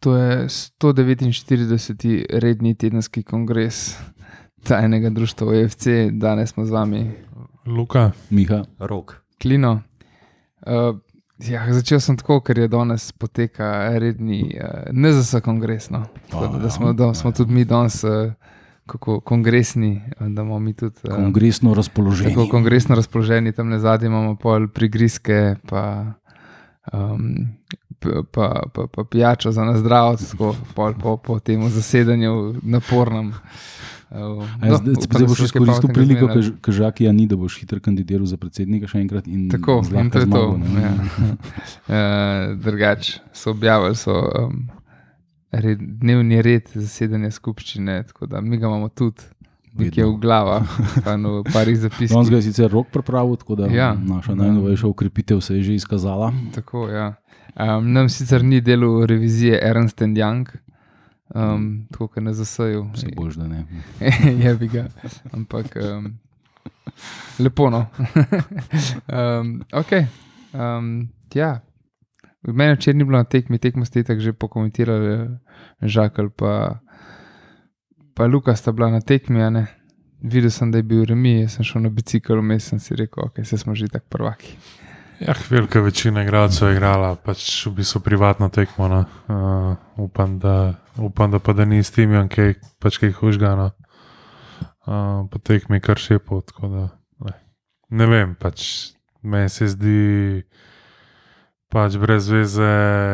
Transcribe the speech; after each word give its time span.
To 0.00 0.16
je 0.16 0.48
149. 0.48 2.24
redni 2.30 2.74
tedenski 2.74 3.22
kongres 3.22 3.96
tajnega 4.62 5.10
društva 5.10 5.46
OFC, 5.46 5.86
danes 6.12 6.50
smo 6.50 6.64
z 6.64 6.70
vami, 6.70 7.10
Luka, 7.66 8.10
Miha, 8.30 8.64
Rok. 8.78 9.14
Klino. 9.42 9.82
Uh, 10.66 10.98
ja, 11.38 11.72
začel 11.72 12.00
sem 12.00 12.16
tako, 12.16 12.40
ker 12.40 12.58
je 12.58 12.68
danes 12.68 13.12
poteka 13.12 13.98
redni 13.98 14.56
uh, 14.56 14.88
NZS 14.92 15.40
kongres. 15.44 15.90
No. 15.90 16.04
Tako 16.30 16.46
Da, 16.46 16.58
da, 16.58 16.70
smo, 16.70 16.92
da 16.92 17.14
smo 17.14 17.32
tudi 17.32 17.52
mi 17.52 17.64
danes 17.64 18.04
uh, 18.04 18.32
kako 18.86 19.20
kongresni, 19.20 20.02
da 20.18 20.42
imamo 20.42 20.58
mi 20.58 20.74
tudi. 20.74 20.96
Uh, 21.04 21.16
kongresno 21.16 21.74
razpoloženje. 21.74 22.34
Tako 22.34 22.48
kongresno 22.50 22.94
razpoloženi, 22.94 23.52
tam 23.52 23.68
na 23.68 23.78
zadnji 23.78 24.06
imamo 24.06 24.36
pol 24.36 24.68
prigrizke, 24.68 25.56
pa, 25.68 26.12
um, 26.92 27.36
pa, 28.24 28.62
pa, 28.72 28.86
pa 28.86 29.04
pijačo 29.04 29.52
za 29.52 29.64
tako 30.26 30.56
pol 30.74 30.94
po, 30.94 31.16
po 31.16 31.38
tem 31.38 31.68
zasedanju 31.68 32.54
napornem. 32.62 33.28
Uh, 33.28 33.34
Ja, 34.10 34.74
zdaj, 34.76 35.26
boš 35.26 35.40
izkoristil 35.40 35.92
priliko, 35.94 36.26
ker 36.58 36.74
žakija 36.74 37.12
ni, 37.12 37.28
da 37.30 37.36
boš 37.36 37.60
hitro 37.60 37.78
kandidiral 37.78 38.26
za 38.26 38.34
predsednika 38.36 38.88
še 38.90 38.98
enkrat 38.98 39.28
in 39.30 39.44
Tako, 39.50 39.76
in 39.94 40.10
to 40.10 40.18
je 40.18 40.26
to. 40.26 40.30
zmagal, 40.30 40.58
ne. 40.58 40.82
Ja. 40.82 40.94
Uh, 41.90 42.58
drugač 42.58 43.20
so 43.32 43.50
objavili 43.50 43.94
so, 43.94 44.10
um, 44.10 44.66
red, 45.52 45.78
dnevni 45.78 46.42
red 46.42 46.66
zasedanja 46.74 47.30
skupščine, 47.30 48.02
tako 48.06 48.26
da 48.26 48.40
mi 48.40 48.58
ga 48.58 48.66
imamo 48.66 48.88
tudi 48.88 49.22
nekje 49.78 50.04
v 50.04 50.18
glavah, 50.18 50.66
pa 51.04 51.14
no, 51.16 51.40
v 51.40 51.50
parih 51.54 51.78
Danes 51.78 51.86
zapiskih. 51.86 52.30
ga 52.30 52.36
je 52.36 52.42
sicer 52.42 52.70
rok 52.70 52.90
pripravil, 52.90 53.36
tako 53.36 53.62
da 53.62 53.70
Ja. 53.70 53.94
naša 53.94 54.34
najnovejša 54.34 54.86
ukrepitev 54.86 55.40
se 55.40 55.54
je 55.56 55.62
že 55.62 55.74
izkazala. 55.74 56.32
Tako, 56.54 56.88
ja. 56.88 57.14
Um, 57.54 57.92
nam 57.92 58.08
sicer 58.08 58.44
ni 58.44 58.60
delo 58.60 59.06
revizije 59.06 59.58
Ernst 59.62 60.00
Young, 60.00 60.48
um, 61.34 61.86
tako 61.90 62.08
kot 62.08 62.22
na 62.22 62.32
zasaju. 62.32 62.90
Vse 62.94 63.06
boš, 63.16 63.34
da 63.34 63.48
ne. 63.48 63.64
je 64.44 64.54
bi 64.54 64.68
ga. 64.68 64.86
Ampak 65.32 65.76
um, 65.76 66.18
lepo. 67.38 67.70
No. 67.70 67.86
um, 69.40 69.62
ok. 69.72 69.92
Um, 70.52 71.08
ja. 71.34 71.60
Mene 72.42 72.74
včeraj 72.74 72.98
ni 72.98 73.04
bilo 73.04 73.18
na 73.18 73.24
tekmi, 73.24 73.58
tekmo 73.58 73.84
ste 73.84 74.02
tako 74.02 74.20
že 74.20 74.32
pokomentirali, 74.32 75.28
žakal 75.82 76.30
pa, 76.30 76.80
pa 78.14 78.26
Luka 78.26 78.56
sta 78.56 78.72
bila 78.72 78.90
na 78.90 79.00
tekmi. 79.00 79.50
ne. 79.50 79.66
Videl 80.22 80.50
sem, 80.50 80.70
da 80.70 80.78
je 80.78 80.82
bil 80.82 81.04
remi, 81.04 81.40
jaz 81.40 81.54
sem 81.56 81.64
šel 81.64 81.82
na 81.82 81.88
bicikl, 81.88 82.36
vmes 82.36 82.66
sem 82.68 82.78
si 82.78 82.96
rekel, 82.96 83.24
ok, 83.24 83.40
se 83.44 83.58
smo 83.58 83.74
že 83.74 83.88
tako 83.88 84.06
prvaki. 84.08 84.56
Ja, 85.20 85.34
velika 85.50 85.80
večina 85.80 86.22
igralcev 86.22 86.68
je 86.68 86.76
igrala, 86.76 87.14
pač 87.16 87.66
v 87.66 87.74
bistvu 87.80 88.00
privatno 88.00 88.48
tekmo. 88.48 88.88
No. 88.88 89.04
Uh, 89.28 90.04
upam, 90.04 90.38
da, 90.38 90.74
upam, 90.96 91.30
da 91.30 91.38
pa 91.38 91.52
da 91.52 91.64
ni 91.64 91.82
s 91.82 91.90
tem, 91.90 92.12
kaj 92.28 92.54
pač 92.80 92.98
kaj 92.98 93.12
hužgano. 93.20 93.70
Uh, 94.86 95.28
po 95.30 95.38
tekmi 95.38 95.80
kar 95.80 96.00
še 96.00 96.18
pot. 96.18 96.50
Ne. 96.64 96.88
ne 97.90 98.06
vem, 98.06 98.34
pač 98.34 98.96
meni 99.22 99.48
se 99.48 99.68
zdi. 99.68 100.42
Pač 101.70 101.94
brez 102.02 102.26
veze, 102.26 102.70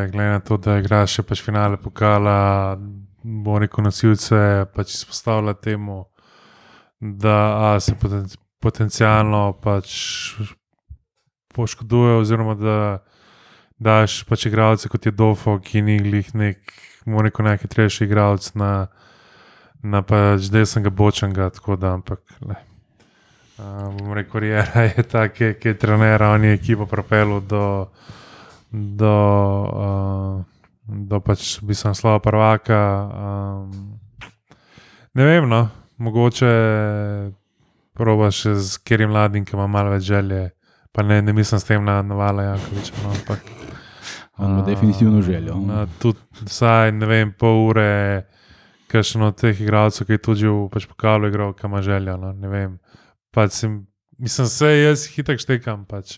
glede 0.09 0.31
na 0.31 0.39
to, 0.41 0.57
da 0.57 0.79
igraš 0.81 1.19
še 1.19 1.23
pač 1.29 1.43
finale 1.45 1.77
pokala, 1.77 2.73
bo 3.21 3.59
rekel 3.61 3.85
nosilce, 3.85 4.65
pač 4.73 4.95
izpostavlja 4.95 5.53
temu, 5.61 6.07
da 6.97 7.35
a, 7.53 7.75
se 7.77 7.93
poten, 8.01 8.25
potencialno 8.57 9.51
pač 9.61 9.93
poškoduje, 11.57 12.19
oziroma 12.21 12.53
da 12.57 12.77
daš 13.81 14.21
pač 14.29 14.47
igralce 14.49 14.89
kot 14.89 15.05
je 15.05 15.13
Dofo, 15.13 15.57
ki 15.59 15.81
ni 15.81 15.97
glih 16.01 16.29
nek, 16.37 16.77
bo 17.05 17.25
rekel 17.25 17.49
najhitrejši 17.49 18.05
igralec 18.05 18.51
na, 18.57 18.71
na 19.81 20.01
pač 20.05 20.51
desnega 20.53 20.93
bočanga, 20.93 21.49
tako 21.57 21.75
da, 21.81 21.97
ampak 21.97 22.21
le. 22.45 22.61
Uh, 23.57 23.89
bom 23.97 24.13
rekel, 24.13 24.45
Rijera 24.45 24.85
je 24.91 25.03
ta, 25.09 25.25
ki, 25.33 25.55
ki 25.57 25.73
je 25.73 25.79
trener, 25.81 26.21
on 26.21 26.45
je 26.45 26.53
ekipo 26.53 26.85
propel 26.85 27.39
do 27.41 27.65
do, 28.71 29.15
uh, 29.73 30.43
do 30.87 31.19
pač 31.23 31.57
bi 31.63 31.75
sem 31.75 31.95
slava 31.95 32.19
prvaka. 32.19 32.81
Um, 33.07 33.99
ne 35.15 35.25
vem, 35.25 35.47
no, 35.49 35.67
mogoče 35.97 36.51
probaš 37.97 38.43
z 38.53 38.77
katerim 38.83 39.09
mladim, 39.09 39.45
ki 39.45 39.55
ima 39.55 39.67
malo 39.67 39.95
več 39.95 40.07
želje. 40.11 40.51
Pa 40.97 41.05
ne, 41.05 41.21
ne 41.21 41.33
mislim 41.37 41.61
s 41.61 41.67
tem 41.69 41.83
na 41.85 41.99
Navala 42.01 42.43
Jankoviča. 42.47 42.93
No, 43.03 43.13
ampak, 43.13 43.45
On 44.37 44.51
ima 44.51 44.61
definitivno 44.65 45.21
željo. 45.21 45.55
na 45.61 45.87
Tudi 46.01 46.19
vsaj 46.45 46.91
ne 46.91 47.05
vem, 47.05 47.33
pol 47.33 47.67
ure, 47.69 48.25
kakšen 48.89 49.21
od 49.29 49.37
teh 49.37 49.61
igralcev, 49.61 50.07
ki 50.09 50.17
je 50.17 50.23
tudi 50.25 50.49
v 50.49 50.67
pač 50.73 50.85
pokalu 50.89 51.29
igral, 51.29 51.53
ki 51.53 51.69
ima 51.69 51.81
željo. 51.85 52.17
No, 52.17 52.33
ne 52.33 52.49
vem. 52.49 52.79
Pač 53.33 53.61
sem, 53.61 53.79
mislim, 54.17 54.49
vse 54.49 54.73
jaz 54.73 55.05
hitro 55.13 55.37
štekam. 55.37 55.85
Pač 55.85 56.17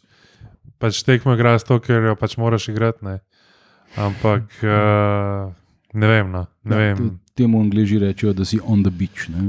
pač 0.79 1.03
tekmo 1.03 1.35
igraš 1.35 1.67
to, 1.67 1.77
ker 1.83 2.09
jo 2.09 2.15
pač 2.19 2.37
moraš 2.39 2.69
igrati. 2.71 3.03
Ne. 3.05 3.19
Ampak 3.99 4.47
uh, 4.63 5.51
ne 6.01 6.11
vem. 6.13 6.31
No, 6.31 6.45
ne 6.63 6.79
Ja, 6.79 6.93
vem. 6.95 7.19
Temu 7.39 7.61
angliži 7.63 7.99
rečejo, 8.03 8.33
da 8.35 8.45
si 8.45 8.59
on 8.59 8.83
the 8.83 8.91
beach. 8.91 9.29
Ne? 9.31 9.43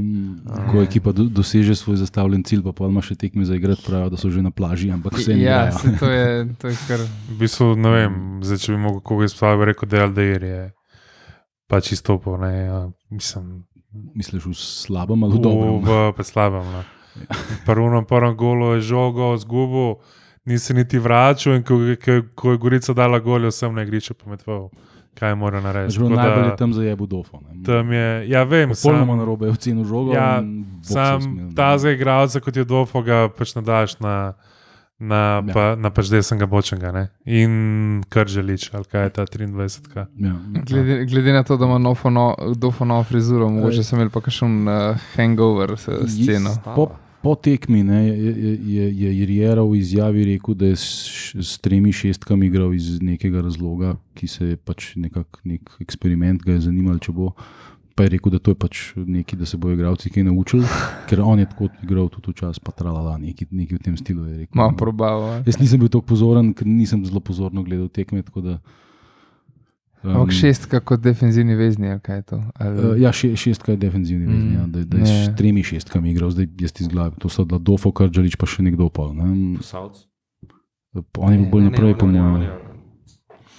Ko 0.71 0.83
ekipa 0.85 1.13
do, 1.17 1.27
doseže 1.27 1.75
svoj 1.75 1.99
zastavljen 1.99 2.45
cilj, 2.47 2.63
pa 2.69 2.73
pa 2.77 2.91
ima 2.91 3.03
še 3.03 3.17
tekme 3.19 3.43
za 3.49 3.59
igrati, 3.59 3.83
pravijo, 3.87 4.13
da 4.15 4.21
so 4.21 4.31
že 4.31 4.45
na 4.47 4.55
plaži, 4.55 4.93
ampak 4.95 5.19
vse 5.19 5.35
ne. 5.35 5.43
Ja, 5.43 5.73
se, 5.75 5.91
to, 5.99 6.11
je, 6.11 6.47
to 6.63 6.71
je 6.71 6.77
kar. 6.87 7.03
V 7.31 7.41
bistvu, 7.43 7.73
ne 7.75 7.95
vem, 7.97 8.21
zdaj, 8.47 8.63
če 8.63 8.77
bi 8.77 8.85
mogel 8.85 9.03
koga 9.03 9.27
izpostaviti, 9.27 9.63
bi 9.65 9.73
rekel, 9.73 9.91
da 9.91 9.99
je 9.99 10.07
Aldeir 10.07 10.47
je 10.47 10.63
pač 11.71 11.93
izstopil. 11.99 12.39
Ne, 12.43 12.55
ja, 12.63 12.79
mislim, 13.11 13.51
Misliš 13.91 14.47
v 14.47 14.55
slabem 14.55 15.25
ali 15.27 15.35
v 15.35 15.43
dobrem? 15.43 15.83
v, 15.83 15.91
v 16.15 16.21
slabem. 16.23 16.63
No. 16.63 16.83
Prvem, 17.67 18.05
prvem 18.07 18.35
golu 18.39 18.79
je 18.79 18.87
žogo, 18.87 19.35
zgubo, 19.35 19.99
nisi 20.47 20.75
niti 20.75 20.99
vračal 20.99 21.59
in 21.59 21.67
ko, 21.67 21.75
ko, 21.99 22.23
ko 22.35 22.55
je 22.55 22.59
Gorica 22.63 22.95
dala 22.95 23.19
gol, 23.19 23.43
je 23.45 23.51
vsem 23.51 23.75
na 23.75 23.83
igrišču 23.83 24.15
pometoval, 24.15 24.71
kaj 25.15 25.35
mora 25.35 25.61
narediti. 25.61 25.95
Že 25.99 26.09
najbolj 26.09 26.45
je 26.45 26.57
tam 26.57 26.73
za 26.73 26.83
jebu 26.83 27.07
dofo. 27.07 27.41
ne. 27.41 27.63
Tam 27.65 27.93
je, 27.93 28.29
ja, 28.29 28.43
vem, 28.45 28.69
Popolnoma 28.71 29.13
sam, 29.13 29.19
narobe 29.19 29.47
je 29.47 29.53
ocenil 29.53 29.85
žogo. 29.85 30.13
Ja, 30.13 30.43
sam 30.83 31.51
ta 31.57 31.79
za 31.79 31.91
igralca, 31.91 32.41
kot 32.41 32.57
je 32.57 32.65
Dofo, 32.65 33.03
ga 33.03 33.29
pač 33.29 33.55
nadaš 33.55 33.99
na, 34.01 34.33
na, 34.99 35.43
Ja. 35.47 35.53
pa, 35.55 35.77
na 35.77 35.91
pač 35.91 36.09
desnega 36.09 36.47
bočenga. 36.47 36.93
Ne? 36.93 37.09
In 37.25 37.53
kar 38.09 38.27
želiš, 38.29 38.71
ali 38.75 38.85
kaj 38.85 39.03
je 39.03 39.11
ta 39.11 39.23
23. 39.27 39.89
-ka. 39.89 40.07
Ja. 40.17 40.33
Glede, 40.65 41.05
glede 41.05 41.33
na 41.33 41.43
to, 41.43 41.57
da 41.57 41.65
ima 41.65 41.79
nofono, 41.79 42.37
dofono 42.57 43.03
frizuro, 43.05 43.49
mogoče 43.49 43.83
sem 43.83 43.99
imel 43.99 44.11
pa 44.11 44.21
kakšen 44.21 44.69
uh, 44.69 44.97
hangover 45.17 45.77
s 45.77 45.89
sceno. 46.07 46.51
Po, 46.75 46.89
po 47.23 47.35
tekmi 47.35 47.83
ne, 47.85 48.01
je, 48.09 48.59
je, 48.67 48.85
je, 48.97 49.11
Jiriera 49.19 49.63
v 49.63 49.77
izjavi 49.77 50.25
rekel, 50.25 50.55
da 50.55 50.71
je 50.71 50.77
s, 50.77 51.35
s 51.37 51.59
tremi 51.61 51.93
šestkami 51.93 52.47
igral 52.47 52.75
iz 52.75 53.01
nekega 53.03 53.43
razloga, 53.45 53.95
ki 54.17 54.29
se 54.29 54.53
je 54.53 54.57
pač 54.57 54.95
nekak, 54.97 55.43
nek 55.45 55.75
eksperiment 55.85 56.43
ga 56.45 56.57
je 56.57 56.67
zanimal, 56.69 56.99
če 57.03 57.13
bo. 57.17 57.33
Pa 57.99 58.07
je 58.07 58.15
rekel, 58.15 58.33
da 58.33 58.39
to 58.41 58.55
je 58.55 58.57
pač 58.57 58.83
nekaj, 58.97 59.37
da 59.37 59.47
se 59.49 59.59
bodo 59.61 59.77
igralci 59.77 60.13
kaj 60.13 60.25
naučili, 60.31 60.65
ker 61.11 61.21
on 61.21 61.43
je 61.43 61.49
tako 61.51 61.69
igral 61.85 62.09
tudi 62.09 62.33
včasih, 62.33 62.63
pa 62.65 62.73
tralala, 62.73 63.19
nekaj, 63.21 63.51
nekaj 63.53 63.77
v 63.77 63.85
tem 63.85 63.97
stilu. 64.01 64.25
je 64.31 64.45
rekel. 64.45 64.57
Malo 64.57 64.77
probavo. 64.79 65.35
Jaz 65.45 65.61
nisem 65.61 65.83
bil 65.83 65.93
tako 65.93 66.15
pozoren, 66.15 66.55
ker 66.57 66.69
nisem 66.69 67.05
zelo 67.05 67.21
pozorno 67.21 67.67
gledal 67.67 67.91
tekme. 67.93 68.25
tako 68.25 68.47
Da, 68.47 68.57
um, 70.03 70.11
Ampak 70.13 70.33
šestka 70.33 70.81
kot 70.81 71.01
defenzivni 71.01 71.55
vezni, 71.55 71.89
ali 71.89 72.01
kaj 72.01 72.17
je 72.17 72.23
to? 72.25 72.39
Ali, 72.55 72.75
Uh, 72.81 72.95
ja, 72.97 73.11
še, 73.11 73.35
šestka 73.35 73.73
je 73.73 73.79
defenzivni, 73.79 74.27
Mm, 74.27 74.39
mm, 74.41 74.55
ja, 74.55 74.63
da, 74.69 74.85
da 74.87 74.97
je 74.97 75.03
ne. 75.05 75.25
s 75.25 75.35
tremi 75.35 75.63
šestkami 75.63 76.11
igral, 76.11 76.31
zdaj 76.31 76.49
jaz 76.59 76.73
ti 76.73 76.85
zglavim. 76.85 77.15
To 77.15 77.29
so 77.29 77.45
Dofo, 77.45 77.91
Kardžalič, 77.91 78.35
pa 78.35 78.47
še 78.47 78.63
nekdo 78.63 78.89
pol. 78.89 79.13
Ne? 79.13 79.59
Savc. 79.61 80.07
On 81.15 81.29
je 81.29 81.39
bil 81.39 81.49
bolj 81.49 81.65
naprej, 81.65 81.95
po 81.95 82.07
mojem. 82.07 82.49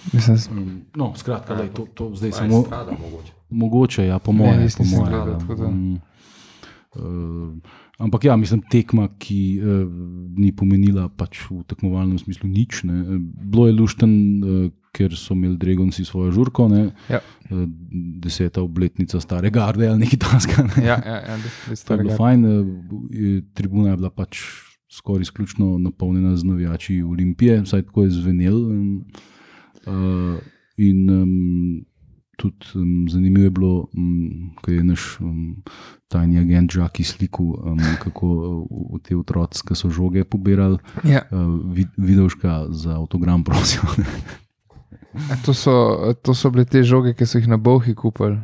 Mislim, 0.09 0.35
s- 0.35 0.50
Um, 0.50 0.82
No, 0.93 1.14
skratka, 1.14 1.53
lej, 1.53 1.70
to, 1.70 1.85
to 1.88 2.09
zdaj 2.11 2.29
Aj, 2.29 2.34
samo 2.40 2.66
mogoče. 2.91 3.32
mogoče, 3.52 4.02
ja, 4.03 4.17
po 4.17 4.32
mojem. 4.32 4.66
moje, 4.90 5.14
ja. 5.14 5.37
uh, 6.94 7.53
ampak 8.01 8.25
ja, 8.25 8.35
mislim, 8.35 8.61
tekma, 8.71 9.07
ki 9.21 9.39
uh, 9.61 9.85
ni 10.37 10.51
pomenila 10.51 11.07
pač 11.09 11.43
v 11.49 11.61
tekmovalnem 11.69 12.17
smislu 12.19 12.49
nič. 12.49 12.83
Ne. 12.89 12.99
Eh, 13.01 13.19
Bilo 13.21 13.67
je 13.69 13.73
lušten, 13.77 14.11
uh, 14.41 14.69
ker 14.91 15.13
so 15.15 15.37
imeli 15.37 15.55
Dragonci 15.57 16.03
svojo 16.05 16.33
žurko, 16.35 16.67
ne. 16.67 16.89
Ja. 17.09 17.21
Uh, 17.47 17.63
deseta 18.19 18.61
obletnica 18.61 19.21
stare 19.23 19.49
garde 19.49 19.87
ali 19.87 20.03
nekaj 20.03 20.19
taska. 20.19 20.65
Ne. 20.67 20.85
ja, 20.85 20.97
ja, 20.99 21.17
ja, 21.29 21.37
To 21.85 21.93
je 21.93 21.97
bilo 22.03 22.17
fajn. 22.17 22.45
eh, 22.45 23.41
Tribuna 23.53 23.93
je 23.93 23.97
bila 23.97 24.09
pač 24.11 24.41
skoraj 24.91 25.23
izključno 25.29 25.77
napolnjena 25.79 26.35
z 26.35 26.43
navijači 26.43 27.01
Olimpije, 27.03 27.61
vsaj 27.63 27.87
tako 27.87 28.03
je 28.03 28.09
zvenel. 28.19 28.57
em, 28.71 28.87
Uh, 29.81 30.37
in 30.77 31.09
um, 31.09 31.85
tudi 32.41 32.73
um, 32.76 33.05
zanimivo 33.09 33.46
je 33.46 33.53
bilo, 33.53 33.73
um, 33.93 34.52
ko 34.61 34.72
je 34.73 34.84
naš 34.84 35.05
um, 35.22 35.61
tajni 36.11 36.41
agent 36.41 36.73
Žaki 36.73 37.05
slikal, 37.05 37.53
um, 37.61 37.82
kako 38.02 38.28
uh, 38.66 38.99
te 39.05 39.16
otroci, 39.17 39.61
ki 39.67 39.78
so 39.78 39.93
žoge 39.93 40.26
pobirali, 40.26 40.82
Ja, 41.08 41.23
uh, 41.29 41.59
vid, 41.72 41.93
videl 41.97 42.29
ška 42.34 42.73
za 42.73 42.97
avtogram, 42.97 43.46
prosil. 43.47 43.85
A 45.13 45.35
To 45.46 45.53
so, 45.53 46.13
to 46.23 46.34
so 46.34 46.49
bile 46.49 46.66
te 46.66 46.84
žoge, 46.84 47.13
ki 47.13 47.25
so 47.28 47.40
jih 47.40 47.47
na 47.52 47.58
Bohi 47.58 47.93
kupili, 47.96 48.37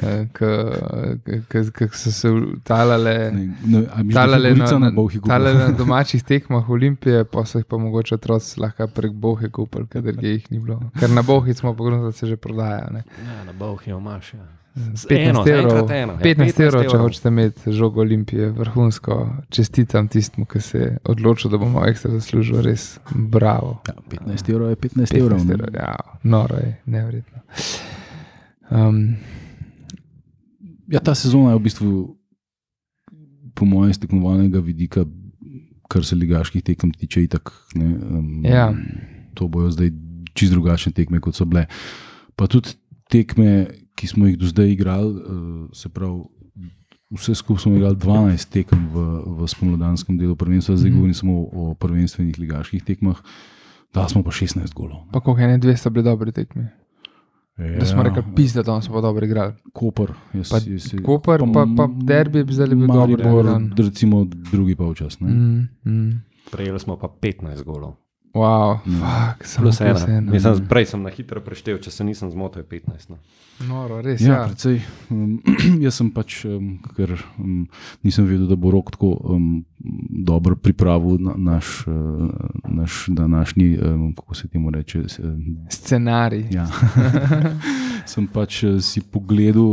ki 1.78 1.88
so 1.92 2.12
se 2.12 2.28
talale. 2.64 3.14
Ne, 3.34 3.46
ne, 3.64 4.12
Talale 4.12 4.54
na, 4.54 4.70
na, 4.78 4.90
talale 5.26 5.54
na 5.58 5.68
domačih 5.76 6.24
tekmah 6.24 6.70
Olimpije, 6.70 7.24
pa 7.24 7.44
so 7.44 7.60
jih 7.60 7.66
pa 7.68 7.78
mogoče 7.78 8.14
otroci 8.16 8.60
lahko 8.60 8.88
prek 8.94 9.12
Bohe 9.12 9.50
kupili, 9.52 9.86
ker 9.92 10.08
jih 10.24 10.48
ni 10.50 10.58
bilo. 10.58 10.80
Ker 11.00 11.10
na 11.10 11.22
Bohi 11.22 11.54
smo 11.54 11.74
pogledali, 11.74 12.08
da 12.08 12.12
se 12.12 12.26
že 12.26 12.36
prodaja. 12.36 12.88
Ne. 12.90 13.04
Ja, 13.26 13.44
na 13.44 13.52
Bohi 13.52 13.90
imaš. 13.90 14.34
Ja. 14.34 14.59
Z 14.74 15.06
15 15.10 15.28
eno, 15.28 15.42
evrov, 15.46 15.90
eno, 15.90 16.12
ja, 16.12 16.18
15 16.22 16.60
evrov, 16.62 16.82
če 16.82 16.88
evrov. 16.94 17.00
hočete 17.08 17.28
imeti 17.28 17.72
žogo 17.72 18.00
Olimpije, 18.00 18.50
vrhunsko, 18.54 19.16
čestitam 19.50 20.08
tistemu, 20.08 20.46
ki 20.46 20.60
se 20.60 20.78
je 20.78 20.90
odločil, 21.04 21.50
da 21.50 21.58
bomo 21.58 21.82
ekstra 21.86 22.10
zaslužili, 22.12 22.62
res 22.62 23.00
bravo. 23.10 23.80
Ja, 23.88 23.94
15 24.10 24.50
evrov 24.52 24.70
je 24.70 24.76
15 24.76 25.16
evrov. 25.18 25.38
15 25.38 25.48
ne. 25.48 25.54
evrov, 25.54 25.74
ja, 25.74 25.96
noro 26.22 26.56
je, 26.56 26.76
nevrjetno. 26.86 27.38
Um, 28.70 29.16
Ja, 30.90 30.98
ta 30.98 31.14
sezona 31.14 31.52
je 31.54 31.58
v 31.58 31.62
bistvu, 31.62 31.90
po 33.54 33.64
mojem, 33.64 33.92
iz 33.94 33.98
tekmovalnega 34.02 34.58
vidika, 34.58 35.04
kar 35.90 36.02
se 36.04 36.16
ligaških 36.18 36.62
tekem 36.66 36.90
tiče, 36.90 37.22
itak. 37.22 37.52
Ne, 37.74 37.86
um, 37.94 38.42
Ja. 38.44 38.72
To 39.38 39.46
bojo 39.46 39.70
zdaj 39.70 39.92
čist 40.34 40.50
drugačne 40.52 40.92
tekme, 40.92 41.20
kot 41.22 41.38
so 41.38 41.46
bile. 41.46 41.66
Pa 42.34 42.46
tudi 42.50 42.74
tekme, 43.10 43.70
ki 43.94 44.06
smo 44.06 44.26
jih 44.26 44.36
do 44.36 44.46
zdaj 44.46 44.68
igrali, 44.68 45.10
uh, 45.10 45.22
se 45.72 45.88
pravi. 45.88 46.22
Vse 47.10 47.34
skupaj 47.34 47.60
smo 47.60 47.72
igrali 47.72 47.96
12 47.96 48.48
tekem 48.48 48.86
v, 48.86 48.96
v 49.36 49.48
spomladanskem 49.48 50.14
delu 50.14 50.36
prvenstva, 50.36 50.76
zdaj 50.76 50.86
Mhm. 50.86 50.96
govorim 50.96 51.14
samo 51.14 51.34
o 51.44 51.74
prvenstvenih 51.74 52.38
ligaških 52.38 52.84
tekmah. 52.84 53.18
Da 53.90 54.06
smo 54.06 54.22
pa 54.22 54.30
16 54.30 54.70
golov. 54.72 55.10
pa 55.10 55.20
koliko 55.20 55.42
ene, 55.42 55.58
dve 55.58 55.76
sta 55.76 55.90
bili 55.90 56.04
dobri 56.04 56.32
tekmi. 56.32 56.66
Da 57.58 57.84
smo 57.84 58.02
rekli, 58.02 58.22
pizda, 58.36 58.62
da 58.62 58.80
smo 58.80 58.94
pa 58.94 59.00
dobro 59.00 59.26
igrali. 59.26 59.52
Koper. 59.72 60.12
Jaz, 60.32 60.48
Pa 60.48 60.56
jaz, 60.56 60.94
Koper, 61.04 61.40
pa, 61.52 61.66
pa 61.76 61.88
derbi 61.96 62.38
je 62.38 62.46
zdaj 62.48 62.68
bil 62.68 62.86
dober. 62.86 62.96
Maribor, 63.18 63.44
dan. 63.44 63.72
recimo 63.76 64.24
drugi 64.24 64.74
polčas. 64.74 65.20
ne. 65.20 65.28
Mm, 65.28 65.68
mm. 65.84 66.22
Prejeli 66.50 66.78
smo 66.78 66.96
pa 66.96 67.08
15 67.10 67.64
golov. 67.64 67.94
Wow, 68.32 68.78
Mm. 68.86 68.94
fuck, 68.94 69.44
samo 69.44 69.64
Plus 69.64 69.80
ena. 69.80 70.04
ena. 70.08 70.30
Mislim, 70.32 70.66
prej 70.66 70.86
sem 70.86 71.02
na 71.02 71.10
hitro 71.10 71.40
preštel, 71.40 71.78
če 71.78 71.90
se 71.90 72.04
nisem 72.04 72.30
zmotil, 72.30 72.60
je 72.60 72.68
15. 72.68 73.08
No. 73.08 73.16
Noro, 73.60 73.98
res. 74.00 74.20
Ja, 74.20 74.26
Ja, 74.28 74.46
precej. 74.46 74.78
Um, 75.10 75.42
jaz 75.84 75.94
sem 75.94 76.10
pač, 76.10 76.44
um, 76.44 76.68
ker 76.94 77.10
um, 77.36 77.66
nisem 78.02 78.24
vedel, 78.24 78.46
da 78.46 78.56
bo 78.56 78.70
rok 78.70 78.90
tako 78.90 79.10
um, 79.26 79.64
dobro 80.22 80.54
pripravil 80.56 81.18
na, 81.18 81.34
naš, 81.36 81.84
uh, 81.84 82.30
naš 82.64 83.06
današnji, 83.10 83.78
um, 83.78 84.14
kako 84.14 84.34
se 84.34 84.48
temu 84.48 84.70
reče. 84.70 85.02
s- 85.04 85.18
Um, 85.20 85.66
Scenarij. 85.68 86.46
ja. 86.50 86.68
sem 88.06 88.26
pač 88.26 88.62
uh, 88.62 88.78
si 88.80 89.00
pogledal. 89.02 89.72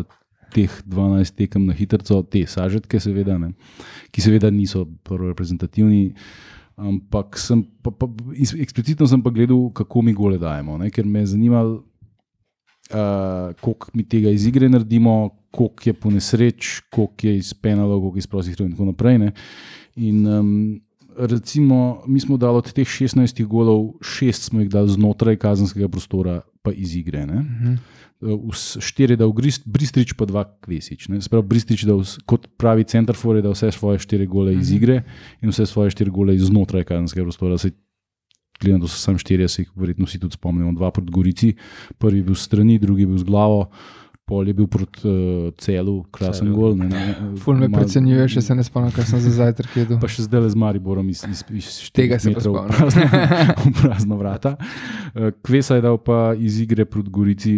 Uh, 0.00 0.04
Teh 0.48 0.72
12 0.82 1.36
tekem 1.36 1.66
na 1.66 1.74
hitro, 1.74 2.00
te 2.24 2.40
sažetke, 2.40 2.96
seveda, 2.96 3.34
ne, 3.36 3.50
ki 4.10 4.22
seveda 4.22 4.48
niso 4.48 4.86
prvo 5.04 5.28
reprezentativni, 5.28 6.14
ampak 6.78 7.38
sem 7.38 7.62
pa, 7.82 7.90
pa, 7.90 8.06
eksplicitno 8.62 9.06
sem 9.10 9.22
pa 9.22 9.30
gledal, 9.34 9.68
kako 9.74 10.02
mi 10.02 10.14
gole 10.14 10.38
dajemo, 10.38 10.78
ne, 10.78 10.90
ker 10.94 11.06
me 11.06 11.24
je 11.24 11.32
zanimalo, 11.34 11.82
uh, 12.94 13.54
koliko 13.60 13.90
mi 13.94 14.06
tega 14.08 14.30
iz 14.30 14.46
igre 14.46 14.68
naredimo, 14.68 15.30
koliko 15.50 15.90
je 15.90 15.94
po 15.94 16.10
nesreč, 16.10 16.80
koliko 16.90 17.26
je 17.26 17.36
iz 17.36 17.54
penalov, 17.54 18.00
koliko 18.00 18.16
je 18.16 18.26
iz 18.26 18.30
prostih 18.30 18.54
strojov 18.54 18.70
in 18.70 18.76
tako 18.76 18.90
naprej. 18.92 19.18
Ne. 19.18 19.32
In 19.96 20.26
um, 20.26 20.52
recimo, 21.18 22.02
mi 22.06 22.20
smo 22.20 22.36
dali 22.36 22.62
od 22.62 22.72
teh 22.72 22.86
16 22.86 23.44
golov, 23.46 23.98
šest 24.02 24.50
smo 24.50 24.60
jih 24.60 24.70
dali 24.70 24.92
znotraj 24.92 25.36
kazenskega 25.36 25.88
prostora, 25.88 26.40
pa 26.62 26.72
iz 26.72 26.96
igre. 26.96 27.26
Ne. 27.26 27.42
Mhm. 27.42 27.74
Uh, 28.20 28.34
vs- 28.48 28.80
Štiri 28.80 29.14
dal 29.14 29.30
Grist- 29.30 29.62
Bristrič, 29.64 30.12
pa 30.12 30.24
dva 30.24 30.42
Kvesič. 30.44 31.06
ne. 31.08 31.20
Se 31.20 31.28
pravi, 31.28 31.46
Bristrič 31.46 31.82
je 31.82 31.86
dal, 31.86 32.00
s- 32.00 32.18
kot 32.20 32.48
pravi 32.52 32.82
centerfor, 32.82 33.36
je 33.36 33.42
dal 33.42 33.52
vse 33.52 33.70
svoje 33.70 33.98
štiri 33.98 34.26
gole 34.26 34.50
iz 34.52 34.68
Mhm. 34.68 34.76
igre 34.76 34.96
in 35.38 35.48
vse 35.48 35.62
svoje 35.64 35.90
štiri 35.90 36.10
gole 36.10 36.34
iz 36.34 36.42
znotraj 36.44 36.82
kazenskega 36.84 37.22
prostora. 37.24 37.54
Saj 37.56 37.70
Gledam, 38.58 38.80
da 38.80 38.88
so 38.88 38.98
samo 38.98 39.14
štirje, 39.16 39.46
se 39.48 39.62
jih 39.62 39.70
verjetno 39.72 40.02
vsi 40.04 40.18
tudi 40.18 40.34
spomnimo. 40.34 40.72
Dva 40.72 40.90
proti 40.90 41.12
Gorici, 41.12 41.54
prvi 41.94 42.20
bil 42.20 42.34
strani, 42.34 42.74
drugi 42.76 43.06
bil 43.06 43.14
z 43.14 43.22
glavo, 43.22 43.70
pol 44.24 44.42
je 44.42 44.52
bil 44.52 44.66
proti 44.66 44.98
uh, 45.04 45.14
celu, 45.54 46.02
krasen 46.04 46.50
gol. 46.52 46.74
Ne, 46.74 46.88
ne, 46.88 47.14
Ful 47.38 47.54
me 47.54 47.68
Mal- 47.68 47.78
precenjuje, 47.78 48.26
še 48.28 48.42
se 48.42 48.50
ne 48.52 48.62
spomnim, 48.62 48.90
kaj 48.90 49.04
sem 49.06 49.20
za 49.20 49.30
zajtrk 49.32 49.76
jedel. 49.76 49.96
Pa 49.96 50.08
še 50.08 50.26
zdaj 50.26 50.42
le 50.42 50.50
z 50.50 50.56
Mariborom 50.56 51.06
iz, 51.08 51.22
iz, 51.24 51.44
iz 51.48 51.90
Tega 51.92 52.18
se 52.18 52.30
metrov 52.30 52.66
prazna, 52.66 53.06
v 53.56 53.72
prazna 53.78 54.14
vrata. 54.16 54.56
Eh, 55.14 55.30
Kvesa 55.40 55.76
je 55.76 55.82
dal 55.82 55.96
pa 55.96 56.34
iz 56.34 56.58
igre 56.58 56.82
proti 56.84 57.10
Gorici, 57.10 57.54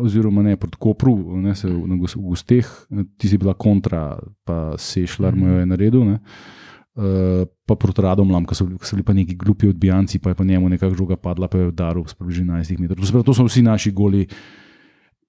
oziroma 0.00 0.42
ne 0.42 0.56
proti 0.56 0.76
Kopru, 0.80 1.14
ne, 1.40 1.54
se 1.54 1.68
na 1.68 1.96
gosteh, 1.96 2.66
eh, 2.90 3.04
ti 3.16 3.28
si 3.28 3.38
bila 3.38 3.54
kontra, 3.54 4.18
pa 4.44 4.74
Sešljar 4.78 5.36
mu 5.36 5.48
jo 5.48 5.60
je 5.60 5.66
naredil. 5.66 6.04
Ne. 6.04 6.18
Uh, 7.00 7.46
pa 7.64 7.76
proti 7.78 8.02
Radomlam, 8.02 8.44
ki 8.44 8.54
so, 8.58 8.66
ko 8.66 8.84
so 8.84 8.96
bili 8.98 9.04
pa 9.06 9.14
neki 9.14 9.36
glupi 9.38 9.68
odbijanci, 9.70 10.18
pa 10.18 10.32
je 10.32 10.36
pa 10.36 10.44
njemu 10.44 10.68
nekako 10.68 10.98
žoga 10.98 11.16
padla, 11.16 11.48
pa 11.48 11.58
je 11.58 11.68
udaril 11.70 12.04
s 12.04 12.18
približno 12.18 12.52
11 12.52 12.80
metrov. 12.82 12.98
To, 12.98 13.12
pravi, 13.12 13.24
to 13.24 13.34
so 13.34 13.46
vsi 13.46 13.62
naši 13.62 13.92
goli 13.94 14.26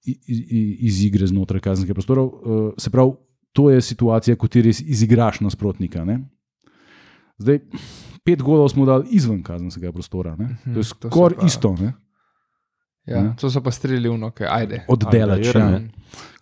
iz 0.04 1.04
igre 1.06 1.26
znotraj 1.30 1.62
kazenskega 1.62 1.94
prostora. 1.94 2.22
Uh, 2.26 2.74
se 2.76 2.90
pravi, 2.90 3.14
to 3.52 3.70
je 3.70 3.80
situacija, 3.80 4.36
ko 4.36 4.50
ti 4.50 4.62
res 4.66 4.82
izigraš 4.82 5.40
nasprotnika. 5.40 6.04
Ne? 6.04 6.18
Zdaj, 7.38 7.62
pet 8.26 8.42
golov 8.42 8.68
smo 8.74 8.84
dali 8.84 9.14
izven 9.14 9.40
kazenskega 9.46 9.94
prostora. 9.94 10.36
Ne? 10.36 10.50
Mhm, 10.50 10.74
To 10.74 10.80
je 10.80 10.84
skoraj 10.84 11.46
isto. 11.46 11.76
Ne? 11.78 11.94
Ja, 13.04 13.18
Ne. 13.20 13.34
to 13.34 13.46
so 13.46 13.58
pa 13.58 13.70
streli 13.70 14.06
v 14.06 14.14
noke, 14.16 14.42
ajde. 14.42 14.84
Oddelač. 14.86 15.46
Aldair, 15.48 15.56
Ja. 15.56 15.80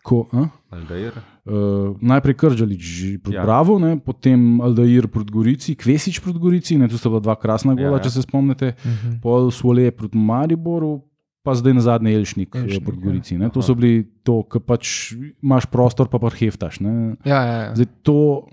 Ko, 0.03 0.29
a? 0.31 0.49
Aldair. 0.71 1.12
Uh, 1.43 1.97
najprej 1.99 2.35
Kržalič 2.35 2.85
proti 3.19 3.35
ja. 3.35 3.41
Ja. 3.41 3.45
Bravo, 3.45 3.77
ne? 3.77 3.97
potem 3.97 4.61
Aldair 4.61 5.07
proti 5.07 5.29
Gorici, 5.31 5.75
Kvesič 5.75 6.19
proti 6.19 6.39
Gorici, 6.39 6.77
ne? 6.77 6.87
tu 6.87 6.97
sta 6.97 7.09
bila 7.09 7.21
dva 7.23 7.35
krasna 7.35 7.75
gola, 7.75 7.91
ja, 7.91 7.93
Ja, 7.95 8.01
če 8.01 8.11
se 8.11 8.23
spomnite, 8.23 8.75
Mhm. 8.79 9.21
pol 9.21 9.51
Svole 9.51 9.91
proti 9.91 10.17
Mariboru, 10.17 11.01
pa 11.41 11.53
zdaj 11.53 11.73
na 11.73 11.81
zadnji 11.83 12.12
Elšnik, 12.15 12.49
Elšnik, 12.51 12.65
Elšnik 12.67 12.85
proti 12.85 12.99
ja. 12.99 13.05
Gorici. 13.05 13.33
Ne? 13.37 13.49
To 13.49 13.61
so 13.61 13.75
bili 13.75 13.93
to, 14.23 14.43
ki 14.43 14.61
pač 14.61 14.85
imaš 15.39 15.65
prostor, 15.67 16.07
pa 16.07 16.19
pa 16.19 16.29
heftaš. 16.31 16.81
Ne? 16.81 17.17
Ja, 17.23 17.41
ja, 17.43 17.57
ja. 17.62 17.75
Zdaj 17.75 17.89
to 18.03 18.47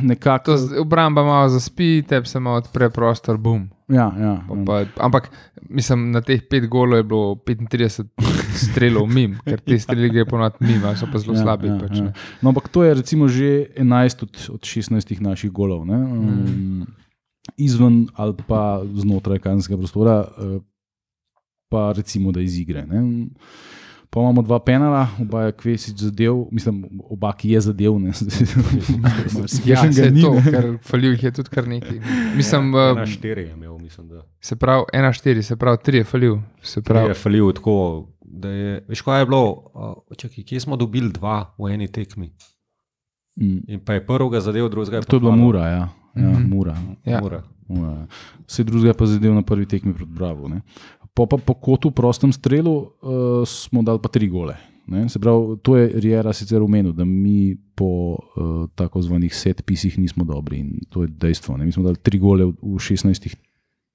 nekako. 0.00 0.44
To 0.44 0.56
z- 0.58 0.74
obramba 0.76 1.22
malo 1.22 1.48
zaspi, 1.48 2.02
tebi 2.02 2.26
se 2.26 2.38
malo 2.38 2.56
odpre 2.58 2.86
prostor, 2.88 3.36
bum. 3.36 3.70
Ja, 3.88 4.12
ja, 4.14 4.32
Pa, 4.44 4.54
ja. 4.54 4.64
pa, 4.86 5.04
ampak 5.04 5.30
mislim, 5.64 6.10
na 6.12 6.20
teh 6.20 6.42
pet 6.42 6.68
golov 6.68 6.98
je 6.98 7.04
bilo 7.04 7.34
35 7.40 8.04
strelov 8.52 9.08
mim, 9.08 9.38
ker 9.40 9.60
te 9.60 9.78
streli 9.78 10.10
gre 10.10 10.24
ponovadi 10.24 10.60
mimo, 10.62 10.86
ali 10.86 10.96
so 10.96 11.06
pa 11.06 11.18
zelo 11.18 11.32
Ja, 11.32 11.42
slabi. 11.42 11.68
ja, 11.68 11.78
pač, 11.78 11.96
ja. 11.96 12.04
ne. 12.04 12.12
No, 12.42 12.50
ampak 12.50 12.68
to 12.68 12.84
je 12.84 12.94
recimo 12.94 13.28
že 13.28 13.72
11 13.76 14.22
od, 14.22 14.32
od 14.50 14.60
16 14.62 14.92
naših 15.20 15.50
golov. 15.50 15.86
Ne? 15.86 15.96
Mm. 15.96 16.28
Um, 16.28 16.86
izven 17.56 18.08
ali 18.14 18.36
pa 18.46 18.62
znotraj 18.84 19.38
kazenskega 19.38 19.78
prostora, 19.78 20.28
eh, 20.28 20.60
pa 21.68 21.92
recimo 21.92 22.32
da 22.32 22.40
iz 22.40 22.58
igre. 22.58 22.84
Ne? 22.86 23.26
Pa 24.10 24.20
imamo 24.20 24.40
dva 24.42 24.56
penala, 24.58 25.08
oba 25.20 25.42
je 25.42 25.52
Kvesič 25.52 25.96
zadev, 25.98 26.46
mislim, 26.50 26.78
oba, 27.04 27.32
ki 27.32 27.50
je 27.50 27.60
zadev. 27.62 27.98
Ne? 27.98 28.12
Ja, 29.64 29.76
Kakšnega 29.76 29.92
se 29.92 30.02
je 30.02 30.10
ni, 30.10 30.22
to, 30.22 30.32
ne. 30.34 30.42
ker 30.44 30.64
falil 30.80 31.12
jih 31.12 31.22
je 31.22 31.32
tudi 31.32 31.50
kar 31.50 31.68
nekaj. 31.68 32.00
Mislim, 32.34 32.72
Ja, 32.74 32.90
eh, 32.90 32.94
na 32.94 33.06
štiri 33.06 33.42
je 33.42 33.52
imel, 33.52 33.77
mislim, 33.88 34.08
da. 34.08 34.22
se 34.40 34.56
pravi, 34.56 34.84
ena 34.92 35.12
štiri, 35.12 35.42
se 35.42 35.56
pravi, 35.56 35.78
tri 35.82 35.98
je 35.98 36.04
falil. 36.04 36.36
Se 36.62 36.82
Prav. 36.82 36.94
pravi, 36.94 37.10
Je 37.10 37.14
falil 37.16 37.52
tako, 37.52 37.76
da 38.20 38.48
je. 38.50 38.84
Veš, 38.88 39.00
kaj 39.02 39.20
je 39.20 39.26
bilo? 39.26 39.44
Čakaj, 40.16 40.44
kje 40.44 40.60
smo 40.60 40.76
dobili 40.76 41.08
dva 41.10 41.54
v 41.56 41.70
eni 41.70 41.88
tekmi? 41.88 42.30
Mm. 43.36 43.58
In 43.68 43.80
pa 43.80 43.94
je 43.94 44.06
prvega 44.06 44.40
zadev, 44.40 44.68
drugega 44.68 44.96
je 44.96 45.02
pa 45.02 45.06
To 45.06 45.16
je 45.16 45.20
bila. 45.20 45.36
Mura, 45.36 45.66
ja. 45.66 45.88
ja, 46.14 46.28
Mhm. 46.28 46.48
Mura. 46.48 46.76
Ja. 47.04 47.20
Mura. 47.20 47.42
Ja. 47.70 48.06
Vse 48.46 48.64
druge 48.64 48.92
pa 48.92 49.06
zadev 49.06 49.34
na 49.34 49.42
prvi 49.42 49.66
tekmi 49.66 49.94
proti 49.94 50.12
Bravo. 50.12 50.48
Ne. 50.48 50.60
Po, 51.14 51.26
pa, 51.26 51.36
po 51.36 51.54
kotu 51.54 51.90
prostem 51.90 52.32
strelu 52.32 52.72
uh, 52.72 52.88
smo 53.42 53.82
dali 53.82 53.98
pa 53.98 54.08
tri 54.08 54.28
gole. 54.28 54.56
Ne. 54.86 55.08
Se 55.08 55.18
pravi, 55.18 55.56
to 55.62 55.76
je 55.76 55.90
Riera 55.94 56.32
sicer 56.32 56.62
umenil, 56.62 56.92
da 56.92 57.04
mi 57.04 57.56
po 57.74 57.86
uh, 58.16 58.18
tako 58.74 59.02
zvanih 59.02 59.34
setpisih 59.34 59.98
nismo 59.98 60.24
dobri 60.24 60.58
in 60.58 60.78
to 60.88 61.02
je 61.02 61.08
dejstvo. 61.10 61.56
Ne. 61.56 61.64
Mi 61.64 61.72
smo 61.72 61.82
dali 61.82 61.96
tri 61.96 62.18
gole 62.18 62.44
v, 62.44 62.52
v 62.62 62.78
16. 62.78 63.36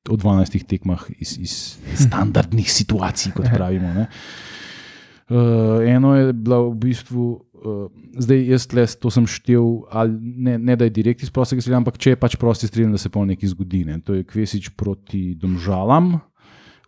Od 0.09 0.19
12 0.19 0.67
tekmah 0.67 0.99
iz, 1.15 1.37
iz 1.39 1.53
standardnih 1.95 2.67
situacij, 2.79 3.31
kot 3.35 3.47
pravimo. 3.53 3.93
Ne. 3.93 4.07
Uh, 5.31 5.79
eno 5.87 6.15
je 6.15 6.33
bila 6.33 6.59
v 6.67 6.73
bistvu, 6.75 7.27
uh, 7.63 7.85
zdaj 8.19 8.41
jaz 8.51 8.65
tle, 8.67 8.83
to 8.99 9.07
sem 9.07 9.23
štel, 9.23 9.87
ali 9.87 10.11
ne, 10.19 10.57
ne 10.59 10.75
da 10.75 10.83
je 10.83 10.91
direkt 10.93 11.23
iz 11.23 11.31
prostega 11.31 11.63
strela, 11.63 11.79
ampak 11.79 11.95
če 11.97 12.13
je 12.13 12.19
pač 12.19 12.35
prosti 12.35 12.67
strel, 12.67 12.91
da 12.91 12.99
se 12.99 13.09
pol 13.09 13.23
nekaj 13.31 13.53
zgodi. 13.55 13.85
Ne. 13.87 14.01
To 14.03 14.17
je 14.17 14.27
Kvesič 14.27 14.73
proti 14.75 15.31
Domžalam, 15.39 16.17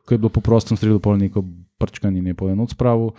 ko 0.04 0.12
je 0.12 0.20
bilo 0.20 0.30
po 0.30 0.44
prostem 0.44 0.76
strelu 0.76 1.00
pol 1.00 1.16
neko 1.22 1.46
prčkanje, 1.80 2.20
ne 2.22 2.36
pol 2.36 2.52
eno 2.52 2.68
spravo. 2.68 3.14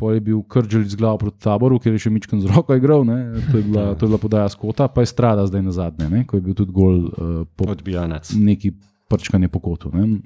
Pol 0.00 0.16
je 0.16 0.22
bil 0.24 0.40
Krdžel 0.48 0.88
z 0.88 0.96
glavo 0.96 1.20
proti 1.20 1.44
taboru, 1.44 1.76
ker 1.76 1.92
je 1.92 2.00
še 2.06 2.10
Mičkan 2.10 2.40
z 2.40 2.48
roko 2.48 2.72
igral, 2.72 3.04
ne. 3.04 3.36
to 3.52 3.60
je 3.60 3.64
bila, 3.68 3.92
to 3.92 4.08
je 4.08 4.08
bila 4.08 4.18
podaja 4.18 4.48
skota, 4.48 4.88
pa 4.88 5.04
je 5.04 5.12
strada 5.12 5.44
zdaj 5.46 5.62
na 5.62 5.76
zadnje, 5.76 6.08
ne, 6.08 6.24
ko 6.24 6.40
je 6.40 6.46
bil 6.48 6.56
tudi 6.56 6.72
gol 6.72 6.96
uh, 7.12 7.44
po 7.44 7.68
Odbijanec. 7.68 8.32
neki 8.32 8.72
prčkanje 9.12 9.48
po 9.48 9.58
kotu. 9.60 9.90
Ne. 9.92 10.18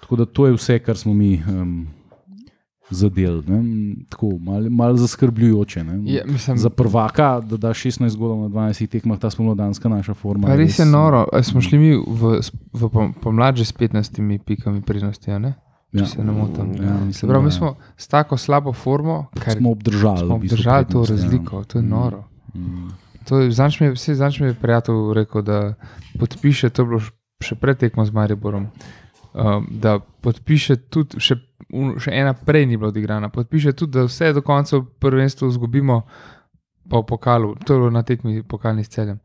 Tako 0.00 0.16
da 0.16 0.24
to 0.26 0.46
je 0.46 0.54
vse, 0.54 0.78
kar 0.78 0.96
smo 0.96 1.14
mi 1.14 1.42
um, 1.44 1.86
zadeli. 2.90 3.42
ne. 3.44 3.58
Tako 4.08 4.30
malo 4.40 4.70
mal 4.70 4.96
zaskrbljujoče. 4.96 5.84
ne. 5.84 5.96
Je, 6.06 6.24
mislim, 6.26 6.58
Za 6.58 6.70
prvaka, 6.70 7.40
da 7.40 7.56
da 7.58 7.68
16 7.70 8.16
golov 8.16 8.38
na 8.40 8.48
12 8.48 8.86
tekmah, 8.88 9.18
ta 9.18 9.30
spomladanska 9.30 9.88
naša 9.88 10.14
forma. 10.14 10.54
res 10.54 10.78
je 10.78 10.86
noro. 10.86 11.26
A 11.32 11.42
Smo 11.42 11.60
šli 11.60 11.78
mi 11.78 11.90
v, 11.96 12.40
v 12.72 12.82
pom- 12.84 13.12
pomlad 13.14 13.56
že 13.56 13.64
s 13.64 13.72
15 13.72 14.14
pikami 14.40 14.80
prednosti, 14.82 15.28
a 15.28 15.38
ne? 15.38 15.54
če 15.88 15.98
Ja. 15.98 16.06
se 16.06 16.20
ne 16.20 16.32
motim. 16.32 16.72
Ja, 16.76 17.00
mislim, 17.00 17.28
pravi, 17.28 17.44
mi 17.44 17.48
da 17.48 17.54
smo 17.54 17.68
s 17.96 18.08
tako 18.08 18.36
slabo 18.36 18.72
formo, 18.72 19.26
kar 19.34 19.52
smo 19.54 19.70
obdržali. 19.70 20.18
smo 20.20 20.34
obdržali 20.34 20.84
to 20.86 21.00
ja. 21.00 21.06
razliko. 21.06 21.64
To 21.64 21.78
je 21.78 21.82
Mm. 21.82 21.88
noro. 21.88 22.24
Mm. 22.54 22.88
Zanč 23.50 23.80
mi 23.80 23.86
je, 23.86 23.94
zanč 24.14 24.40
mi 24.40 24.46
je 24.46 24.54
prijatelj 24.54 25.14
rekel, 25.14 25.42
da 25.42 25.74
podpiše, 26.18 26.70
to 26.70 26.82
je 26.82 26.86
bilo 26.86 27.00
še 27.44 27.54
pred 27.58 27.78
tekmo 27.78 28.04
z 28.04 28.14
Mariborom, 28.14 28.68
um, 28.68 29.68
da 29.70 29.98
podpiše 29.98 30.76
tudi, 30.90 31.20
še, 31.22 31.38
še 32.02 32.10
ena 32.14 32.34
prej 32.34 32.66
ni 32.66 32.78
bila 32.78 32.90
odigrana, 32.90 33.30
podpiše 33.30 33.72
tudi, 33.78 33.94
da 33.98 34.08
vse 34.08 34.32
do 34.34 34.42
konca 34.42 34.80
v 34.80 34.86
prvenstvu 34.98 35.50
izgubimo, 35.52 36.02
pa 36.88 37.02
v 37.02 37.06
pokalu, 37.06 37.54
to 37.62 37.74
je 37.74 37.78
bilo 37.84 37.92
na 37.94 38.02
tekmi 38.02 38.42
pokalni 38.42 38.84
s 38.84 38.90
celem. 38.90 39.20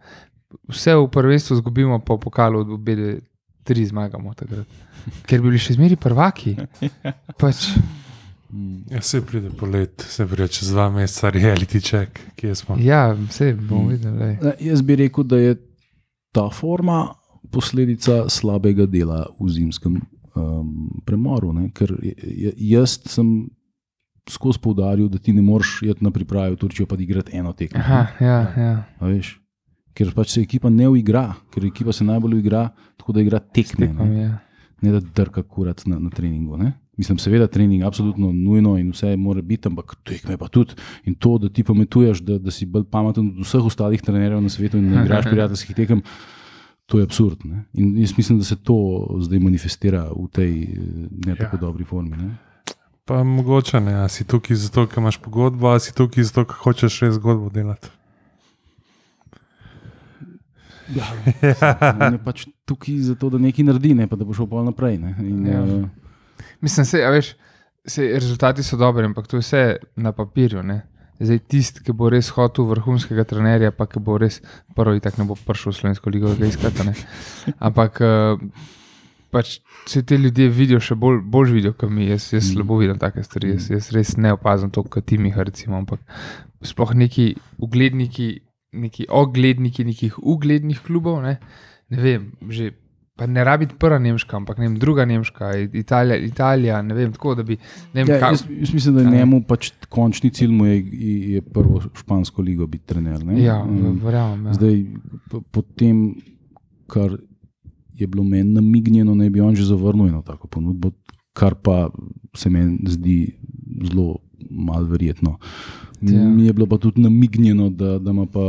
Vse 0.70 0.94
v 1.00 1.10
prvenstvu 1.10 1.58
izgubimo, 1.58 1.98
pa 2.06 2.14
v 2.14 2.22
pokalu 2.22 2.62
od 2.62 2.78
obede 2.78 3.24
tri 3.64 3.86
zmagamo 3.88 4.36
takrat. 4.38 4.68
Ker 5.26 5.42
bi 5.42 5.50
bili 5.50 5.60
še 5.60 5.78
zmeri 5.80 5.98
prvaki. 6.00 6.54
Pač. 7.42 7.72
Ja, 8.92 9.02
se 9.02 9.24
pride 9.26 9.50
polet, 9.58 10.04
se 10.06 10.28
pride 10.30 10.46
čez 10.54 10.70
dva 10.70 10.92
meseca, 10.94 11.32
reality 11.34 11.82
check, 11.82 12.20
kje 12.38 12.54
smo. 12.54 12.78
ja, 12.78 13.08
vse 13.18 13.56
bomo 13.58 13.90
videli. 13.90 14.36
Jaz 14.62 14.84
bi 14.86 15.00
rekel, 15.00 15.26
da 15.26 15.40
je 15.42 15.56
ta 16.36 16.46
forma 16.54 17.08
posledica 17.54 18.24
slabega 18.34 18.88
dela 18.90 19.24
v 19.40 19.50
zimskem 19.54 20.00
um, 20.36 21.02
premoru. 21.06 21.54
Ne? 21.54 21.70
Ker 21.76 21.94
jaz 22.58 22.98
sem 23.10 23.46
skozi 24.30 24.60
poudaril, 24.64 25.10
da 25.12 25.20
ti 25.20 25.34
ne 25.36 25.44
moreš 25.44 25.82
iti 25.84 26.04
na 26.04 26.12
priprave 26.12 26.56
v 26.56 26.60
Turčijo 26.60 26.88
pa 26.88 26.96
igrati 27.00 27.36
eno 27.38 27.54
tekmo. 27.54 27.80
Aha, 27.80 28.04
ja, 28.24 28.38
ja. 28.58 28.76
A 29.00 29.12
veš? 29.12 29.38
Ker 29.94 30.14
pač 30.16 30.34
se 30.34 30.42
ekipa 30.42 30.72
ne 30.74 30.88
uigra, 30.90 31.28
ker 31.54 31.66
ekipa 31.68 31.94
se 31.94 32.06
najbolj 32.08 32.40
uigra, 32.40 32.70
tako 32.98 33.14
da 33.14 33.22
igra 33.22 33.40
tekme, 33.44 33.92
Tekmam 33.92 34.10
ne, 34.10 34.22
je. 34.24 34.32
ne 34.82 34.94
da 34.96 35.02
drka 35.04 35.44
kurat 35.44 35.84
na, 35.86 36.00
na 36.02 36.10
treningu. 36.10 36.58
Ne? 36.58 36.72
Mislim, 36.98 37.18
seveda, 37.22 37.48
trening 37.48 37.82
je 37.82 37.88
absolutno 37.88 38.32
nujno 38.34 38.78
in 38.78 38.92
vse 38.94 39.16
mora 39.18 39.42
biti, 39.42 39.68
ampak 39.68 39.96
tekme 40.06 40.38
pa 40.38 40.48
tudi. 40.48 40.78
In 41.10 41.16
to, 41.16 41.36
da 41.42 41.50
ti 41.50 41.66
pametuješ, 41.66 42.24
da, 42.26 42.40
da 42.42 42.54
si 42.54 42.66
bolj 42.66 42.88
pameten 42.90 43.32
od 43.34 43.46
vseh 43.46 43.66
ostalih 43.66 44.02
trenerjev 44.02 44.42
na 44.42 44.50
svetu 44.50 44.78
in 44.82 44.90
ne 44.90 45.04
igraš 45.04 45.28
prijateljskih 45.32 45.76
tekem, 45.76 46.02
to 46.86 47.00
je 47.00 47.04
absurd. 47.04 47.46
Ne? 47.46 47.64
In 47.74 47.98
jaz 47.98 48.14
mislim, 48.18 48.38
da 48.40 48.46
se 48.46 48.56
to 48.56 48.76
zdaj 49.20 49.40
manifestira 49.40 50.04
v 50.10 50.28
tej 50.32 50.52
ne 51.26 51.36
tako 51.36 51.56
Ja. 51.56 51.60
dobri 51.62 51.84
formi. 51.84 52.18
Ne? 52.18 52.36
Pa 53.06 53.24
mogoče 53.24 53.80
ne, 53.80 53.94
a 53.96 54.08
si 54.08 54.24
tukaj 54.24 54.56
zato, 54.56 54.88
ker 54.88 55.00
imaš 55.00 55.18
pogodbo, 55.18 55.68
a 55.68 55.80
si 55.80 55.94
tukaj 55.94 56.24
zato, 56.24 56.46
ker 56.46 56.56
hočeš 56.58 57.02
res 57.02 57.16
zgodbo 57.16 57.50
delati. 57.50 57.88
Ja, 60.96 61.08
on 62.06 62.14
je 62.14 62.20
pač 62.20 62.46
tukaj 62.66 62.98
zato, 63.02 63.30
da 63.30 63.40
nekaj 63.40 63.66
naredi, 63.66 63.94
ne 63.94 64.08
pa 64.08 64.16
da 64.16 64.26
bo 64.26 64.36
šel 64.36 64.48
pol 64.48 64.64
naprej. 64.64 64.98
Ne? 65.00 65.16
In, 65.20 65.46
Ja. 65.48 65.64
ja. 65.64 65.84
Mislim, 66.62 66.86
se, 66.86 67.00
veš, 67.10 67.34
se, 67.86 68.08
rezultati 68.14 68.64
so 68.64 68.78
dobri, 68.78 69.06
ampak 69.06 69.28
to 69.28 69.38
je 69.38 69.42
vse 69.42 69.62
na 69.96 70.12
papirju. 70.12 70.64
Ne? 70.64 70.82
Zdaj, 71.24 71.40
tisti, 71.48 71.84
ki 71.86 71.96
bo 71.96 72.10
res 72.12 72.30
hotel 72.36 72.68
vrhunskega 72.68 73.26
trenerja, 73.28 73.72
pa 73.76 73.88
ki 73.88 74.02
bo 74.04 74.18
res 74.20 74.42
prvi, 74.76 75.02
tako 75.04 75.22
ne 75.22 75.28
bo 75.32 75.38
prišel 75.40 75.72
v 75.72 75.78
Slovensko 75.78 76.14
ligo, 76.14 76.32
da 76.32 76.42
ga 76.42 76.50
iskate. 76.50 76.86
ne. 76.88 76.96
Ampak 77.64 78.02
eh, 78.04 78.44
pač 79.34 79.58
se 79.90 80.04
te 80.04 80.18
ljudje 80.20 80.50
vidijo 80.54 80.82
še 80.84 80.98
bolj, 81.00 81.22
bolj 81.36 81.56
vidijo, 81.58 81.74
kot 81.80 81.92
mi. 81.94 82.10
Jaz, 82.12 82.30
jaz 82.36 82.52
slabo 82.52 82.78
vidim 82.82 83.00
take 83.02 83.24
stvari, 83.26 83.56
jaz, 83.56 83.70
jaz 83.72 83.92
res 83.96 84.16
ne 84.20 84.36
opazim 84.36 84.74
to, 84.74 84.84
kot 84.84 85.08
ti 85.10 85.18
mi, 85.18 85.34
recimo. 85.34 85.80
Ampak 85.80 86.04
sploh 86.64 86.94
neki 87.00 87.34
ugledniki, 87.64 88.30
neki 88.84 89.08
ogledniki 89.10 89.88
nekih 89.88 90.20
uglednih 90.20 90.84
klubov, 90.86 91.22
ne, 91.26 91.38
ne 91.90 92.04
vem, 92.04 92.32
že. 92.50 92.74
Pa 93.16 93.26
ne 93.28 93.44
rabi 93.44 93.66
biti 93.66 93.78
prva 93.78 94.00
Nemška, 94.00 94.38
ampak 94.38 94.58
ne 94.58 94.68
vem, 94.68 94.76
druga 94.76 95.06
Nemška, 95.06 95.52
Italija, 95.74 96.18
Italija 96.18 96.82
ne 96.82 96.94
vem, 96.94 97.12
tako 97.12 97.36
da 97.36 97.44
bi. 97.44 97.58
Ne 97.94 98.04
vem, 98.04 98.10
Ja, 98.12 98.30
jaz, 98.30 98.44
jaz 98.52 98.74
mislim, 98.74 98.96
da 98.96 99.02
je 99.02 99.08
kaj- 99.08 99.14
njemu 99.14 99.42
pač 99.44 99.72
končni 99.90 100.30
cilj 100.32 100.50
mu 100.50 100.66
je, 100.66 100.78
je 101.28 101.42
prvo 101.44 101.82
špansko 101.94 102.42
ligo 102.42 102.68
biti 102.68 102.86
trener. 102.86 103.24
Ne? 103.24 103.44
ja, 103.44 103.60
Um, 103.62 104.00
verjamem. 104.00 104.46
Ja. 104.46 104.54
Zdaj, 104.54 104.86
po, 105.30 105.42
po 105.44 105.62
tem, 105.62 106.16
kar 106.88 107.18
je 107.94 108.08
bilo 108.08 108.24
meni 108.24 108.50
namignjeno, 108.52 109.16
naj 109.16 109.30
bi 109.30 109.42
on 109.42 109.56
že 109.56 109.64
zavrnil 109.66 110.08
eno 110.08 110.22
tako 110.22 110.48
ponudbo, 110.48 110.92
kar 111.34 111.56
pa 111.56 111.90
se 112.36 112.50
meni 112.50 112.80
zdi 112.88 113.38
zelo 113.84 114.16
malo 114.50 114.86
verjetno. 114.86 115.38
Ja. 116.02 116.28
Mi 116.28 116.46
je 116.46 116.54
bilo 116.54 116.66
pa 116.66 116.78
tudi 116.78 117.02
namignjeno, 117.02 117.70
da, 117.70 118.00
da 118.00 118.12
ima 118.12 118.26
pa, 118.26 118.42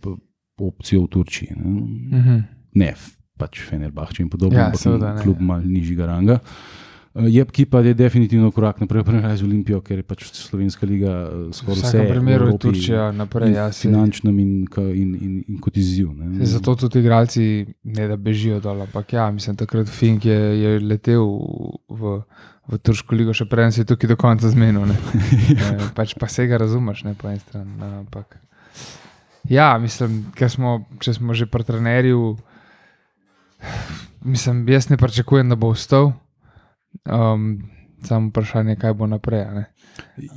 pa 0.00 0.10
opcijo 0.58 1.02
v 1.02 1.08
Turčiji. 1.08 1.48
Ne, 1.56 1.70
Mhm. 2.12 2.38
ne 2.74 2.88
f- 2.88 3.18
pač 3.36 3.60
Fenerbahče 3.66 4.22
in 4.22 4.30
podobno, 4.30 4.58
Ja, 4.58 4.70
seveda 4.74 5.16
kljub 5.22 5.40
ja. 5.40 5.44
malo 5.44 5.62
nižjega 5.66 6.06
ranga. 6.06 6.38
Eh, 7.14 7.28
Je 7.28 7.44
ki 7.44 7.64
pa 7.66 7.78
je 7.80 7.94
definitivno 7.94 8.50
korak 8.50 8.80
naprej, 8.80 9.04
prej 9.04 9.36
z 9.36 9.42
Olimpijo, 9.42 9.80
ker 9.80 9.98
je 9.98 10.02
pač 10.02 10.24
Slovenska 10.32 10.86
liga 10.86 11.12
eh, 11.28 11.52
skoraj 11.52 11.82
vse. 11.82 11.98
v 11.98 12.08
primeru 12.10 12.44
Evropi 12.46 12.62
Turčija 12.62 13.12
naprej. 13.12 13.52
Ja, 13.52 13.72
se, 13.72 13.88
finančnem 13.88 14.38
in, 14.38 14.66
in, 14.94 15.14
in, 15.14 15.44
in 15.48 15.58
kot 15.58 15.76
izziv. 15.76 16.10
ne. 16.10 16.46
se 16.46 16.52
zato 16.52 16.74
tudi 16.74 16.98
igralci 16.98 17.66
ne 17.84 18.08
da 18.08 18.16
bežijo 18.16 18.60
dol. 18.60 18.82
Ampak 18.82 19.12
ja, 19.12 19.30
mislim, 19.30 19.56
takrat 19.56 19.88
Fink 19.88 20.24
je, 20.24 20.38
je 20.60 20.80
letel 20.80 21.22
v, 21.88 22.22
v 22.66 22.78
Turško 22.78 23.14
ligo, 23.14 23.34
še 23.34 23.46
preden 23.46 23.72
si 23.72 23.80
je 23.82 23.84
tukaj 23.84 24.08
do 24.08 24.16
konca 24.16 24.50
zmenil. 24.50 24.86
ne. 24.86 24.94
Eh, 25.54 25.90
pač 25.94 26.14
pa 26.18 26.26
se 26.26 26.46
ga 26.46 26.58
razumeš, 26.58 27.04
ne 27.04 27.14
po 27.14 27.28
eni 27.30 27.38
strani. 27.38 27.70
ne, 27.78 27.98
Ampak. 28.02 28.38
Ja, 29.46 29.78
mislim, 29.78 30.24
ker 30.34 30.50
smo, 30.50 30.86
če 30.98 31.14
smo 31.14 31.34
že 31.34 31.46
pri 31.46 31.62
trenerju, 31.62 32.36
mislim, 34.24 34.68
jaz 34.68 34.88
ne 34.90 34.96
pričakujem, 34.96 35.48
da 35.48 35.56
bo 35.56 35.72
vstal. 35.72 36.12
Um, 37.04 37.62
samo 38.04 38.28
vprašanje, 38.28 38.76
kaj 38.76 38.94
bo 38.94 39.06
naprej. 39.06 39.42
a 39.42 39.54
ne. 39.54 39.64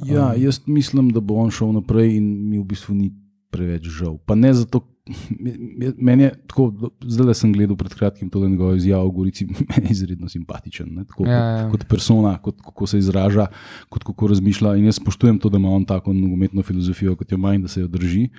Ja, 0.06 0.34
jaz 0.38 0.62
mislim, 0.66 1.10
da 1.10 1.20
bo 1.20 1.36
on 1.36 1.52
šel 1.52 1.72
naprej 1.72 2.18
in 2.18 2.50
mi 2.50 2.60
v 2.60 2.64
bistvu 2.64 2.96
ni 2.96 3.12
preveč 3.50 3.88
žal. 3.88 4.18
Pa 4.26 4.36
ne 4.36 4.54
zato, 4.54 4.82
meni 6.08 6.24
je 6.24 6.32
tako, 6.48 6.92
zdaj 7.02 7.36
sem 7.40 7.54
gledal 7.54 7.78
pred 7.80 7.94
kratkim 7.96 8.30
to 8.30 8.48
njegovo 8.48 8.76
izjavo 8.76 9.12
Gorici, 9.12 9.48
meni 9.72 9.90
je 9.90 9.92
izredno 9.92 10.30
simpatičen. 10.30 10.90
Ne, 10.96 11.06
tako, 11.06 11.26
Ja, 11.26 11.32
ja, 11.32 11.48
ja. 11.58 11.70
kot, 11.70 11.82
kot 11.82 11.90
persona, 11.90 12.38
kot 12.42 12.62
kako 12.62 12.88
se 12.88 12.98
izraža, 12.98 13.48
kot 13.90 14.04
kako 14.04 14.28
razmišlja. 14.28 14.76
In 14.76 14.86
jaz 14.86 15.00
spoštujem 15.02 15.40
to, 15.40 15.50
da 15.50 15.58
ima 15.58 15.70
on 15.70 15.86
tako 15.86 16.14
nogometno 16.14 16.64
filozofijo, 16.64 17.16
kot 17.16 17.32
jo 17.32 17.36
ima 17.36 17.54
in 17.56 17.62
da 17.62 17.68
se 17.68 17.82
jo 17.82 17.88
drži. 17.88 18.30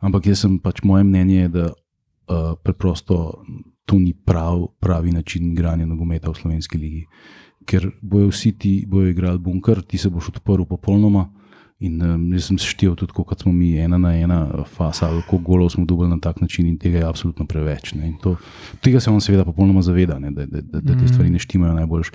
Ampak 0.00 0.26
jaz 0.26 0.46
sem 0.46 0.58
pač 0.58 0.82
moje 0.82 1.04
mnenje, 1.04 1.36
je, 1.42 1.48
da 1.48 1.66
uh, 1.68 2.56
preprosto 2.64 3.44
to 3.90 3.98
ni 3.98 4.12
prav, 4.14 4.68
pravi 4.80 5.10
način 5.10 5.50
igranja 5.52 5.86
nogometa 5.86 6.30
v 6.30 6.38
slovenski 6.38 6.78
ligi. 6.78 7.06
Ker 7.66 7.88
bojo 8.00 8.28
vsi 8.30 8.52
ti 8.52 8.84
bojo 8.86 9.10
igrali 9.10 9.38
bunker, 9.38 9.82
ti 9.82 9.98
se 9.98 10.10
boš 10.10 10.28
odprl 10.28 10.64
popolnoma. 10.64 11.26
In 11.80 12.02
um, 12.04 12.26
jaz 12.36 12.50
sem 12.50 12.58
seštel 12.60 12.92
tudi, 12.94 13.14
kot 13.16 13.40
smo 13.40 13.52
mi 13.56 13.72
ena 13.80 13.98
na 13.98 14.12
ena 14.14 14.64
fasa, 14.68 15.08
ali 15.08 15.22
koliko 15.26 15.52
golov 15.52 15.70
smo 15.72 15.84
dobili 15.84 16.10
na 16.10 16.18
tak 16.20 16.40
način, 16.40 16.66
in 16.68 16.76
tega 16.78 16.98
je 16.98 17.08
absolutno 17.08 17.46
preveč. 17.48 17.94
To, 18.22 18.36
tega 18.84 19.00
se 19.00 19.10
on 19.10 19.20
seveda 19.20 19.44
popolnoma 19.44 19.82
zaveda, 19.82 20.18
ne, 20.18 20.30
da, 20.30 20.46
da, 20.46 20.60
da, 20.60 20.80
da 20.80 20.98
te 20.98 21.08
stvari 21.08 21.30
ne 21.30 21.38
štimajo 21.38 21.74
najboljš. 21.74 22.12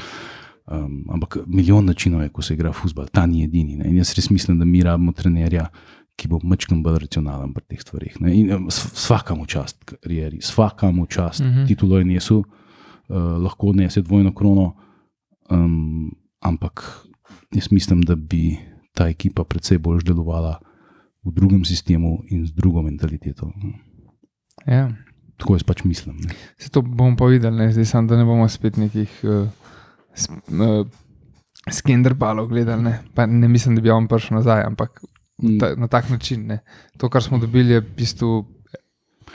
Um, 0.68 1.04
ampak 1.14 1.38
milijon 1.48 1.86
načinov 1.86 2.22
je, 2.24 2.30
ko 2.30 2.42
se 2.42 2.54
igra 2.54 2.72
futbol, 2.74 3.10
ta 3.12 3.26
ni 3.26 3.44
edini. 3.44 3.76
Ne. 3.76 3.90
In 3.90 3.98
jaz 3.98 4.14
res 4.16 4.30
mislim, 4.30 4.60
da 4.60 4.66
mi 4.66 4.84
rabimo 4.84 5.12
trenerja, 5.12 5.68
ki 6.16 6.28
bo 6.32 6.40
mačkam 6.44 6.84
bolj 6.84 7.02
racionalen 7.04 7.54
pri 7.54 7.64
teh 7.68 7.82
stvarih. 7.82 8.20
Ne. 8.24 8.34
In 8.36 8.52
um, 8.56 8.68
vsakam 8.72 9.44
čast, 9.48 9.82
karieri, 9.86 10.40
vsakam 10.40 11.06
čast, 11.08 11.42
mm 11.42 11.48
Mhm. 11.48 11.58
-hmm. 11.60 11.68
titulo 11.68 11.98
je 11.98 12.06
nesu, 12.06 12.38
uh, 12.40 13.16
lahko 13.44 13.68
odnese 13.68 14.02
dvojno 14.02 14.34
krono. 14.34 14.76
Um, 15.50 16.16
ampak 16.42 17.06
jaz 17.54 17.72
mislim, 17.72 18.02
da 18.02 18.16
bi 18.16 18.58
ta 18.94 19.08
ekipa 19.08 19.44
predvsej 19.44 19.78
bolj 19.78 20.04
delovala 20.04 20.60
v 21.26 21.32
drugem 21.32 21.66
sistemu 21.66 22.24
in 22.30 22.46
z 22.48 22.52
drugo 22.54 22.82
mentaliteto. 22.82 23.52
Ja. 24.68 24.90
Tako 25.38 25.56
jaz 25.56 25.64
pač 25.64 25.84
mislim. 25.84 26.16
Ne. 26.16 26.34
Se 26.58 26.70
to 26.70 26.82
bomo 26.82 27.16
pa 27.18 27.26
videli, 27.26 27.58
ne? 27.58 27.72
zdaj 27.72 27.86
samo 27.86 28.08
da 28.08 28.18
ne 28.18 28.26
bomo 28.26 28.48
spet 28.50 28.78
nekih 28.78 29.10
uh, 29.24 29.50
uh, 30.48 30.88
skenderbalov 31.72 32.48
gledali. 32.48 32.84
Ne? 32.84 33.00
Pa 33.14 33.26
ne 33.26 33.48
mislim, 33.48 33.76
da 33.76 33.82
bi 33.82 33.90
on 33.90 34.08
prišel 34.08 34.38
nazaj, 34.38 34.64
ampak 34.64 35.02
Mm. 35.38 35.58
ta, 35.58 35.76
na 35.76 35.88
tak 35.88 36.10
način. 36.10 36.46
Ne? 36.46 36.60
To, 36.98 37.10
kar 37.10 37.24
smo 37.24 37.38
dobili, 37.38 37.74
je 37.74 37.80
v 37.80 37.96
bistvu 37.98 38.46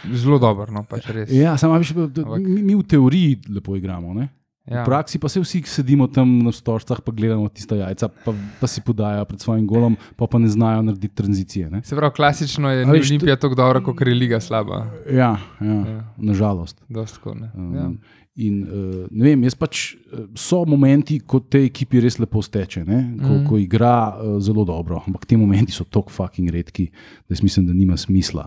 zelo 0.06 0.38
dobro. 0.38 0.66
No? 0.68 0.82
Pač 0.82 1.06
res. 1.08 1.30
Ja, 1.30 1.56
samo 1.56 1.74
Ampak- 1.74 2.38
mi, 2.38 2.62
mi 2.62 2.74
v 2.74 2.82
teoriji 2.84 3.40
lepo 3.48 3.76
igramo. 3.76 4.14
Ne? 4.14 4.28
Ja. 4.66 4.82
V 4.82 4.86
praksi 4.86 5.18
pa 5.18 5.26
se 5.26 5.40
vsi 5.40 5.62
sedimo 5.62 6.06
tam 6.06 6.38
na 6.38 6.52
stožcah, 6.52 7.00
pa 7.00 7.10
gledamo 7.10 7.48
tiste 7.48 7.74
jajca, 7.74 8.06
pa, 8.08 8.30
pa 8.60 8.66
si 8.66 8.80
podajajo 8.80 9.24
pred 9.24 9.40
svojim 9.40 9.66
golom, 9.66 9.96
pa 10.16 10.26
pa 10.26 10.38
ne 10.38 10.46
znajo 10.46 10.82
narediti 10.82 11.10
tranzicije. 11.12 11.70
Ne? 11.70 11.80
Se 11.82 11.96
pravi, 11.96 12.14
klasično 12.14 12.70
je 12.70 12.86
Olimpija 12.86 13.36
tako 13.36 13.54
dobra, 13.54 13.82
kot 13.82 14.00
je 14.00 14.14
Liga 14.14 14.38
slaba. 14.38 14.86
Ja, 15.04 15.36
ja, 15.60 15.74
Ja. 15.82 16.04
nažalost. 16.16 16.78
Tako. 16.86 17.34
Um, 17.54 17.74
Ja. 17.74 17.90
In, 18.36 18.62
uh, 18.62 18.68
ne 19.10 19.24
vem, 19.24 19.42
jaz 19.42 19.54
pač 19.54 19.80
eh, 19.94 19.98
so 20.34 20.64
momenti, 20.64 21.18
ko 21.20 21.40
te 21.42 21.64
ekipi 21.64 22.00
res 22.00 22.18
lepo 22.18 22.40
steče, 22.40 22.84
ne? 22.84 23.16
ko, 23.18 23.28
Mhm. 23.28 23.46
ko 23.46 23.58
igra 23.58 23.92
uh, 24.12 24.38
zelo 24.40 24.64
dobro, 24.64 25.02
ampak 25.06 25.26
ti 25.26 25.36
momenti 25.36 25.72
so 25.72 25.84
tako 25.84 26.10
fucking 26.10 26.48
redki, 26.48 26.86
da 27.20 27.34
jaz 27.34 27.42
mislim, 27.42 27.66
da 27.66 27.72
nima 27.74 27.96
smisla 27.96 28.46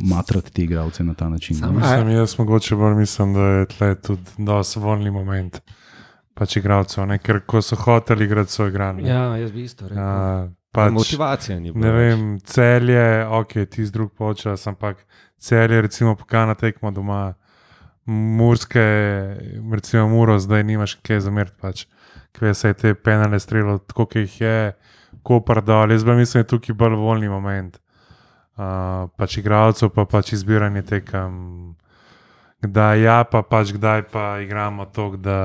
matrati 0.00 0.52
te 0.52 0.62
igralce 0.62 1.04
na 1.04 1.14
ta 1.14 1.28
način. 1.28 1.56
Samo- 1.56 1.72
ne. 1.72 1.78
Mislim, 1.80 2.08
jaz 2.10 2.38
mogoče 2.38 2.76
bolj 2.76 2.94
mislim, 2.94 3.34
da 3.34 3.40
je 3.42 3.66
tle 3.66 3.94
tudi 3.96 4.22
dosti 4.38 4.78
volni 4.78 5.10
moment. 5.10 5.60
Pač 6.34 6.56
igralcev, 6.56 7.06
ne? 7.06 7.18
ker 7.18 7.40
ko 7.40 7.62
so 7.62 7.76
hoteli 7.76 8.24
igrati, 8.24 8.52
so 8.52 8.66
igrali. 8.66 9.04
Ja, 9.04 9.36
jaz 9.36 9.52
bi 9.52 9.62
isto 9.62 9.88
rekel. 9.88 9.98
Ja, 9.98 10.48
pač, 10.72 10.92
Motivacija 10.92 11.60
ni 11.60 11.72
bila. 11.72 11.86
ne 11.86 11.92
vem, 11.92 12.40
cel 12.40 12.88
je, 12.88 13.04
ok, 13.28 13.52
ti 13.66 13.86
z 13.86 13.92
drug 13.92 14.12
počas, 14.12 14.66
ampak 14.66 15.04
cel 15.36 15.70
je 15.70 15.82
recimo 15.82 16.14
pokana 16.16 16.54
tekmo 16.54 16.90
doma, 16.90 17.34
murske, 18.06 18.84
recimo 19.72 20.08
muro, 20.08 20.38
zdaj 20.38 20.64
nimaš 20.64 20.98
kaj 21.02 21.20
zameriti. 21.20 21.56
Pač. 21.60 21.86
Kve 22.34 22.54
se 22.54 22.68
je 22.68 22.74
te 22.74 22.94
penale 22.94 23.38
strelo, 23.40 23.78
tako 23.78 24.06
kot 24.06 24.16
jih 24.16 24.40
je, 24.40 24.72
kopar 25.22 25.62
dol. 25.62 25.92
Jaz 25.94 26.04
pa 26.04 26.14
mislim, 26.18 26.42
da 26.42 26.44
je 26.44 26.50
tukaj 26.50 26.74
bolj 26.74 26.96
volni 26.98 27.28
moment. 27.28 27.78
Uh, 28.54 29.10
pač 29.18 29.38
igralcev, 29.38 29.90
pa 29.94 30.04
pač 30.06 30.32
izbiranje 30.34 30.82
tekem, 30.86 31.74
kdaj 32.62 33.02
ja, 33.02 33.16
pa 33.26 33.42
pač 33.42 33.72
kdaj 33.74 34.04
pa 34.12 34.38
igramo 34.42 34.86
to, 34.86 35.08
da, 35.16 35.38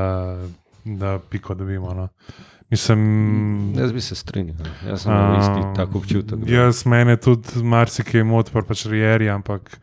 da 0.85 1.17
piko 1.29 1.55
dobimo. 1.57 1.93
No. 1.93 2.09
Mislim, 2.69 3.73
Jaz 3.77 3.93
bi 3.93 4.01
se 4.01 4.15
strinjal. 4.15 4.57
Jaz 4.85 5.01
sem 5.01 5.13
imel 5.13 5.39
isti 5.39 5.61
Um, 5.61 5.75
tak 5.75 5.95
občutek. 5.95 6.39
Jaz 6.45 6.85
mene 6.85 7.17
tudi 7.17 7.63
marsikaj 7.63 8.23
moti, 8.23 8.53
pa 8.53 8.61
pač 8.61 8.85
rieri, 8.85 9.29
ampak 9.29 9.79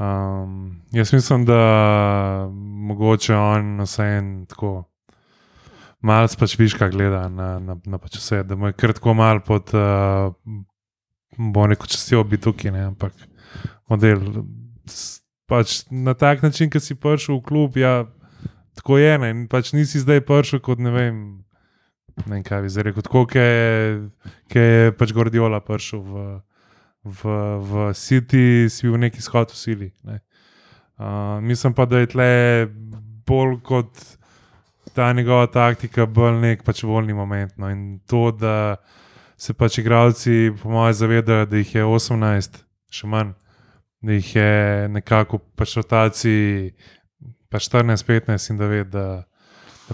um, 0.00 0.80
jaz 0.92 1.12
mislim, 1.12 1.44
da 1.44 1.60
mogoče 2.88 3.34
on 3.36 3.80
vse 3.80 4.06
en 4.18 4.30
tako. 4.48 4.84
Malce 6.00 6.38
pač 6.40 6.54
viška 6.56 6.88
gleda 6.88 7.26
na, 7.28 7.58
na, 7.60 7.76
na 7.84 7.98
pač 8.00 8.16
vse, 8.16 8.40
da 8.48 8.56
mu 8.56 8.70
je 8.70 8.72
kratko 8.72 9.12
mal 9.14 9.42
pod, 9.44 9.74
uh, 9.76 10.32
bo 11.36 11.66
neko 11.68 11.86
častjo 11.86 12.24
biti 12.24 12.46
tukaj, 12.46 12.72
ne, 12.72 12.86
ampak 12.88 13.12
model. 13.88 14.46
Pač 15.50 15.82
na 15.90 16.14
tak 16.14 16.42
način, 16.42 16.70
ki 16.70 16.80
si 16.80 16.96
prišel 16.96 17.40
v 17.40 17.44
klub, 17.44 17.76
ja, 17.76 18.06
tako 18.78 18.96
je. 18.98 19.12
In 19.28 19.44
pač 19.50 19.74
nisi 19.76 20.00
zdaj 20.00 20.22
prišel 20.24 20.62
kot 20.64 20.80
ne 20.80 20.94
vem, 20.94 21.18
ne 22.24 22.32
vem 22.32 22.44
kaj 22.46 22.64
bi 22.64 22.72
zdaj 22.72 22.88
rekel, 22.88 23.04
tako 23.04 23.26
kot 23.26 23.36
je, 23.36 24.08
je 24.54 24.94
pač 24.96 25.12
Gordiola 25.12 25.60
prišel 25.60 26.00
v, 26.00 26.28
v, 27.04 27.22
v 27.60 27.92
City, 27.94 28.68
si 28.68 28.86
bil 28.86 28.98
neki 29.00 29.22
shod 29.22 29.52
v 29.52 29.56
sili. 29.56 29.88
Ne. 30.04 30.20
Uh, 31.00 31.40
mislim 31.40 31.74
pa, 31.74 31.86
da 31.88 32.02
je 32.02 32.10
tle 32.12 32.32
bolj 33.26 33.60
kot 33.64 33.90
ta 34.94 35.12
njegova 35.12 35.46
taktika, 35.46 36.06
bolj 36.06 36.40
nek 36.40 36.64
pač 36.64 36.82
volni 36.84 37.16
moment. 37.16 37.56
No. 37.56 37.70
In 37.70 38.00
to, 38.06 38.30
da 38.30 38.76
se 39.40 39.54
pač 39.54 39.78
igralci, 39.78 40.52
po 40.62 40.70
mojem, 40.70 40.94
zavedajo, 40.94 41.46
da 41.46 41.56
jih 41.56 41.74
je 41.74 41.84
18, 41.84 42.60
še 42.92 43.08
manj, 43.08 43.32
da 44.04 44.18
jih 44.18 44.34
je 44.36 44.88
nekako 44.92 45.40
pač 45.56 45.76
rotaciji, 45.80 46.74
pač 47.48 47.70
14-15 47.72 48.52
in 48.52 48.60
da 48.60 48.68
ve, 48.68 48.84
da, 48.84 49.06
da 49.24 49.29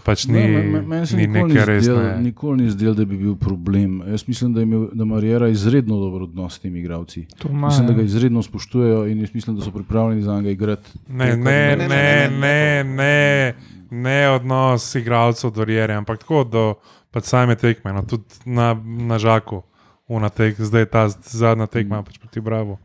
pač 0.00 0.26
ni, 0.26 0.32
Ne, 0.34 0.48
me- 0.48 0.62
me- 0.62 0.82
meni 0.82 1.06
se 1.06 1.16
ni 1.16 1.26
nikoli 1.26 1.54
nekaj 1.54 1.66
resnega. 1.66 2.16
Nikoli 2.18 2.62
ni 2.62 2.70
zdelo, 2.70 2.94
da 2.94 3.04
bi 3.04 3.16
bil 3.16 3.34
problem. 3.36 4.02
Jaz 4.06 4.28
mislim, 4.28 4.52
da, 4.52 4.60
je 4.60 4.64
imel, 4.64 4.88
da 4.92 5.02
ima 5.02 5.20
Rijera 5.20 5.48
izredno 5.48 5.96
dober 5.96 6.22
odnos 6.22 6.54
s 6.54 6.58
temi 6.58 6.78
igralci. 6.78 7.26
To 7.38 7.48
ima, 7.48 7.66
Mislim, 7.66 7.86
da 7.86 7.92
ga 7.92 8.00
ja. 8.00 8.04
izredno 8.04 8.42
spoštujejo 8.42 9.06
in 9.06 9.20
jaz 9.20 9.34
mislim, 9.34 9.56
da 9.56 9.62
so 9.62 9.70
pripravljeni 9.70 10.22
za 10.22 10.34
njega 10.34 10.50
igrati. 10.50 10.90
Ne, 11.08 11.36
ne, 11.36 11.36
ne, 11.36 11.76
ne, 11.78 11.88
ne, 11.88 12.30
ne, 12.30 12.84
ne, 12.86 13.54
ne 13.92 14.28
odnos 14.30 14.94
igralcev 14.94 15.50
do 15.50 15.64
Rijere, 15.64 15.94
ampak 15.94 16.18
tako 16.18 16.44
do 16.44 16.74
pač 17.10 17.24
same 17.24 17.54
tekme. 17.56 17.92
No, 17.92 18.02
tudi 18.02 18.24
na, 18.44 18.74
na 18.84 19.18
žaku, 19.18 19.62
una 20.08 20.28
tek, 20.28 20.56
zdaj 20.58 20.86
ta 20.86 21.08
zadnja 21.22 21.66
tekma 21.66 22.02
pač 22.02 22.18
proti 22.18 22.40
Bravo. 22.40 22.78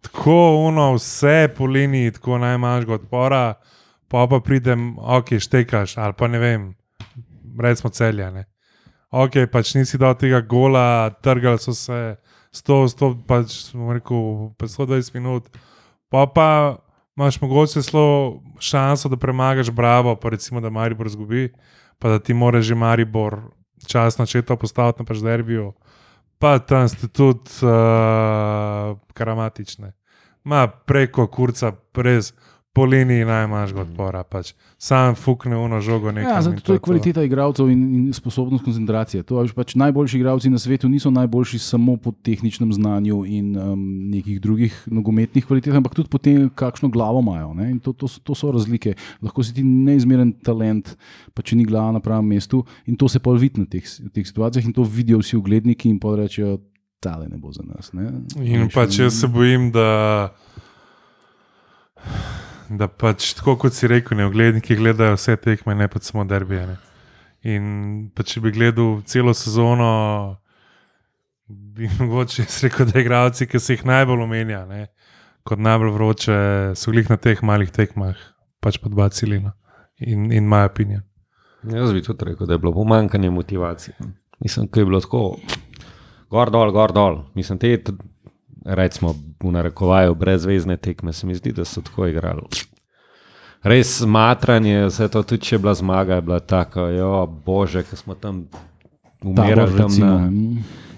Tako 0.00 0.34
uno, 0.58 0.94
vse 0.94 1.48
po 1.56 1.66
liniji, 1.66 2.10
tako 2.12 2.38
najmanjšega 2.38 2.94
odpora, 2.94 3.54
pa 4.12 4.26
pa 4.28 4.40
pridem, 4.44 4.92
ok, 5.00 5.38
štekaš, 5.40 5.96
ali 5.96 6.12
pa 6.12 6.28
ne 6.28 6.38
vem, 6.38 6.74
recimo 7.60 7.88
celjane. 7.90 8.44
Ok, 9.12 9.46
pač 9.52 9.74
nisi 9.76 10.00
dal 10.00 10.14
tega 10.20 10.40
gola, 10.44 11.10
trgali 11.24 11.60
so 11.60 11.72
se 11.76 12.16
100, 12.52 12.76
100, 12.92 13.08
pač 13.28 13.56
smo 13.70 13.92
rekel, 13.96 14.52
pa 14.60 14.68
120 14.68 15.16
minut, 15.16 15.48
pa 16.12 16.26
pa 16.28 16.48
imaš 17.16 17.40
mogoče 17.40 17.80
zelo 17.80 18.42
šanso, 18.60 19.08
da 19.08 19.16
premagaš 19.16 19.70
Bravo, 19.70 20.16
pa 20.16 20.32
recimo, 20.36 20.60
da 20.60 20.70
Maribor 20.70 21.08
zgubi, 21.08 21.48
pa 21.98 22.08
da 22.08 22.18
ti 22.18 22.34
moraš 22.34 22.64
že 22.68 22.74
Maribor 22.74 23.40
časno 23.86 24.26
četo 24.26 24.56
postaviti 24.56 25.00
na 25.02 25.08
pač 25.08 25.24
derbijo, 25.24 25.72
pa 26.38 26.58
tam 26.58 26.88
ste 26.88 27.08
tudi 27.08 27.64
uh, 27.64 28.98
karamatične. 29.14 29.92
Ma 30.44 30.66
preko 30.68 31.26
kurca, 31.26 31.72
brez 31.94 32.32
po 32.72 32.84
liniji 32.88 33.24
najmanjšega 33.28 33.80
odpora, 33.80 34.22
pač. 34.24 34.54
sam 34.80 35.14
fukne 35.14 35.56
uno 35.56 35.80
žogo 35.80 36.12
nekaj. 36.12 36.32
Ja, 36.32 36.42
zato 36.42 36.60
to 36.64 36.72
je 36.72 36.80
kvaliteta 36.80 37.22
igralcev 37.22 37.68
in, 37.68 37.82
in 37.94 38.12
sposobnost 38.16 38.64
koncentracije. 38.64 39.22
To, 39.28 39.44
pač 39.54 39.74
najboljši 39.76 40.16
igralci 40.18 40.50
na 40.50 40.58
svetu 40.58 40.88
niso 40.88 41.12
najboljši 41.12 41.58
samo 41.58 41.96
po 42.00 42.14
tehničnem 42.24 42.72
znanju 42.72 43.24
in 43.28 43.52
um, 43.60 43.84
nekih 44.10 44.40
drugih 44.40 44.78
nogometnih 44.86 45.44
kvalitetah, 45.44 45.76
ampak 45.82 45.94
tudi 45.94 46.08
po 46.08 46.18
tem, 46.18 46.48
kakšno 46.48 46.88
glavo 46.88 47.20
imajo. 47.20 47.52
To, 47.84 47.92
to, 47.92 48.08
so- 48.08 48.24
to 48.24 48.34
so 48.34 48.52
razlike. 48.52 48.96
Lahko 49.20 49.44
si 49.44 49.54
ti 49.54 49.62
neizmeren 49.62 50.32
talent, 50.40 50.96
pa 51.36 51.44
če 51.44 51.60
ni 51.60 51.68
glava 51.68 51.92
na 51.92 52.00
pravem 52.00 52.32
mestu, 52.32 52.64
in 52.88 52.96
to 52.96 53.08
se 53.08 53.20
pa 53.20 53.36
vidi 53.36 53.60
na 53.60 53.68
teh, 53.68 53.84
teh 53.84 54.24
situacijah, 54.24 54.64
in 54.64 54.72
to 54.72 54.82
vidijo 54.82 55.20
vsi 55.20 55.36
ugledniki 55.36 55.92
in 55.92 56.00
pa 56.00 56.16
rečejo, 56.16 56.56
tale 57.04 57.28
ne 57.28 57.36
bo 57.36 57.52
za 57.52 57.62
nas. 57.66 57.92
Ne? 57.92 58.08
In 58.40 58.64
Veš, 58.64 58.74
pač 58.74 58.98
jaz 59.02 59.20
se 59.20 59.28
bojim, 59.28 59.68
da, 59.74 60.30
da 62.78 62.88
pač 62.88 63.32
tako 63.38 63.56
kot 63.64 63.76
si 63.76 63.88
rekel, 63.90 64.16
ne 64.18 64.26
ogledniki 64.28 64.76
gledajo 64.78 65.16
vse 65.16 65.36
tekme, 65.36 65.74
ne 65.74 65.88
pa 65.88 66.00
samo 66.02 66.24
derbije. 66.28 66.76
In 67.52 67.64
pa 68.14 68.24
če 68.26 68.40
bi 68.44 68.52
gledal 68.54 69.00
celo 69.08 69.34
sezono, 69.34 69.88
bi 71.48 71.90
mogoče 72.00 72.46
rekel, 72.62 72.88
da 72.92 73.00
igralci, 73.00 73.48
ki 73.50 73.60
se 73.60 73.76
jih 73.76 73.86
najbolj 73.88 74.26
omenja, 74.26 74.64
ne, 74.66 74.86
kot 75.48 75.62
najbolj 75.62 75.96
vroče, 75.96 76.38
so 76.78 76.94
glih 76.94 77.10
na 77.10 77.18
teh 77.20 77.42
malih 77.42 77.72
tekmah, 77.74 78.18
pač 78.62 78.78
pa 78.82 78.92
dva 78.92 79.10
cilina. 79.12 79.56
In, 80.02 80.32
in 80.34 80.48
moja 80.50 80.66
opinija. 80.66 81.02
Jaz 81.70 81.92
bi 81.94 82.00
tudi 82.02 82.26
rekel, 82.26 82.46
da 82.48 82.56
je 82.56 82.58
bilo 82.58 82.72
pomankanje 82.74 83.30
motivacije. 83.30 83.94
Mislim, 84.42 84.66
da 84.66 84.80
je 84.80 84.86
bilo 84.88 84.98
tako, 85.00 85.36
gor 86.30 86.50
dol, 86.50 86.72
gor 86.74 86.92
dol. 86.92 87.20
Mislim, 87.38 87.60
te, 87.62 87.76
recimo, 88.64 89.14
v 89.42 89.52
narekovaju, 89.52 90.14
brezvezne 90.14 90.76
tekme, 90.76 91.12
se 91.12 91.26
mi 91.26 91.34
zdi, 91.34 91.52
da 91.52 91.64
so 91.64 91.80
tako 91.80 92.06
igrali. 92.06 92.42
Res 93.62 94.00
matranje, 94.00 94.86
vse 94.88 95.08
to, 95.08 95.22
tudi 95.22 95.42
če 95.46 95.54
je 95.54 95.58
bila 95.62 95.74
zmaga, 95.74 96.18
je 96.18 96.26
bila 96.26 96.40
taka, 96.40 96.88
jo, 96.90 97.26
bože, 97.46 97.84
ki 97.86 97.96
smo 97.96 98.14
tam 98.14 98.46
umirali. 99.22 99.70
Tabor, 99.70 99.78
Tam 99.78 99.98
na, 100.00 100.30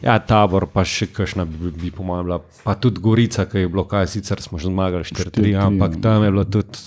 ja, 0.02 0.18
tabor, 0.18 0.66
pa 0.72 0.84
še 0.88 1.10
kakšna 1.12 1.44
bi, 1.44 1.72
bi, 1.76 1.92
po 1.92 2.06
mojem 2.08 2.30
bila, 2.30 2.40
pa 2.64 2.76
tudi 2.80 3.02
Gorica, 3.04 3.44
ki 3.48 3.66
je 3.66 3.68
bilo, 3.68 3.84
kaj 3.88 4.08
sicer 4.16 4.40
smo 4.40 4.58
že 4.58 4.72
zmagali 4.72 5.04
4-3, 5.04 5.32
4:3, 5.44 5.56
ampak 5.60 5.98
ja. 5.98 6.02
tam 6.08 6.24
je 6.24 6.32
bilo 6.32 6.44
tudi. 6.44 6.84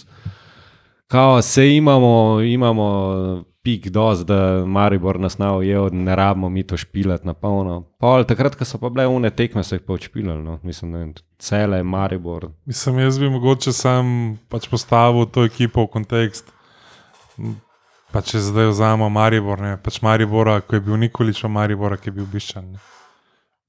Kao, 1.08 1.42
se 1.42 1.70
imamo, 1.76 2.42
imamo 2.42 2.88
pik 3.68 3.90
dost, 3.90 4.24
da 4.24 4.66
Maribor 4.66 5.20
nas 5.20 5.38
na 5.38 5.52
ujel, 5.58 5.90
ne 5.92 6.16
rabimo 6.16 6.50
mi 6.50 6.64
to 6.64 6.78
špilati 6.78 7.28
na 7.28 7.34
polno. 7.34 7.82
Pol, 8.00 8.24
takrat, 8.24 8.56
ko 8.56 8.66
so 8.66 8.80
pa 8.80 8.88
bile 8.90 9.10
une 9.12 9.28
tekme, 9.36 9.64
so 9.64 9.76
jih 9.76 9.84
pa 9.84 9.98
odšpilali. 9.98 10.40
No. 10.44 10.56
Mislim, 10.64 10.96
je 10.96 11.08
cele 11.38 11.82
Maribor. 11.84 12.48
Mislim, 12.66 13.00
jaz 13.04 13.20
bi 13.20 13.30
mogoče 13.30 13.74
sam 13.76 14.38
pač 14.48 14.70
postavil 14.72 15.28
to 15.28 15.44
ekipo 15.44 15.84
v 15.84 15.92
kontekst. 15.98 16.54
Pa 18.16 18.24
če 18.24 18.40
zdaj 18.40 18.72
vzamemo 18.72 19.10
Maribor, 19.12 19.60
ne, 19.60 19.76
pač 19.84 20.00
Maribora, 20.02 20.62
ko 20.64 20.80
je 20.80 20.86
bil 20.88 21.04
Nikolič, 21.04 21.44
Maribora, 21.52 22.00
ki 22.00 22.08
je 22.08 22.16
bil 22.22 22.30
Biščan. 22.32 22.72
Ne. 22.72 22.97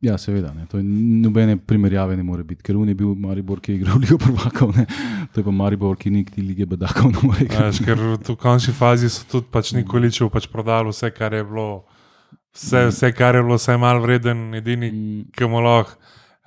Ja, 0.01 0.19
seveda. 0.19 0.53
Ne. 0.55 0.67
To 0.67 0.79
je 0.79 0.85
nobene 1.23 1.57
primerjave 1.57 2.17
ne 2.17 2.23
more 2.23 2.45
biti, 2.47 2.63
ker 2.63 2.77
on 2.79 2.89
je 2.89 2.95
bil 2.95 3.15
Maribor, 3.19 3.59
ki 3.61 3.73
je 3.73 3.77
igral 3.81 3.99
Ligo 4.03 4.19
prvakov, 4.19 4.77
ne. 4.77 4.87
to 5.35 5.41
je 5.41 5.45
pa 5.45 5.51
Maribor, 5.51 5.97
ki 5.99 6.11
ni 6.11 6.25
ti 6.25 6.43
lige 6.43 6.67
bedakov. 6.67 7.11
Ne 7.11 7.23
more 7.23 7.43
igrati. 7.45 7.83
Ker 7.85 7.99
v 7.99 8.37
končni 8.39 8.75
fazi 8.75 9.11
so 9.11 9.27
tudi 9.27 9.51
pač 9.51 9.73
Nikoličev 9.75 10.31
pač 10.31 10.47
prodali 10.47 10.95
vse, 10.95 11.11
kar 11.11 11.35
je 11.35 11.43
bilo, 11.45 11.83
vse, 12.55 12.85
vse 12.93 13.11
kar 13.13 13.35
je 13.35 13.43
bilo, 13.43 13.59
vse 13.59 13.77
malo 13.77 14.05
vreden, 14.07 14.55
edini, 14.55 14.93
Mm, 14.93 15.25
ki 15.35 15.51
mu 15.51 15.61
lahko. 15.61 15.99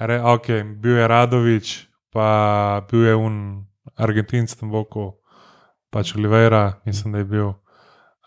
Re, 0.02 0.18
okay, 0.18 0.64
bil 0.64 0.98
je 0.98 1.08
Radovič, 1.08 1.68
pa 2.10 2.82
bil 2.90 3.04
je 3.06 3.16
un 3.16 3.36
Argentinc 4.00 4.56
tam 4.58 4.72
boku, 4.72 5.12
pač 5.92 6.16
Oliveira, 6.16 6.80
mislim, 6.88 7.12
da 7.14 7.20
je 7.20 7.26
bil. 7.26 7.52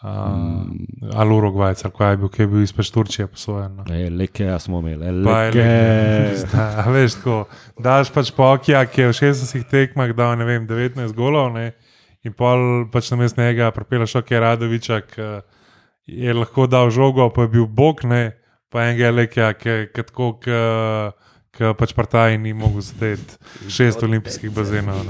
Uh, 0.05 0.67
ali 1.13 1.35
Urugvajc, 1.35 1.85
ali 1.85 1.95
kaj 1.97 2.11
je 2.11 2.17
bil, 2.17 2.29
ki 2.29 2.43
je 2.43 2.47
bil 2.47 2.63
izpred 2.63 2.91
Turčije 2.93 3.27
posojen. 3.27 3.77
No. 3.77 3.85
E, 3.89 4.11
leke, 4.11 4.45
ja 4.45 4.59
smo 4.61 4.83
imeli, 4.83 5.07
je 5.07 5.13
leke. 5.13 5.63
veš, 6.95 7.15
tako, 7.23 7.37
daš 7.81 8.11
pač 8.13 8.29
pokja, 8.37 8.83
ki 8.85 9.01
je 9.01 9.09
v 9.09 9.15
60 9.17 9.65
tekmah 9.71 10.13
dal 10.13 10.37
ne 10.37 10.45
vem, 10.45 10.67
19 10.69 11.17
golov 11.17 11.55
ne, 11.57 11.71
in 12.21 12.37
pol 12.37 12.85
pač 12.93 13.09
na 13.15 13.23
mest 13.23 13.41
njega 13.41 13.71
pripeleš 13.73 14.19
ok, 14.21 14.35
Radoviča, 14.45 15.01
ki 15.09 15.31
je 16.21 16.37
lahko 16.37 16.69
dal 16.69 16.93
žogo, 16.93 17.31
pa 17.33 17.49
je 17.49 17.55
bil 17.57 17.65
bog, 17.65 18.05
ne, 18.05 18.35
pa 18.69 18.85
enega 18.91 19.09
je 19.09 19.17
lekja, 19.23 19.51
ki 19.57 20.05
tako, 20.05 20.35
ki 21.55 21.75
pač 21.79 21.95
partaj 21.95 22.39
ni 22.39 22.55
mogel 22.57 22.83
zadeti 22.85 23.39
šest 23.71 24.03
olimpijskih 24.03 24.51
bazenov. 24.55 25.07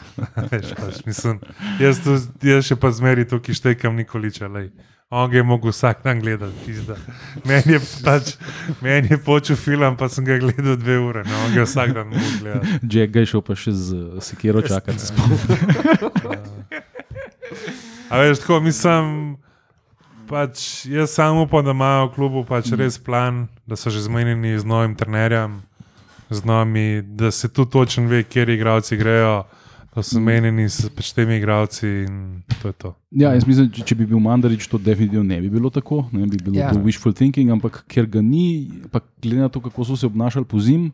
Veš, 0.50 0.74
pač, 0.78 1.04
mislim, 1.06 1.40
jaz, 1.82 2.00
tu, 2.04 2.18
jaz 2.46 2.66
še 2.66 2.76
pa 2.80 2.90
zmeri 2.94 3.26
tukaj 3.28 3.54
štekam 3.60 3.96
nikoliča. 3.98 4.50
Lej. 4.50 4.70
On 5.14 5.30
ga 5.30 5.36
je 5.36 5.42
mogel 5.46 5.70
vsak 5.70 6.02
dan 6.04 6.20
gledati. 6.20 6.54
pizda. 6.66 6.96
Meni 7.44 7.72
je, 7.76 7.80
pač, 8.04 8.34
meni 8.82 9.08
je 9.10 9.18
počel 9.18 9.56
film, 9.56 9.96
pa 9.96 10.08
sem 10.08 10.24
ga 10.26 10.38
gledal 10.42 10.76
dve 10.76 10.98
ure. 10.98 11.22
No, 11.28 11.44
on 11.46 11.54
ga 11.54 11.60
je 11.62 11.66
vsak 11.68 11.94
dan 11.94 12.08
mogel 12.10 12.38
gledati. 12.40 12.78
Jack 12.90 13.12
ga 13.12 13.20
je 13.22 13.26
šel 13.30 13.42
pa 13.46 13.54
še 13.54 13.72
z 13.72 13.88
sekiro 14.24 14.62
čakati. 14.62 14.98
A 18.10 18.18
veš, 18.18 18.42
tako 18.42 18.60
mislim, 18.60 19.36
pač, 20.28 20.86
jaz 20.86 21.14
samo 21.14 21.42
upam, 21.42 21.64
da 21.64 21.70
imajo 21.70 22.06
v 22.06 22.14
klubu 22.14 22.44
pač 22.48 22.72
res 22.74 22.98
plan, 22.98 23.46
da 23.66 23.76
so 23.76 23.90
že 23.90 24.02
zmenjeni 24.02 24.58
z 24.58 24.64
novim 24.64 24.94
trenerjem, 24.98 25.62
z 26.34 26.44
nami, 26.44 27.02
da 27.02 27.30
se 27.30 27.48
tu 27.48 27.64
točno 27.64 28.08
ve, 28.08 28.22
kje 28.22 28.46
igralci 28.54 28.96
grejo, 28.96 29.42
da 29.94 30.02
so 30.02 30.18
zmenjeni 30.18 30.68
s 30.68 30.88
pač 30.90 31.12
temi 31.14 31.36
igralci 31.38 31.86
in 31.86 32.42
to 32.62 32.68
je 32.68 32.72
to. 32.72 32.94
Ja, 33.10 33.30
jaz 33.34 33.46
mislim, 33.46 33.68
če, 33.70 33.84
če 33.86 33.96
bi 33.98 34.06
bil 34.10 34.18
Mandarič, 34.22 34.66
to 34.70 34.78
definitivno 34.78 35.22
ne 35.28 35.38
bi 35.40 35.50
bilo 35.50 35.70
tako, 35.70 36.04
ne 36.12 36.26
bi 36.26 36.40
bilo 36.42 36.58
ja. 36.58 36.72
to 36.74 36.82
wishful 36.82 37.14
thinking, 37.14 37.52
ampak 37.54 37.84
ker 37.90 38.08
ga 38.10 38.22
ni, 38.22 38.70
pa 38.90 39.02
glede 39.22 39.44
na 39.44 39.48
to, 39.48 39.62
kako 39.62 39.86
so 39.86 39.98
se 40.00 40.06
obnašali 40.10 40.48
po 40.50 40.58
zim, 40.58 40.90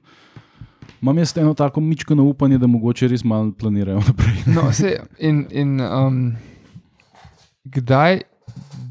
imam 1.00 1.18
jaz 1.18 1.32
eno 1.40 1.54
tako 1.56 1.80
mičko 1.80 2.14
na 2.14 2.26
upanje, 2.28 2.58
da 2.60 2.68
mogoče 2.68 3.08
res 3.08 3.24
malo 3.24 3.52
planirajo 3.56 4.02
naprej. 4.04 4.44
No, 4.56 4.68
se, 4.72 4.98
in, 5.18 5.46
in 5.50 5.80
um, 5.80 6.20
kdaj 7.64 8.20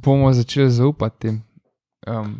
bomo 0.01 0.33
začeli 0.33 0.71
zaupati 0.71 1.19
tem 1.19 1.41
um, 2.07 2.39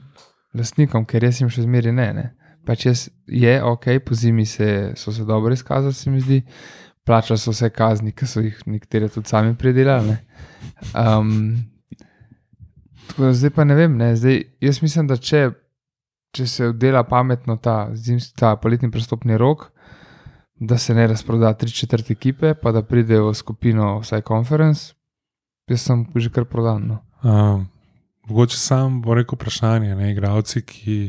lastnikom, 0.54 1.06
ker 1.06 1.24
jaz 1.24 1.41
jim 1.41 1.54
še 1.54 1.67
zmeraj 1.67 1.93
ne. 1.93 2.10
ne. 2.13 2.28
Pač 2.70 2.86
jaz 2.86 3.08
je 3.26 3.56
ok, 3.66 3.86
po 4.06 4.14
zimi 4.14 4.46
se, 4.46 4.92
so 4.96 5.12
se 5.12 5.24
dobro 5.26 5.54
izkazali, 5.54 5.94
se 5.94 6.12
mi 6.12 6.22
zdi. 6.22 6.44
Plačali 7.06 7.42
so 7.42 7.50
vse 7.50 7.72
kazni, 7.74 8.12
ki 8.14 8.28
so 8.30 8.44
jih 8.46 8.60
nekateri 8.70 9.08
tudi 9.10 9.30
sami 9.30 9.56
predelali. 9.58 10.12
ne. 10.12 10.18
Um, 10.94 11.32
tako 13.08 13.24
da 13.24 13.34
zdaj 13.34 13.54
pa 13.56 13.66
ne 13.66 13.76
vem. 13.76 13.98
Ne. 13.98 14.12
Zdaj, 14.16 14.44
jaz 14.62 14.82
mislim, 14.84 15.10
da 15.10 15.18
če, 15.18 15.48
če 16.38 16.46
se 16.48 16.70
oddela 16.70 17.02
pametno 17.10 17.58
ta, 17.58 17.90
zimski, 17.98 18.38
ta 18.38 18.54
poletni 18.62 18.92
prestopni 18.94 19.38
rok, 19.42 19.72
da 20.60 20.78
se 20.78 20.94
ne 20.94 21.08
razproda 21.08 21.56
tri 21.58 21.74
četrt 21.74 22.12
ekipe, 22.12 22.54
pa 22.54 22.72
da 22.72 22.86
pridejo 22.86 23.32
v 23.32 23.36
skupino 23.42 23.96
vsaj 24.04 24.22
konferenc, 24.30 24.92
jaz 25.72 25.90
sem 25.90 26.06
že 26.16 26.30
kar 26.30 26.46
prodan. 26.46 26.86
No. 26.86 27.02
Um, 27.26 27.66
mogoče 28.30 28.62
sam 28.62 29.02
bo 29.02 29.18
rekel 29.18 29.42
vprašanje, 29.42 29.96
ne 29.96 30.12
igravci, 30.12 30.62
ki, 30.62 31.00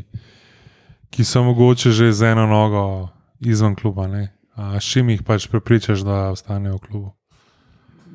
ki 1.10 1.24
so 1.24 1.42
mogoče 1.44 1.90
že 1.90 2.12
z 2.12 2.32
eno 2.32 2.46
nogo 2.46 3.08
izven 3.40 3.74
kluba. 3.74 4.06
Ne? 4.06 4.28
A 4.54 4.80
s 4.80 4.84
čim 4.84 5.08
jih 5.10 5.22
pač 5.22 5.48
prepričaš, 5.48 6.04
da 6.04 6.30
ostanejo 6.30 6.76
v 6.76 6.80
klubu? 6.80 7.10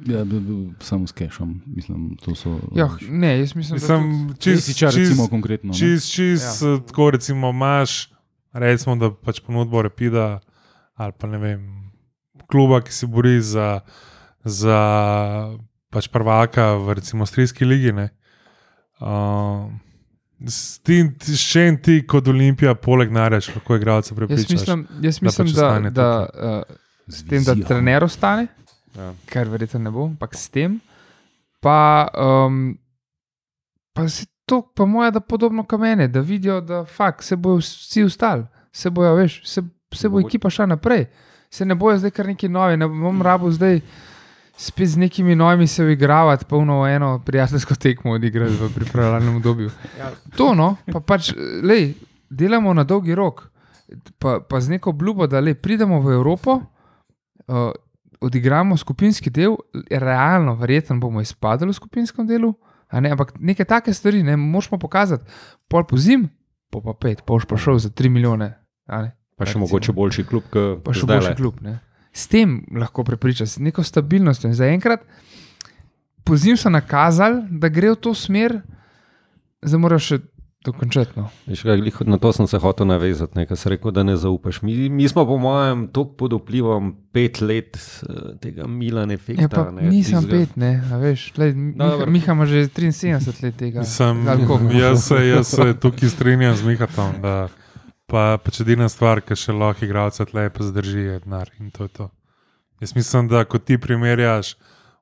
Ja, 0.06 0.22
samo 0.80 1.08
s 1.08 1.12
kešom, 1.12 1.62
mislim, 1.66 2.18
to 2.22 2.36
so. 2.36 2.60
Ja, 2.76 2.90
ne, 3.10 3.40
jaz 3.40 3.56
mislim, 3.56 3.76
Mislim, 3.76 4.28
da 4.28 4.34
čist, 4.34 4.68
Čisiča, 4.68 4.92
čist, 4.92 4.98
recimo, 4.98 5.28
konkretno. 5.28 5.72
ne. 5.72 5.78
čist, 5.78 6.12
čist 6.14 6.62
ja. 6.62 6.78
tako 6.88 7.10
recimo 7.12 7.50
imaš, 7.50 8.12
recimo, 8.54 8.96
da 8.96 9.10
pač 9.10 9.40
ponudbo 9.42 9.82
repida 9.82 10.40
ali 10.94 11.14
pa 11.18 11.28
ne 11.28 11.38
vem, 11.38 11.64
kluba, 12.48 12.82
ki 12.82 12.94
se 12.94 13.08
bori 13.08 13.42
za, 13.42 13.80
za 14.44 14.80
pač 15.90 16.08
prvaka 16.08 16.76
v 16.78 16.94
recimo 17.02 17.26
Strijski 17.26 17.66
ligi. 17.66 17.92
ne. 17.92 18.10
Uh, 19.00 19.74
s 20.48 20.80
tem, 20.80 21.16
s 21.22 21.40
čim 21.52 21.78
ti 21.82 22.02
kot 22.08 22.28
Olimpija, 22.28 22.76
poleg 22.76 23.12
nareš, 23.12 23.50
lahko 23.56 23.76
igralce 23.76 24.14
jaz 24.14 24.18
prepričaš? 24.18 24.50
mislim, 24.52 24.88
jaz 25.02 25.20
da 25.20 25.26
mislim 25.26 25.48
pač 25.48 25.56
da, 25.56 25.70
da, 25.80 25.90
da 25.90 26.30
uh, 26.34 26.76
s 27.08 27.24
tem, 27.28 27.44
da 27.44 27.56
trener 27.68 28.04
ostane, 28.04 28.48
Ja. 28.96 29.14
kar 29.28 29.50
verjetno 29.52 29.80
ne 29.80 29.92
bo, 29.92 30.06
ampak 30.08 30.36
s 30.36 30.50
tem, 30.50 30.80
pa, 31.60 32.08
um, 32.48 32.78
pa 33.94 34.08
se 34.10 34.26
to, 34.46 34.62
pa 34.76 34.86
moja, 34.86 35.12
da 35.12 35.20
podobno 35.20 35.64
kot 35.64 35.80
mene, 35.80 36.08
da 36.08 36.20
vidijo, 36.20 36.62
da 36.62 36.86
fakt, 36.86 37.24
se 37.24 37.36
bojo 37.36 37.58
vsi 37.60 38.04
ustali, 38.04 38.46
se 38.72 38.90
bojo, 38.90 39.16
veš, 39.16 39.42
se, 39.44 39.64
se 39.94 40.10
bo 40.10 40.20
ekipa 40.20 40.50
šla 40.50 40.66
naprej. 40.66 41.06
Se 41.52 41.66
ne 41.66 41.76
bojo 41.76 41.98
zdaj 41.98 42.12
kar 42.12 42.26
neki 42.28 42.50
novi, 42.50 42.78
ne 42.78 42.88
bom 42.88 43.22
rabo 43.22 43.52
zdaj 43.52 43.80
spet 44.58 44.88
z 44.88 44.98
nekimi 44.98 45.36
novimi 45.36 45.68
se 45.68 45.84
uigravati, 45.84 46.46
polno 46.46 46.88
eno 46.88 47.22
prijateljsko 47.26 47.76
tekmo 47.76 48.12
odigrati 48.12 48.54
v 48.54 48.70
pripravljalnem 48.76 49.36
obdobju. 49.36 49.72
Ja. 50.00 50.12
To, 50.38 50.54
no, 50.56 50.76
pa 50.92 51.00
pač, 51.00 51.34
lej, 51.64 51.94
delamo 52.30 52.74
na 52.74 52.84
dolgi 52.84 53.16
rok, 53.16 53.48
pa, 54.20 54.40
pa 54.40 54.62
z 54.62 54.70
neko 54.70 54.90
obljubo, 54.90 55.28
da 55.28 55.40
lej, 55.40 55.58
pridemo 55.60 56.00
v 56.02 56.14
Evropo, 56.14 56.60
uh, 56.62 57.72
odigramo 58.22 58.78
skupinski 58.78 59.30
del, 59.30 59.58
realno, 59.92 60.56
verjetno 60.56 61.00
bomo 61.00 61.22
izpadli 61.22 61.68
v 61.70 61.76
skupinskem 61.76 62.28
delu, 62.28 62.54
a 62.88 63.00
ne, 63.00 63.12
ampak 63.12 63.36
neke 63.40 63.66
take 63.66 63.94
stvari, 63.94 64.24
ne 64.24 64.38
moramo 64.38 64.80
pokazati, 64.80 65.28
pol 65.68 65.84
po 65.84 65.98
zim, 65.98 66.30
pa 66.72 66.80
pa 66.82 66.94
pet, 66.94 67.26
pa 67.26 67.34
boš 67.34 67.46
pa 67.50 67.58
šel 67.58 67.80
za 67.80 67.90
3 67.90 68.10
milijone. 68.10 68.54
a 68.88 69.02
ne. 69.02 69.16
Pa 69.36 69.44
še 69.44 69.58
Recimo. 69.58 69.66
mogoče 69.66 69.92
boljši 69.92 70.24
klub, 70.24 70.44
kot 70.48 70.80
pa 70.86 70.94
še 70.96 71.08
boljši 71.10 71.36
klub. 71.36 71.60
Ne. 71.62 71.80
S 72.16 72.30
tem 72.32 72.62
lahko 72.72 73.04
prepričaš, 73.04 73.50
s 73.50 73.60
neko 73.60 73.84
stabilnostjo. 73.84 74.48
In 74.48 74.56
zaenkrat, 74.56 75.02
po 76.24 76.38
zim 76.40 76.56
so 76.58 76.72
nakazali, 76.72 77.44
da 77.52 77.68
gre 77.70 77.92
v 77.92 78.00
to 78.00 78.14
smer, 78.16 78.62
zdaj 79.62 79.80
moraš 79.80 80.08
še 80.08 80.20
dokončati. 80.66 81.12
No. 81.20 81.28
Veš, 81.46 81.62
kaj, 81.62 81.78
glih 81.78 81.98
Na 82.08 82.18
to 82.18 82.32
sem 82.34 82.48
se 82.48 82.58
hotel 82.58 82.88
navezati, 82.88 83.38
nekaj 83.38 83.58
si 83.58 83.70
rekel, 83.70 83.92
da 83.92 84.04
ne 84.04 84.16
zaupaš. 84.18 84.62
Mi, 84.62 84.90
mi 84.90 85.08
smo, 85.10 85.26
po 85.26 85.38
mojem, 85.38 85.88
tako 85.94 86.16
pod 86.18 86.34
vplivom 86.34 86.96
pet 87.14 87.42
let 87.42 87.78
eh, 87.78 88.32
tega 88.42 88.68
Milana 88.68 89.14
efekta. 89.14 89.46
Ja, 89.46 89.50
pa 89.52 89.68
ne, 89.72 89.90
nisem 89.90 90.24
tistega- 90.24 90.32
pet, 90.32 90.56
ne, 90.58 90.72
a 90.92 90.98
veš. 90.98 91.28
Lej, 91.38 91.54
Miha, 91.54 91.78
dobro. 91.78 92.12
Miha 92.12 92.34
ima 92.34 92.46
že 92.46 92.66
73 92.68 93.44
let 93.44 93.60
tega. 93.60 93.84
Koliko? 94.48 94.74
jaz, 94.74 95.06
se, 95.06 95.28
jaz 95.28 95.48
se 95.54 95.74
tukaj 95.80 96.10
strinjam 96.10 96.56
z 96.56 96.64
Mihatom. 96.64 97.22
Da, 97.22 97.48
pa 98.16 98.38
pač 98.40 98.62
edina 98.64 98.88
stvar, 98.88 99.20
ki 99.20 99.36
še 99.36 99.52
lahko 99.52 99.84
igralce 99.84 100.24
tle 100.30 100.48
zdrži, 100.48 101.02
je 101.10 101.20
denar. 101.26 101.52
In 101.60 101.68
to 101.76 101.84
je 101.84 101.92
to. 102.00 102.08
Jaz 102.80 102.96
mislim, 102.96 103.28
da 103.28 103.44
ko 103.44 103.60
ti 103.60 103.76
primerjaš 103.78 104.56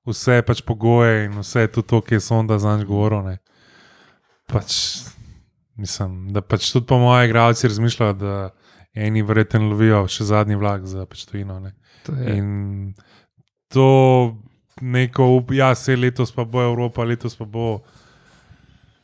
vse 0.10 0.41
pač 0.45 0.62
pogoje 0.65 1.26
in 1.28 1.38
vse 1.38 1.67
tudi 1.69 1.88
to, 1.93 2.02
ki 2.02 2.17
je 2.17 2.26
sonda 2.26 2.58
za 2.60 2.73
njega 2.78 2.89
govoril, 2.89 3.21
ne, 3.23 3.38
pač, 4.49 4.76
mislim, 5.78 6.34
da 6.34 6.41
pač 6.41 6.71
tudi 6.73 6.89
po 6.89 6.97
mojem 7.02 7.30
igralci 7.30 7.69
razmišljajo, 7.69 8.13
da 8.13 8.34
eni 8.93 9.21
verjetno 9.26 9.69
lovijo 9.69 10.04
še 10.10 10.26
zadnji 10.30 10.58
vlak 10.60 10.86
za 10.89 11.06
pač 11.10 11.26
tujino. 11.30 11.60
Ne. 11.60 11.73
To 12.06 12.13
je- 12.17 12.38
In 12.38 12.93
to 13.69 13.88
neko, 14.82 15.30
up- 15.38 15.54
ja, 15.54 15.76
se 15.76 15.95
letos 15.95 16.32
pa 16.32 16.45
bo 16.45 16.62
Evropa, 16.62 17.06
letos 17.06 17.38
pa 17.38 17.45
bo. 17.45 17.82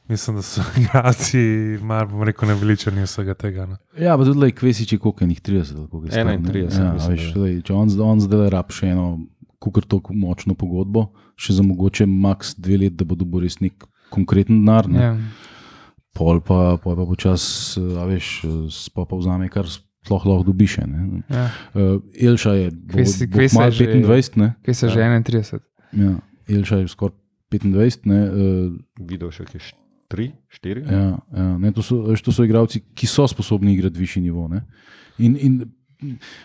Mislim, 0.09 0.35
da 0.35 0.41
so 0.41 0.61
igralci, 0.79 1.37
malo 1.81 2.07
bom 2.07 2.23
rekel, 2.23 2.47
neveličani 2.47 3.03
vsega 3.03 3.33
tega. 3.33 3.65
No. 3.65 3.77
Ja, 3.93 4.17
pa 4.17 4.25
tudi 4.25 4.51
Kvesič 4.51 4.93
je 4.93 4.99
koliko 4.99 5.23
enih 5.23 5.41
30, 5.41 5.77
ali 5.77 5.87
koliko 5.87 6.05
je 6.05 6.11
star, 6.11 6.25
ne? 6.25 6.37
31, 6.39 6.79
Ja, 6.79 6.93
mislim, 6.93 7.11
veš, 7.11 7.35
lej, 7.35 7.61
če 7.61 7.73
on, 7.73 7.91
on 8.01 8.19
zdaj 8.19 8.49
rab 8.49 8.71
še 8.71 8.89
eno, 8.89 9.05
kukar 9.59 9.85
tako 9.85 10.15
močno 10.15 10.55
pogodbo, 10.55 11.09
še 11.35 11.53
za 11.53 11.63
mogoče 11.63 12.07
max 12.07 12.55
dve 12.57 12.77
let, 12.77 12.95
da 12.95 13.05
bo 13.05 13.15
dobil 13.15 13.45
res 13.45 13.59
nek 13.59 13.85
konkreten 14.09 14.63
denar. 14.63 14.87
Ne? 14.89 15.01
Ja. 15.01 15.13
Pol 16.17 16.41
pa, 16.41 16.77
pol 16.81 16.97
pa 16.97 17.05
počas, 17.05 17.43
a 17.77 18.07
veš, 18.09 18.41
pa, 18.95 19.05
pa 19.05 19.15
vzame, 19.15 19.45
kar 19.47 19.69
sploh 19.69 20.25
lahko 20.25 20.47
dobiš. 20.47 20.79
ne. 20.87 21.21
Ja. 21.29 21.45
Uh, 21.73 21.99
Elša 22.15 22.53
je, 22.55 22.71
bo, 22.71 22.97
Kvesi- 22.97 23.27
bo 23.27 23.45
kmalu 23.45 23.69
je 23.69 23.77
že- 23.77 23.91
25, 24.01 24.37
ne? 24.37 24.49
Kaj 24.65 24.73
se 24.73 24.89
že 24.89 24.99
31? 24.99 25.59
Ja, 25.93 26.15
Elša 26.49 26.81
je 26.81 26.87
skoraj 26.87 27.13
25, 27.51 28.05
ne? 28.05 28.19
Uh, 28.25 29.05
Videl 29.05 29.29
še 29.31 29.45
kaj, 29.45 29.61
tri, 30.09 30.31
štiri. 30.49 30.81
Ja, 30.83 31.03
ja, 31.31 31.57
ne, 31.57 31.71
to, 31.71 31.83
so, 31.85 32.01
to 32.17 32.33
so 32.33 32.43
igralci, 32.43 32.81
ki 32.93 33.07
so 33.07 33.27
sposobni 33.29 33.73
igrati 33.73 33.99
višji 33.99 34.21
nivo. 34.21 34.47
ne. 34.47 34.63
In, 35.19 35.35
in 35.37 35.59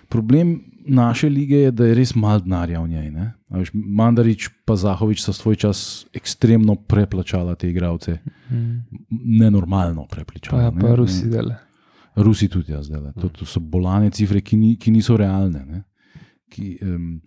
problem 0.09 0.61
naše 0.87 1.29
lige 1.29 1.57
je, 1.57 1.71
da 1.71 1.87
je 1.87 1.95
res 1.95 2.13
malo 2.15 2.41
denarja 2.41 2.81
v 2.81 2.89
njej. 2.89 3.11
ne. 3.11 3.33
A 3.51 3.59
Veš, 3.59 3.71
Mandarič 3.73 4.49
in 4.49 4.77
Zahovič 4.77 5.23
sta 5.23 5.33
svoj 5.33 5.57
čas 5.57 6.07
ekstremno 6.13 6.75
preplačala 6.77 7.55
te 7.55 7.71
igralce, 7.71 8.19
Hmm. 8.49 8.85
nenormalno 9.11 10.05
Pa, 10.05 10.17
preplačala. 10.17 10.63
ja, 10.63 10.71
ne. 10.71 10.81
pa 10.81 10.95
Rusi 10.95 11.31
dele. 11.31 11.57
Rusi 12.17 12.49
tudi, 12.49 12.73
ja, 12.73 12.83
zdaj. 12.83 13.13
To, 13.21 13.29
to 13.29 13.47
so 13.47 13.61
bolane 13.61 14.11
cifre, 14.11 14.41
ki, 14.41 14.57
ni, 14.57 14.77
ki 14.77 14.91
niso 14.91 15.17
realne. 15.17 15.65
Ne? 15.67 15.83
Ki, 16.51 16.79
um, 16.83 17.21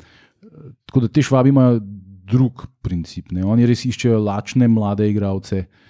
tako 0.86 1.00
da 1.00 1.08
te 1.08 1.22
švabi 1.22 1.50
imajo 1.50 1.82
drug 2.24 2.68
princip. 2.82 3.32
Ne? 3.32 3.44
Oni 3.44 3.66
res 3.66 3.86
iščejo 3.86 4.20
lačne 4.20 4.68
mlade 4.68 5.10
igralce, 5.10 5.66
uh, 5.66 5.87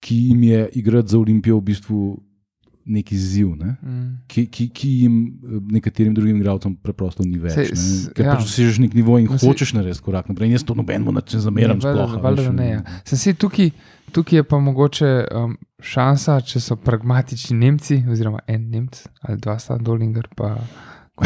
ki 0.00 0.16
jim 0.28 0.42
je 0.42 0.68
igrati 0.74 1.08
za 1.08 1.18
Olimpijo 1.18 1.58
v 1.58 1.64
bistvu 1.64 2.22
nek 2.86 3.12
izziv, 3.12 3.56
ne? 3.58 3.72
Mm. 3.82 4.10
ki, 4.28 4.44
ki, 4.46 4.68
ki 4.68 4.88
jim 5.00 5.14
eh, 5.26 5.56
nekaterim 5.72 6.14
drugim 6.14 6.36
igralcem 6.36 6.76
preprosto 6.76 7.24
ni 7.24 7.34
več. 7.36 7.54
Sej, 7.54 7.64
ne. 7.66 7.76
s- 7.76 8.10
Ker 8.14 8.24
ja. 8.24 8.36
pač 8.36 8.44
dosežeš 8.44 8.78
nek 8.78 8.94
nivo 8.94 9.18
in 9.18 9.26
No, 9.26 9.34
hočeš 9.36 9.72
narediti 9.74 10.00
korak 10.00 10.28
naprej. 10.28 10.52
Jaz 10.52 10.62
to 10.62 10.74
nobenemu 10.74 11.10
ne 11.10 11.20
zameram. 11.26 11.80
Valjda- 11.80 12.52
ne, 12.52 12.68
ja. 12.68 12.80
Sem 13.04 13.18
si 13.18 13.34
tukaj, 13.34 13.72
tukaj 14.12 14.38
je 14.38 14.44
pa 14.44 14.58
mogoče 14.58 15.10
um, 15.26 15.56
šansa, 15.82 16.38
če 16.40 16.60
so 16.60 16.76
pragmatični 16.76 17.58
Nemci, 17.58 18.04
oziroma 18.06 18.38
en 18.46 18.70
Nemc 18.70 19.02
ali 19.20 19.38
dva 19.38 19.58
sta, 19.58 19.78
Dolinger, 19.78 20.28
pa 20.36 20.54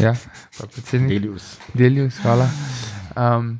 ja, 0.00 0.14
pa 0.56 0.64
predsednik 0.66 1.10
Delius. 1.10 1.58
Delius, 1.74 2.16
hvala. 2.18 2.48
Um, 3.12 3.58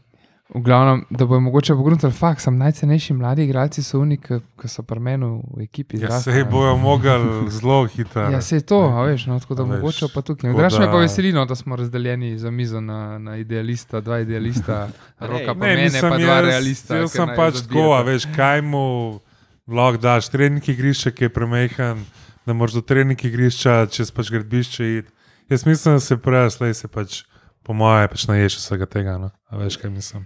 v 0.54 0.61
glavnem, 0.64 1.04
da 1.11 1.26
bo 1.26 1.40
mogoče 1.40 1.74
pogledal 1.76 2.11
fakt, 2.11 2.40
sem 2.40 2.56
najcenejši 2.58 3.14
mladi 3.14 3.44
igralci 3.44 3.82
so 3.84 4.00
oni, 4.00 4.16
ki 4.16 4.68
so 4.68 4.82
pri 4.82 5.00
meni 5.00 5.26
v 5.26 5.66
ekipi. 5.66 6.00
Ja, 6.00 6.20
se 6.20 6.32
ne. 6.32 6.44
bojo 6.44 6.76
mogli 6.76 7.50
zelo 7.52 7.84
hitro. 7.84 8.30
Ja, 8.32 8.40
se 8.40 8.56
je 8.56 8.61
to, 8.61 8.78
a 8.80 9.02
veš, 9.04 9.26
no, 9.28 9.37
tako 9.40 9.54
da 9.54 9.62
veš, 9.62 9.74
mogoče 9.76 10.08
pa 10.14 10.22
tukaj. 10.22 10.52
Drugač 10.52 10.78
me 10.78 10.87
da- 10.87 10.92
pa 10.92 11.02
veseli, 11.04 11.32
no, 11.32 11.44
da 11.44 11.54
smo 11.54 11.76
razdeljeni 11.76 12.38
za 12.38 12.50
mizo 12.50 12.80
na, 12.80 13.18
na 13.18 13.37
idealista, 13.37 14.00
dva 14.00 14.20
idealista, 14.24 14.88
roka 15.32 15.54
pa 15.54 15.66
Ne, 15.66 15.74
mene, 15.76 16.00
pa 16.00 16.16
dva 16.16 16.38
jaz, 16.38 16.46
realista. 16.46 16.96
Jaz 16.96 17.12
sem 17.12 17.34
pač 17.37 17.61
tako, 17.66 17.92
a 17.92 18.00
veš, 18.02 18.24
kaj 18.37 18.62
mu 18.62 19.20
lahko 19.68 20.00
daš. 20.00 20.30
Trening 20.32 20.68
igrišča, 20.68 21.12
ki 21.12 21.28
je 21.28 21.34
premehen, 21.34 22.00
da 22.46 22.56
moraš 22.56 22.80
do 22.80 22.84
trening 22.88 23.24
igrišča 23.24 23.84
čez 23.92 24.11
pač 24.11 24.32
gradbišče 24.32 24.88
iti. 24.96 25.12
Jaz 25.52 25.66
mislim, 25.66 25.94
da 25.94 26.00
se 26.00 26.16
prej, 26.16 26.50
slej 26.56 26.74
se 26.74 26.88
pač, 26.88 27.22
po 27.62 27.76
moje, 27.76 28.08
pač 28.08 28.26
naješ 28.28 28.56
vsega 28.62 28.88
tega. 28.88 29.18
No? 29.20 29.30
A 29.48 29.61
veš, 29.61 29.76
kaj 29.76 29.92
mislim. 29.92 30.24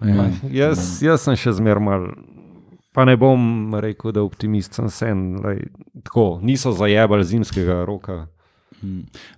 Ja. 0.00 0.28
Jaz, 0.50 1.02
jaz 1.02 1.24
sem 1.26 1.36
še 1.38 1.56
zmeraj 1.58 1.82
mal. 1.82 2.08
Pa 2.94 3.04
ne 3.06 3.16
bom 3.18 3.74
rekel, 3.78 4.12
da 4.14 4.22
optimist 4.26 4.78
sem 4.78 4.88
sen. 4.90 5.22
Lej, 5.44 5.64
tako, 6.06 6.38
niso 6.42 6.72
zajebali 6.76 7.26
zimskega 7.26 7.82
roka. 7.86 8.26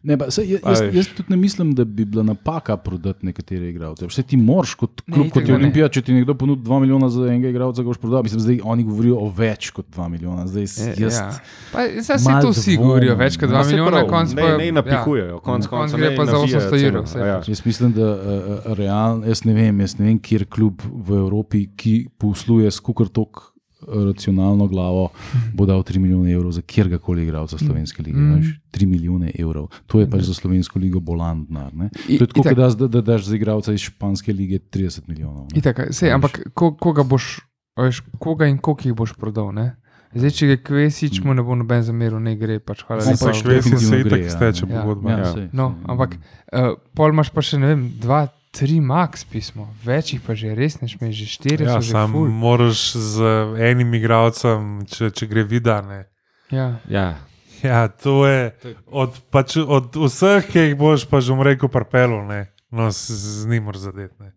Ne, 0.02 0.18
pa, 0.18 0.30
sej, 0.30 0.50
jaz, 0.50 0.60
A 0.64 0.70
jaz, 0.70 0.80
veš. 0.80 0.94
jaz 0.94 1.08
tudi 1.16 1.32
ne 1.32 1.36
mislim, 1.36 1.72
da 1.74 1.84
bi 1.84 2.04
bila 2.04 2.22
napaka 2.22 2.76
prodati 2.76 3.26
nekatere 3.26 3.70
igralce. 3.70 4.06
Vse 4.06 4.22
ti 4.22 4.36
moraš, 4.36 4.74
kot 4.74 5.02
Ne, 5.06 5.14
klub, 5.14 5.26
itak 5.26 5.34
kot 5.34 5.48
je 5.48 5.52
ne. 5.52 5.58
Olimpija, 5.58 5.88
če 5.88 6.02
ti 6.02 6.12
nekdo 6.12 6.34
ponudi 6.34 6.62
2 6.68 6.80
milijona 6.80 7.08
za 7.08 7.26
enega 7.28 7.48
igralca, 7.48 7.82
ga 7.82 7.88
boš 7.88 8.00
prodal. 8.02 8.22
Mislim, 8.22 8.40
zdaj 8.40 8.60
oni 8.64 8.84
govorijo 8.84 9.18
o 9.18 9.28
več 9.36 9.70
kot 9.70 9.86
2 9.96 10.08
milijona. 10.08 10.46
Zdaj, 10.46 10.66
Je, 10.80 10.94
jaz, 11.04 11.18
ja. 11.18 11.30
Pa, 11.72 11.86
zdaj 12.00 12.18
se 12.18 12.36
to 12.42 12.50
vsi 12.54 12.76
govorijo, 12.76 13.16
več 13.16 13.38
kot 13.40 13.48
2 13.48 13.52
Ma, 13.52 13.64
saj 13.64 13.72
milijona, 13.72 14.02
konc 14.08 14.34
ne, 14.34 14.42
pa 14.42 14.56
ne 14.56 14.72
napihujejo, 14.72 15.40
konec 15.44 15.66
konc 15.66 15.80
koncev 15.80 16.00
gre 16.00 16.10
ne 16.10 16.16
pa 16.16 16.26
za 16.26 16.32
navijajo 16.32 16.60
800 16.60 16.70
ceno, 16.70 16.88
evrov, 16.88 17.06
saj 17.06 17.28
ja. 17.28 17.38
Jaz 17.48 17.64
mislim, 17.66 17.92
da 17.96 18.10
uh, 18.10 18.72
realno, 18.78 19.26
jaz 19.26 19.44
ne 19.44 19.54
vem, 19.56 19.80
jaz 19.80 19.96
ne 19.98 20.06
vem, 20.06 20.18
kjer 20.18 20.46
klub 20.50 20.84
v 20.84 21.20
Evropi, 21.20 21.64
ki 21.76 21.94
posluje 22.18 22.70
s 22.70 22.80
kukar 22.80 23.08
tok 23.08 23.49
racionalno 23.88 24.66
glavo, 24.66 25.08
bo 25.54 25.66
dal 25.66 25.82
3 25.82 25.98
milijone 25.98 26.32
evrov 26.32 26.52
za 26.52 26.60
kjerkoli 26.60 27.22
igralca 27.22 27.58
slovenske 27.58 28.02
lige. 28.02 28.18
Mm. 28.18 28.34
Mm. 28.34 28.54
3 28.72 28.86
milijone 28.86 29.32
evrov. 29.38 29.68
To 29.86 30.00
je 30.00 30.10
pač 30.10 30.22
za 30.22 30.34
slovensko 30.34 30.78
ligo 30.78 31.00
bolan 31.00 31.44
denar. 31.44 31.70
To 31.70 32.12
je 32.12 32.18
tako, 32.18 32.40
itak. 32.40 32.42
kot 32.42 32.56
da, 32.56 32.68
da, 32.68 32.88
da 32.88 33.00
daš 33.00 33.24
za 33.24 33.36
igralca 33.36 33.72
iz 33.72 33.80
španske 33.80 34.32
lige 34.32 34.58
30 34.58 35.08
milijonov. 35.08 35.46
Itak, 35.54 35.80
sej, 35.90 36.08
Veš. 36.08 36.14
ampak 36.14 36.40
ko, 36.54 36.74
koga, 36.74 37.02
boš, 37.02 37.40
veš, 37.78 38.02
koga 38.18 38.46
in 38.46 38.58
koliko 38.58 38.88
jih 38.88 38.94
boš 38.94 39.12
prodal? 39.18 39.52
Ne? 39.52 39.76
Zdaj, 40.10 40.30
če 40.30 40.46
ga 40.46 40.56
kvesič, 40.66 41.20
mu 41.22 41.34
ne 41.34 41.42
bo 41.42 41.54
noben 41.54 41.82
zameril, 41.86 42.18
ne 42.18 42.34
gre. 42.34 42.58
Pač, 42.58 42.82
hvala 42.82 43.04
lepa. 43.06 43.14
Ampak 43.14 43.34
Švesi 43.38 43.70
definitivno 43.70 43.90
se 43.94 44.00
itak 44.00 44.20
ja. 44.20 44.30
steče 44.30 44.66
Ja. 44.66 44.82
pogodba. 44.82 45.10
Ja, 45.10 45.18
Ja. 45.18 45.48
No, 45.52 45.66
sej, 45.78 45.86
ampak 45.86 46.10
uh, 46.18 46.74
pol 46.98 47.14
imaš 47.14 47.30
pa 47.30 47.42
še 47.46 47.58
ne 47.62 47.66
vem, 47.70 47.84
dva, 48.02 48.26
tri 48.50 48.80
max 48.80 49.24
pismo, 49.24 49.68
več 49.84 50.12
jih 50.14 50.22
pa 50.26 50.34
že 50.34 50.54
res 50.54 50.80
neš, 50.82 50.98
že 50.98 51.26
štiri 51.26 51.64
Ja, 51.64 51.78
so 51.78 51.86
že 51.86 51.92
sam 51.94 52.12
ful. 52.12 52.28
moraš 52.28 52.92
z 52.98 53.16
enim 53.62 53.94
igralcem, 53.94 54.82
če, 54.90 55.10
če 55.10 55.26
gre 55.26 55.44
vidane. 55.44 56.06
Ja. 56.50 56.80
Ja. 56.90 57.18
Ja, 57.62 57.88
to 57.92 58.24
je 58.26 58.56
od, 58.88 59.20
pač, 59.30 59.56
od 59.60 59.92
vseh, 59.92 60.46
ki 60.48 60.58
jih 60.58 60.76
boš 60.80 61.04
pa 61.04 61.20
že 61.20 61.36
rekel, 61.36 61.68
parpelo, 61.68 62.24
ne. 62.24 62.48
No, 62.72 62.88
z, 62.90 63.12
z 63.12 63.46
njim 63.46 63.68
moraš 63.68 63.92
zadeti. 63.92 64.14
ne. 64.18 64.32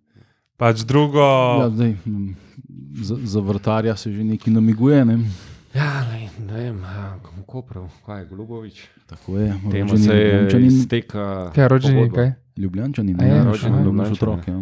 Pač 0.60 0.84
drugo, 0.84 1.24
Ja, 1.64 1.70
mm, 1.72 2.36
za, 3.02 3.16
za 3.24 3.40
vrtarja 3.40 3.96
se 3.96 4.12
že 4.12 4.24
nekaj 4.24 4.54
namiguje. 4.54 5.06
Ne? 5.06 5.18
Ja, 5.74 6.04
ne, 6.04 6.20
ne 6.40 6.54
vem, 6.56 6.84
a, 6.84 7.18
komu 7.20 7.44
Koprav, 7.44 7.90
kaj 8.06 8.20
je 8.20 8.26
Golubovič. 8.26 8.88
Tako 9.08 9.38
je, 9.38 9.54
Temu 9.72 9.98
se 9.98 10.14
je 10.14 10.62
izteka. 10.62 11.52
Kaj 11.52 11.64
je 11.64 11.68
rođeni, 11.68 11.96
pogodba. 11.96 12.16
kaj? 12.16 12.32
Ljubljančanin, 12.58 13.22
A 13.22 13.24
je, 13.24 13.30
ja, 13.30 13.44
rođeni 13.44 13.72
naš 13.72 13.86
Ljubljančanin. 13.86 14.14
otrok. 14.14 14.48
Ja. 14.48 14.58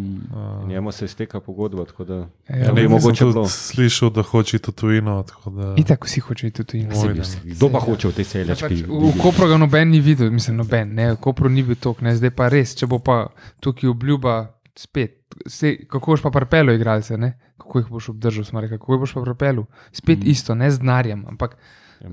uh, 0.62 0.70
Njemu 0.70 0.92
se 0.92 1.06
izteka 1.06 1.40
pogodba, 1.40 1.86
tako 1.86 2.04
da 2.04 2.14
Ja, 2.14 2.56
ja, 2.58 2.72
ne, 2.72 2.82
ne, 2.82 2.88
mogoče 2.88 3.26
bilo. 3.26 3.48
slišal, 3.48 4.10
da 4.10 4.22
hoče 4.24 4.58
iti 4.58 4.72
tujino. 4.72 5.24
tako 5.24 5.50
Da, 5.50 5.76
Itak 5.78 6.06
vsi 6.06 6.20
hočejo 6.22 6.48
iti 6.48 6.64
tudi 6.64 6.84
Moj, 6.86 7.08
in 7.08 7.16
da. 7.16 7.24
Kdo 7.46 7.70
pa 7.70 7.80
hoče 7.80 8.08
v 8.08 8.14
tej 8.14 8.22
Ja, 8.22 8.26
seljački? 8.26 8.64
pač, 8.66 8.82
v 8.82 9.12
v 9.12 9.18
Kopru 9.18 9.48
ga 9.48 9.58
noben 9.58 9.90
ni 9.90 10.00
videl, 10.00 10.32
mislim, 10.32 10.58
noben, 10.58 10.94
ne, 10.94 11.12
v 11.12 11.18
Kopru 11.18 11.50
ni 11.50 11.64
bil 11.64 11.76
tok, 11.76 12.02
ne, 12.02 12.16
zdaj 12.16 12.30
pa 12.32 12.48
res, 12.48 12.72
če 12.74 12.88
bo 12.88 13.00
pa 13.00 13.28
tukaj 13.60 13.90
obljuba 13.90 14.48
spet, 14.76 15.36
se, 15.48 15.78
kako 15.88 16.12
boš 16.12 16.22
pa 16.22 16.32
prepelo 16.32 16.74
igralce, 16.74 17.18
ne, 17.18 17.34
kako 17.58 17.80
jih 17.80 17.88
boš 17.88 18.10
obdržal, 18.10 18.44
smo 18.44 18.62
rekli, 18.62 18.80
kako 18.80 18.94
jih 18.94 19.00
boš 19.00 19.14
pa 19.14 19.22
prepelo, 19.22 19.66
spet 19.92 20.20
mm. 20.20 20.30
isto, 20.30 20.56
ne 20.56 20.72
z 20.72 20.80
denarjem, 20.80 21.26
ampak 21.28 21.58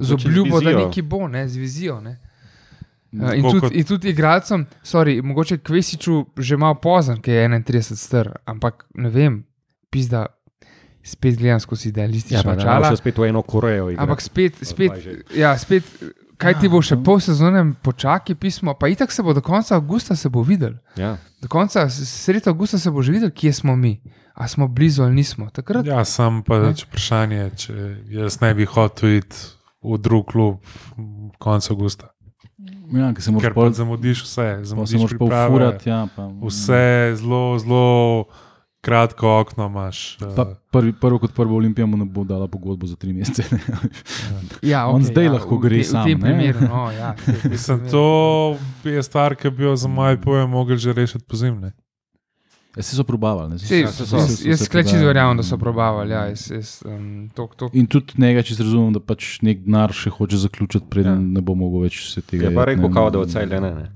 z 0.01 0.12
obljubo, 0.12 0.61
da 0.61 0.77
neki 0.79 1.03
bo, 1.03 1.29
ne, 1.29 1.49
z 1.49 1.57
vizijo, 1.57 2.01
ne. 2.01 2.18
Uh, 3.12 3.33
in, 3.35 3.42
tudi, 3.42 3.61
kot- 3.61 3.73
in 3.73 3.85
tudi 3.85 4.11
igralcem, 4.12 4.66
sorry, 4.85 5.23
mogoče 5.23 5.59
Kvesiču 5.64 6.27
že 6.37 6.57
malo 6.57 6.75
pozan, 6.75 7.23
ki 7.25 7.31
je 7.31 7.49
31 7.49 7.97
str, 7.97 8.35
ampak 8.44 8.85
ne 8.94 9.09
vem, 9.11 9.44
pizda, 9.90 10.27
spet 11.03 11.38
gledam 11.38 11.61
skozi 11.61 11.88
Ja, 11.88 11.90
idealistična 11.90 12.55
pa 12.55 12.61
ja, 12.61 12.81
boš 12.90 12.99
spet 12.99 13.18
v 13.18 13.31
eno 13.31 13.42
Korejo. 13.42 13.90
igrati. 13.90 14.03
Ampak 14.03 14.21
spet, 14.21 14.61
spet, 14.62 14.92
ja, 15.37 15.59
spet 15.59 15.85
kaj 16.38 16.61
ti 16.61 16.68
bo 16.70 16.81
še 16.83 16.96
pol 17.05 17.20
sezone 17.20 17.74
počakaj 17.83 18.37
pismo, 18.38 18.74
pa 18.74 18.88
itak 18.88 19.12
se 19.12 19.22
bo 19.22 19.35
do 19.35 19.42
konca 19.44 19.77
avgusta 19.77 20.16
se 20.16 20.29
bo 20.29 20.42
videl. 20.42 20.79
Ja. 20.96 21.16
Do 21.42 21.48
konca 21.51 21.88
sredi 21.90 22.48
avgusta 22.48 22.79
se 22.79 22.90
bo 22.90 23.03
že 23.03 23.12
videl, 23.12 23.31
kje 23.31 23.53
smo 23.53 23.77
mi. 23.77 23.98
A 24.38 24.46
smo 24.48 24.68
blizu 24.70 25.03
ali 25.03 25.14
nismo. 25.18 25.51
Takrat, 25.51 25.87
ja. 25.87 25.98
Ja, 25.98 26.05
sam 26.05 26.42
pa 26.46 26.59
Ne. 26.62 26.74
če 26.74 26.87
vprašanje, 26.87 27.51
če 27.59 27.74
jaz 28.07 28.40
ne 28.40 28.55
bi 28.55 28.64
hotel 28.70 29.18
iti 29.18 29.37
v 29.83 29.98
drug 29.98 30.27
klub 30.31 30.62
konec 31.42 31.66
avgusta. 31.70 32.12
Ja, 32.94 33.11
ker 33.12 33.22
se 33.22 33.33
moraš 33.35 33.55
pol, 33.55 33.72
zamudiš 33.74 34.22
vse, 34.24 34.46
zamudiš 34.62 35.11
priprave, 35.11 35.51
ufurati. 35.51 35.90
Ja, 35.90 36.07
pa, 36.16 36.31
vse 36.46 37.18
zelo, 37.18 37.59
zelo 37.59 37.85
kratko 38.88 39.38
okno 39.38 39.66
imaš. 39.66 39.98
eh, 40.16 40.33
Pa 40.33 40.44
prvi, 40.70 40.92
prvo 40.94 41.18
kot 41.18 41.33
prvo 41.33 41.57
Olimpija 41.57 41.87
mu 41.87 41.96
ne 41.96 42.05
bo 42.07 42.24
dala 42.24 42.48
pogodbo 42.48 42.87
za 42.87 42.96
tri 42.96 43.12
mesece. 43.12 43.44
ja, 44.62 44.87
On 44.87 44.94
okej, 44.96 45.07
zdaj 45.07 45.24
ja, 45.24 45.33
lahko 45.33 45.57
v 45.57 45.61
gre 45.61 45.79
te- 45.79 45.85
sam, 45.87 46.03
V 46.03 46.07
tem 46.07 46.20
primeru, 46.20 46.61
no, 46.62 46.88
ja, 46.90 47.12
v 47.16 47.51
Mislim, 47.51 47.85
to 47.87 48.05
je 48.85 49.03
stvar, 49.03 49.35
ki 49.35 49.51
bi 49.51 49.62
jo 49.62 49.77
za 49.77 49.88
moj 49.88 50.16
pojem 50.18 50.51
mogli 50.51 50.79
že 50.79 50.92
rešiti 50.92 51.24
pozimne. 51.24 51.72
Ja, 52.70 52.83
se 52.83 52.94
so 52.94 53.03
probavali. 53.03 53.51
Ne? 53.51 53.59
Sej, 53.59 53.74
Ja, 53.77 53.87
jaz 53.87 53.96
so 53.98 54.16
jaz 54.16 54.38
se 54.38 54.64
skleči 54.64 54.94
verjamem, 54.96 55.35
da 55.35 55.42
so 55.42 55.57
probavali. 55.57 56.11
Ja, 56.11 56.27
jaz, 56.27 56.46
jaz, 56.48 56.68
um, 56.85 57.27
tok, 57.29 57.57
tok. 57.57 57.74
In 57.74 57.87
tudi 57.87 58.14
njega, 58.16 58.38
če 58.40 58.55
razumem, 58.57 58.92
da 58.92 59.01
pač 59.01 59.40
nek 59.42 59.64
denar 59.64 59.90
še 59.90 60.11
hoče 60.11 60.38
zaključiti, 60.38 60.87
preden 60.87 61.12
Ja. 61.12 61.18
ja. 61.20 61.33
ne 61.33 61.40
bo 61.40 61.55
mogel 61.55 61.81
več 61.83 62.05
se 62.07 62.22
tega. 62.22 62.44
Je 62.44 62.55
pa 62.55 62.62
jet, 62.62 62.68
rekel, 62.70 62.92
kao, 62.92 63.11
da 63.11 63.18
od 63.18 63.29
celja 63.29 63.59
ne. 63.59 63.72
ne. 63.72 63.87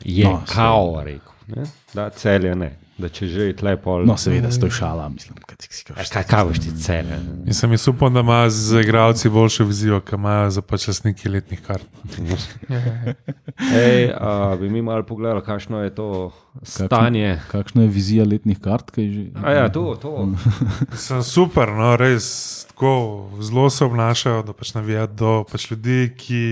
Je 0.00 0.24
No, 0.24 0.30
no, 0.32 0.42
kao 0.46 1.02
rekel, 1.04 1.32
ne? 1.48 1.66
da 1.92 2.08
celja 2.10 2.54
ne. 2.54 2.70
Da 2.94 3.08
če 3.10 3.26
že 3.26 3.48
je 3.48 3.54
tle 3.58 3.72
pol. 3.82 4.04
No, 4.06 4.14
seveda, 4.14 4.46
to 4.54 4.68
je 4.70 4.74
šala, 4.76 5.08
mislim. 5.10 5.34
Kaj, 5.42 5.56
ti- 5.58 5.68
kaj, 5.82 5.96
Ja, 5.98 6.04
kaj 6.12 6.24
kaj 6.30 6.44
boš 6.44 6.58
ti 6.62 6.70
celja? 6.78 7.16
In 7.42 7.54
sem 7.54 7.72
jaz 7.74 7.88
upam, 7.90 8.14
da 8.14 8.22
ima 8.22 8.46
z 8.46 8.84
igralci 8.84 9.28
boljšo 9.28 9.64
vizijo, 9.66 9.98
ki 10.00 10.14
imajo 10.14 10.50
za 10.50 10.62
lastniki 10.62 11.28
letnih 11.28 11.58
kart. 11.60 11.88
Ej, 13.74 14.14
a, 14.14 14.56
bi 14.60 14.70
mi 14.70 14.82
malo 14.82 15.02
pogledali, 15.02 15.42
kakšno 15.42 15.82
je 15.82 15.94
to 15.94 16.30
stanje. 16.62 17.40
Kakšna 17.50 17.82
je 17.82 17.88
vizija 17.88 18.24
letnih 18.24 18.60
kart? 18.60 18.90
kaj 18.90 19.10
Že... 19.10 19.26
A 19.42 19.50
ja, 19.52 19.68
to, 19.68 19.96
to. 19.98 20.30
Sem 20.96 21.22
super, 21.22 21.74
no, 21.74 21.96
res 21.96 22.62
tako 22.70 23.30
zelo 23.40 23.70
se 23.70 23.84
obnašajo, 23.84 24.42
da 24.42 24.52
pač 24.52 24.74
navijajo 24.74 25.06
do 25.06 25.32
pač 25.50 25.70
ljudi, 25.70 26.14
ki, 26.16 26.42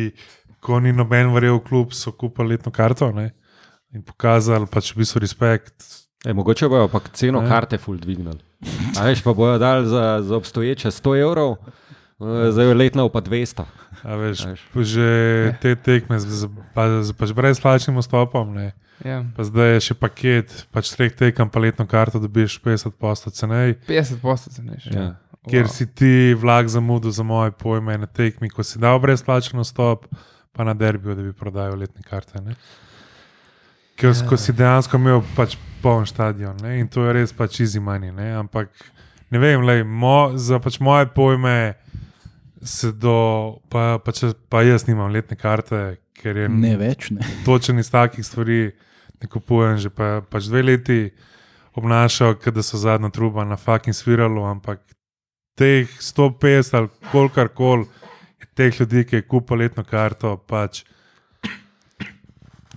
ko 0.60 0.80
ni 0.80 0.90
noben 0.92 1.30
verjel 1.34 1.58
v 1.62 1.66
klub, 1.70 1.94
so 1.94 2.10
kupili 2.12 2.56
letno 2.56 2.74
karto 2.74 3.12
ne, 3.14 3.30
in 3.94 4.02
pokazali 4.02 4.66
pač 4.66 4.90
v 4.94 5.02
bistvu 5.02 5.22
respekt. 5.22 6.01
Ej, 6.22 6.32
mogoče 6.32 6.68
bojo 6.68 6.88
pa 6.88 7.00
ceno 7.12 7.40
Ne. 7.40 7.48
karte 7.48 7.78
ful 7.78 7.96
dvignili. 7.96 8.38
A 8.94 9.04
veš, 9.04 9.22
pa 9.22 9.32
bojo 9.32 9.58
dali 9.58 9.86
za, 9.86 10.20
za 10.22 10.36
obstoječe 10.36 10.88
100 10.90 11.16
evrov, 11.18 11.56
eh, 12.20 12.50
zdaj 12.50 12.66
je 12.66 12.74
letno 12.76 13.08
pa 13.08 13.20
200. 13.20 13.64
A 14.02 14.14
veš, 14.14 14.40
A 14.40 14.48
veš. 14.48 14.62
že 14.84 15.08
te 15.60 15.74
tekme 15.74 16.18
z, 16.18 16.46
pa, 16.74 17.02
z 17.02 17.12
pač 17.12 17.32
brezplačnim 17.32 17.96
vstopom, 17.96 18.54
ne, 18.54 18.72
Ja, 19.00 19.24
pa 19.34 19.42
zdaj 19.42 19.68
je 19.72 19.80
še 19.80 19.94
paket, 19.94 20.46
pač 20.70 20.90
treh 20.90 21.10
tekem, 21.10 21.50
pa 21.50 21.58
letno 21.58 21.82
karto 21.82 22.20
dobiš 22.20 22.60
50 22.60 22.90
posto 22.92 23.30
cenej. 23.30 23.74
50 23.82 24.16
postov 24.16 24.54
ceneš. 24.54 24.86
Ja. 24.86 25.18
Ker 25.42 25.66
si 25.66 25.90
ti 25.90 26.34
vlak 26.34 26.70
zamudil 26.70 27.10
za 27.10 27.22
moje 27.22 27.50
pojme 27.50 27.98
na 27.98 28.06
tekmi, 28.06 28.46
ko 28.46 28.62
si 28.62 28.78
dal 28.78 29.02
brezplačen 29.02 29.58
vstop, 29.58 30.06
pa 30.52 30.62
na 30.62 30.70
derbiju, 30.70 31.14
da 31.14 31.22
bi 31.22 31.32
prodajal 31.32 31.74
letne 31.74 31.98
karte. 32.00 32.38
Ne? 32.40 32.54
Ker 34.02 34.10
Ja. 34.10 34.26
ko 34.26 34.36
si 34.36 34.52
dejansko 34.52 34.98
imel 34.98 35.22
pač 35.36 35.54
poln 35.82 36.06
stadion 36.06 36.56
ne? 36.62 36.80
in 36.80 36.88
to 36.90 37.06
je 37.06 37.12
res 37.14 37.32
pač 37.32 37.60
money. 37.78 38.10
Ne? 38.10 38.32
Ampak 38.34 38.68
ne 39.30 39.38
vem, 39.38 39.62
lej, 39.62 39.84
mo, 39.86 40.34
za 40.36 40.58
pač 40.58 40.80
moje 40.82 41.06
pojme 41.14 41.74
se 42.62 42.92
do, 42.92 43.58
pa, 43.70 43.98
pa, 44.02 44.12
če, 44.14 44.34
pa 44.50 44.62
jaz 44.62 44.86
nimam 44.86 45.10
letne 45.10 45.36
karte, 45.36 45.98
ker 46.14 46.36
je 46.36 46.48
Ne 46.48 46.76
več, 46.78 47.10
ne. 47.10 47.22
točen 47.46 47.78
iz 47.78 47.90
takih 47.90 48.26
stvari, 48.26 48.72
ne 49.22 49.26
kupujem 49.30 49.78
že 49.78 49.90
pa, 49.90 50.20
pač 50.22 50.46
dve 50.50 50.62
leti, 50.62 51.00
obnašal, 51.74 52.36
da 52.36 52.62
so 52.62 52.78
zadnja 52.78 53.10
truba 53.10 53.44
na 53.44 53.56
fucking 53.56 53.94
sviralo, 53.96 54.44
ampak 54.46 54.82
teh 55.58 55.88
150 55.88 56.76
ali 56.76 56.88
kolikor 57.10 57.48
koli 57.48 57.86
je 58.40 58.46
teh 58.54 58.80
ljudi, 58.80 59.04
ki 59.04 59.16
je 59.16 59.26
kupil 59.26 59.64
letno 59.64 59.84
karto, 59.84 60.36
pač 60.36 60.84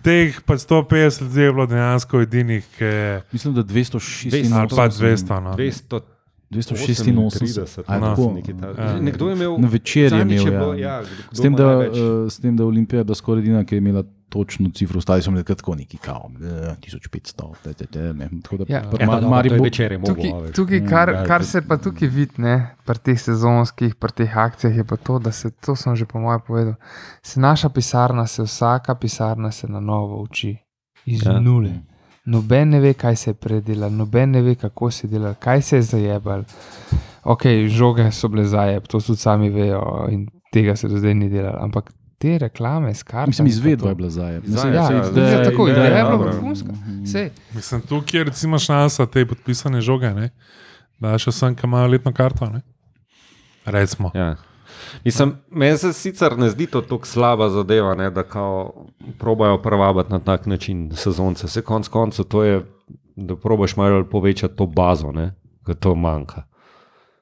teh 0.05 0.41
pač 0.41 0.59
150 0.61 1.21
ljudi 1.23 1.41
je 1.41 1.51
bilo 1.51 1.65
dejansko 1.65 2.21
edinih, 2.21 2.65
ki 2.77 2.83
je 2.85 3.21
Mislim, 3.31 3.53
da 3.53 3.63
286 3.63 4.53
ali 4.53 4.69
pa 4.69 4.87
200. 4.87 5.39
No. 5.39 5.53
200. 5.53 5.99
286. 6.51 7.83
A 7.87 7.95
je 7.95 7.99
No. 7.99 8.07
tako? 8.07 8.35
Ja. 8.77 9.01
Nekdo 9.01 9.27
je 9.27 9.33
imel. 9.33 9.57
Na 9.57 9.67
večer 9.67 10.03
je 10.03 10.09
zadnjič 10.09 10.41
imel. 10.41 10.53
bilo, 10.53 10.73
Ja. 10.73 10.79
ja, 10.91 11.01
kdo 11.01 11.13
S 11.31 11.41
tem, 11.41 11.53
da, 11.53 11.69
s 12.29 12.39
tem, 12.39 12.55
da 12.55 12.65
Olimpija, 12.65 13.03
da 13.03 13.15
skoraj 13.15 13.41
edina, 13.41 13.63
ki 13.63 13.75
je 13.75 13.79
imela 13.79 14.03
točno 14.29 14.69
cifro, 14.69 14.97
ostali 14.97 15.21
so 15.21 15.31
bili 15.31 15.43
tako 15.45 15.75
neki 15.75 15.97
kao, 15.97 16.31
eh, 16.35 16.75
1500, 16.81 17.33
te, 17.63 17.73
te, 17.73 17.85
te, 17.85 18.13
ne. 18.13 18.29
Tako 18.43 18.57
da 18.57 18.65
Ja. 18.67 18.81
pri 18.81 19.03
Ja, 19.03 19.07
Ma- 19.07 19.13
dobro, 19.13 19.19
to 19.19 19.25
je 19.27 19.31
Mariboru- 19.31 19.63
večer 19.63 19.91
je 19.91 19.97
mogel, 19.97 20.15
Tukaj, 20.15 20.51
tukaj 20.51 20.79
Mm, 20.79 20.87
kar, 20.87 21.09
ja, 21.09 21.23
kar 21.23 21.45
se 21.45 21.61
pa 21.61 21.77
tukaj 21.77 22.07
vidi, 22.09 22.33
ne, 22.37 22.55
pri 22.85 22.97
teh 22.97 23.19
sezonskih, 23.19 23.95
pri 23.95 24.11
teh 24.13 24.37
akcijah, 24.37 24.75
je 24.75 24.83
pa 24.83 24.95
to, 24.97 25.19
da 25.19 25.31
se, 25.31 25.51
to 25.51 25.75
sem 25.75 25.95
že 25.95 26.05
po 26.05 26.19
mojem 26.19 26.41
povedal, 26.41 26.73
se 27.21 27.39
naša 27.39 27.69
pisarna, 27.69 28.27
se 28.27 28.43
vsaka 28.43 28.95
pisarna 28.95 29.51
se 29.51 29.67
na 29.67 29.79
novo 29.79 30.21
uči 30.21 30.57
iz 31.05 31.23
Ja. 31.23 31.39
nule. 31.39 31.69
Noben 32.25 32.69
ne 32.69 32.79
ve, 32.79 32.93
kaj 32.93 33.15
se 33.15 33.29
je 33.29 33.35
predelal, 33.35 33.91
noben 33.91 34.31
ne 34.31 34.41
ve, 34.41 34.55
kako 34.55 34.91
se 34.91 35.07
je 35.07 35.11
delal, 35.11 35.33
kaj 35.35 35.61
se 35.61 35.75
je 35.75 35.81
zajebal. 35.83 36.43
Ok, 37.23 37.41
žoge 37.67 38.11
so 38.11 38.27
bile 38.27 38.45
zajeb, 38.45 38.83
to 38.83 38.99
tudi 38.99 39.17
sami 39.17 39.49
vejo 39.49 39.81
in 40.09 40.27
tega 40.51 40.75
se 40.75 40.87
do 40.87 40.97
zdaj 40.97 41.13
ni 41.13 41.29
delalo. 41.29 41.57
Ampak 41.59 41.93
te 42.17 42.37
reklame, 42.37 42.93
skarpe. 42.93 43.29
Mislim, 43.29 43.47
izvedba 43.47 43.89
je 43.89 43.95
bila 43.95 44.09
zajeb. 44.09 44.43
Mislim, 44.47 44.73
Ja, 44.73 44.81
ja, 44.81 44.91
ja, 44.91 45.29
ja, 45.29 45.43
tako, 45.43 45.67
ideja, 45.67 45.85
ideja 45.85 45.97
je 45.97 46.03
bila 46.03 46.31
vrhunska. 46.31 46.71
Mhm. 46.71 47.01
Mislim, 47.53 47.81
tukaj 47.81 48.19
je 48.19 48.23
recimo 48.23 48.59
šansa 48.59 49.05
te 49.05 49.25
podpisane 49.25 49.81
žoge, 49.81 50.13
ne? 50.13 50.29
da 50.99 51.17
še 51.19 51.31
sem, 51.35 51.55
ki 51.55 51.67
imajo 51.67 51.91
letno 51.91 52.13
karto. 52.15 52.47
Ne? 52.49 52.61
Recimo. 53.65 54.11
Ja. 54.15 54.35
Mislim, 55.05 55.35
meni 55.49 55.77
se 55.77 55.93
sicer 55.93 56.37
ne 56.37 56.49
zdi 56.49 56.67
to 56.71 56.81
tako 56.81 57.07
slaba 57.07 57.49
zadeva, 57.49 57.95
ne, 57.95 58.09
da 58.11 58.23
probajo 59.19 59.61
prvabiti 59.61 60.11
na 60.11 60.19
tak 60.19 60.45
način 60.45 60.91
sezonce. 60.95 61.47
Se 61.47 61.61
konc 61.61 61.87
koncev 61.87 62.25
to 62.25 62.43
je, 62.43 62.61
da 63.15 63.35
probaš 63.35 63.75
malo 63.75 64.03
povečati 64.09 64.55
to 64.55 64.65
bazo, 64.65 65.13
ki 65.65 65.75
to 65.79 65.95
manjka. 65.95 66.43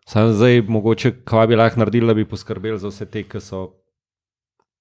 Sam 0.05 0.33
zdaj, 0.33 0.61
mogoče, 0.67 1.11
kaj 1.23 1.47
bi 1.47 1.55
lahko 1.55 1.79
naredili, 1.79 2.07
da 2.07 2.13
bi 2.13 2.25
poskrbeli 2.27 2.79
za 2.79 2.87
vse 2.87 3.05
te, 3.05 3.23
ki 3.23 3.39
so. 3.39 3.69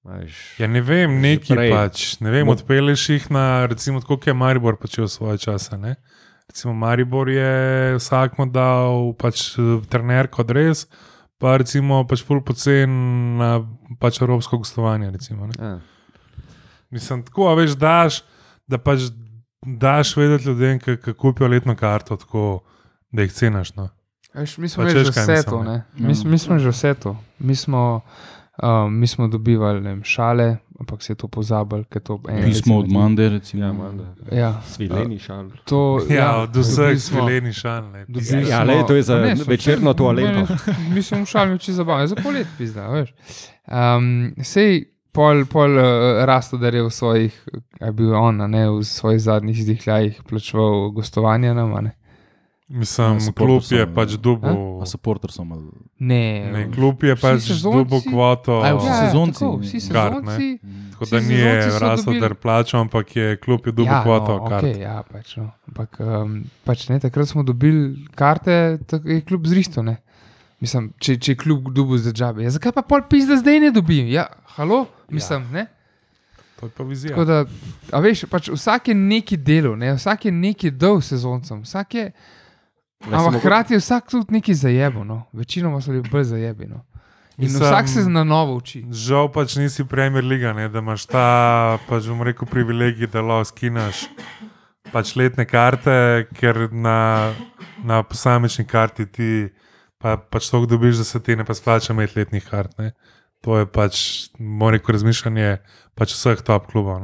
Veš, 0.04 0.58
Ja, 0.58 0.66
ne 0.66 0.80
vem, 0.80 1.20
neki 1.20 1.54
prej. 1.54 1.70
pač. 1.70 2.20
Ne 2.20 2.30
vem, 2.30 2.48
odpeleš 2.48 3.08
jih 3.08 3.30
na, 3.30 3.66
recimo, 3.66 4.00
koliko 4.00 4.26
je 4.26 4.34
Maribor 4.34 4.76
počel 4.76 5.06
svoje 5.06 5.38
čase. 5.38 5.78
Ne? 5.78 5.94
Recimo, 6.48 6.74
Maribor 6.74 7.28
je 7.28 7.52
vsakmo 7.96 8.46
dal 8.46 9.12
pač 9.14 9.54
eh, 9.54 9.62
trener 9.86 10.26
kot 10.26 10.50
res, 10.50 10.86
pa 11.38 11.56
recimo 11.56 12.02
pač 12.02 12.20
full 12.20 12.42
pocen 12.42 12.90
na 13.36 13.62
pač 13.96 14.18
evropsko 14.18 14.58
gostovanje. 14.58 15.10
Recimo, 15.10 15.46
ne. 15.46 15.54
ja. 15.56 15.78
Mislim, 16.90 17.22
tako, 17.22 17.48
a 17.48 17.54
veš, 17.54 17.72
daš, 17.74 18.20
da 18.66 18.78
pač 18.78 19.06
daš 19.62 20.16
vedeti 20.16 20.44
ljudem, 20.44 20.78
ki 20.78 20.96
ki 20.98 21.14
kupijo 21.14 21.48
letno 21.48 21.74
karto, 21.74 22.16
tako, 22.16 22.62
da 23.08 23.22
jih 23.22 23.32
cenaš. 23.32 23.70
No. 23.74 23.88
Veš, 24.34 24.58
mi 24.58 24.68
smo 24.68 24.82
Pa 24.82 24.90
že 24.90 24.98
vse 25.04 25.20
mislim, 25.22 25.44
to. 25.44 25.62
ne. 25.62 25.78
Ne? 25.94 26.06
Mi, 26.06 26.14
s- 26.14 26.24
mi 26.24 26.38
smo 26.38 26.58
že 26.58 26.68
vse 26.68 26.94
to. 26.96 27.14
Mi 27.38 27.54
smo, 27.54 28.00
um, 28.58 28.92
mi 28.92 29.06
smo 29.06 29.28
dobivali 29.28 29.80
vem, 29.80 30.02
šale, 30.04 30.56
ampak 30.78 31.02
se 31.02 31.12
je 31.12 31.16
to 31.16 31.28
pozabili. 31.28 31.84
ker 31.84 32.02
To, 32.02 32.20
en, 32.28 32.44
Pismo 32.44 32.78
od 32.78 32.88
Mande, 32.88 33.28
recimo. 33.28 33.62
ja, 33.62 33.72
manda. 33.72 34.04
Ja, 34.32 34.60
Svileni 34.62 35.18
šal. 35.18 35.50
to, 35.64 36.00
Ja, 36.08 36.36
od 36.38 36.50
vseh 36.52 36.74
smo- 36.92 36.98
svileni 36.98 37.52
šal. 37.52 37.82
ne. 37.84 38.04
dobili 38.06 38.42
Ja, 38.42 38.56
smo- 38.56 38.64
lej, 38.66 38.86
to 38.86 38.94
je 38.94 39.02
za 39.02 39.16
ne, 39.16 39.34
večerno 39.46 39.94
toaleto. 39.94 40.28
ne, 40.32 40.46
Mi 40.90 41.02
smo 41.02 41.24
šali 41.24 41.58
če 41.58 41.72
zabavno, 41.72 42.06
za 42.06 42.16
polet 42.16 42.46
pizda, 42.58 42.88
veš. 42.88 43.14
Um, 43.64 44.08
sej 44.38 44.84
pol, 45.12 45.44
pol 45.46 45.70
uh, 45.70 45.84
Rastodar 46.24 46.74
je 46.74 46.82
v 46.82 46.90
svojih, 46.90 47.34
je 47.80 47.92
bil 47.92 48.12
on, 48.12 48.40
a 48.40 48.46
ne, 48.46 48.70
v 48.70 48.82
svojih 48.82 49.20
zadnjih 49.20 49.58
izdihljajih 49.58 50.22
plačeval 50.24 50.90
gostovanje 50.90 51.54
nam, 51.54 51.74
a 51.74 51.80
ne. 51.80 51.92
Mislim, 52.72 53.18
Ja, 53.18 53.32
klub 53.32 53.62
je 53.68 53.78
ja. 53.78 53.86
pač 53.86 54.14
dubo. 54.16 54.80
A 54.80 54.86
supporter 54.86 55.28
so 55.28 55.44
malo. 55.44 55.68
Ne, 55.98 56.48
Ne, 56.48 56.62
klub 56.72 57.02
je 57.02 57.12
pač 57.14 57.42
sezonci- 57.42 57.62
dubo 57.74 58.00
kvoto. 58.00 58.60
A, 58.60 58.72
vsi 58.72 58.86
ja, 58.86 58.94
sezonci. 59.02 59.38
Tako, 59.38 59.56
vsi 59.58 59.78
Kart, 59.90 60.14
ne. 60.14 60.30
sezonci. 60.30 60.48
Tako 60.90 61.04
da 61.04 61.16
ni 61.18 61.36
sezonci 61.36 61.78
rasel, 61.78 62.12
da 62.18 62.34
plačal, 62.34 62.80
ampak 62.80 63.16
je 63.16 63.36
klub 63.36 63.60
je 63.66 63.72
dubo 63.72 63.90
Ja, 63.90 64.00
kvoto. 64.02 64.38
no, 64.38 64.48
kart. 64.48 64.64
okay, 64.64 64.80
ja, 64.80 65.02
pač, 65.02 65.36
no. 65.36 65.50
Ampak 65.68 66.00
um, 66.00 66.32
pač 66.64 66.88
ne, 66.88 66.96
takrat 66.98 67.28
smo 67.28 67.42
dobili 67.42 67.92
karte, 68.14 68.78
tako 68.86 69.08
je 69.08 69.20
kljub 69.20 69.46
zristo. 69.46 69.82
Ne. 69.82 69.96
Mislim, 70.58 70.92
če, 70.98 71.16
če 71.16 71.32
je 71.32 71.36
kljub 71.36 71.68
dubu 71.70 71.98
za 71.98 72.12
džabe. 72.12 72.42
Ja, 72.42 72.50
zakaj 72.50 72.72
pa 72.72 72.82
pol 72.82 73.02
pizda 73.04 73.36
zdaj 73.36 73.60
ne 73.60 73.70
dobim? 73.70 74.08
Ja, 74.08 74.26
halo, 74.56 74.86
mislim, 75.10 75.42
ja. 75.42 75.50
ne. 75.52 75.66
To 76.56 76.66
je 76.66 76.70
pa 76.70 76.82
vizija. 76.84 77.10
Tako 77.10 77.24
da, 77.24 77.44
a 77.90 78.00
veš, 78.00 78.24
pač 78.30 78.48
vsak 78.48 78.88
je 78.88 78.94
neki 78.94 79.36
delo, 79.36 79.76
ne? 79.76 79.92
vsak 79.92 80.24
je 80.24 80.32
neki 80.32 80.70
dol 80.70 81.00
sezoncem, 81.00 81.60
vsak 81.62 81.94
je. 81.94 82.12
Ampak 83.10 83.40
hkrati 83.40 83.74
je 83.74 83.78
vsak 83.78 84.10
tudi 84.10 84.32
neki 84.32 84.54
zajebo, 84.54 85.04
no. 85.04 85.22
večinoma 85.32 85.80
so 85.80 85.90
bili 85.90 86.08
bolj 86.10 86.24
zajebi. 86.24 86.66
No. 86.66 86.84
In 87.38 87.44
Mislim- 87.44 87.62
vsak 87.62 87.88
se 87.88 88.04
na 88.10 88.24
novo 88.24 88.56
uči. 88.56 88.84
Žal 88.90 89.32
pač 89.32 89.56
nisi 89.56 89.84
Premier 89.84 90.24
Liga, 90.24 90.52
ne, 90.52 90.68
da 90.68 90.78
imaš 90.78 91.06
ta, 91.06 91.78
pač 91.88 92.06
bom 92.06 92.22
rekel, 92.22 92.48
privilegij, 92.48 93.06
da 93.06 93.22
lahko 93.22 93.44
skinaš 93.44 94.06
pač 94.92 95.16
letne 95.16 95.46
karte, 95.48 96.26
ker 96.36 96.68
na, 96.72 97.32
na 97.84 98.02
posamični 98.02 98.66
karti 98.68 99.06
ti 99.06 99.48
pa, 99.98 100.16
pač 100.16 100.50
to 100.50 100.60
dobiš, 100.66 101.00
da 101.00 101.04
se 101.04 101.20
ti 101.20 101.36
ne 101.36 101.44
pa 101.44 101.54
splača 101.54 101.92
imeti 101.92 102.18
letnih 102.18 102.44
kart. 102.44 102.76
Ne. 102.78 102.92
To 103.42 103.58
je 103.58 103.66
pač, 103.66 104.28
mora 104.38 104.76
reči, 104.76 104.92
razmišljanje 104.92 105.56
pač 105.98 106.14
vseh 106.14 106.42
top 106.44 106.68
klubov. 106.70 107.00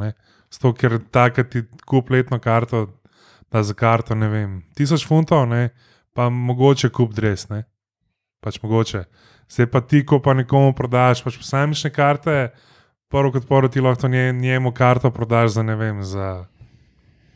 Zato, 0.53 0.73
ker 0.77 0.99
takrat 1.11 1.51
ti 1.51 1.65
kup 1.89 2.11
letno 2.11 2.39
karto, 2.39 2.87
da 3.53 3.63
za 3.63 3.75
karto 3.75 4.15
ne 4.15 4.29
vem, 4.29 4.63
tisoč 4.77 5.07
funtov, 5.09 5.47
ne, 5.49 5.71
pa 6.13 6.29
mogoče 6.29 6.91
kup 6.93 7.15
dres. 7.17 7.49
Ne. 7.49 7.65
Pač 8.45 8.61
mogoče. 8.63 9.05
Zdaj 9.49 9.71
pa 9.73 9.81
ti, 9.81 10.05
ko 10.07 10.21
pa 10.21 10.35
nekomu 10.37 10.75
prodaš 10.77 11.23
pač 11.25 11.39
posamične 11.41 11.91
karte, 11.91 12.51
prvo 13.09 13.33
kot 13.33 13.49
prvo 13.49 13.69
ti 13.69 13.81
lahko 13.81 14.09
nje, 14.09 14.33
njemu 14.33 14.73
karto 14.73 15.11
prodaš 15.11 15.57
za 15.57 15.63
ne 15.63 15.77
vem, 15.77 16.03
za 16.05 16.45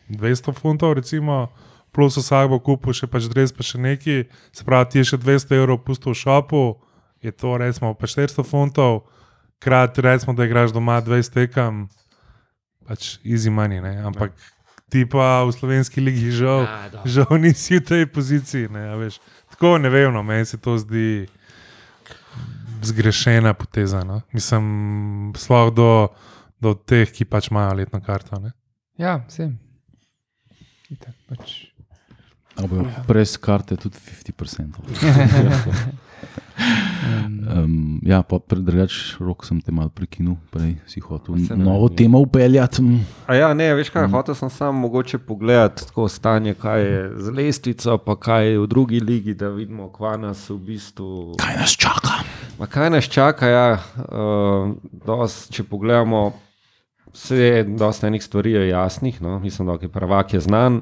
200 0.09 0.53
funtov, 0.53 0.92
recimo, 0.92 1.48
plus 1.92 2.16
vsak 2.16 2.51
bo 2.53 2.59
kupil 2.61 2.92
še 2.96 3.09
pač 3.09 3.29
dres, 3.33 3.53
pa 3.53 3.64
še 3.64 3.81
neki, 3.81 4.25
se 4.53 4.64
pravi, 4.64 4.90
ti 4.92 5.01
je 5.01 5.12
še 5.12 5.20
200 5.20 5.57
evrov 5.61 5.81
pustil 5.87 6.12
v 6.12 6.20
šopu, 6.20 6.62
je 7.25 7.33
to 7.33 7.57
recimo 7.57 7.94
pa 7.94 8.07
400 8.07 8.44
funtov, 8.44 9.05
krat 9.62 9.98
recimo, 9.98 10.37
da 10.37 10.44
igraš 10.44 10.75
doma 10.77 11.01
20 11.01 11.33
tekem, 11.33 11.87
pač 12.88 13.16
easy 13.25 13.53
money, 13.53 13.81
ne? 13.81 13.96
Ti 14.92 15.07
pa 15.09 15.40
v 15.48 15.52
slovenski 15.57 16.05
ligi 16.05 16.28
žal, 16.37 16.66
žal 17.09 17.33
nisi 17.40 17.81
v 17.81 17.85
tej 17.88 18.05
poziciji. 18.12 18.68
Ne, 18.68 18.92
a 18.92 18.96
veš. 19.00 19.16
Tako 19.57 19.78
ne 19.81 19.88
vem, 19.88 20.12
no, 20.12 20.20
meni 20.20 20.44
se 20.44 20.61
to 20.61 20.76
zdi 20.76 21.24
zgrešena 22.85 23.55
poteza. 23.57 24.05
No. 24.05 24.20
Mislim, 24.37 25.33
sploh 25.33 25.72
do, 25.72 26.12
do 26.61 26.74
teh, 26.76 27.09
ki 27.09 27.24
pač 27.24 27.48
imajo 27.48 27.81
letno 27.81 28.02
karto. 28.05 28.37
Ne. 28.37 28.52
Ja, 29.00 29.22
vsem. 29.28 29.57
Pač. 31.31 31.72
Ali 32.61 32.68
bojo 32.68 32.85
pres 33.09 33.38
karte 33.40 33.81
tudi 33.81 33.96
50%. 33.96 34.76
Um, 37.53 37.99
ja, 38.07 38.23
pa 38.23 38.38
drugač, 38.47 39.18
rok 39.21 39.42
sem 39.45 39.59
te 39.61 39.73
malo 39.75 39.90
prekinil, 39.90 40.37
prej 40.55 40.77
si 40.87 41.03
hotel 41.03 41.37
Se 41.42 41.57
ne 41.59 41.64
novo 41.66 41.88
vem. 41.90 41.97
temo 41.99 42.21
upeljati. 42.23 42.83
mm. 42.83 43.01
A 43.27 43.35
ja, 43.35 43.49
ne, 43.55 43.66
veš 43.75 43.90
kaj, 43.90 44.07
hotel 44.12 44.35
sem 44.39 44.51
samo 44.51 44.87
mogoče 44.87 45.18
pogledati 45.18 45.87
tako 45.87 46.09
stanje, 46.09 46.55
kaj 46.55 46.80
je 46.83 47.01
z 47.18 47.35
lestvico, 47.35 47.99
pa 47.99 48.16
kaj 48.16 48.47
je 48.47 48.59
v 48.59 48.66
drugi 48.66 49.01
ligi, 49.01 49.35
da 49.35 49.49
vidimo, 49.49 49.91
kva 49.93 50.16
nas 50.16 50.49
v 50.51 50.59
bistvu. 50.59 51.35
Kaj 51.43 51.57
nas 51.59 51.76
čaka? 51.76 52.22
Ma 52.59 52.66
kaj 52.70 52.91
nas 52.91 53.11
čaka? 53.11 53.49
Ja, 53.51 53.66
uh, 53.99 54.72
dos, 55.07 55.49
če 55.51 55.66
pogledamo, 55.66 56.33
vse 57.12 57.37
je 57.37 57.64
dosta 57.64 58.07
enih 58.07 58.22
stvari 58.22 58.55
jasnih. 58.70 59.20
No? 59.22 59.39
Mislim, 59.43 59.66
da 59.68 59.76
je 59.83 59.93
prvak 59.93 60.35
je 60.35 60.41
znan. 60.41 60.80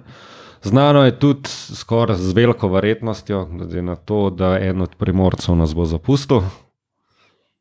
Znano 0.62 1.04
je 1.04 1.18
tudi 1.18 1.48
skoraj 1.48 2.16
z 2.16 2.32
veliko 2.32 2.68
verjetnostjo, 2.68 3.44
glede 3.46 3.82
na 3.82 3.96
to, 3.96 4.30
da 4.30 4.58
en 4.58 4.82
od 4.82 4.94
primorcev 4.94 5.56
nas 5.56 5.74
bo 5.74 5.84
zapustil. 5.84 6.42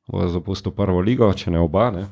Bo 0.08 0.28
zapustil 0.28 0.72
prvo 0.72 1.00
ligo, 1.00 1.34
če 1.34 1.52
ne 1.52 1.60
oba. 1.60 1.92
Ne? 1.92 2.08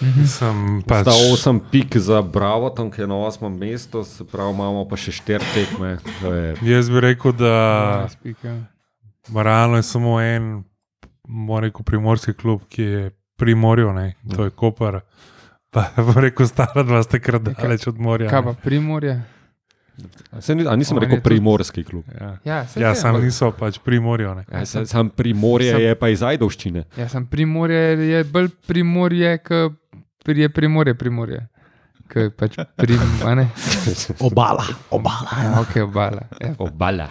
Mislim, 0.00 0.82
pač, 0.82 1.02
Sta 1.02 1.10
8 1.10 1.60
pik 1.70 1.96
za 1.96 2.22
Bravo, 2.22 2.70
tam 2.70 2.90
je 2.98 3.06
na 3.06 3.14
8 3.14 3.58
mestu, 3.58 4.04
se 4.04 4.24
pravi, 4.24 4.54
imamo 4.54 4.88
pa 4.88 4.96
še 4.96 5.12
4 5.12 5.44
tekme. 5.54 5.98
to 6.22 6.32
je- 6.32 6.56
jaz 6.62 6.90
bi 6.90 7.00
rekel, 7.00 7.32
da 7.32 8.08
Ja, 8.34 9.42
realno 9.42 9.76
je 9.76 9.82
samo 9.82 10.20
en 10.20 10.64
moram 11.28 11.64
reči, 11.64 11.84
primorski 11.84 12.32
klub, 12.32 12.60
ki 12.68 12.82
je 12.82 13.10
pri 13.36 13.54
morju, 13.54 13.92
ne, 13.92 14.14
to 14.36 14.44
je 14.44 14.50
Koper. 14.50 15.00
Pa 15.70 15.84
bom 15.96 16.14
rekel, 16.14 16.46
stara 16.46 16.82
dva 16.82 17.02
sta 17.02 17.18
kar 17.18 17.38
daleč 17.38 17.86
od 17.86 17.98
morja. 17.98 18.30
Kaj 18.30 18.40
ne. 18.40 18.44
pa 18.44 18.52
primorje? 18.54 19.22
Se 20.40 20.54
ni, 20.54 20.66
a 20.66 20.76
nisem 20.76 20.96
On 20.96 21.02
je 21.02 21.08
rekel 21.08 21.22
primorski 21.22 21.84
klub. 21.84 22.04
Ja, 22.10 22.36
Ja, 22.44 22.66
saj 22.66 22.82
ja 22.82 22.88
vem, 22.88 22.96
sam 22.96 23.20
niso 23.20 23.50
pač 23.52 23.78
pri 23.78 24.00
morju. 24.00 24.34
ne. 24.34 24.44
Ja, 24.52 24.64
sam, 24.64 24.86
sam 24.86 25.10
primorje 25.10 25.72
Sam- 25.72 25.80
je 25.80 25.94
pa 25.94 26.08
iz 26.08 26.22
Ajdovščine. 26.22 26.84
Ja, 26.96 27.08
sem 27.08 27.26
primorje, 27.26 27.80
je 28.08 28.24
bolj 28.24 28.48
primorje, 28.66 29.38
kot 29.38 29.72
je 30.26 30.48
primorje, 30.48 30.94
primorje. 30.94 31.46
Kaj 32.08 32.30
pač 32.30 32.56
prim, 32.76 32.98
a 33.22 33.34
ne? 33.34 33.44
Obala, 34.20 34.64
obala. 34.90 35.30
Ja, 35.38 35.60
ok, 35.60 35.76
obala. 35.84 36.22
Ja. 36.40 36.54
Obala. 36.58 37.06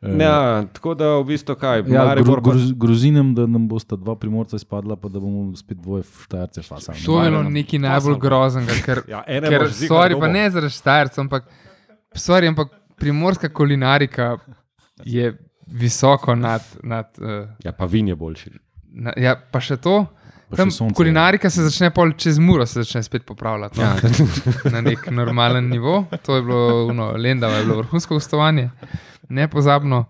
Ja, 0.00 0.34
tako 0.64 0.94
da 0.94 1.16
v 1.16 1.24
bistvu 1.24 1.54
kaj, 1.54 1.82
Ja, 1.84 2.04
Maribor 2.04 2.38
pa- 2.38 2.50
groz, 2.50 2.72
grozinem, 2.72 3.34
da 3.34 3.46
nam 3.46 3.68
bosta 3.68 3.96
dva 3.96 4.14
primorca 4.14 4.56
izpadla, 4.56 4.96
pa 4.96 5.08
da 5.08 5.18
bomo 5.18 5.56
spet 5.56 5.78
dvoje 5.78 6.04
štajerce 6.22 6.62
fasali. 6.62 6.98
To 7.00 7.18
je 7.18 7.30
bilo 7.30 7.42
nekaj 7.44 7.78
najbolj 7.80 8.18
groznega, 8.18 8.72
ker, 8.84 9.02
Ja, 9.08 9.24
ker 9.24 9.66
sorry, 9.72 10.14
pa 10.14 10.28
ne 10.28 10.50
zaradi 10.50 10.70
štajercev, 10.72 11.20
ampak, 11.20 11.48
sorry, 12.14 12.46
ampak 12.46 12.68
primorska 12.96 13.48
kulinarika 13.50 14.36
je 15.04 15.32
visoko 15.66 16.34
nad. 16.36 16.62
nad 16.82 17.10
uh, 17.18 17.48
Ja, 17.60 17.72
pa 17.72 17.84
vin 17.86 18.08
je 18.08 18.16
boljši. 18.16 18.50
na, 18.90 19.12
ja, 19.16 19.34
pa 19.42 19.60
še 19.60 19.76
to. 19.78 20.06
Tam 20.56 20.70
sonce 20.70 20.92
je. 20.92 20.96
kulinarika 20.96 21.50
se 21.50 21.62
začne 21.62 21.90
pol 21.90 22.12
čez 22.16 22.38
muro, 22.38 22.66
se 22.66 22.82
začne 22.82 23.02
spet 23.02 23.24
popravljati 23.26 23.80
no, 23.80 23.84
Ja. 23.84 23.96
na 24.72 24.80
nek 24.80 25.10
normalen 25.10 25.68
nivo. 25.68 26.04
To 26.22 26.36
je 26.36 26.42
bilo, 26.42 26.86
uno, 26.86 27.12
Lendava 27.16 27.54
je 27.54 27.64
bilo 27.64 27.76
vrhunsko 27.82 28.14
gostovanje, 28.14 28.70
nepozabno. 29.28 30.04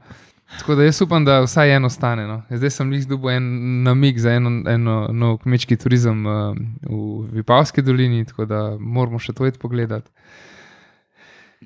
Tako 0.58 0.74
da 0.74 0.84
jaz 0.84 1.02
upam, 1.02 1.24
da 1.24 1.40
vsaj 1.44 1.74
eno 1.76 1.90
stane. 1.90 2.26
No. 2.26 2.42
Zdaj 2.50 2.70
sem 2.70 2.92
jih 2.92 3.08
dobil 3.08 3.30
en 3.30 3.82
namig 3.82 4.18
za 4.18 4.32
eno, 4.32 4.62
eno 4.70 5.08
nov 5.12 5.38
kmečki 5.42 5.76
turizem 5.76 6.22
uh, 6.26 6.56
v 6.88 7.26
Vipavski 7.32 7.82
dolini, 7.82 8.24
tako 8.24 8.46
da 8.48 8.76
moramo 8.80 9.18
še 9.18 9.32
to 9.32 9.46
iti 9.46 9.58
pogledati. 9.58 10.10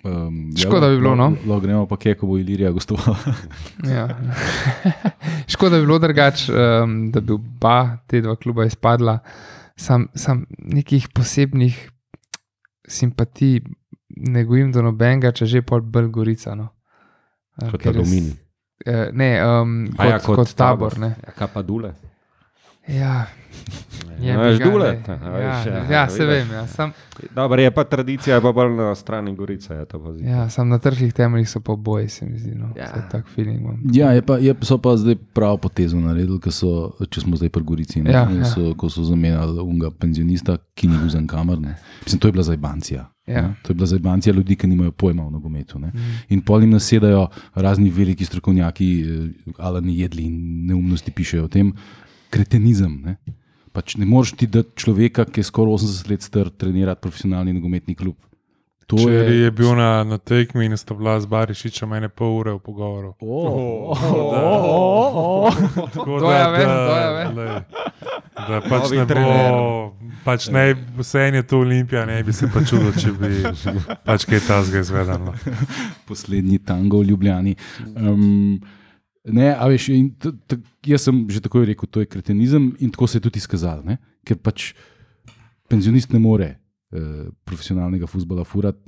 Um, 0.03 0.51
Škoda 0.57 0.89
bi 0.89 0.97
bilo, 0.97 1.15
no. 1.15 1.29
Lahko 1.39 1.61
gremo 1.61 1.87
pa 1.87 1.97
kje, 1.97 2.15
ko 2.15 2.27
bo 2.27 2.39
Ilirija 2.39 2.71
gostovala. 2.71 3.17
Ja. 3.89 4.09
Škoda 5.47 5.77
bi 5.77 5.83
bilo 5.83 5.99
drugače, 5.99 6.53
um, 6.83 7.11
da 7.11 7.21
bi 7.21 7.33
oba 7.33 7.75
te 8.07 8.21
dva 8.21 8.37
kluba 8.37 8.65
izpadla. 8.65 9.19
Sam, 9.77 10.09
sam 10.15 10.43
nekih 10.59 11.09
posebnih 11.09 11.91
simpatij 12.89 13.61
ne 14.09 14.45
gojim 14.45 14.73
do 14.73 14.83
nobenega, 14.83 15.33
če 15.33 15.47
že 15.47 15.63
pol 15.63 15.81
bolj 15.83 16.09
gorica. 16.11 16.55
No. 16.55 16.69
Eh, 17.59 17.71
Kot 17.71 17.83
s- 17.83 17.87
aluminij. 17.89 18.33
eh, 18.87 19.09
Ne, 19.13 19.31
um, 19.41 19.77
A 19.89 19.97
kot, 19.97 20.07
ja, 20.07 20.19
kot, 20.21 20.37
kot 20.37 20.55
tabor. 20.55 20.99
ne. 20.99 21.15
Ja, 21.19 21.33
kaj 21.33 21.49
pa 21.49 21.63
dule? 21.63 21.95
Ja, 22.89 23.27
je 24.21 24.35
Imaš 24.35 24.59
bi 24.59 24.65
ga, 24.65 24.71
dule? 24.71 24.93
ne. 25.09 25.15
Aha, 25.15 25.31
Ja, 25.31 25.57
veš, 25.57 25.67
ja, 25.67 25.93
ja, 25.93 26.09
se 26.09 26.27
vidiš. 26.27 26.39
vem. 26.39 26.53
Ja. 26.53 26.67
Sam, 26.67 26.93
Dobro, 27.35 27.63
je 27.63 27.71
pa 27.71 27.85
tradicija, 27.85 28.37
je 28.37 28.43
pa 28.43 28.53
bolj 28.53 28.71
na 28.71 28.95
strani 28.95 29.37
Gorice. 29.37 29.75
Je 29.75 29.87
ja, 30.21 30.49
sam 30.51 30.69
na 30.69 30.79
trhlih 30.79 31.13
temeljih 31.13 31.49
so 31.49 31.61
pa 31.61 31.73
oboji, 31.73 32.09
se 32.09 32.27
mi 32.27 32.39
zdi. 32.39 32.55
No. 32.55 32.71
Ja. 32.77 32.83
Ja. 32.83 33.09
Tak 33.09 33.27
feeling 33.29 33.61
imam. 33.61 33.81
Ja, 33.93 34.11
je 34.11 34.23
pa, 34.23 34.39
je, 34.39 34.55
so 34.63 34.79
pa 34.79 34.97
zdaj 34.97 35.15
pravo 35.33 35.57
potezo 35.57 35.97
naredili, 35.97 36.41
ko 36.41 36.51
so, 36.51 36.93
če 37.11 37.21
smo 37.21 37.37
zdaj 37.37 37.49
pri 37.49 37.63
Gorici, 37.63 38.03
ne, 38.03 38.11
Ja, 38.11 38.29
ja, 38.31 38.37
ja. 38.39 38.45
so, 38.45 38.75
ko 38.75 38.89
so 38.91 39.05
zamenjali 39.05 39.61
unga 39.61 39.91
penzionista, 39.91 40.57
ki 40.75 40.89
ni 40.89 40.99
bil 40.99 41.09
za 41.09 41.23
kamer. 41.27 41.61
Ne. 41.61 41.77
Mislim, 42.05 42.21
to 42.21 42.29
je 42.29 42.33
bila 42.33 42.43
zajbancija. 42.45 43.09
Ja. 43.27 43.43
Ne. 43.43 43.55
To 43.63 43.71
je 43.71 43.75
bila 43.75 43.87
zajbancija 43.87 44.33
ljudi, 44.35 44.57
ki 44.57 44.67
nimajo 44.67 44.91
pojma 44.91 45.27
o 45.27 45.31
nogometu. 45.31 45.79
Ne. 45.79 45.87
Mm. 45.95 45.99
In 46.29 46.41
pol 46.41 46.61
jim 46.61 46.71
nasedajo 46.71 47.29
razni 47.55 47.91
veliki 47.91 48.25
strokovnjaki, 48.25 48.89
eh, 49.03 49.53
ali 49.59 49.81
ne 49.81 49.95
jedli 49.97 50.23
in 50.23 50.67
neumnosti 50.67 51.11
pišejo 51.11 51.45
o 51.45 51.49
tem. 51.49 51.73
Kretenizem. 52.33 52.97
Ne. 53.05 53.17
Pač 53.73 53.97
ne 54.01 54.09
moreš 54.09 54.35
ti 54.41 54.47
dati 54.49 54.73
človeka, 54.77 55.25
ki 55.29 55.41
je 55.41 55.49
skoraj 55.49 55.79
80 55.81 56.11
let 56.13 56.25
star, 56.25 56.51
trenirati 56.51 57.01
profesionalni 57.05 57.53
nogometni 57.57 57.95
klub. 57.97 58.17
To 58.91 58.99
Če 58.99 59.09
je, 59.09 59.37
je 59.47 59.51
bil 59.57 59.71
na, 59.79 60.03
na 60.05 60.19
tekmi 60.19 60.67
in 60.69 60.77
sta 60.77 60.93
bila 60.93 61.15
z 61.21 61.29
Barišičem 61.31 61.93
ene 61.97 62.09
pol 62.13 62.35
ure 62.43 62.53
v 62.53 62.61
pogovoru. 62.61 63.15
Oh, 63.25 63.97
Tako 65.95 66.19
To 66.21 66.33
ja 66.33 66.49
vem, 66.53 66.69
to 66.69 66.93
ja 66.99 67.11
vem. 67.17 67.31
Da 68.37 68.61
pač 68.67 68.83
Novi 68.91 68.99
ne 68.99 69.07
trener. 69.07 69.53
bo, 69.55 70.11
pač 70.27 70.49
ne, 70.53 70.65
vse 70.99 71.25
en 71.29 71.35
je 71.41 71.45
to 71.47 71.63
Olimpija, 71.63 72.05
ne 72.09 72.19
bi 72.27 72.33
se 72.37 72.49
pa 72.53 72.61
čudil, 72.65 72.93
če 72.99 73.13
bi 73.17 73.31
pač 74.05 74.27
kaj 74.29 74.41
tasga 74.49 74.83
izvedel. 74.85 75.21
No. 75.25 75.33
poslednji 76.09 76.59
tango 76.67 77.01
v 77.01 77.13
Ljubljani. 77.13 77.57
Um, 77.97 78.59
ne, 79.25 79.53
a 79.55 79.69
veš, 79.71 79.87
t, 80.19 80.33
t, 80.47 80.59
jaz 80.87 81.07
sem 81.07 81.23
že 81.31 81.43
takoj 81.45 81.67
rekel, 81.69 81.87
to 81.91 82.03
je 82.03 82.11
kretenizem 82.11 82.73
in 82.81 82.91
tako 82.91 83.07
se 83.07 83.19
je 83.19 83.27
tudi 83.29 83.39
izkazalo, 83.39 83.83
ne? 83.87 83.99
ker 84.27 84.39
pač 84.39 84.73
penzionist 85.71 86.13
ne 86.13 86.19
more 86.23 86.49
eh, 86.93 87.29
profesionalnega 87.45 88.07
futbola 88.07 88.45
furati. 88.45 88.83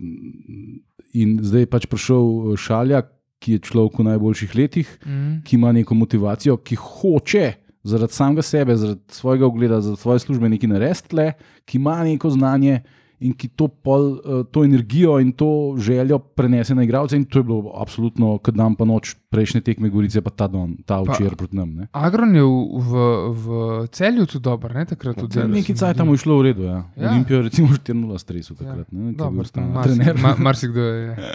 In 1.15 1.39
zdaj 1.43 1.67
je 1.67 1.71
pač 1.71 1.87
prišel 1.91 2.55
eh, 2.55 2.57
Šalja, 2.59 3.03
ki 3.45 3.59
je 3.59 3.65
človek 3.67 3.99
v 4.01 4.09
najboljših 4.09 4.55
letih, 4.57 4.89
Mm. 5.05 5.43
ki 5.45 5.57
ima 5.57 5.73
neko 5.73 5.95
motivacijo, 5.95 6.57
ki 6.57 6.77
hoče 6.81 7.53
zaradi 7.85 8.13
samega 8.17 8.43
sebe, 8.43 8.77
zaradi 8.77 9.01
svojega 9.13 9.47
ugleda, 9.47 9.81
zaradi 9.85 10.01
svoje 10.01 10.19
službe 10.25 10.49
nekaj 10.49 10.71
narediti, 10.71 11.27
ki 11.69 11.77
ima 11.77 11.99
neko 12.05 12.31
znanje 12.31 12.81
in 13.25 13.33
ki 13.33 13.49
to, 13.51 13.67
pol, 13.69 14.03
eh, 14.19 14.43
to 14.47 14.63
energijo 14.63 15.17
in 15.19 15.33
to 15.33 15.47
željo 15.79 16.19
prenese 16.19 16.75
na 16.75 16.83
igralce. 16.83 17.17
In 17.17 17.25
to 17.25 17.39
je 17.39 17.45
bilo 17.45 17.73
absolutno, 17.75 18.37
kot 18.39 18.55
dan 18.55 18.75
pa 18.75 18.85
noč 18.85 19.15
prejšnje 19.29 19.63
tekme 19.63 19.89
Gorice, 19.89 20.21
pa 20.21 20.31
ta, 20.31 20.47
don, 20.47 20.77
ta 20.83 21.01
včeraj 21.01 21.35
proti 21.35 21.57
nam. 21.57 21.73
Ne. 21.75 21.87
Agron 21.91 22.31
je 22.31 22.43
v, 22.43 22.51
v, 22.85 22.93
v 23.35 23.47
celju 23.89 24.27
tudi 24.27 24.43
dober, 24.43 24.75
ne 24.75 24.85
takrat 24.85 25.17
tudi. 25.17 25.41
Nekaj 25.41 25.75
cajt 25.75 25.97
tam 25.97 26.09
je 26.09 26.19
šlo 26.19 26.39
v 26.39 26.45
redu. 26.45 26.63
Ja. 26.65 26.77
Ja. 26.93 27.03
Ja. 27.03 27.11
Olimpijo 27.11 27.37
je 27.37 27.43
recimo 27.45 27.69
4-0 27.71 28.19
stresu 28.19 28.55
takrat. 28.55 28.87
Ne, 28.93 29.13
Dobro, 29.15 29.45
stalni 29.45 29.73
marsi- 29.73 29.97
trener. 29.97 30.15
ma- 30.19 30.37
Marsikdo 30.39 30.81
je. 30.81 31.17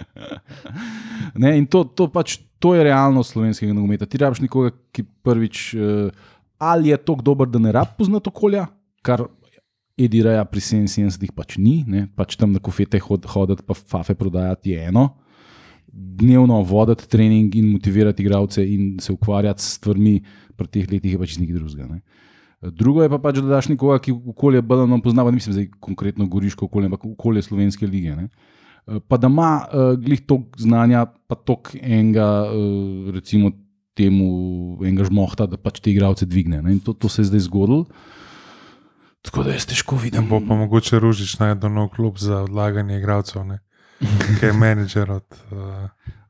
Ne, 1.35 1.57
in 1.57 1.65
to, 1.65 1.83
to, 1.85 2.07
pač, 2.07 2.37
to 2.59 2.73
je 2.73 2.83
realnost 2.83 3.31
slovenskega 3.31 3.71
nogometa. 3.71 4.05
Ti 4.05 4.17
rabiš 4.17 4.41
nekoga, 4.41 4.71
ki 4.91 5.03
prvič 5.23 5.73
uh, 5.73 6.09
ali 6.57 6.89
je 6.89 6.97
tako 6.99 7.21
dober, 7.23 7.47
da 7.47 7.59
ne 7.59 7.71
rab 7.71 7.93
poznati 7.97 8.27
okolja, 8.27 8.65
kar 9.01 9.23
Edi 9.99 10.21
Raja 10.23 10.45
pri 10.47 10.61
77-ih 10.63 11.33
pač 11.35 11.57
ni, 11.59 11.81
ne, 11.87 12.05
pač 12.15 12.37
tam 12.39 12.53
na 12.55 12.61
kofete 12.63 13.01
hod, 13.03 13.27
hoditi, 13.27 13.65
pa 13.67 13.75
fafe 13.75 14.15
prodajati 14.15 14.75
je 14.75 14.85
eno. 14.91 15.09
Dnevno 15.89 16.61
voditi 16.63 17.09
trening 17.09 17.55
in 17.59 17.71
motivirati 17.73 18.23
igralce 18.23 18.63
in 18.63 18.99
se 19.03 19.11
ukvarjati 19.11 19.63
s 19.63 19.75
stvarmi 19.79 20.19
pri 20.55 20.67
teh 20.67 20.87
letih 20.91 21.15
je 21.15 21.19
pač 21.19 21.37
nekaj 21.39 21.57
drugega. 21.59 21.87
Ne. 21.89 22.01
Drugo 22.75 23.03
je 23.03 23.09
pa 23.11 23.19
pač, 23.23 23.39
da 23.39 23.55
daš 23.55 23.69
nekoga, 23.71 23.99
ki 24.03 24.13
okolje 24.33 24.61
bolj 24.61 24.83
ali 24.83 24.91
manj 24.91 25.03
pozna, 25.05 25.23
pa 25.23 25.31
ne 25.31 25.39
mislim 25.39 25.55
zdaj 25.55 25.69
konkretno 25.79 26.27
goriško 26.27 26.67
okolje, 26.67 26.89
ampak 26.91 27.05
okolje 27.13 27.45
slovenske 27.47 27.87
lige. 27.87 28.15
Ne. 28.15 28.27
Pa 29.07 29.19
da 29.21 29.29
ima 29.31 29.49
uh, 29.63 29.93
glih 30.01 30.21
toliko 30.27 30.59
znanja, 30.59 31.05
pa 31.27 31.37
toliko 31.39 31.79
enega, 31.79 32.29
uh, 32.51 33.11
recimo, 33.15 33.53
temu 33.95 34.29
enega 34.83 35.07
žmohta, 35.07 35.47
da 35.47 35.59
pač 35.59 35.79
te 35.83 35.91
igralce 35.91 36.27
dvigne. 36.27 36.61
To, 36.85 36.95
to 36.95 37.11
se 37.11 37.23
je 37.23 37.31
zdaj 37.31 37.47
zgodilo. 37.47 37.85
Tako 39.21 39.43
da 39.43 39.51
jaz 39.51 39.65
težko 39.65 39.95
vidim. 39.95 40.27
Bo 40.29 40.39
pa 40.39 40.55
mogoče 40.55 40.99
Ružič 40.99 41.39
najdel 41.39 41.69
nov 41.71 41.89
klub 41.89 42.17
za 42.17 42.37
odlaganje 42.39 42.97
igralcev, 42.97 43.43
ne? 43.43 43.59
ki 44.39 44.45
je 44.45 44.53
menedžer 44.53 45.11
od. 45.11 45.27
Uh, 45.51 45.89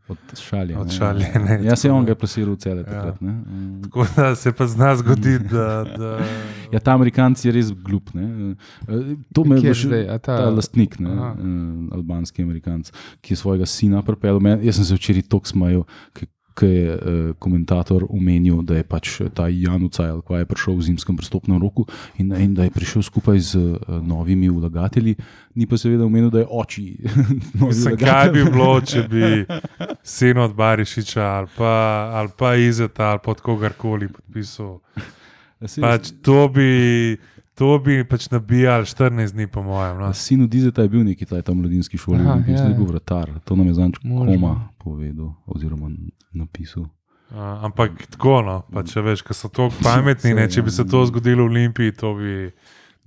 Od 0.10 0.18
šalje. 0.36 0.74
Od 0.74 0.88
ne. 0.88 0.94
šalje, 0.94 1.26
ne, 1.36 1.60
Ja, 1.64 1.76
se 1.76 1.84
tako 1.84 1.96
on 1.96 2.02
da- 2.02 2.06
ga 2.06 2.12
je 2.12 2.16
plasiral 2.16 2.56
cele 2.56 2.78
Ja. 2.78 2.84
takrat. 2.86 3.22
ne. 3.22 3.32
Mm. 3.32 3.82
tako 3.84 4.06
da 4.16 4.36
se 4.36 4.52
pa 4.52 4.68
zna 4.68 4.96
zgoditi, 4.96 5.44
da. 5.46 5.86
da 5.92 6.20
Ja, 6.74 6.80
ta 6.80 6.94
Amerikanci 6.94 7.48
je 7.48 7.52
res 7.52 7.70
glup. 7.74 8.10
Ne. 8.14 8.56
Eh, 8.88 9.16
To 9.34 9.44
me 9.44 9.62
je? 9.62 10.10
A 10.10 10.18
ta- 10.18 10.38
Ta 10.38 10.50
lastnik, 10.50 11.00
ne, 11.00 11.12
Aha. 11.12 11.32
uh, 11.34 11.46
albanski 11.92 12.42
Amerikanc, 12.42 12.90
ki 13.22 13.34
je 13.34 13.38
svojega 13.38 13.66
sina 13.66 14.02
pripeljal. 14.02 14.42
Jaz 14.62 14.76
sem 14.76 14.86
se 14.86 14.96
včeraj 14.96 15.22
tako 15.24 15.46
smejal, 15.46 15.84
ki 16.14 16.26
je 16.66 16.96
uh, 16.96 17.36
komentator 17.40 18.06
omenil, 18.10 18.62
da 18.64 18.80
je 18.80 18.84
pač 18.84 19.22
ta 19.34 19.48
Jan 19.48 19.84
Ucajl, 19.86 20.22
ko 20.26 20.38
je 20.38 20.48
prišel 20.50 20.76
v 20.76 20.86
zimskem 20.90 21.18
prestopnem 21.18 21.62
roku 21.62 21.86
in, 22.18 22.34
in 22.36 22.54
da 22.58 22.68
je 22.68 22.74
prišel 22.76 23.06
skupaj 23.06 23.40
z 23.40 23.56
uh, 23.56 24.00
novimi 24.04 24.50
vlagatelji, 24.50 25.16
ni 25.56 25.68
pa 25.68 25.78
seveda 25.78 26.06
omenil, 26.06 26.30
da 26.34 26.44
je 26.44 26.50
oči. 26.50 26.88
Mislim, 27.62 27.98
kaj 28.00 28.32
bi 28.36 28.44
bilo, 28.50 28.82
če 28.82 29.06
bi 29.10 29.24
sin 30.18 30.38
od 30.38 30.56
Barišiča 30.56 31.24
ali 31.24 31.48
pa, 31.58 31.74
ali 32.20 32.30
pa 32.38 32.56
Izeta 32.56 33.14
ali 33.14 33.24
pa 33.24 33.32
od 33.32 33.42
kogarkoli 33.42 34.08
podpisal. 34.08 34.80
Pač 35.84 36.14
to 36.24 36.48
bi, 36.48 37.18
to 37.60 37.80
bi 37.84 38.04
pač 38.08 38.30
nabijali 38.32 38.86
14 38.88 39.34
dni, 39.36 39.48
po 39.48 39.64
mojem. 39.64 39.98
No. 40.00 40.14
Sin 40.14 40.44
od 40.44 40.54
Izeta 40.54 40.82
je 40.82 40.90
bil 40.90 41.04
neki 41.04 41.26
taj 41.26 41.42
tam 41.42 41.60
mladinski 41.60 41.98
šoli, 41.98 42.22
Aha, 42.24 42.36
mislim, 42.36 42.56
ja, 42.56 42.62
da 42.62 42.68
je 42.70 42.72
ja. 42.72 42.78
bil 42.78 42.88
vratar. 42.88 43.34
To 43.44 43.56
nam 43.56 43.68
je 43.68 43.74
zanč 43.74 43.98
koma 43.98 44.70
povedal 44.78 45.34
oziroma 45.46 45.92
napisal. 46.32 46.84
Uh, 47.30 47.36
ampak 47.68 48.08
tako, 48.10 48.40
no, 48.42 48.56
pa 48.74 48.82
če 48.88 49.04
veš, 49.06 49.22
ker 49.28 49.38
so 49.38 49.52
tako 49.52 49.76
pametni, 49.84 50.32
ne, 50.34 50.48
če 50.50 50.64
bi 50.66 50.72
se 50.74 50.88
to 50.88 51.04
zgodilo 51.06 51.44
v 51.46 51.52
Olimpiji, 51.52 51.94
to 52.00 52.14
bi. 52.18 52.36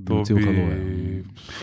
To 0.07 0.20
bi 0.26 0.44
halo, 0.44 0.66
ja. 0.68 0.76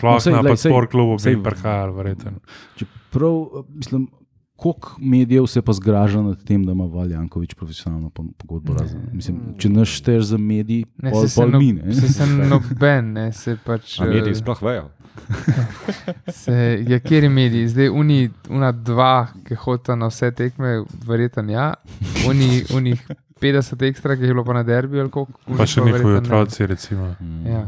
No, 0.03 0.41
na 0.41 0.55
sej- 0.55 0.71
sport 0.71 0.91
klubu 0.91 1.17
bi 1.23 1.35
prihajali, 1.43 1.93
verjetno. 1.93 2.33
Čeprav, 2.79 3.63
mislim, 3.69 4.09
Koliko 4.59 4.95
medijev 4.99 5.45
se 5.47 5.61
pa 5.61 5.73
zgraža 5.73 6.21
nad 6.21 6.43
tem, 6.43 6.65
da 6.65 6.71
ima 6.71 6.85
Valjankovič 6.85 7.53
profesionalno 7.53 8.09
po- 8.09 8.25
pogodbo? 8.37 8.73
Razen, 8.73 9.01
mislim, 9.13 9.37
če 9.57 9.69
naš 9.69 9.89
šteješ 9.95 10.23
za 10.25 10.37
mediji, 10.37 10.85
Ne, 10.97 11.11
pol, 11.11 11.27
se 11.27 11.41
pol 11.41 11.51
no, 11.51 11.59
mine. 11.59 11.93
se 11.93 12.09
se 12.09 12.27
noben, 12.51 13.13
ne, 13.13 13.31
se 13.33 13.57
pač. 13.57 13.99
A 13.99 14.05
mediji 14.05 14.31
eh, 14.31 14.35
sploh 14.35 14.61
vejo. 14.61 14.89
Se, 16.33 16.53
ja, 16.87 16.99
kjer 16.99 17.23
je 17.23 17.29
medij? 17.29 17.67
Zdaj, 17.67 17.89
uni, 17.89 18.19
una 18.49 18.71
dva, 18.71 19.27
ki 19.43 19.55
hodita 19.55 19.95
na 19.95 20.07
vse 20.07 20.31
tekme, 20.31 20.83
verjetno 21.05 21.43
ja, 21.51 21.73
uni, 22.29 22.63
unih 22.73 23.01
50 23.41 23.83
ekstra, 23.83 24.15
ki 24.15 24.23
je 24.23 24.27
bilo 24.27 24.43
pa 24.43 24.53
na 24.53 24.63
derbi 24.63 24.99
ali 24.99 25.09
koliko. 25.09 25.39
Pa 25.57 25.65
še 25.65 25.81
njihovi 25.81 26.05
ne. 26.05 26.17
otroci, 26.17 26.65
recimo. 26.65 27.15
Mm. 27.19 27.45
Ja. 27.47 27.65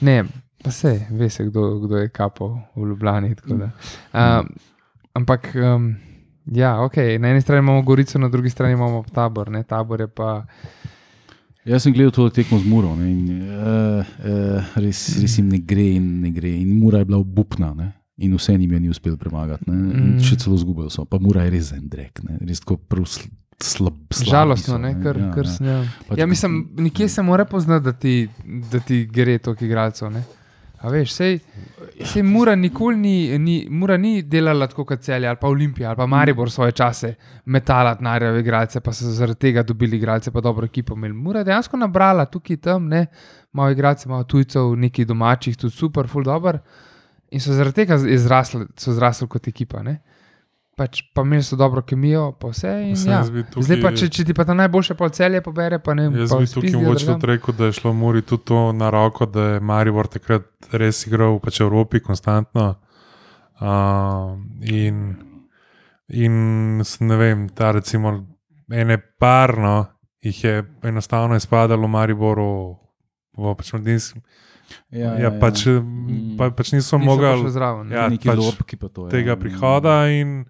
Ne, 0.00 0.24
pa 0.64 0.70
se, 0.70 1.06
ve 1.10 1.30
se, 1.30 1.44
kdo, 1.44 1.78
kdo 1.78 1.96
je 1.96 2.08
kapal 2.08 2.58
v 2.76 2.86
Ljubljani. 2.86 3.34
tako 3.34 3.54
da. 3.54 3.70
Um, 4.12 4.48
ampak, 5.14 5.50
um, 5.56 5.94
ja, 6.50 6.80
ok, 6.82 6.96
na 7.18 7.30
eni 7.30 7.40
strani 7.40 7.62
imamo 7.62 7.82
Gorico, 7.82 8.18
na 8.18 8.28
drugi 8.28 8.50
strani 8.50 8.72
imamo 8.72 9.04
tabor. 9.14 9.50
Ne? 9.50 9.62
Tabor 9.62 10.00
je 10.00 10.08
pa. 10.08 10.44
Jaz 11.64 11.82
sem 11.82 11.92
gledal 11.92 12.10
to 12.10 12.28
tekmo 12.32 12.58
z 12.58 12.64
Muro 12.66 12.94
ne, 12.96 13.10
in 13.10 13.24
uh, 13.52 14.00
uh, 14.00 14.76
res, 14.80 15.02
res 15.20 15.36
jim 15.38 15.48
ne 15.52 15.60
gre 15.60 15.84
in 15.98 16.06
ne 16.22 16.30
gre. 16.32 16.50
In 16.56 16.72
Mura 16.80 16.98
je 16.98 17.08
bila 17.10 17.20
obupna 17.20 17.74
ne, 17.76 17.90
in 18.16 18.32
vse 18.36 18.56
jim 18.56 18.72
je 18.72 18.80
ni 18.80 18.88
uspel 18.88 19.18
premagati. 19.20 19.68
Mm. 19.68 20.16
še 20.24 20.38
celo 20.40 20.56
zgubili 20.56 20.90
so. 20.90 21.04
Pa 21.04 21.20
Mura 21.20 21.44
je 21.44 21.52
res 21.54 21.74
en 21.76 21.84
drek, 21.92 22.24
ne, 22.24 22.40
res 22.48 22.64
tako 22.64 22.78
prav 22.80 23.04
sl, 23.04 23.28
slab. 23.60 24.00
slabi 24.08 24.30
Žalostno, 24.32 24.74
so, 24.74 24.80
ne, 24.80 24.94
kar, 25.02 25.20
ja, 25.20 25.30
kar 25.36 25.44
ja. 25.44 25.52
sem. 25.52 25.68
Ja. 25.68 25.78
Ja, 26.22 26.26
mislim, 26.26 26.62
nekje 26.80 27.10
se 27.12 27.22
mora 27.22 27.44
poznati, 27.44 27.84
da 27.84 27.92
ti, 27.92 28.16
da 28.72 28.80
ti 28.80 29.04
gre 29.04 29.38
toliko 29.38 29.68
igralcev. 29.68 30.16
A 30.80 30.88
veš, 30.88 31.12
sej, 31.12 31.34
sej 32.08 32.22
Mura 32.24 32.54
nikoli 32.56 32.96
ni, 32.96 33.38
ni, 33.38 33.56
Mura 33.70 33.98
ni 34.00 34.22
delala 34.22 34.64
tako 34.70 34.86
kot 34.88 35.02
celje 35.04 35.28
ali 35.28 35.36
pa 35.40 35.48
Olimpija 35.48 35.90
ali 35.90 35.96
pa 35.96 36.06
Maribor 36.06 36.50
svoje 36.50 36.72
čase, 36.72 37.14
metala 37.44 37.96
narjave 38.00 38.40
igralce, 38.40 38.80
pa 38.80 38.92
so 38.92 39.10
zaradi 39.12 39.38
tega 39.38 39.62
dobili 39.62 39.96
igralce, 39.96 40.30
pa 40.30 40.40
dobro 40.40 40.64
ekipo 40.64 40.96
imeli. 40.96 41.14
Mura 41.14 41.44
dejansko 41.44 41.76
nabrala 41.76 42.24
tukaj 42.24 42.56
tam, 42.56 42.88
ne, 42.88 43.06
malo 43.52 43.76
igralcev, 43.76 44.10
malo 44.10 44.24
tujcev, 44.24 44.72
nekih 44.76 45.06
domačih, 45.06 45.56
tudi 45.56 45.76
super, 45.76 46.08
full 46.08 46.24
dobro. 46.24 46.58
In 47.30 47.40
so 47.40 47.52
zaradi 47.52 47.82
tega 47.82 48.00
izrasli, 48.08 48.64
so 48.76 48.96
zrasli 48.96 49.28
kot 49.28 49.48
ekipa. 49.48 49.82
Ne? 49.84 49.98
Pač, 50.76 51.02
pa 51.12 51.22
imeli 51.22 51.42
so 51.42 51.56
dobro 51.56 51.82
kemijo, 51.82 52.32
pa 52.32 52.48
vse. 52.48 52.70
In, 52.82 52.90
Mislim, 52.90 53.10
ja. 53.10 53.18
jaz 53.18 53.30
bi 53.30 53.42
tukaj- 53.42 53.62
Zdaj 53.62 53.80
pa, 53.80 53.90
če, 53.92 54.08
če 54.08 54.24
ti 54.24 54.32
pa 54.32 54.44
ta 54.44 54.54
najboljše 54.54 54.94
pol 54.94 55.10
celje 55.10 55.40
pobere, 55.40 55.78
pa 55.78 55.94
ne 55.94 56.02
vem, 56.04 56.16
Jaz 56.16 56.30
bi 56.32 56.46
tukaj 56.48 56.72
mogoče 56.72 57.06
tudi 57.08 57.26
rekel, 57.26 57.54
da 57.54 57.64
je 57.64 57.72
šlo 57.74 57.92
Muri 57.92 58.22
tudi 58.22 58.44
to 58.44 58.72
na 58.72 58.88
roko, 58.88 59.26
da 59.26 59.40
je 59.46 59.60
Maribor 59.62 60.06
takrat 60.08 60.46
res 60.72 61.06
igral 61.06 61.38
pač 61.38 61.58
v 61.58 61.64
Evropi 61.64 62.00
konstantno. 62.00 62.76
Uh, 63.60 64.38
in, 64.62 65.16
in 66.08 66.34
ne 66.80 67.16
vem, 67.16 67.48
ta 67.50 67.72
recimo 67.72 68.14
ene 68.70 68.96
parno 69.18 69.86
jih 70.20 70.44
je 70.44 70.54
enostavno 70.82 71.36
izpadalo 71.36 71.84
v 71.84 71.90
Mariboru. 71.90 72.76
V 73.32 73.54
pač 73.54 73.72
mladinskem- 73.72 74.22
Ja, 74.90 75.18
ja, 75.18 75.30
pač, 75.32 75.66
Mm. 75.66 76.36
pa, 76.38 76.50
pač 76.50 76.70
niso 76.70 76.94
Niso 76.94 76.98
pa 77.00 77.04
mogli 77.04 77.26
še 77.42 77.50
zraven. 77.50 77.90
Ja, 77.90 78.08
neki 78.08 78.28
pač 78.28 78.38
lobki 78.38 78.76
pa 78.76 78.88
to. 78.88 79.08
tega 79.08 79.30
ja. 79.30 79.36
prihoda. 79.36 80.06
In, 80.08 80.46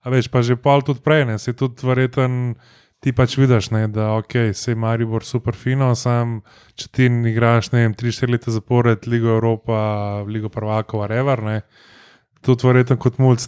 a 0.00 0.10
veš, 0.12 0.30
pa 0.32 0.42
že 0.42 0.56
pol 0.56 0.82
tudi 0.84 1.02
prej, 1.04 1.26
ne, 1.28 1.38
se 1.38 1.52
tudi 1.56 1.86
verjeten. 1.86 2.54
Ti 3.00 3.14
pač 3.16 3.38
vidiš, 3.40 3.70
ne, 3.72 3.86
da 3.88 4.10
okay, 4.12 4.52
se 4.52 4.74
Maribor 4.76 5.24
super 5.24 5.56
fino, 5.56 5.86
sam 5.96 6.42
če 6.76 6.88
ti 6.92 7.06
igraš 7.08 7.70
3-4 7.72 8.28
leta 8.28 8.52
zapored, 8.52 9.08
Ligo 9.08 9.32
Evropa, 9.38 10.20
Ligo 10.28 10.50
Prvakov, 10.52 11.00
whatever. 11.00 11.40
Ne, 11.40 11.62
tudi 12.44 12.68
verjetno 12.68 12.98
kot 13.00 13.16
mulj, 13.16 13.46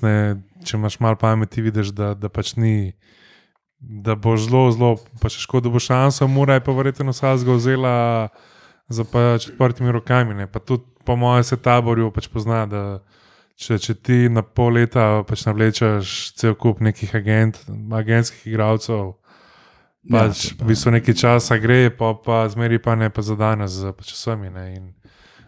če 0.65 0.79
imaš 0.79 0.97
malo 1.05 1.21
pameti, 1.21 1.61
vidiš, 1.61 1.93
da, 1.93 2.15
da 2.17 2.33
pač 2.33 2.57
ni. 2.57 2.95
Da 3.83 4.15
bo 4.15 4.37
zelo, 4.39 4.71
zelo, 4.71 4.93
pa 5.21 5.29
če 5.29 5.43
škoda 5.43 5.69
bo 5.69 5.81
šansa, 5.83 6.29
mora 6.31 6.55
je 6.55 6.63
pa 6.63 6.73
verjetno 6.73 7.11
vsega 7.11 7.57
vzela 7.57 7.95
za 8.89 9.05
pač 9.05 9.49
odprtimi 9.51 9.93
rokami. 9.93 10.37
Ne. 10.39 10.47
Pa 10.47 10.63
tudi, 10.63 10.87
po 11.05 11.17
mojem, 11.19 11.45
se 11.45 11.59
taborju 11.59 12.13
pač 12.15 12.29
pozna, 12.31 12.63
da 12.71 12.83
če, 13.63 13.79
če 13.79 13.95
ti 13.95 14.19
na 14.29 14.43
pol 14.43 14.75
leta 14.77 15.23
pač 15.23 15.47
navlečeš 15.47 16.35
cel 16.37 16.55
kup 16.55 16.81
nekih 16.81 17.15
agent, 17.15 17.63
agentskih 17.95 18.51
igralcev, 18.51 19.13
Ja, 20.03 20.25
pač 20.27 20.49
to 20.51 20.57
pa- 20.59 20.65
v 20.65 20.69
bistvu 20.69 20.91
nekaj 20.91 21.15
časa 21.15 21.55
gre, 21.59 21.87
pa, 21.89 22.09
pa 22.17 22.43
zmeri 22.49 22.81
pa 22.83 22.97
ne 22.99 23.07
pa 23.09 23.23
za 23.23 23.37
danes, 23.39 23.71
z 23.73 23.93
pač 23.95 24.11
vsemi. 24.11 24.51
In 24.51 24.89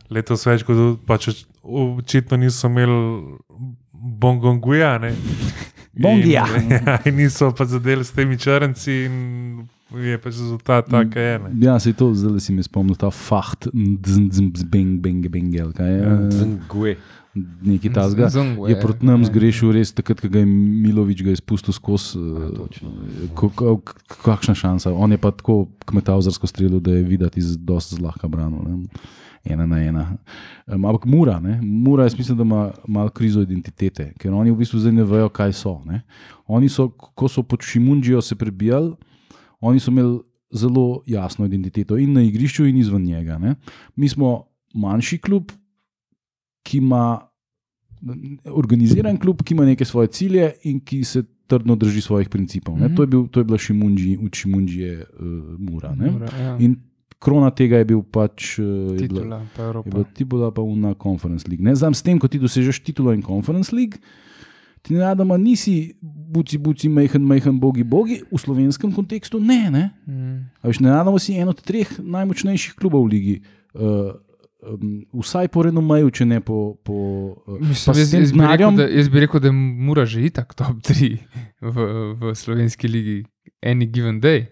letos 0.09 0.47
več 0.47 0.62
kot 0.62 0.79
pač 1.05 1.27
oč- 1.29 1.47
očitno 1.61 2.39
niso 2.39 2.71
imeli 2.71 3.35
bongonguja. 3.93 5.01
Bongija. 5.95 6.47
In, 6.55 6.71
ja, 6.87 6.99
in 7.05 7.17
niso 7.17 7.51
pa 7.51 7.65
zadeli 7.65 8.05
s 8.05 8.11
temi 8.11 8.35
črnci, 8.37 8.95
in 9.07 9.15
je 9.95 10.19
pač 10.19 10.35
rezultat 10.35 10.87
tak, 10.87 11.11
kaj 11.11 11.23
je. 11.25 11.35
Ne. 11.39 11.51
Ja, 11.61 11.75
se 11.79 11.93
to, 11.93 12.11
zdaj 12.12 12.41
si 12.41 12.53
mi 12.53 12.62
spomnil 12.62 12.95
ta 12.95 13.11
faht, 13.11 13.69
beng, 13.71 14.99
beng, 14.99 15.27
beng, 15.29 15.51
kaj 15.73 15.91
je. 15.93 16.15
Znguje. 16.33 16.97
Nekaj 17.35 17.93
tasga. 17.93 18.28
Zungu 18.28 18.68
Je 18.68 18.80
proti 18.80 19.07
nam 19.07 19.24
ja. 19.24 19.26
zgrešil 19.26 19.72
res 19.74 19.91
takrat, 19.93 20.20
ko 20.22 20.28
ga 20.30 20.39
je 20.39 20.47
Milovič 20.47 21.22
ga 21.26 21.35
je 21.35 21.41
spustil 21.43 21.74
skozi. 21.74 22.18
eh, 22.18 23.76
Kakšna 24.22 24.55
šansa. 24.55 24.93
On 24.95 25.11
je 25.11 25.18
pa 25.18 25.35
tako 25.35 25.66
kmetavzarsko 25.87 26.47
strelil, 26.47 26.80
da 26.80 26.95
je 26.95 27.03
videti 27.03 27.43
zelo 27.43 27.80
zlahka 27.80 28.28
branil. 28.28 28.62
Ne. 28.62 28.87
Ena 29.45 29.66
na 29.66 29.78
ena. 29.82 30.16
Um, 30.66 30.85
ampak 30.85 31.05
Mura, 31.05 31.41
ne? 31.41 31.61
Mura, 31.61 32.07
jaz 32.07 32.16
mislim, 32.18 32.39
da 32.39 32.43
ima 32.43 32.70
malo 32.89 33.11
krizo 33.12 33.43
identitete, 33.43 34.12
ker 34.18 34.32
oni 34.32 34.51
v 34.51 34.57
bistvu 34.57 34.80
zdaj 34.80 34.93
ne 34.93 35.05
vejo, 35.05 35.28
kaj 35.28 35.53
so. 35.53 35.74
Ne? 35.85 36.01
Oni 36.47 36.68
so, 36.72 36.89
ko 36.89 37.28
so 37.28 37.43
pod 37.43 37.61
Šimunžijo 37.61 38.22
se 38.24 38.39
prebijali, 38.41 38.95
oni 39.61 39.80
so 39.80 39.91
imeli 39.93 40.22
zelo 40.55 41.03
jasno 41.07 41.45
identiteto 41.45 41.99
in 41.99 42.12
na 42.12 42.22
igrišču, 42.22 42.64
in 42.64 42.76
izven 42.80 43.03
njega. 43.05 43.39
Ne? 43.39 43.55
Mi 43.97 44.09
smo 44.09 44.47
manjši 44.74 45.18
klub, 45.18 45.53
ki 46.65 46.81
ima 46.81 47.21
organiziran 48.45 49.17
klub, 49.21 49.43
ki 49.45 49.55
ima 49.55 49.65
neke 49.65 49.85
svoje 49.85 50.09
cilje 50.12 50.51
in 50.69 50.81
ki 50.81 51.05
se 51.05 51.23
trdno 51.47 51.77
drži 51.77 52.01
svojih 52.01 52.29
principov. 52.29 52.77
Mm. 52.77 52.81
-hmm. 52.81 52.97
to, 52.97 53.03
je 53.03 53.07
bil, 53.07 53.27
to 53.29 53.41
je 53.41 53.45
bila 53.45 53.59
Šimunži, 53.59 54.19
od 54.25 54.35
Šimunžije 54.35 54.99
uh, 54.99 55.61
Mura. 55.61 55.95
Ne? 55.95 56.11
Mura, 56.11 56.29
ja. 56.41 56.57
In 56.61 56.77
krona 57.19 57.51
tega 57.51 57.81
je 57.81 57.85
bil 57.85 58.03
pač. 58.03 58.59
Uh, 58.59 58.65
je 59.01 59.09
bila, 59.09 59.21
Titula, 59.21 59.41
pa 59.57 59.62
je 59.62 59.91
bila 59.91 60.05
titula 60.05 60.51
pa 60.51 60.62
na 60.62 60.95
Conference 61.03 61.49
League. 61.49 61.65
Ne, 61.65 61.75
znam, 61.75 61.95
s 61.95 62.03
tem, 62.03 62.19
ko 62.19 62.29
ti 62.29 62.39
dosežeš 62.39 62.81
titulo 62.85 63.12
in 63.12 63.23
Conference 63.23 63.77
League. 63.77 64.01
Ti 64.85 64.95
ne 64.95 65.15
da, 65.15 65.25
nisi 65.37 65.97
buci, 66.01 66.59
buci, 66.59 66.89
mehen, 66.89 67.25
mehen, 67.25 67.61
bogi, 67.61 67.85
bogi, 67.85 68.21
v 68.29 68.39
slovenskem 68.39 68.93
kontekstu 68.93 69.41
ne. 69.41 69.71
ne? 69.71 69.85
Mm. 70.05 70.51
Veš, 70.61 70.81
ne 70.85 70.93
nadamo 70.93 71.19
si 71.19 71.39
en 71.41 71.49
od 71.49 71.62
treh 71.65 71.89
najmočnejših 71.99 72.77
klubov 72.77 73.09
v 73.09 73.09
ligi. 73.09 73.37
Uh, 73.73 74.12
um, 74.67 75.05
vsaj 75.21 75.49
po 75.49 75.62
renomeju, 75.62 76.11
če 76.11 76.25
ne 76.27 76.41
po. 76.41 76.77
po 76.85 76.95
uh, 77.47 77.61
Mislim, 77.61 77.97
jaz, 77.97 78.15
jaz, 78.15 78.33
bi 78.33 78.39
rekel, 78.39 78.49
denarjem- 78.49 78.77
da, 78.77 78.89
jaz 78.89 79.09
bi 79.09 79.21
rekel, 79.21 79.41
da 79.41 79.53
mora 79.53 80.05
že 80.07 80.25
itak 80.25 80.55
top 80.55 80.81
3 80.83 81.19
v, 81.61 81.87
v 82.21 82.35
slovenski 82.35 82.89
ligi, 82.89 83.25
any 83.62 83.87
given 83.87 84.21
day. 84.21 84.47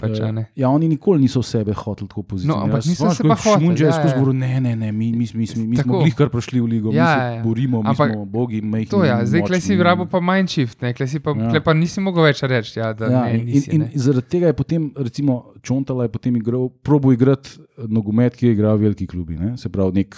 Pač, 0.00 0.20
ne. 0.32 0.44
Ja, 0.56 0.70
oni 0.72 0.88
nikoli 0.88 1.20
niso 1.22 1.42
sebe 1.44 1.74
hoteli 1.76 2.08
tako 2.08 2.22
pozicionirati. 2.22 2.68
No, 2.68 2.74
ampak 2.74 2.86
niso 2.88 3.10
se 3.14 3.24
pa 3.28 3.34
hoteli, 3.36 3.66
Šmunče 3.66 3.84
je 3.84 3.88
ja, 3.88 3.92
skozi 3.92 4.14
ja. 4.14 4.18
govoril, 4.18 4.38
ne, 4.40 4.60
ne, 4.60 4.72
ne, 4.76 4.92
mi, 4.92 5.12
mi, 5.12 5.26
mi, 5.34 5.46
mi, 5.56 5.66
mi 5.66 5.76
smo 5.76 6.00
glih 6.00 6.14
kar 6.16 6.30
prišli 6.32 6.60
v 6.60 6.70
ligo, 6.70 6.92
Ja, 6.92 7.04
mi 7.04 7.10
se 7.10 7.24
ja, 7.24 7.32
ja. 7.34 7.42
borimo, 7.44 7.82
mi 7.82 7.92
Ampak 7.92 8.14
smo 8.14 8.24
bogi, 8.24 8.60
mehni. 8.62 8.88
To 8.90 9.02
je, 9.04 9.10
ja. 9.10 9.18
zdaj 9.26 9.44
kle 9.46 9.60
si 9.60 9.76
rabo 9.76 10.06
pa 10.08 10.20
manj 10.20 10.48
shift, 10.48 10.80
ne, 10.82 10.94
kle 10.96 11.06
si 11.06 11.20
pa, 11.20 11.34
Ja. 11.36 11.52
ja. 11.54 11.60
pa 11.60 11.74
nisi 11.76 12.00
mogel 12.00 12.24
več 12.24 12.42
reči, 12.42 12.78
ja, 12.80 12.94
Ja, 12.96 13.24
ne, 13.28 13.36
in, 13.38 13.44
nisi, 13.46 13.70
in, 13.76 13.84
ne. 13.84 13.90
in 13.92 14.00
zaradi 14.00 14.28
tega 14.28 14.50
je 14.50 14.56
potem, 14.56 14.88
recimo, 14.96 15.52
Čontala 15.62 16.08
je 16.08 16.12
potem 16.16 16.36
igral, 16.40 16.70
probo 16.82 17.12
igrati 17.12 17.60
nogomet, 17.88 18.36
ki 18.36 18.46
je 18.46 18.52
igral 18.56 18.80
veliki 18.80 19.06
klubi. 19.06 19.36
Ne? 19.36 19.56
Se 19.60 19.68
pravi, 19.68 20.00
nek, 20.02 20.16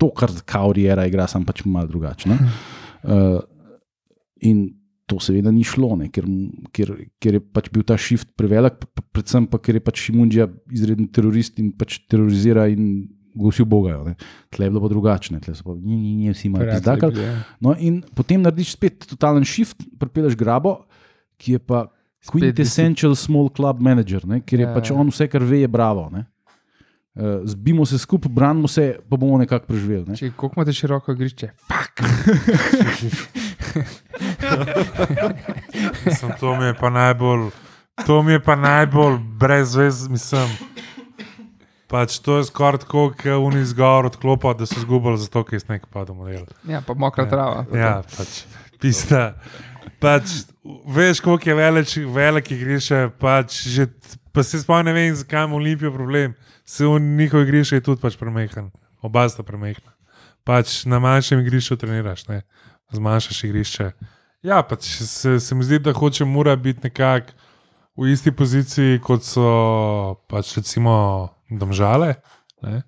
to, 0.00 0.08
kar 0.16 0.32
Kauriera 0.48 1.04
igra, 1.06 1.26
sam 1.28 1.44
pač 1.44 1.64
malo 1.68 1.86
drugače. 1.86 2.28
ne. 2.32 2.38
Uh, 3.04 3.38
in 4.48 4.77
to 5.08 5.18
seveda 5.24 5.50
ni 5.54 5.64
šlo, 5.64 5.94
ne? 5.96 6.10
ker, 6.12 6.26
ker, 6.76 6.92
ker 7.22 7.38
je 7.38 7.40
pač 7.40 7.70
bil 7.72 7.84
ta 7.88 7.96
shift 8.00 8.28
prevelik, 8.38 8.82
predvsem 9.16 9.48
pa 9.48 9.60
ker 9.62 9.78
je 9.78 9.84
pač 9.84 10.02
Šimunđija 10.04 10.48
izreden 10.76 11.08
terorist 11.14 11.58
in 11.62 11.72
pač 11.76 12.02
terorizira 12.12 12.66
in 12.68 13.08
vsi 13.38 13.64
bogajo. 13.68 14.02
Ne? 14.04 14.14
Tle 14.52 14.66
je 14.66 14.72
bilo 14.72 14.82
pa 14.84 14.92
drugačne, 14.92 15.40
tle 15.40 15.54
so 15.56 15.64
pa 15.64 15.76
ni, 15.76 15.96
ni, 15.96 16.14
ni, 16.18 16.32
vsi 16.34 16.50
pizdakal. 16.52 17.12
Prijatelji, 17.12 17.28
ja. 17.28 17.36
No, 17.64 17.74
in 17.78 18.02
potem 18.16 18.42
narediš 18.44 18.74
spet 18.76 19.06
totalen 19.08 19.46
shift, 19.48 19.84
pripeleš 20.00 20.36
grabo, 20.38 20.80
ki 21.38 21.56
je 21.56 21.62
pa 21.62 21.86
quintessential 22.28 23.14
small 23.16 23.48
club 23.54 23.80
manager, 23.80 24.26
ne, 24.28 24.42
ker 24.44 24.60
je 24.60 24.66
Ja, 24.68 24.74
pač 24.74 24.90
ja. 24.90 24.98
on 24.98 25.12
vse, 25.12 25.28
kar 25.30 25.44
ve, 25.46 25.62
je 25.64 25.70
bravo. 25.70 26.08
Ne. 26.12 26.26
Uh, 27.18 27.40
zbimo 27.48 27.86
se 27.86 27.98
skupaj, 27.98 28.30
branimo 28.30 28.68
se, 28.68 28.92
pa 29.08 29.16
bomo 29.16 29.38
nekako 29.40 29.66
preživeli. 29.72 30.04
Ne. 30.12 30.18
Če 30.18 30.30
koliko 30.36 30.60
imate 30.60 30.74
široko 30.76 31.14
igrišče? 31.16 31.48
Mislim, 36.04 36.32
to 36.40 36.56
mi 36.56 36.64
je 36.64 36.74
pa 36.74 36.90
najbolj, 36.90 37.50
to 38.06 38.22
mi 38.22 38.32
je 38.32 38.40
pa 38.40 38.56
najbolj 38.56 39.18
brez 39.18 39.74
vez, 39.74 40.08
mislim. 40.08 40.48
Pač 41.86 42.18
to 42.18 42.36
je 42.36 42.44
skoraj 42.44 42.78
tako, 42.78 43.06
kot 43.12 43.26
oni 43.26 43.64
zgor 43.64 44.06
odklopa, 44.06 44.52
da 44.54 44.66
so 44.66 44.76
zgubili 44.76 45.18
zato, 45.18 45.40
ker 45.44 45.56
je 45.56 45.60
sneg 45.60 45.86
padel 45.86 46.14
model. 46.14 46.44
Ja, 46.64 46.82
pa 46.82 46.94
mokra 46.94 47.24
trava. 47.24 47.64
pa 47.64 47.78
Ja, 47.78 47.92
pač. 48.08 48.42
Pista. 48.78 49.34
Pač, 49.98 50.22
veš, 50.86 51.20
koliko 51.20 51.48
je 51.48 51.54
velik, 51.54 51.88
velik 52.06 52.50
igrišče. 52.50 53.10
Pač, 53.18 53.62
že- 53.64 53.88
pa 54.32 54.42
se 54.42 54.60
spomnim, 54.60 54.84
ne 54.84 54.92
vem, 54.92 55.14
zakaj 55.16 55.44
ima 55.44 55.56
Olimpijo 55.56 55.92
problem. 55.92 56.34
Se 56.64 56.84
v 56.86 57.00
njihovi 57.00 57.42
igrišče 57.42 57.76
je 57.76 57.80
tudi 57.80 58.00
pač 58.00 58.16
premehen. 58.16 58.68
Oba 59.02 59.24
sta 59.28 59.42
premehna. 59.42 59.92
Pač 60.44 60.84
na 60.84 60.98
manjšem 60.98 61.40
igrišču 61.40 61.76
treniraš, 61.76 62.28
ne? 62.28 62.42
Zmanjšaš 62.92 63.44
igrišče. 63.44 63.90
Ja, 64.42 64.62
pač 64.62 64.86
se, 65.02 65.40
se 65.40 65.54
mi 65.54 65.64
zdi, 65.64 65.78
da 65.78 65.92
hoče 65.92 66.24
mora 66.24 66.56
biti 66.56 66.80
nekako 66.84 67.32
v 67.98 68.12
isti 68.12 68.30
poziciji, 68.32 69.00
kot 69.02 69.24
so 69.26 69.48
pač 70.30 70.56
recimo 70.56 71.28
domžale. 71.50 72.14
Ne, 72.62 72.82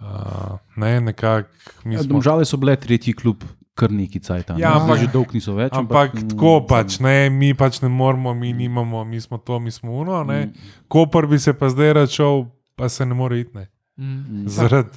uh, 0.00 0.58
ne 0.76 1.00
nekako 1.00 1.48
mi 1.84 1.94
Ja, 1.94 2.02
smo. 2.02 2.12
Domžale 2.12 2.44
so 2.44 2.56
bile 2.56 2.76
tretji 2.76 3.12
klub, 3.12 3.42
kar 3.74 3.90
neki 3.90 4.20
cajt. 4.20 4.50
Ja, 4.56 4.76
ampak- 4.78 4.98
že 4.98 5.06
dolgo 5.06 5.34
niso 5.34 5.54
več. 5.54 5.72
Ampak 5.74 6.14
mm, 6.14 6.28
tako 6.28 6.60
pač, 6.62 7.00
ne, 7.00 7.30
mi 7.30 7.54
pač 7.54 7.82
ne 7.82 7.88
moramo, 7.88 8.34
mi 8.34 8.52
nimamo, 8.52 9.04
mi 9.04 9.20
smo 9.20 9.38
to, 9.38 9.58
mi 9.60 9.70
smo 9.70 9.92
uno. 9.92 10.22
Ne. 10.24 10.52
Koper 10.88 11.26
bi 11.26 11.38
se 11.38 11.52
pa 11.52 11.68
zdaj 11.68 11.92
račal, 11.92 12.46
pa 12.76 12.88
se 12.88 13.06
ne 13.06 13.14
more 13.14 13.40
iti. 13.40 13.50
Ne. 13.54 13.66
Mm. 13.98 14.46
Zaradi, 14.46 14.88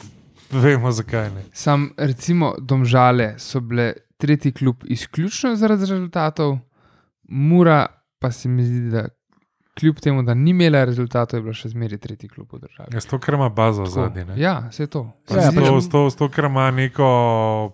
vemo 0.51 0.91
zakaj 0.91 1.31
ne. 1.31 1.43
Sam, 1.53 1.89
recimo, 1.97 2.53
domžale 2.59 3.33
so 3.39 3.59
bile 3.59 3.93
tretji 4.20 4.51
klub 4.51 4.84
izključno 4.86 5.55
zaradi 5.55 5.88
rezultatov, 5.88 6.57
Mura 7.24 7.86
pa 8.20 8.32
se 8.32 8.49
mi 8.49 8.63
zdi, 8.65 8.89
da 8.89 9.05
kljub 9.80 9.95
temu, 9.95 10.24
da 10.24 10.34
ni 10.34 10.49
imela 10.49 10.84
rezultatov, 10.84 11.38
je 11.38 11.43
bila 11.43 11.55
še 11.55 11.70
zmeraj 11.70 11.97
tretji 11.97 12.30
klub 12.30 12.51
v 12.51 12.59
državi. 12.59 12.91
Ja, 12.91 13.01
to, 13.01 13.20
ker 13.20 13.38
ima 13.38 13.49
bazo. 13.49 13.86
Ne. 14.09 14.26
Ja, 14.36 14.55
vse 14.67 14.88
to. 14.88 15.05
Ja, 15.30 15.45
s 15.45 15.53
to, 15.53 15.61
pač- 15.61 15.91
to, 15.91 16.01
to, 16.17 16.30
ker 16.30 16.49
ima 16.49 16.67
neko 16.72 17.07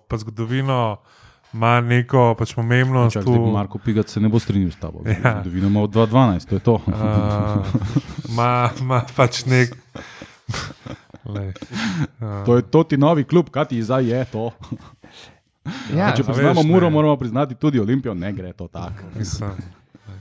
pa 0.06 0.18
zgodovino, 0.20 1.00
ima 1.50 1.80
neko 1.80 2.34
pač 2.38 2.54
pomembnost. 2.54 3.16
Čak, 3.16 3.24
tu, 3.24 3.34
Marko 3.48 3.80
Pigat 3.80 4.08
se 4.08 4.20
ne 4.20 4.28
bo 4.28 4.38
strinjal 4.38 4.70
s 4.70 4.78
tabo. 4.78 5.02
Ja. 5.04 5.40
Zgodovina 5.40 5.66
ima 5.66 5.82
od 5.82 5.90
2012, 5.90 6.46
to 6.46 6.54
je 6.54 6.60
to. 6.60 6.74
uh, 6.74 7.66
ima, 8.28 8.52
ima 8.78 9.02
pač 9.16 9.42
nek. 9.46 9.74
Lej, 11.26 11.48
uh, 12.20 12.46
To 12.46 12.54
je 12.54 12.62
to 12.62 12.84
ti 12.84 12.96
novi 12.96 13.24
klub, 13.24 13.50
kaj 13.50 13.64
ti 13.66 13.82
zdaj 13.82 14.06
je 14.06 14.24
to. 14.30 14.50
Ja, 15.96 16.12
Če 16.16 16.22
a 16.22 16.32
priznamo 16.32 16.60
veš, 16.60 16.70
Muro, 16.70 16.90
ne. 16.90 16.94
moramo 16.94 17.16
priznati 17.16 17.54
tudi 17.54 17.80
Olimpijo, 17.80 18.14
ne 18.14 18.32
gre 18.32 18.52
to 18.52 18.68
tako. 18.68 19.10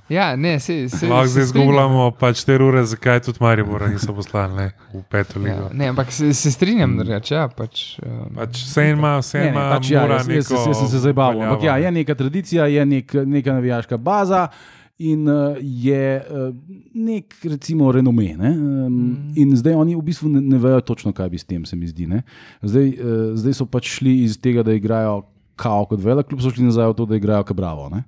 ja 0.09 0.35
ne, 0.35 0.59
se, 0.59 0.89
se, 0.89 1.07
Lahko 1.07 1.27
zdaj 1.27 1.43
izgubljamo 1.43 2.11
pač 2.19 2.43
te 2.45 2.57
ure, 2.61 2.83
zakaj 2.85 3.19
tudi 3.25 3.41
Maribor 3.41 3.87
niso 3.89 4.13
poslali 4.13 4.55
ne, 4.55 4.67
v 4.93 5.01
peto 5.09 5.39
ligo. 5.39 5.69
Ja, 5.69 5.73
ne, 5.73 5.89
ampak 5.93 6.11
se, 6.13 6.33
se 6.33 6.51
strinjam, 6.51 6.97
da 6.97 7.07
reče. 7.09 7.35
Ja, 7.35 7.47
pač, 7.49 7.97
um, 8.05 8.29
Pač 8.37 8.63
vse 8.63 8.89
ima, 8.93 9.17
vse 9.21 9.39
Ne, 9.39 9.49
ne, 9.49 9.51
ima, 9.51 9.67
pač, 9.75 9.91
ja, 9.91 10.05
mora 10.05 10.21
jaz, 10.21 10.29
jaz, 10.29 10.51
jaz, 10.51 10.71
jaz 10.71 10.79
sem 10.83 10.93
se 10.93 11.03
zdaj 11.03 11.17
bavil. 11.17 11.43
Ampak 11.45 11.67
ja, 11.69 11.77
je 11.81 11.91
neka 11.99 12.15
tradicija, 12.15 12.69
je 12.71 12.85
nek, 12.85 13.19
neka 13.25 13.59
navijaška 13.59 13.97
baza. 13.97 14.47
In 14.95 15.27
uh, 15.27 15.57
je 15.59 16.23
uh, 16.23 16.53
nek, 16.95 17.33
recimo, 17.43 17.91
renome. 17.91 18.29
Ne? 18.39 18.51
Um, 18.55 18.93
mm. 18.93 19.33
In 19.43 19.51
zdaj 19.59 19.75
oni 19.75 19.95
v 19.97 20.03
bistvu 20.07 20.29
ne, 20.31 20.39
ne 20.39 20.59
vejo 20.61 20.79
točno, 20.87 21.11
kaj 21.11 21.33
bi 21.33 21.41
s 21.41 21.43
tem, 21.43 21.65
se 21.67 21.75
mi 21.75 21.87
zdi. 21.87 22.07
ne. 22.07 22.21
Zdaj, 22.63 22.93
uh, 22.95 23.33
zdaj 23.35 23.57
so 23.59 23.67
pač 23.67 23.89
šli 23.97 24.21
iz 24.23 24.37
tega, 24.39 24.63
da 24.63 24.71
igrajo 24.71 25.25
kao 25.55 25.85
kot 25.89 26.01
velik 26.03 26.29
klub, 26.29 26.41
so 26.43 26.51
šli 26.53 26.67
nazaj 26.67 26.91
v 26.91 26.95
to, 26.97 27.05
da 27.09 27.17
igrajo 27.19 27.43
kot 27.47 27.57
bravo. 27.57 27.87
Ne? 27.93 28.03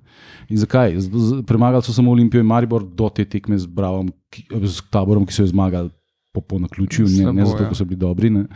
In 0.48 0.60
zakaj? 0.60 0.96
Premagali 1.46 1.84
so 1.86 1.94
samo 1.96 2.12
Olimpijo 2.12 2.42
in 2.44 2.48
Maribor 2.48 2.84
do 2.84 3.08
te 3.14 3.24
tekme 3.24 3.58
z, 3.58 3.66
bravom, 3.66 4.10
ki, 4.32 4.46
z 4.64 4.84
taborom, 4.92 5.26
ki 5.26 5.36
so 5.36 5.44
jo 5.44 5.52
zmagali 5.52 5.90
po, 6.32 6.40
po 6.40 6.60
naključju, 6.62 7.08
ne, 7.18 7.32
ne 7.40 7.46
zato, 7.48 7.64
ker 7.64 7.76
so 7.78 7.86
bili 7.88 8.00
dobri. 8.00 8.30
Ne? 8.30 8.46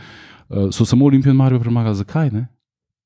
Uh, 0.49 0.69
so 0.75 0.85
samo 0.85 1.05
Olimpijo 1.09 1.33
in 1.33 1.39
Maribor 1.39 1.65
premagali. 1.65 1.99
Zakaj? 1.99 2.31
Ne? 2.33 2.47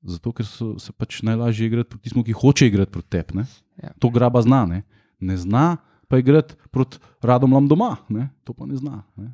Zato, 0.07 0.31
ker 0.35 0.45
so 0.47 0.75
se 0.79 0.93
pač 0.93 1.21
najlažje 1.25 1.67
igrati 1.67 1.89
proti 1.89 2.09
tistim, 2.09 2.23
ki 2.23 2.35
hoče 2.37 2.67
igrati 2.67 2.91
proti 2.91 3.09
tebi. 3.17 3.47
Ja. 3.83 3.91
To 3.99 4.11
graba 4.13 4.41
zna, 4.41 4.65
ne, 4.69 4.83
ne 5.19 5.37
zna 5.37 5.77
pa 6.07 6.17
igrati 6.17 6.55
proti 6.71 6.97
Radomlam 7.21 7.67
doma. 7.67 7.95
Ne? 8.09 8.29
To 8.43 8.53
pa 8.53 8.65
ne 8.65 8.77
zna. 8.79 9.03
Ne? 9.15 9.33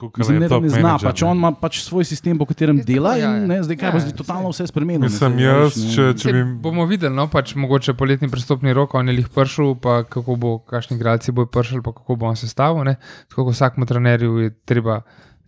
Mislim, 0.00 0.38
ne, 0.38 0.48
da 0.48 0.60
ne 0.60 0.68
zna, 0.70 0.92
pač 1.00 1.22
on 1.22 1.36
ima 1.36 1.50
pač 1.52 1.80
svoj 1.80 2.04
sistem, 2.04 2.38
po 2.38 2.46
katerem 2.46 2.76
Je 2.76 2.82
tako, 2.82 2.92
dela. 2.92 3.16
ja, 3.16 3.30
In, 3.32 3.42
ja. 3.42 3.46
ne, 3.48 3.62
zdaj 3.62 3.76
kaj 3.76 3.88
Ja, 3.88 3.92
pa 3.92 3.98
zdaj 3.98 4.14
totalno 4.14 4.48
vse 4.48 4.66
spremenilo. 4.66 5.00
ne, 5.00 5.08
Mislim, 5.08 5.32
saj, 5.32 5.42
jaz, 5.42 5.76
ne. 5.76 5.90
če, 5.90 6.04
če 6.14 6.32
bi. 6.32 6.42
bomo 6.60 6.86
videli, 6.86 7.10
no, 7.12 7.26
pač 7.26 7.54
mogoče 7.54 7.94
poletni 7.94 8.28
prestopni 8.28 8.70
rok, 8.72 8.94
on 8.94 9.08
je 9.08 9.16
jih 9.16 9.28
prišel, 9.28 9.74
pa 9.74 10.04
kako 10.04 10.36
bo, 10.36 10.58
kakšni 10.60 10.94
igralci 10.94 11.32
bojo 11.32 11.46
prišli, 11.48 11.82
pa 11.82 11.90
kako 11.92 12.14
bo 12.14 12.26
on 12.26 12.36
sestavil. 12.36 12.84
ne. 12.84 12.94
Tako 13.26 13.44
kot 13.44 13.54
vsakmu 13.54 13.86
trenerju 13.86 14.38
je 14.38 14.54
treba, 14.64 15.00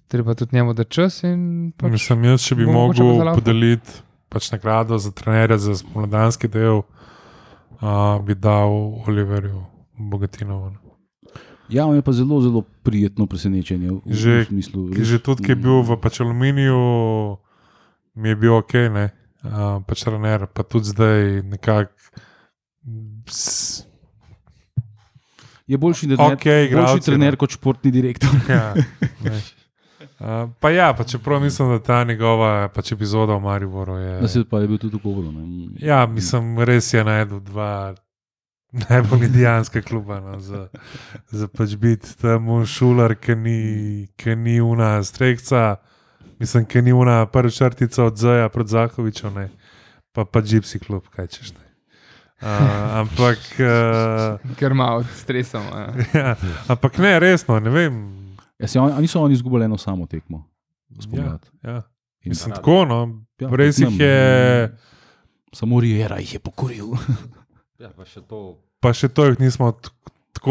treba 0.08 0.34
tudi 0.34 0.56
njemu 0.56 0.74
dati 0.74 0.90
čas. 0.90 1.22
in 1.22 1.70
Pač, 1.72 1.90
Mislim, 1.92 2.24
jaz, 2.24 2.42
če 2.42 2.54
bi 2.56 2.66
bo 2.66 2.72
mogel 2.72 3.30
podeliti 3.32 4.02
pač 4.28 4.50
nagrado 4.50 4.98
za 4.98 5.10
trenerja 5.10 5.58
za 5.58 5.76
spomladanski 5.76 6.48
del, 6.48 6.82
uh, 7.76 7.86
bi 8.20 8.34
dal 8.34 8.70
Oliverju 9.06 9.62
Bogatinovu. 9.94 10.74
Ja, 11.70 11.86
on 11.86 11.94
je 11.94 12.02
pa 12.02 12.12
zelo, 12.12 12.40
zelo 12.40 12.62
prijetno 12.82 13.26
presenečenje. 13.26 13.90
V, 13.90 14.00
Že- 14.06 14.42
v 14.42 14.46
smislu, 14.46 14.90
Ki 14.90 15.04
že 15.04 15.18
tudi, 15.18 15.44
ki 15.46 15.52
je 15.52 15.56
bil 15.56 15.82
v 15.86 15.96
pač 15.96 16.20
aluminiju, 16.20 16.78
mi 18.14 18.28
je 18.28 18.36
bil 18.36 18.54
ok, 18.58 18.74
ne, 18.90 19.06
uh, 19.46 19.78
pač 19.86 20.02
trener, 20.04 20.46
pa 20.50 20.62
tudi 20.66 20.90
zdaj 20.90 21.42
nekako. 21.46 21.94
Je 25.70 25.78
boljši 25.78 26.06
trener, 26.10 26.34
Okej, 26.34 26.66
igralci, 26.66 26.92
boljši 26.98 27.06
trener 27.06 27.36
kot 27.38 27.50
športni 27.54 27.90
direktor. 27.94 28.30
Ja, 28.50 28.74
ne. 29.24 29.38
uh, 30.18 30.50
pa 30.58 30.70
ja, 30.74 30.90
pa 30.90 31.06
čeprav 31.06 31.38
mislim, 31.40 31.70
da 31.70 31.78
ta 31.78 32.04
njegova 32.04 32.68
pač 32.74 32.92
epizoda 32.92 33.38
v 33.38 33.40
Mariboru 33.46 33.94
je. 33.96 34.20
Da 34.20 34.28
se 34.28 34.42
pa 34.44 34.60
je 34.60 34.66
bil 34.68 34.78
tudi 34.78 34.98
dobro. 34.98 35.30
Ne. 35.30 35.78
Ja, 35.78 36.06
mislim, 36.06 36.58
res 36.58 36.90
je 36.94 37.04
najdel 37.04 37.40
dva 37.40 37.94
najbolj 38.72 39.24
indijanska 39.24 39.82
kluba. 39.82 40.20
No, 40.20 40.40
za, 40.40 40.68
za 41.30 41.48
pač 41.48 41.74
biti 41.76 42.16
tam 42.20 42.66
šular, 42.66 43.14
ki 43.14 43.34
ni, 43.36 43.58
ki 44.16 44.36
ni 44.36 44.60
una 44.60 45.02
strejca, 45.04 45.76
mislim, 46.38 46.64
ki 46.64 46.82
ni 46.82 46.92
una 46.92 47.26
prva 47.26 47.50
črtica 47.50 48.04
od 48.04 48.16
Zaja 48.16 48.48
proti 48.48 48.70
Zahoviču, 48.70 49.30
ne. 49.30 49.48
pa 50.12 50.24
pa 50.24 50.40
Gypsy 50.42 50.78
klub, 50.78 51.06
kaj 51.10 51.26
češ 51.26 51.52
ne. 51.52 51.66
Uh, 52.40 52.48
ampak, 53.04 53.38
uh, 53.60 54.40
Ker 54.58 54.74
malo 54.74 55.04
stresamo. 55.04 55.70
Ja. 55.76 55.94
ja, 56.20 56.36
ampak 56.68 56.98
ne, 56.98 57.18
resno, 57.20 57.60
ne 57.60 57.70
vem. 57.70 57.98
Ja, 58.58 58.68
se, 58.68 58.80
on, 58.80 59.00
niso 59.00 59.20
oni 59.22 59.34
izgubili 59.34 59.64
eno 59.64 59.78
samo 59.78 60.06
tekmo. 60.06 60.44
Ja, 60.88 61.02
spomladi? 61.02 61.46
ja. 61.62 61.82
In- 62.22 62.30
Mislim, 62.30 62.54
tako, 62.54 62.84
no, 62.84 63.24
Ja, 63.40 63.48
res 63.56 63.78
jih 63.78 64.00
je, 64.00 64.76
Samo 65.52 65.80
Riera 65.80 66.18
jih 66.20 66.34
je 66.34 66.38
pokoril. 66.38 66.86
Ja, 67.80 67.88
pa 67.90 68.04
še 68.04 68.20
to. 68.22 68.58
pa 68.78 68.92
še 68.92 69.08
to 69.08 69.24
jih 69.24 69.40
nismo 69.40 69.72
tako 69.72 69.96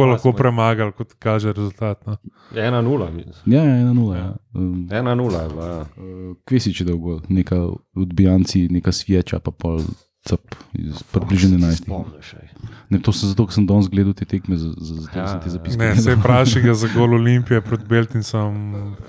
Pa 0.02 0.06
lahko 0.08 0.30
smo- 0.30 0.38
premagali, 0.38 0.92
kot 0.92 1.14
kaže 1.16 1.50
rezultat. 1.50 2.02
No. 2.06 2.18
1-0, 2.52 2.84
mislim. 3.12 3.46
ja, 3.48 3.64
ja, 3.64 3.76
ena 3.78 3.94
nula. 3.94 4.16
Ja. 4.18 4.30
Um, 4.54 4.88
1-0 4.88 4.98
je 5.36 5.50
bila. 5.50 5.66
Ja. 5.68 5.82
Uh, 5.96 6.36
Kvesič 6.44 6.82
je 6.82 6.86
dal 6.86 6.98
gol, 6.98 7.22
neka 7.28 7.58
odbijanci, 7.96 8.68
neka 8.70 8.92
sveča, 8.92 9.40
pa 9.40 9.50
pol 9.52 9.82
cep 10.22 10.42
iz 10.74 11.02
približno 11.06 11.58
11. 11.58 11.86
Spomniš. 11.86 12.34
ej. 12.36 12.48
Ne, 12.90 13.00
to 13.00 13.10
sem 13.12 13.30
zato, 13.30 13.46
ker 13.46 13.56
sem 13.56 13.66
danes 13.66 13.88
gledal 13.88 14.14
te 14.14 14.26
tekme, 14.26 14.58
za- 14.58 14.76
za- 14.76 15.00
zato 15.00 15.16
Ja, 15.16 15.28
sem 15.28 15.40
te 15.40 15.48
ja. 15.48 15.54
zapiske. 15.54 15.78
Ne, 15.80 15.90
se 15.96 16.16
vprašaj 16.16 16.62
ga 16.62 16.74
za 16.76 16.88
gol 16.90 17.14
Olimpije 17.16 17.62
proti 17.62 17.86
Beltincem. 17.86 18.54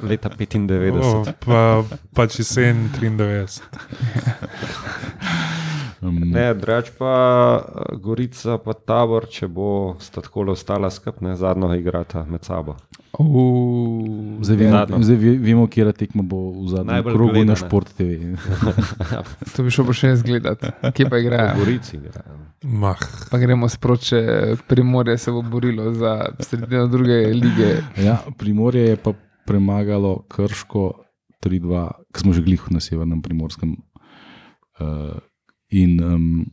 Leta 0.00 0.30
95. 0.30 0.96
O, 0.96 1.24
pa, 1.40 1.82
pač 2.14 2.38
jesen 2.38 2.88
93. 2.94 3.60
Um, 6.02 6.16
Ne, 6.32 6.54
drugač 6.54 6.90
pa 6.96 7.12
eh, 7.58 7.96
Gorica, 7.96 8.56
pa 8.58 8.72
tabor, 8.72 9.26
če 9.28 9.48
bo 9.48 9.96
sta 9.98 10.20
tako 10.20 10.46
ostala 10.48 10.88
skupaj, 10.90 11.36
zadnjo 11.36 11.68
igrata 11.74 12.24
med 12.24 12.44
sabo. 12.44 12.76
Uh, 13.12 14.38
Zdaj, 14.40 14.56
vemo, 14.56 15.02
zdaj 15.02 15.16
ve- 15.16 15.38
vemo, 15.38 15.66
kje 15.66 15.84
je 15.84 15.92
tekma 15.92 16.22
bo 16.22 16.38
v 16.54 16.68
zadnjem 16.68 16.94
Najbolj 16.94 17.14
krogu 17.14 17.26
na 17.28 17.34
gledana. 17.34 17.56
Šport 17.56 17.88
TV. 17.92 18.32
to 19.52 19.62
bi 19.62 19.70
šel 19.70 19.84
pa 19.84 19.92
še 19.92 20.08
jaz 20.08 20.22
gledat, 20.22 20.64
kje 20.94 21.04
pa 21.04 21.18
igrajo. 21.18 21.58
Gorici 21.58 21.96
igrajo. 21.96 22.38
Mah. 22.62 23.00
Pa 23.28 23.38
gremo 23.38 23.68
sproče, 23.68 24.20
Primorje 24.66 25.18
se 25.18 25.32
bo 25.32 25.42
borilo 25.42 25.92
za 25.92 26.14
sredino 26.38 26.86
druge 26.86 27.26
lige. 27.34 27.82
Ja, 27.98 28.20
Primorje 28.38 28.86
je 28.86 28.96
pa 28.96 29.12
premagalo 29.44 30.22
Krško 30.28 30.92
3-2, 31.40 31.84
ki 32.08 32.20
smo 32.20 32.32
že 32.32 32.40
glih 32.40 32.62
na 32.70 32.80
severnem 32.80 33.20
primorskem. 33.20 33.76
Uh, 34.80 35.18
in 35.70 36.00
um, 36.04 36.46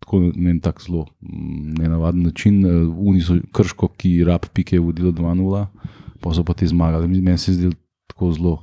tako 0.00 0.20
na 0.34 0.50
en 0.50 0.60
tak 0.60 0.80
zelo 0.86 1.06
mm, 1.20 1.74
nenavaden 1.78 2.22
način. 2.22 2.64
Uh, 2.64 3.08
Oni 3.08 3.20
so 3.20 3.36
Krško, 3.52 3.88
ki 3.96 4.24
rab 4.24 4.46
pike 4.54 4.76
je 4.76 4.80
vodilo 4.80 5.12
2-0, 5.12 5.66
pa 6.20 6.34
so 6.34 6.44
pa 6.44 6.54
te 6.54 6.66
zmagali. 6.66 7.08
Meni 7.08 7.38
se 7.38 7.50
je 7.50 7.54
zdelo 7.54 7.74
tako 8.06 8.32
zelo. 8.32 8.62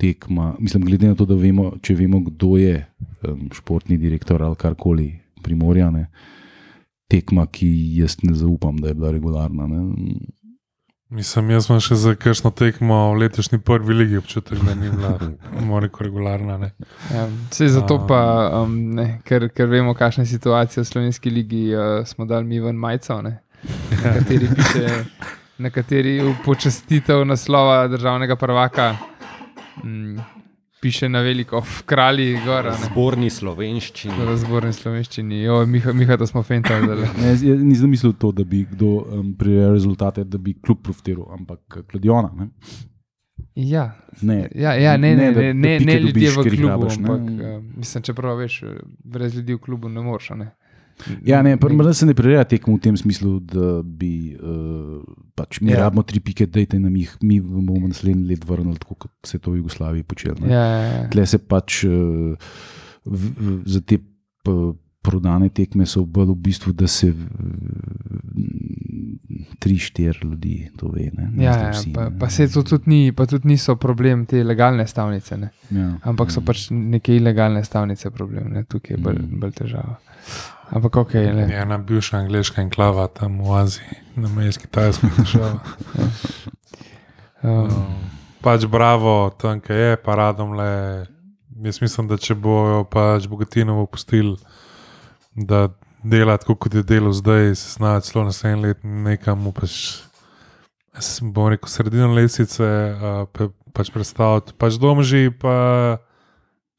Tekma. 0.00 0.54
Mislim, 0.58 0.84
glede 0.84 1.08
na 1.08 1.14
to, 1.14 1.26
da 1.28 1.36
vemo, 1.36 1.74
če 1.82 1.94
vemo, 1.94 2.22
kdo 2.24 2.54
je 2.56 2.86
um, 3.28 3.50
športni 3.52 3.98
direktor 4.00 4.42
ali 4.42 4.56
karkoli, 4.56 5.10
primorjane, 5.44 6.06
tekma, 7.10 7.44
ki 7.46 7.68
jaz 7.98 8.16
ne 8.22 8.32
zaupam, 8.34 8.78
da 8.80 8.88
je 8.88 8.94
bila 8.94 9.10
regularna. 9.12 9.66
Ne. 9.68 9.82
Mislim, 11.10 11.48
jaz 11.50 11.66
sem 11.66 11.80
še 11.82 11.96
za 11.98 12.12
kakšno 12.14 12.52
tekmo 12.54 12.96
v 13.10 13.24
letošnji 13.24 13.58
prvi 13.66 13.94
ligi 13.98 14.18
občutek, 14.20 14.60
da 14.62 14.76
ni 14.78 14.92
bila 14.94 15.16
moriko 15.70 16.04
regularna. 16.06 16.58
Ne. 16.58 16.70
Ja, 17.10 17.24
vse 17.50 17.66
zato 17.74 17.96
pa, 18.06 18.20
um, 18.60 18.76
ne, 18.94 19.06
ker, 19.26 19.48
ker 19.50 19.66
vemo, 19.66 19.94
kakšna 19.98 20.22
je 20.22 20.30
situacija 20.36 20.84
v 20.84 20.86
slovenski 20.86 21.32
ligi, 21.34 21.64
uh, 21.74 22.06
smo 22.06 22.28
dali 22.30 22.46
mi 22.46 22.62
ven 22.62 22.78
majico, 22.78 23.18
ne, 23.26 23.40
na 23.90 24.14
kateri 24.20 24.50
piše, 24.56 25.00
na 25.58 25.74
kateri 25.74 26.14
počastitev 26.44 27.24
naslova 27.26 27.88
državnega 27.90 28.38
prvaka 28.38 28.92
mm, 29.82 30.39
piše 30.80 31.08
na 31.08 31.20
veliko, 31.20 31.60
v 31.60 31.82
kralji 31.82 32.38
gora. 32.44 32.70
Ne. 32.70 32.84
Zborni 32.86 33.30
slovenščini. 33.30 34.14
V 34.16 34.24
razborni 34.24 34.72
slovenščini, 34.72 35.42
jo, 35.42 35.66
Miha, 35.66 35.92
Miha, 35.92 36.16
da 36.16 36.26
smo 36.26 36.42
zdajle. 36.42 36.96
Ne, 37.18 37.28
jaz, 37.28 37.42
nisem 37.42 37.90
mislil 37.90 38.12
to, 38.12 38.32
da 38.32 38.44
bi 38.44 38.64
kdo 38.64 38.86
um, 38.86 39.34
prirejal 39.34 39.72
rezultate, 39.72 40.24
da 40.24 40.38
bi 40.38 40.54
klub 40.56 40.82
profitiral, 40.82 41.28
ampak 41.32 41.60
kladiona. 41.90 42.30
Ne? 42.34 42.48
Ja, 43.54 43.96
Ne. 44.22 44.48
ja, 44.54 44.74
ja, 44.74 44.96
ne, 44.96 45.16
ne, 45.16 45.32
da- 45.32 45.40
ne, 45.40 45.52
da 45.52 45.58
ne, 45.58 45.78
ne 45.80 46.00
ljudje 46.00 46.30
v 46.30 46.34
klubu, 46.34 46.68
rabiš, 46.68 46.98
ne. 46.98 47.08
ampak 47.08 47.20
uh, 47.20 47.76
mislim, 47.76 48.02
čeprav 48.02 48.36
veš, 48.36 48.62
brez 49.04 49.34
ljudi 49.34 49.54
v 49.54 49.58
klubu 49.58 49.88
ne 49.88 50.00
moreš. 50.00 50.30
Ne. 50.30 50.50
Ja, 51.24 51.42
ne, 51.42 51.56
prvo 51.56 51.92
se 51.92 52.06
ne 52.06 52.14
prireja 52.14 52.44
tekmo 52.44 52.76
v 52.76 52.80
tem 52.80 52.96
smislu, 52.96 53.40
da 53.40 53.82
bi 53.82 54.34
uh, 54.34 55.00
pač 55.34 55.60
mi 55.60 55.70
Ja. 55.70 55.76
ja. 55.76 55.84
rabimo 55.84 56.02
tri 56.02 56.20
pike, 56.20 56.46
dajte 56.46 56.78
nam 56.78 56.96
jih, 56.96 57.16
mi 57.22 57.40
bomo 57.40 57.88
naslednji 57.88 58.24
let 58.26 58.44
vrnili, 58.44 58.78
tako 58.78 58.94
kot 58.94 59.10
se 59.24 59.36
je 59.36 59.40
to 59.40 59.50
v 59.50 59.56
Jugoslaviji 59.56 60.02
počelo. 60.02 60.46
Ja, 60.46 60.64
ja, 60.66 60.82
ja. 60.84 61.08
Tle 61.08 61.26
se 61.26 61.38
pač 61.38 61.84
uh, 61.84 62.36
v, 63.04 63.22
v, 63.36 63.62
za 63.66 63.80
te 63.80 63.98
prodane 65.02 65.48
tekme 65.48 65.86
so 65.86 66.02
bolj 66.04 66.28
v 66.28 66.36
bistvu, 66.36 66.72
da 66.72 66.84
se 66.86 67.08
tri, 69.58 69.78
štiri 69.78 70.18
ljudi 70.22 70.70
to 70.76 70.88
ve. 70.88 71.10
Ne, 71.12 71.30
ne 71.32 71.44
Ja, 71.44 71.56
ja, 71.56 71.70
vsi, 71.70 71.92
pa, 71.92 72.08
ne. 72.08 72.18
pa, 72.18 72.28
se 72.30 72.48
to 72.48 72.62
tudi 72.62 72.82
ni, 72.86 73.12
pa 73.12 73.26
tudi 73.26 73.48
niso 73.48 73.76
problem 73.76 74.26
te 74.26 74.44
legalne 74.44 74.86
stavnice, 74.86 75.36
ne. 75.36 75.50
ja. 75.70 75.88
ampak 76.02 76.30
so 76.30 76.40
pač 76.40 76.66
neke 76.70 77.16
ilegalne 77.16 77.64
stavnice 77.64 78.10
problem, 78.10 78.52
ne. 78.52 78.64
tukaj 78.64 78.96
je 78.96 79.00
bolj, 79.00 79.18
Mm. 79.20 79.40
bolj 79.40 79.52
težava. 79.52 79.96
Ampak 80.70 80.96
ok, 80.96 81.14
le. 81.14 81.46
Je 81.50 81.58
ena 81.62 81.78
bivša 81.78 82.16
angliška 82.16 82.62
enklava 82.62 83.08
tam 83.08 83.40
v 83.42 83.54
Aziji, 83.58 83.96
na 84.16 84.28
meji 84.28 84.52
s 84.52 84.58
Kitajsko 84.58 85.06
državo. 85.18 85.60
Um, 87.42 87.98
Pač 88.44 88.64
bravo, 88.64 89.30
tam 89.36 89.60
kaj 89.60 89.76
je, 89.76 89.96
pa 90.00 90.14
radom 90.16 90.54
le. 90.56 91.06
Jaz 91.60 91.80
mislim, 91.82 92.06
da 92.08 92.16
če 92.16 92.34
bojo 92.40 92.84
pač 92.88 93.26
bogatinovo 93.28 93.84
pustili, 93.84 94.38
da 95.36 95.66
dela 96.00 96.38
tako, 96.40 96.56
kot 96.56 96.74
je 96.74 96.82
delo 96.82 97.12
zdaj, 97.12 97.52
se 97.54 97.74
znajo 97.74 98.00
celo 98.00 98.24
naslednji 98.24 98.62
let 98.62 98.78
nekam 98.84 99.44
pač, 99.52 99.74
jaz 100.96 101.18
bom 101.20 101.50
rekel, 101.52 101.68
sredino 101.68 102.08
lesice, 102.16 102.64
uh, 102.64 103.26
pa, 103.28 103.50
pač 103.76 103.92
predstaviti, 103.92 104.56
pač 104.56 104.80
domži, 104.80 105.28
pa 105.36 105.98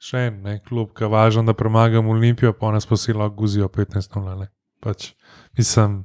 še 0.02 0.26
en, 0.30 0.40
ne, 0.46 0.58
klub, 0.66 0.92
ki 0.98 1.06
je 1.06 1.12
važno, 1.14 1.44
da 1.46 1.54
premagamo 1.58 2.14
Olimpijo, 2.14 2.54
pa 2.58 2.72
nas 2.74 2.88
posila 2.90 3.28
guzijo 3.30 3.70
15-0. 3.70 4.48
Pač, 4.82 5.12
mislim, 5.58 6.02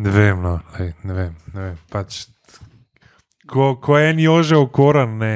ne 0.00 0.14
vem, 0.14 0.40
no, 0.40 0.58
lej, 0.78 0.94
ne 1.04 1.16
vem, 1.16 1.34
ne 1.52 1.66
vem. 1.66 1.82
Pač, 1.92 2.22
ko, 3.50 3.74
ko 3.76 3.98
en 4.00 4.22
jože 4.24 4.56
okoran, 4.56 5.18
ne, 5.20 5.34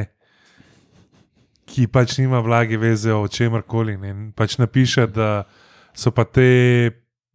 ki 1.69 1.85
pač 1.93 2.17
nima 2.17 2.41
vlage 2.41 2.81
veze 2.81 3.13
o 3.13 3.29
čemer 3.29 3.67
koli, 3.69 3.99
ne, 4.01 4.15
pač 4.37 4.57
napiše, 4.57 5.05
da 5.13 5.45
so 5.93 6.15
pa 6.15 6.25
te 6.25 6.49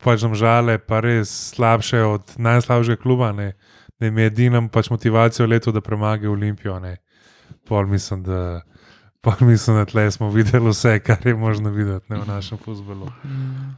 pač 0.04 0.26
žale 0.36 0.80
pa 0.82 1.00
res 1.00 1.30
slabše 1.54 2.02
od 2.04 2.36
najslabšega 2.42 3.00
kluba, 3.00 3.32
ne, 3.32 3.54
je 4.02 4.12
edina 4.26 4.60
pač 4.68 4.90
motivacija 4.90 5.46
v 5.46 5.56
letu, 5.56 5.72
da 5.72 5.82
premagajo 5.82 6.34
Olimpijo. 6.34 6.80
Ne. 6.80 6.98
Pol 7.70 7.86
mislim, 7.88 8.24
da. 8.26 8.64
Pa 9.24 9.36
mislim, 9.42 9.76
da 9.76 9.86
tle 9.86 10.12
smo 10.12 10.30
videli 10.30 10.70
vse, 10.70 11.00
kar 11.00 11.28
je 11.28 11.36
možno 11.36 11.70
videti 11.70 12.06
ne, 12.10 12.18
v 12.20 12.28
našem 12.28 12.58
futbolu. 12.58 13.08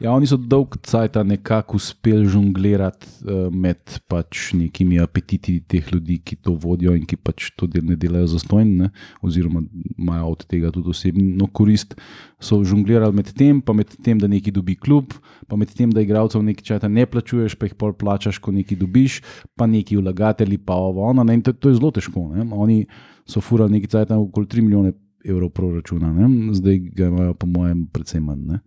Ja, 0.00 0.10
oni 0.12 0.26
so 0.26 0.34
dolg 0.36 0.74
cajt 0.82 1.20
nekako 1.24 1.78
uspeli 1.78 2.26
žonglirati 2.26 3.06
uh, 3.06 3.54
med 3.54 3.78
pač 4.10 4.50
nekimi 4.58 4.98
apetiti 4.98 5.60
teh 5.60 5.92
ljudi, 5.92 6.18
ki 6.18 6.40
to 6.42 6.56
vodijo 6.58 6.96
in 6.98 7.06
ki 7.06 7.16
pač 7.22 7.52
to 7.54 7.70
del 7.70 7.86
ne 7.86 7.94
delajo 7.94 8.26
za 8.34 8.42
stojn, 8.42 8.88
oziroma 9.22 9.62
imajo 9.94 10.34
od 10.34 10.44
tega 10.50 10.74
tudi 10.74 10.90
osebno 10.90 11.46
korist. 11.46 11.94
So 12.42 12.58
žonglirali 12.66 13.14
med 13.14 13.30
tem, 13.38 13.62
pa 13.62 13.70
med 13.72 13.94
tem, 14.02 14.18
da 14.18 14.26
neki 14.26 14.50
dobi 14.50 14.74
klub, 14.74 15.14
pa 15.46 15.54
med 15.54 15.70
tem, 15.70 15.94
da 15.94 16.02
igralcev 16.02 16.42
nekaj 16.42 16.72
časa 16.74 16.90
ne 16.90 17.06
plačuješ, 17.06 17.54
pa 17.54 17.70
jih 17.70 17.78
pol 17.78 17.94
plačaš, 17.94 18.42
ko 18.42 18.50
nekaj 18.50 18.82
dobiš, 18.82 19.22
pa 19.54 19.70
neki 19.70 20.02
vlagatelji, 20.02 20.58
pa 20.58 20.74
ovo, 20.74 21.06
ono. 21.06 21.22
ne, 21.22 21.38
To, 21.46 21.52
to 21.54 21.70
je 21.70 21.78
zelo 21.78 21.94
težko. 21.94 22.32
Ne? 22.34 22.50
Oni 22.50 22.82
so 23.22 23.38
furali 23.38 23.78
nekaj 23.78 23.94
časa 23.94 24.18
okoli 24.18 24.50
3 24.50 24.66
milijone 24.66 24.96
evrov 25.26 25.50
proračuna, 25.56 26.12
ne? 26.12 26.54
zdaj 26.54 26.78
ga 26.94 27.10
imajo, 27.10 27.34
po 27.34 27.48
mojem, 27.50 27.86
predvsem 27.92 28.24
manj. 28.24 28.60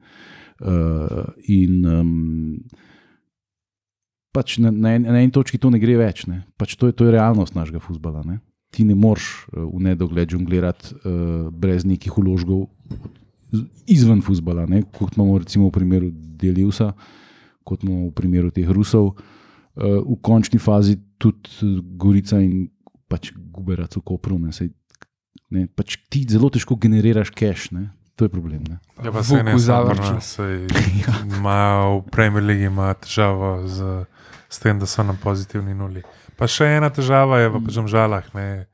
Uh, 0.59 1.23
in 1.47 1.85
um, 1.87 2.09
pač 4.35 4.57
na, 4.59 4.71
na, 4.71 4.93
en, 4.97 5.07
na 5.07 5.21
eni 5.21 5.31
točki 5.31 5.57
to 5.61 5.71
ne 5.71 5.79
gre 5.79 5.95
več. 5.99 6.25
Ne? 6.27 6.43
Pač 6.59 6.75
to, 6.75 6.89
je, 6.89 6.95
to 6.97 7.07
je 7.07 7.15
realnost 7.15 7.55
našega 7.55 7.79
futbola. 7.83 8.25
Ne? 8.27 8.41
Ti 8.75 8.83
ne 8.87 8.97
moreš 8.97 9.29
uh, 9.49 9.63
v 9.71 9.85
nedogled 9.87 10.35
žonglirati 10.35 10.93
uh, 10.99 11.47
brez 11.51 11.87
nekih 11.87 12.19
uložkov 12.19 12.67
izven 13.89 14.19
futbola, 14.21 14.67
kot 14.93 15.15
imamo 15.17 15.39
recimo 15.41 15.71
v 15.71 15.77
primeru 15.79 16.11
Deliusa, 16.13 16.91
kot 17.65 17.81
imamo 17.83 18.11
v 18.11 18.15
primeru 18.17 18.51
teh 18.53 18.67
Rusov. 18.69 19.15
Uh, 19.79 20.03
v 20.03 20.19
končni 20.21 20.59
fazi 20.59 20.99
tudi 21.17 21.79
Gorica 21.97 22.41
in 22.43 22.67
pač 23.09 23.31
Guberac 23.33 23.95
v 23.97 24.03
Kopru. 24.05 24.37
Ne? 24.37 24.53
Sej, 24.53 24.69
ne? 25.53 25.67
Pač 25.67 25.97
ti 26.09 26.25
zelo 26.29 26.49
težko 26.53 26.77
generiraš 26.79 27.31
cash. 27.35 27.73
Ne? 27.75 27.89
To 28.19 28.27
je 28.27 28.31
problem. 28.33 28.63
Ne? 28.67 28.79
Ja, 29.03 29.11
pa 29.15 29.23
se 29.23 29.43
ne 29.43 29.55
nas, 29.55 30.33
saj 30.35 30.67
imajo 31.37 31.99
v 31.99 32.09
Premier 32.11 32.43
League 32.43 32.65
ima 32.67 32.91
težavo 32.93 33.67
z, 33.67 34.03
s 34.49 34.59
tem, 34.59 34.79
da 34.79 34.85
so 34.89 35.05
na 35.07 35.15
pozitivni 35.15 35.73
nuli. 35.73 36.03
Pa 36.35 36.47
še 36.47 36.67
ena 36.79 36.89
težava 36.91 37.39
je 37.39 37.53
v 37.53 37.63
pač 37.63 37.79
žalah. 37.87 38.27
Ne. 38.35 38.67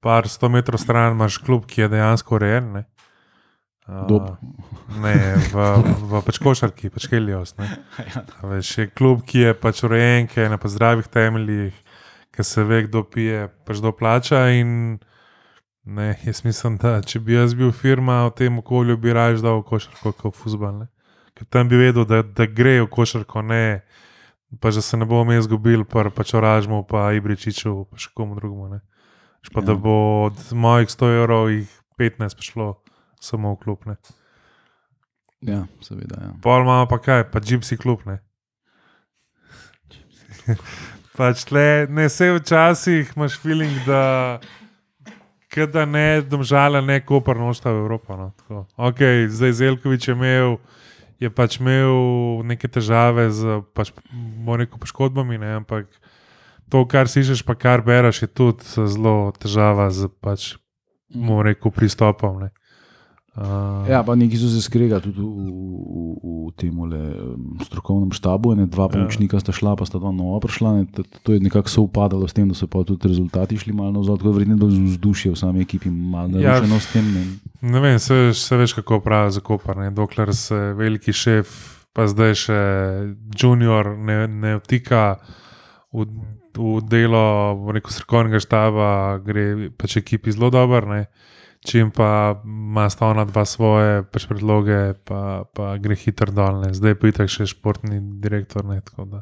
Par 0.00 0.28
sto 0.32 0.48
metrov 0.48 0.80
stran 0.80 1.12
imaš 1.12 1.36
klub, 1.44 1.68
ki 1.68 1.84
je 1.84 1.92
dejansko 1.92 2.40
urejen. 2.40 2.72
Ne. 2.72 2.84
Dob. 4.08 4.38
Ne, 5.02 5.14
v, 5.50 5.56
v 6.06 6.22
pač 6.22 6.38
košarki, 6.38 6.92
pač 6.94 7.08
Helios. 7.10 7.56
ne. 7.58 7.66
A 8.38 8.46
Veš, 8.46 8.70
je 8.78 8.86
klub, 8.88 9.24
ki 9.26 9.44
je 9.44 9.54
pač 9.58 9.82
urejen, 9.84 10.30
ki 10.30 10.44
je 10.44 10.48
na 10.52 10.58
zdravih 10.62 11.08
temeljih, 11.10 11.74
ki 12.30 12.46
se 12.46 12.64
ve, 12.64 12.84
kdo 12.86 13.02
pije, 13.02 13.48
pač 13.66 13.82
kdo 13.82 13.92
plača. 13.92 14.46
In, 14.54 15.02
ne, 15.90 16.14
jaz 16.24 16.44
mislim, 16.46 16.76
da 16.78 17.00
če 17.02 17.20
bi 17.20 17.34
jaz 17.34 17.54
bil 17.58 17.72
firma 17.74 18.22
v 18.28 18.34
tem 18.38 18.58
okolju, 18.58 18.96
bi 18.96 19.12
raje 19.16 19.40
dal 19.42 19.62
košarko 19.66 20.12
kot 20.12 20.36
fusbal. 20.38 20.84
Ker 21.34 21.48
tam 21.50 21.68
bi 21.70 21.78
vedel, 21.80 22.06
da, 22.06 22.22
da 22.22 22.46
gre 22.46 22.78
v 22.82 22.88
košarko, 22.90 23.42
ne 23.42 23.82
pa 24.60 24.70
da 24.70 24.82
se 24.82 24.96
ne 24.98 25.06
bomo 25.06 25.32
izgubili, 25.32 25.84
pa 25.86 26.08
pač 26.10 26.34
oražmo, 26.34 26.82
pa 26.82 27.12
Ibričiču, 27.14 27.84
pa 27.90 27.98
še 27.98 28.10
komu 28.14 28.34
drugemu. 28.34 28.68
Ne. 28.68 28.80
Veš 29.42 29.52
Pa, 29.54 29.62
da 29.62 29.72
Ja. 29.72 29.78
bo 29.78 29.94
od 30.26 30.40
mojih 30.52 30.88
100 30.90 31.10
evrov 31.20 31.50
jih 31.50 31.70
15 31.98 32.34
prišlo 32.36 32.66
samo 33.20 33.54
v 33.54 33.60
klub. 33.62 33.86
Ne. 33.86 33.96
Ja, 35.40 35.62
seveda. 35.80 36.18
Ja. 36.20 36.32
Pol 36.42 36.66
imamo 36.66 36.88
pa 36.90 36.98
kaj, 36.98 37.30
pa 37.30 37.40
Gypsy 37.40 37.78
klub. 37.78 38.02
Ne? 38.06 38.18
pač 41.16 41.44
tle, 41.48 41.86
ne 41.88 42.08
vse 42.08 42.32
včasih 42.36 43.12
imaš 43.16 43.38
feeling, 43.40 43.72
da 43.86 44.40
kada 45.50 45.84
ne 45.86 46.22
domžala, 46.22 46.80
ne 46.80 47.00
kopar 47.02 47.36
nošta 47.36 47.72
v 47.74 47.82
Evropo. 47.82 48.16
No, 48.16 48.30
tako. 48.38 48.66
ok, 48.78 49.26
zdaj 49.28 49.52
Zelkovič 49.52 50.08
je 50.08 50.14
imel. 50.14 50.56
Je 51.20 51.28
pač 51.28 51.58
imel 51.60 52.40
neke 52.48 52.64
težave 52.64 53.28
z 53.28 53.60
pač, 53.76 53.92
rekel, 54.56 54.80
poškodbami, 54.80 55.36
ne? 55.36 55.60
ampak 55.60 55.84
to, 56.72 56.80
kar 56.88 57.12
slišiš, 57.12 57.44
pa 57.44 57.52
kar 57.60 57.84
bereš, 57.84 58.24
je 58.24 58.28
tudi 58.30 58.64
zelo 58.64 59.28
težava 59.36 59.90
z 59.92 60.08
pač, 60.24 60.56
rekel, 61.12 61.74
pristopom. 61.76 62.40
Ne? 62.40 62.48
Uh, 63.30 63.86
Ja, 63.86 64.02
pa 64.02 64.14
neki 64.18 64.34
so 64.34 64.48
se 64.50 64.58
skregali 64.62 65.06
tudi 65.06 65.22
v, 65.22 65.22
v, 65.22 66.50
v 66.50 66.52
tem 66.58 66.74
strokovnem 67.62 68.10
štabu. 68.10 68.58
Ne, 68.58 68.66
dva 68.66 68.90
pomočnika 68.90 69.38
sta 69.38 69.54
šla, 69.54 69.76
pa 69.78 69.86
sta 69.86 70.02
dva 70.02 70.10
nova 70.10 70.42
prišla. 70.42 70.68
Ne, 70.74 70.82
to, 70.90 71.06
to 71.22 71.38
je 71.38 71.40
nekako 71.40 71.70
soupadalo 71.70 72.26
s 72.26 72.34
tem, 72.34 72.50
da 72.50 72.58
so 72.58 72.66
pa 72.66 72.82
tudi 72.82 73.06
rezultati 73.06 73.54
šli 73.54 73.70
malo 73.70 74.02
nazaj, 74.02 74.18
tako 74.18 74.34
je 74.34 74.58
vzdušje 74.98 75.30
v 75.30 75.38
sami 75.38 75.62
ekipi 75.62 75.90
malo 75.94 76.42
Ja. 76.42 76.58
narušeno 76.58 76.80
s 76.80 76.90
tem. 76.90 77.06
Ne. 77.14 77.22
Ne 77.62 77.78
vem, 77.80 77.98
se, 78.02 78.34
se 78.34 78.56
veš, 78.56 78.74
kako 78.82 78.98
pravi 79.00 79.30
za 79.30 79.40
kopar. 79.40 79.78
Ne? 79.78 79.94
Dokler 79.94 80.34
se 80.34 80.74
veliki 80.74 81.14
šef, 81.14 81.46
pa 81.94 82.10
zdaj 82.10 82.34
še 82.34 82.60
junior, 83.38 83.94
ne, 83.94 84.26
ne 84.26 84.58
vtika 84.58 85.22
v, 85.94 86.02
v 86.58 86.82
delo 86.82 87.54
rekel, 87.70 87.94
strokovnega 87.94 88.42
štaba, 88.42 89.22
gre 89.22 89.70
pač 89.78 90.02
ekipi 90.02 90.34
zelo 90.34 90.50
dobro. 90.50 91.06
Čim 91.60 91.90
pa 91.92 92.40
ima 92.44 92.86
sta 92.90 93.10
ona 93.12 93.26
dva 93.28 93.44
svoje 93.44 94.00
pač 94.08 94.24
predloge, 94.30 94.94
pa, 95.04 95.44
pa 95.52 95.74
gre 95.76 95.96
hitro 95.98 96.32
dol. 96.32 96.64
Ne? 96.64 96.72
Zdaj 96.72 96.96
pa 96.96 97.10
je 97.10 97.16
tako 97.18 97.34
še 97.36 97.50
športni 97.52 98.00
direktor. 98.22 98.64
Ne? 98.64 98.80
Tako 98.80 99.04
da, 99.04 99.20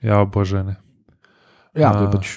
ja, 0.00 0.24
bože. 0.24 0.64
Ne? 0.64 0.80
Ja, 1.76 1.92
to 1.92 2.08
je 2.08 2.12
pač 2.16 2.28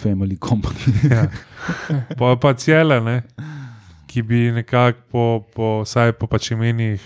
family 0.00 0.38
company. 0.40 0.92
Ja. 1.10 1.28
Pa, 2.18 2.36
pa 2.36 2.54
cele, 2.58 2.98
ne, 3.00 3.22
ki 4.10 4.22
bi 4.26 4.50
nekako 4.50 4.98
po, 5.10 5.24
po, 5.54 5.66
vsaj 5.86 6.16
po 6.18 6.26
pač 6.26 6.50
imenih 6.56 6.98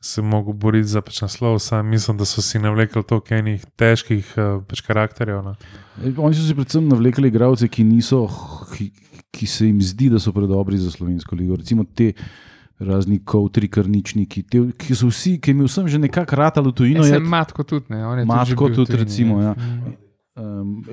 se 0.00 0.22
mogel 0.22 0.52
boriti 0.52 0.88
za 0.88 1.00
pač 1.02 1.22
naslov. 1.22 1.58
Sam 1.58 1.88
mislim, 1.88 2.16
da 2.16 2.24
so 2.24 2.42
si 2.42 2.58
navlekli 2.58 3.02
toliko 3.02 3.34
enih 3.34 3.64
težkih 3.76 4.34
uh, 4.36 4.62
pač 4.62 4.80
karakterjev. 4.86 5.42
No. 5.42 5.54
E, 5.98 6.12
Oni 6.16 6.34
so 6.34 6.46
si 6.46 6.54
predvsem 6.54 6.86
navlekli 6.88 7.28
igralce, 7.28 7.68
ki, 7.68 7.84
niso, 7.84 8.28
ki, 8.76 8.90
ki 9.34 9.46
se 9.46 9.66
jim 9.66 9.80
zdi, 9.82 10.10
da 10.10 10.18
so 10.18 10.32
predobri 10.32 10.78
za 10.78 10.90
slovensko 10.90 11.36
ligo. 11.36 11.58
Recimo 11.58 11.82
te 11.84 12.12
razni 12.78 13.18
kotri, 13.26 13.66
krničniki, 13.68 14.44
te, 14.46 14.60
ki 14.78 14.94
so 14.94 15.08
vsi, 15.10 15.40
ki 15.42 15.50
jim 15.50 15.64
je 15.64 15.70
vsem 15.70 15.88
že 15.90 15.98
nekako 15.98 16.36
ratalo 16.38 16.70
tujino. 16.70 17.02
No, 17.02 17.06
je- 17.06 17.18
sem 17.18 17.26
matko 17.26 17.64
tudi, 17.66 17.90
ne. 17.90 18.04
on 18.06 18.18
je 18.18 18.24
Matko 18.24 18.44
že 18.46 18.54
bil 18.54 18.68
v 18.68 18.76
tudi, 18.76 18.86
tujini, 18.92 19.02
recimo, 19.04 19.38
ne. 19.40 19.44
ja. 19.44 19.54
Mm. 19.58 19.96
Um, 20.38 20.84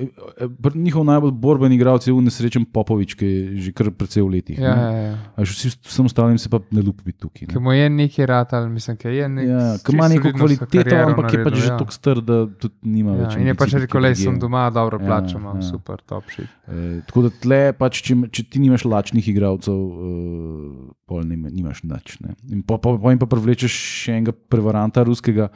njihov 0.74 1.04
najbolj 1.06 1.30
borben 1.32 1.72
igralec 1.72 2.06
je 2.06 2.12
unesrečen 2.12 2.64
Popovič, 2.66 3.14
ki 3.14 3.26
je 3.26 3.60
že 3.62 3.70
kar 3.72 3.90
precej 3.94 4.22
v 4.26 4.30
letih. 4.34 4.58
Ja, 4.58 4.74
ne. 4.74 4.82
ja, 4.82 5.02
ja. 5.38 5.44
Že 5.44 5.52
vsi, 5.54 5.68
vsem 5.86 6.08
ostalim 6.10 6.38
se 6.38 6.50
pa 6.50 6.58
ne 6.70 6.82
lupi 6.82 7.12
tukaj. 7.14 7.46
Ki 7.46 7.54
Ne. 7.54 7.60
mu 7.62 7.72
je 7.72 7.86
neki 7.90 8.26
ratal, 8.26 8.66
mislim, 8.68 8.96
ki 8.98 9.08
je 9.08 9.28
nek, 9.28 9.46
Ja, 9.46 9.62
ki 9.78 9.94
ima 9.94 10.08
neko 10.08 10.32
kvaliteto, 10.34 10.96
ampak 10.96 11.30
je 11.32 11.38
pač 11.38 11.54
naredil, 11.54 11.62
že 11.62 11.70
ja. 11.70 11.78
tako 11.78 11.92
star, 11.94 12.18
da 12.20 12.46
tudi 12.50 12.74
nima 12.82 13.14
Ja, 13.14 13.18
več. 13.22 13.36
in 13.38 13.46
je 13.46 13.54
pač 13.54 13.76
rekel, 13.78 14.02
da 14.02 14.14
sem 14.14 14.38
doma, 14.38 14.66
dobro 14.70 14.98
Ja, 14.98 15.06
plačam, 15.06 15.46
ja. 15.46 15.54
super, 15.62 16.02
top 16.02 16.26
shit. 16.26 16.50
E, 16.66 17.00
tako 17.06 17.28
da 17.28 17.30
tle, 17.30 17.62
pač, 17.78 18.02
če, 18.02 18.18
če 18.26 18.42
ti 18.50 18.58
nimaš 18.58 18.82
lačnih 18.82 19.22
igralcev, 19.30 19.78
uh, 19.78 20.90
pol 21.06 21.22
nima, 21.22 21.48
nimaš 21.54 21.86
nič. 21.86 22.18
Ne. 22.20 22.34
In 22.50 22.66
po, 22.66 22.78
po, 22.78 22.98
po 22.98 23.10
jim 23.10 23.18
pa 23.22 23.30
privlečeš 23.30 23.70
še 23.70 24.18
enega 24.18 24.34
prevaranta 24.34 25.06
ruskega, 25.06 25.50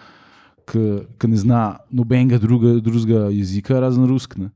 ki 0.69 1.29
ne 1.29 1.37
zna 1.37 1.61
nobenega 1.91 2.39
druga, 2.39 2.79
drugega 2.81 3.29
jezika 3.35 3.81
razen 3.81 4.09
rusk. 4.09 4.37
Ne. 4.37 4.51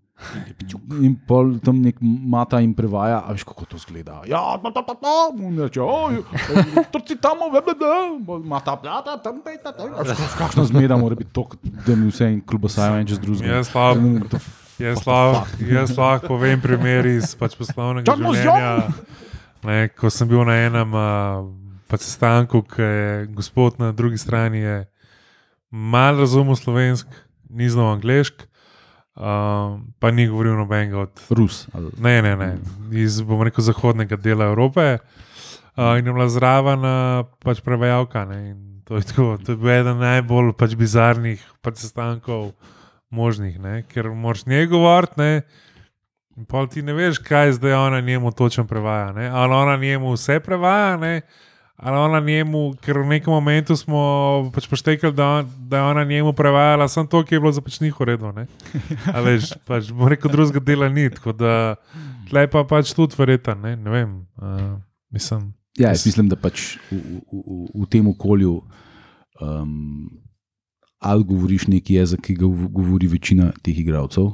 In 1.03 1.17
pol 1.27 1.57
tam 1.65 1.81
nek 1.83 1.99
mata 2.01 2.61
jim 2.63 2.73
prevaja, 2.77 3.19
a 3.27 3.35
veš 3.35 3.45
kako 3.49 3.67
to 3.73 3.81
zgleda. 3.83 4.21
Ja, 4.31 4.41
ta, 4.63 4.71
ta, 4.71 4.85
ta, 4.87 4.95
ta, 4.95 5.15
in 5.37 5.59
reče, 5.59 5.83
oj, 5.83 6.21
trci 6.95 7.17
tam, 7.21 7.43
mata, 8.47 8.77
plata, 8.79 9.19
tam, 9.19 9.43
tam, 9.43 9.59
tam, 9.65 9.75
tam. 9.75 10.15
Kakšna 10.39 10.65
zmeda 10.71 10.97
mora 11.01 11.19
biti 11.19 11.35
to, 11.35 11.49
da 11.87 11.97
mi 11.99 12.13
vse 12.13 12.31
in 12.31 12.41
klubosajo 12.47 13.01
en 13.03 13.11
čez 13.11 13.21
drugega. 13.21 13.59
Jaz 13.59 13.75
lahko, 13.75 14.41
jaz 14.79 15.05
lahko, 15.07 15.67
jaz 15.75 15.99
lahko 15.99 16.31
povem 16.31 16.63
primer 16.63 17.11
iz 17.11 17.35
pač 17.39 17.59
poslovnega 17.59 18.15
življenja. 18.15 18.73
Ne, 19.67 19.89
ko 19.97 20.13
sem 20.13 20.29
bil 20.31 20.45
na 20.47 20.57
enem 20.63 20.95
uh, 20.95 21.45
sestanku, 21.95 22.63
ki 22.69 22.83
je 22.83 23.27
gospod 23.35 23.83
na 23.83 23.93
drugi 23.93 24.19
strani 24.19 24.63
je 24.63 24.83
malo 25.75 26.20
razumel 26.20 26.57
slovensk, 26.57 27.07
ni 27.51 27.68
znal 27.68 27.97
anglišk, 27.97 28.43
uh, 28.43 29.81
pa 29.99 30.11
ni 30.11 30.29
govoril 30.29 30.55
nobenega 30.57 31.01
od 31.01 31.20
Rus. 31.31 31.66
Ali, 31.75 31.91
Ne, 31.99 32.22
ne, 32.22 32.37
ne, 32.37 32.59
iz 32.93 33.20
bom 33.20 33.43
rekel 33.43 33.64
zahodnega 33.64 34.16
dela 34.16 34.47
Evrope. 34.47 34.99
Uh, 35.75 35.99
in 35.99 36.07
je 36.07 36.12
bila 36.12 36.29
zraven 36.31 36.87
uh, 36.87 37.27
pač 37.43 37.61
prevajalka. 37.61 38.22
To, 38.85 38.97
je 38.97 39.03
tako, 39.03 39.39
to 39.43 39.53
je 39.53 39.59
bil 39.59 39.70
eden 39.75 39.99
najbolj 39.99 40.53
pač 40.55 40.77
bizarnih 40.79 41.43
pač 41.62 41.83
sestankov 41.83 42.53
možnih, 43.11 43.59
ne, 43.59 43.83
ker 43.83 44.12
moraš 44.14 44.47
njej 44.47 44.70
govoriti. 44.70 45.43
Pol 46.51 46.66
ti 46.70 46.83
ne 46.83 46.95
veš, 46.95 47.18
kaj 47.18 47.59
zdaj 47.59 47.75
ona 47.75 48.01
njemu 48.01 48.31
točno 48.33 48.66
prevaja. 48.66 49.12
Ne, 49.12 49.27
ali 49.27 49.55
ona 49.55 49.77
njemu 49.77 50.14
vse 50.14 50.39
prevaja. 50.41 50.97
Ne, 50.97 51.20
Ali 51.77 51.99
ona 51.99 52.20
njemu, 52.20 52.75
ker 52.81 52.99
v 53.03 53.07
nekem 53.07 53.33
momentu 53.35 53.75
smo 53.77 53.99
pač 54.55 54.68
poštekali, 54.70 55.12
da, 55.12 55.27
on, 55.27 55.49
da 55.68 55.77
je 55.77 55.83
ona 55.83 56.05
njemu 56.05 56.33
prevajala, 56.33 56.87
samo 56.89 57.11
to, 57.11 57.25
ki 57.27 57.35
je 57.35 57.41
bilo 57.41 57.53
za 57.53 57.61
pač 57.61 57.81
njih 57.81 58.01
uredno. 58.01 58.31
Ali 59.11 59.35
veš, 59.35 59.53
pač 59.68 59.91
bom 59.91 60.09
rekel, 60.09 60.31
drugega 60.31 60.62
dela 60.62 60.89
ni. 60.89 61.11
Tako 61.11 61.35
da 61.35 61.75
tle 62.31 62.47
pa 62.47 62.62
pač 62.64 62.95
tudi 62.95 63.18
verjeten, 63.18 63.59
ne, 63.61 63.77
ne 63.77 63.91
vem. 63.91 64.14
Uh, 64.39 64.79
mislim, 65.11 65.51
Ja, 65.75 65.89
jaz 65.91 66.07
mislim, 66.07 66.29
da 66.31 66.37
pač 66.39 66.77
v, 66.87 66.95
v, 66.95 67.20
v, 67.35 67.83
v 67.83 67.87
tem 67.91 68.07
okolju 68.07 68.61
um, 69.43 70.07
ali 71.03 71.27
govoriš 71.27 71.66
neki 71.66 71.97
jezik, 71.99 72.22
ki 72.29 72.37
ga 72.39 72.47
gov- 72.47 72.68
govori 72.70 73.09
večina 73.11 73.51
teh 73.59 73.75
igralcev, 73.83 74.31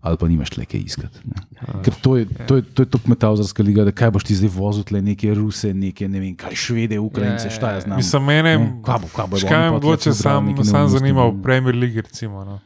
ali 0.00 0.16
pa 0.16 0.28
nimaš 0.28 0.50
tle 0.50 0.64
kaj 0.64 0.80
iskati. 0.80 1.18
Ne. 1.24 1.42
Ker 1.82 1.94
to 1.96 2.16
je, 2.16 2.26
to 2.46 2.56
je, 2.56 2.62
to 2.64 2.82
je 2.82 2.88
to 2.88 2.98
kmetavzarska 2.98 3.62
liga, 3.62 3.84
da 3.84 3.92
kaj 3.92 4.10
boš 4.10 4.24
ti 4.24 4.34
zdaj 4.34 4.50
vozil 4.50 4.84
tle 4.84 5.00
neke 5.02 5.34
Ruse, 5.34 5.74
neke 5.74 6.08
ne 6.08 6.20
vem, 6.20 6.36
kaj 6.36 6.54
Švede, 6.56 6.98
Ukrajince, 6.98 7.46
Ja, 7.46 7.50
šta 7.50 7.70
jaz 7.70 7.82
znam. 7.82 7.96
mislim 7.96 8.24
mene, 8.24 8.52
Ne, 8.56 8.82
kaj 8.82 8.98
bo- 8.98 9.10
kaj 9.10 9.38
škaj 9.38 9.56
oni 9.56 9.64
me 9.64 9.70
mogoče 9.72 10.12
sam, 10.12 10.54
sam 10.64 10.88
zanima 10.88 11.24
v. 11.24 11.42
Premier 11.42 11.74
League. 11.74 12.00
Recimo, 12.00 12.44
no. 12.44 12.60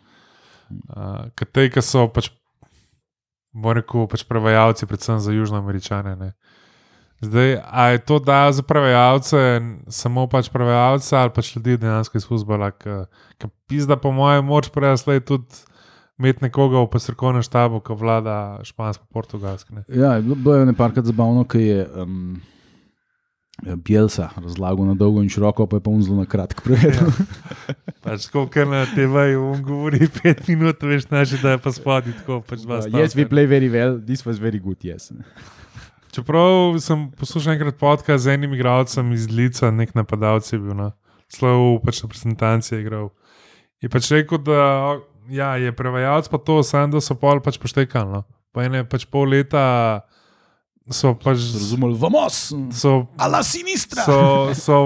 uh, 0.88 1.30
Ker 1.32 1.48
te, 1.48 1.68
ki 1.68 1.82
so 1.82 2.08
pač, 2.08 2.30
bom 3.52 3.72
rekel, 3.72 4.06
pač 4.06 4.24
prevajalci, 4.24 4.86
predvsem 4.86 5.18
za 5.18 5.32
južnoameričane. 5.32 6.16
Ne. 6.16 6.32
Zdaj, 7.20 7.60
a 7.64 7.86
je 7.86 7.98
to 8.00 8.18
da 8.18 8.50
za 8.50 8.62
prevajalce, 8.62 9.60
samo 9.88 10.26
pač 10.26 10.48
prevajalce 10.48 11.14
ali 11.14 11.30
pač 11.30 11.56
ljudi 11.56 11.76
dejansko 11.76 12.18
iz 12.18 12.26
futbola, 12.26 12.72
ki 12.72 13.06
pizda, 13.68 13.96
po 13.96 14.10
mojem, 14.10 14.44
moč 14.44 14.68
prejasle 14.68 15.20
tudi 15.20 15.46
imeti 16.18 16.44
nekoga 16.44 16.82
v 16.82 16.90
posrkovnem 16.92 17.42
štabu, 17.42 17.80
ki 17.80 17.96
vlada 17.98 18.60
špansko-portugalsko. 18.66 19.74
ne. 19.74 19.82
Ja, 19.88 20.20
bilo- 20.20 20.54
je 20.54 20.66
nekajkrat 20.66 21.04
zabavno, 21.04 21.44
ker 21.44 21.60
je 21.60 21.86
um, 21.94 22.40
Bielsa 23.62 24.30
razlagal 24.36 24.86
na 24.86 24.94
dolgo 24.94 25.22
in 25.22 25.28
široko, 25.28 25.66
pa 25.66 25.76
je 25.76 25.84
pa 25.84 25.90
on 25.90 26.02
zelo 26.02 26.16
na 26.18 26.26
kratko 26.26 26.64
prevedel. 26.64 27.10
Pač, 28.02 28.26
ko 28.32 28.46
kar 28.50 28.66
na 28.66 28.82
TV-ju 28.90 29.42
on 29.52 29.60
govori 29.62 30.08
pet 30.08 30.48
minut, 30.48 30.82
veš, 30.82 31.06
naši, 31.12 31.38
da 31.42 31.54
je 31.54 31.60
pa 31.62 31.70
spodaj 31.70 32.16
tako. 32.22 32.40
Pač 32.42 32.64
Uh, 32.66 32.88
yes, 32.90 33.14
we 33.14 33.28
play 33.28 33.46
very 33.46 33.70
well, 33.70 34.00
this 34.00 34.26
was 34.26 34.40
very 34.42 34.58
good, 34.58 34.80
yes. 34.82 35.12
Čeprav 36.12 36.80
sem 36.82 37.06
poslušal 37.16 37.54
enkrat 37.54 37.78
podcast 37.78 38.24
z 38.24 38.34
enim 38.34 38.52
igralcem 38.52 39.12
iz 39.12 39.30
Lica, 39.30 39.70
nek 39.70 39.94
napadalec 39.94 40.48
je 40.52 40.58
bil, 40.58 40.74
no. 40.74 40.90
celo 41.32 41.78
v 41.78 41.84
pač 41.86 42.02
reprezentanci 42.02 42.74
je 42.74 42.80
igral. 42.82 43.08
Je 43.80 43.88
pač 43.88 44.10
rekel, 44.12 44.42
da 44.42 44.98
ja, 45.30 45.56
je 45.56 45.72
prevajalec 45.72 46.28
pa 46.28 46.38
to, 46.38 46.62
sam 46.62 46.90
da 46.90 47.00
so 47.00 47.14
pol 47.14 47.40
pač 47.44 47.58
poštekali. 47.58 48.10
No. 48.12 48.24
Pa 48.52 48.64
ene 48.64 48.84
pač 48.84 49.04
pol 49.06 49.28
leta 49.28 50.02
so 50.90 51.14
pač. 51.14 51.38
Razumeli, 51.54 51.96
vamos, 51.98 52.52
So, 52.74 53.06
ala 53.18 53.42
sinistra. 53.42 54.02
so, 54.04 54.50
so 54.54 54.80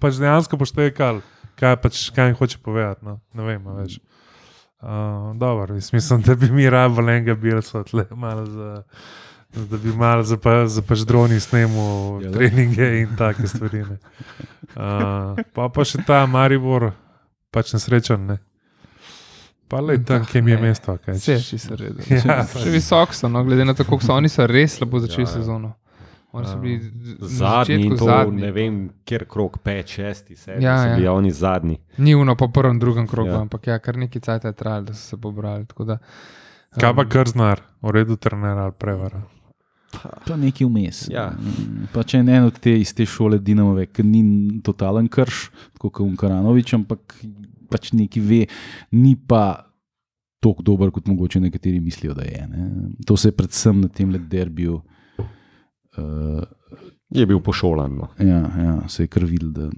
pač 0.00 0.18
dejansko 0.18 0.56
poštekali, 0.58 1.22
kaj, 1.60 1.76
pač, 1.80 2.10
kaj 2.16 2.32
jim 2.32 2.36
hoče 2.40 2.58
povedati. 2.64 3.04
No. 3.06 3.20
Ne 3.34 3.42
vem, 3.46 3.62
več. 3.78 4.00
Uh, 4.82 5.32
dobro, 5.40 5.74
mislim, 5.74 6.20
da 6.22 6.34
bi 6.36 6.50
mi 6.52 6.68
rabili 6.70 7.12
enega 7.16 7.34
bilca, 7.34 7.82
za. 7.82 8.82
Da 9.56 9.78
bi 9.80 9.88
malo 9.96 10.22
za, 10.22 10.36
pa, 10.36 10.66
za 10.68 10.82
pač 10.84 11.00
droni 11.08 11.40
snimil 11.40 12.20
Ja, 12.26 12.30
treninge 12.34 13.00
in 13.00 13.14
take 13.16 13.46
stvari. 13.48 13.86
ne. 13.88 13.96
Uh, 14.76 15.38
pa 15.56 15.68
pa 15.72 15.84
še 15.86 16.02
ta 16.04 16.26
Maribor, 16.28 16.90
pač 17.50 17.72
nesrečen. 17.72 18.26
Ne. 18.26 18.36
Pa 19.68 19.80
le 19.80 19.96
tam, 19.98 20.24
kje 20.24 20.42
mi 20.42 20.50
je 20.50 20.58
mesto. 20.58 20.98
kaj 20.98 21.14
Vse 21.14 21.32
je 21.32 21.40
čisto 21.42 21.76
redo. 21.76 22.02
Ja, 22.08 22.44
Še 22.46 22.70
visoko 22.70 23.12
so, 23.12 23.28
no, 23.28 23.42
glede 23.42 23.64
na 23.64 23.74
to, 23.74 23.84
kako 23.84 23.98
so 24.00 24.14
oni 24.14 24.28
so 24.28 24.46
res 24.46 24.76
slabo 24.76 25.00
začeli 25.00 25.22
Ja, 25.22 25.28
ja. 25.28 25.34
sezono. 25.34 25.72
Oni 26.32 26.46
so 26.46 26.52
Ja. 26.52 26.58
bili 26.58 26.76
na 27.20 27.28
Zadnji, 27.28 27.88
to 27.90 28.04
zadnji. 28.04 28.40
ne 28.40 28.50
vem, 28.52 28.74
kjer 29.04 29.24
krok, 29.26 29.58
pet, 29.58 29.86
šesti, 29.88 30.36
sedmi, 30.36 30.62
Ja, 30.62 30.70
ja, 30.70 30.78
so 30.78 30.88
ja. 30.88 30.96
bili 30.96 31.08
oni 31.08 31.30
zadnji. 31.32 31.78
Ni 31.98 32.14
uno 32.14 32.34
po 32.36 32.48
prvem, 32.48 32.78
drugem 32.78 33.06
krogu, 33.06 33.28
Ja. 33.28 33.34
ja. 33.34 33.40
ampak 33.40 33.66
ja, 33.66 33.78
kar 33.78 33.96
neki 33.96 34.20
cajt 34.20 34.44
je 34.44 34.52
trajalo, 34.52 34.82
da 34.82 34.94
so 34.94 35.02
se 35.02 35.16
pobrali. 35.16 35.66
tako 35.66 35.84
Da, 35.84 35.98
Kaj 36.76 36.94
pa 36.94 37.02
um, 37.02 37.08
krznar, 37.08 37.60
v 37.82 37.90
redu 37.90 38.16
trener 38.16 38.58
ali 38.58 38.72
prevara. 38.72 39.22
Pa 40.26 40.36
nekaj 40.36 40.66
vmes. 40.66 41.08
Ja. 41.08 41.30
Mm, 41.30 41.86
Pa 41.88 42.02
če 42.02 42.18
en 42.18 42.44
od 42.44 42.58
te 42.60 42.74
iz 42.74 42.92
te 42.92 43.06
šole 43.06 43.38
Dinamove, 43.38 43.86
ki 43.86 44.02
ni 44.02 44.22
totalen 44.60 45.08
krš, 45.08 45.46
tako 45.72 45.90
kot 45.90 46.04
Unkaranovič, 46.04 46.74
ampak 46.74 47.14
pač 47.70 47.92
neki 47.96 48.22
ve, 48.22 48.42
ni 48.92 49.16
pa 49.16 49.66
tako 50.42 50.62
dober, 50.62 50.92
kot 50.94 51.08
mogoče 51.08 51.40
nekateri 51.40 51.80
mislijo, 51.80 52.14
da 52.14 52.26
je. 52.26 52.46
Ne. 52.50 52.68
To 53.06 53.16
se 53.16 53.28
je 53.28 53.36
predvsem 53.36 53.80
na 53.80 53.88
tem 53.88 54.12
derbiju. 54.30 54.80
Uh, 55.96 56.42
Je 57.10 57.26
bil 57.26 57.40
pošolan. 57.40 57.92
No. 57.94 58.08
ja, 58.18 58.42
ja, 58.58 58.88
se 58.88 59.04
je 59.04 59.10
kar 59.10 59.24
videl. 59.24 59.50
Da, 59.54 59.70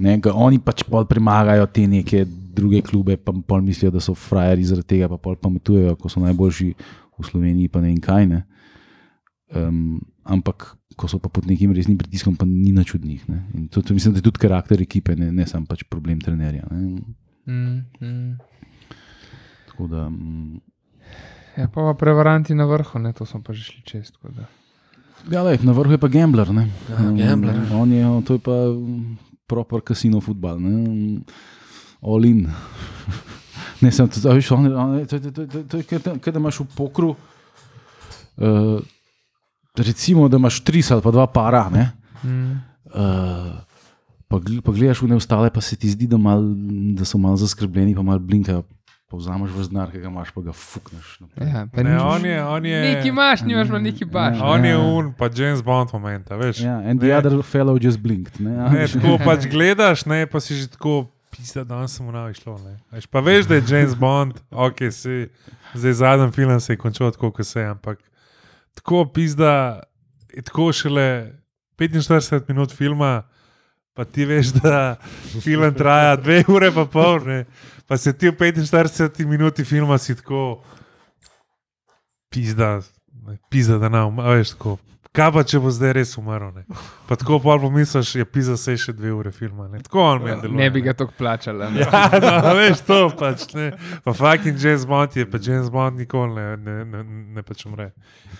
ne, 0.00 0.16
ga, 0.18 0.32
oni 0.34 0.58
pač 0.62 0.84
pol 0.88 1.04
premagajo 1.08 1.66
te 1.72 1.84
neke 1.86 2.24
druge 2.26 2.82
klube, 2.84 3.16
pa 3.16 3.32
pol 3.32 3.62
mislijo, 3.64 3.92
da 3.92 4.00
so 4.00 4.14
frajeri 4.16 4.64
zaradi 4.68 4.96
tega, 4.96 5.10
pa 5.12 5.20
pol 5.20 5.36
pametujejo, 5.40 5.96
ko 6.00 6.10
so 6.12 6.22
najboljši 6.24 6.70
v 6.72 7.28
Sloveniji, 7.28 7.70
pa 7.72 7.82
ne 7.84 7.92
vem 7.92 8.00
kaj. 8.02 8.26
Ne. 8.30 8.42
Um, 9.52 10.00
ampak, 10.24 10.76
ko 10.96 11.08
so 11.08 11.18
pa 11.18 11.28
pod 11.28 11.46
nekim 11.46 11.72
resnim 11.72 11.98
pritiskom, 11.98 12.36
pa 12.36 12.44
ni 12.44 12.72
ne. 12.72 13.48
In 13.54 13.68
To, 13.68 13.82
to 13.82 13.94
mislim, 13.94 14.14
da 14.14 14.18
je 14.18 14.22
tudi 14.22 14.38
karakter 14.38 14.82
ekipe, 14.82 15.16
ne, 15.16 15.32
ne 15.32 15.46
samo 15.46 15.66
pač 15.66 15.82
problem 15.84 16.20
trenerja. 16.20 16.66
Ne. 16.70 17.02
Mm, 17.46 17.78
mm. 18.00 18.38
Tako 19.68 19.86
da, 19.86 20.08
mm, 20.08 20.60
Ja, 21.56 21.68
pa, 21.68 21.82
pa 21.82 21.94
prevaranti 21.94 22.54
na 22.54 22.64
vrhu, 22.64 22.98
ne, 22.98 23.12
to 23.12 23.26
smo 23.26 23.42
pa 23.42 23.52
že 23.52 23.62
šli 23.64 23.82
čez. 23.84 24.12
ja, 25.30 25.42
lej, 25.42 25.58
na 25.62 25.72
vrhu 25.72 25.92
je 25.92 25.98
pa 25.98 26.08
gambler. 26.08 26.48
ne. 26.48 26.70
Ja, 26.88 26.96
gambler. 26.96 27.56
Um, 27.68 27.80
on 27.80 27.92
je, 27.92 28.04
to 28.24 28.32
je 28.34 28.38
pa 28.38 28.72
mm, 28.72 29.18
proper 29.46 29.80
kasino 29.80 30.20
futbal. 30.20 30.60
ne. 30.60 31.20
All 32.02 32.24
in. 32.24 32.48
Ne, 33.82 33.90
sem, 33.90 34.06
to, 34.08 34.30
on, 34.30 34.66
on, 34.72 35.06
to, 35.06 35.18
to, 35.18 35.30
to, 35.30 35.46
to, 35.46 35.62
to 35.66 35.76
je, 35.78 35.98
da- 35.98 36.14
kot 36.14 36.30
da 36.30 36.38
imaš 36.38 36.60
v 36.60 36.66
pokru, 36.70 37.08
uh, 38.38 38.78
recimo, 39.76 40.28
da 40.28 40.36
imaš 40.36 40.60
tri 40.60 40.82
ali 40.86 41.02
pa 41.02 41.10
dva 41.10 41.26
para, 41.26 41.68
ne, 41.68 41.90
Mm. 42.22 42.52
uh, 42.86 43.58
pa, 44.28 44.36
gl- 44.38 44.60
pa 44.60 44.70
gledaš 44.70 45.00
v 45.00 45.08
ne 45.08 45.16
ostale, 45.16 45.50
pa 45.50 45.60
se 45.60 45.74
ti 45.74 45.88
zdi, 45.88 46.06
da, 46.06 46.16
mal, 46.16 46.38
da 46.92 47.04
so 47.04 47.18
malo 47.18 47.36
zaskrbljeni, 47.36 47.94
pa 47.94 48.02
malo 48.02 48.18
blinkajo. 48.20 48.62
Pa 49.08 49.18
vzameš 49.18 49.50
v 49.50 49.64
znar, 49.64 49.90
ki 49.90 49.98
ga 49.98 50.08
imaš, 50.08 50.30
pa 50.30 50.40
ga 50.40 50.52
fukneš. 50.52 51.18
naprej. 51.20 51.44
Ja, 51.46 51.66
pa 51.66 51.82
Ne, 51.82 51.98
on 51.98 52.24
je, 52.24 52.38
on 52.42 52.64
je, 52.64 52.78
Neki 52.84 53.08
imaš, 53.08 53.42
nimaš 53.42 53.68
pa 53.68 53.78
neki 53.78 54.04
baš. 54.06 54.38
Ja. 54.38 54.44
on 54.46 54.64
je 54.64 54.76
un, 54.78 55.12
pa 55.12 55.28
James 55.28 55.60
Bond 55.60 55.90
moment, 55.92 56.30
a 56.30 56.36
veš. 56.36 56.60
Ja, 56.60 56.78
and 56.80 56.96
the 56.98 57.08
Ne. 57.08 57.16
other 57.18 57.32
fellow 57.42 57.76
just 57.76 57.98
blinked. 57.98 58.40
Ne, 58.40 58.56
a 58.56 58.70
Ne, 58.70 58.86
tako 58.86 59.18
pač 59.18 59.44
gledaš, 59.46 60.06
ne, 60.06 60.24
pa 60.26 60.40
si 60.40 60.54
že 60.54 60.68
tako, 60.68 61.10
pisa, 61.28 61.60
danes 61.62 61.90
sem 61.90 62.06
mu 62.06 62.12
navišlo. 62.12 62.56
Veš, 62.88 63.04
pa 63.06 63.20
veš, 63.20 63.46
da 63.46 63.54
je 63.54 63.64
James 63.66 63.92
Bond, 63.94 64.40
ok, 64.48 64.78
si, 64.90 65.28
zdaj 65.74 65.92
zadnji 65.92 66.32
film 66.32 66.54
se 66.56 66.72
je 66.72 66.76
končal 66.78 67.10
tako, 67.10 67.30
kot 67.32 67.44
se 67.44 67.60
je, 67.60 67.68
ampak 67.68 67.98
tako 68.74 69.06
je 70.32 70.42
tako 70.42 70.72
šele 70.72 71.32
45 71.78 72.48
minut 72.48 72.72
filma, 72.72 73.22
pa 73.94 74.04
ti 74.04 74.24
veš, 74.24 74.46
da 74.46 74.96
film 75.42 75.74
traja 75.74 76.16
dve 76.16 76.44
ure 76.48 76.72
pa 76.72 76.84
pol, 76.84 77.20
ne, 77.26 77.44
pa 77.86 77.96
se 77.96 78.12
ti 78.12 78.30
v 78.30 78.36
45 78.38 79.26
minuti 79.26 79.64
filma 79.64 79.98
si 79.98 80.16
tako, 80.16 80.62
pisa, 82.30 82.80
pisa, 83.50 83.78
da 83.78 83.88
a 83.88 84.32
veš 84.32 84.56
tako. 84.56 84.78
Kaj 85.12 85.28
pa, 85.34 85.42
če 85.44 85.58
bo 85.60 85.68
zdaj 85.68 85.90
res 85.98 86.14
umrl? 86.16 86.48
Ne? 86.56 86.62
Pa 87.04 87.18
tako 87.20 87.36
pol 87.44 87.58
pomisliš, 87.60 88.14
je 88.16 88.24
pisa 88.24 88.54
se 88.56 88.78
še 88.80 88.94
dve 88.96 89.10
ure 89.12 89.28
filma. 89.32 89.66
Ne? 89.68 89.82
Tako 89.84 90.00
on 90.00 90.22
meni 90.24 90.38
deluje. 90.40 90.56
Ne 90.56 90.70
bi 90.72 90.80
ga 90.86 90.94
tako 90.96 91.12
plačala. 91.18 91.68
ne. 91.70 91.84
Ja, 91.92 92.40
no, 92.40 92.54
veš 92.56 92.80
to 92.86 92.98
pač. 93.20 93.44
Ne. 93.52 93.66
Pa 94.06 94.14
fucking 94.16 94.56
James 94.56 94.86
Bond 94.88 95.16
je, 95.16 95.26
pa 95.28 95.36
James 95.36 95.68
Bond 95.70 96.00
nikoli 96.00 96.32
ne, 96.40 96.56
ne, 96.56 96.76
ne, 96.88 97.04
ne 97.36 97.44
pač 97.44 97.66
umre. 97.68 97.90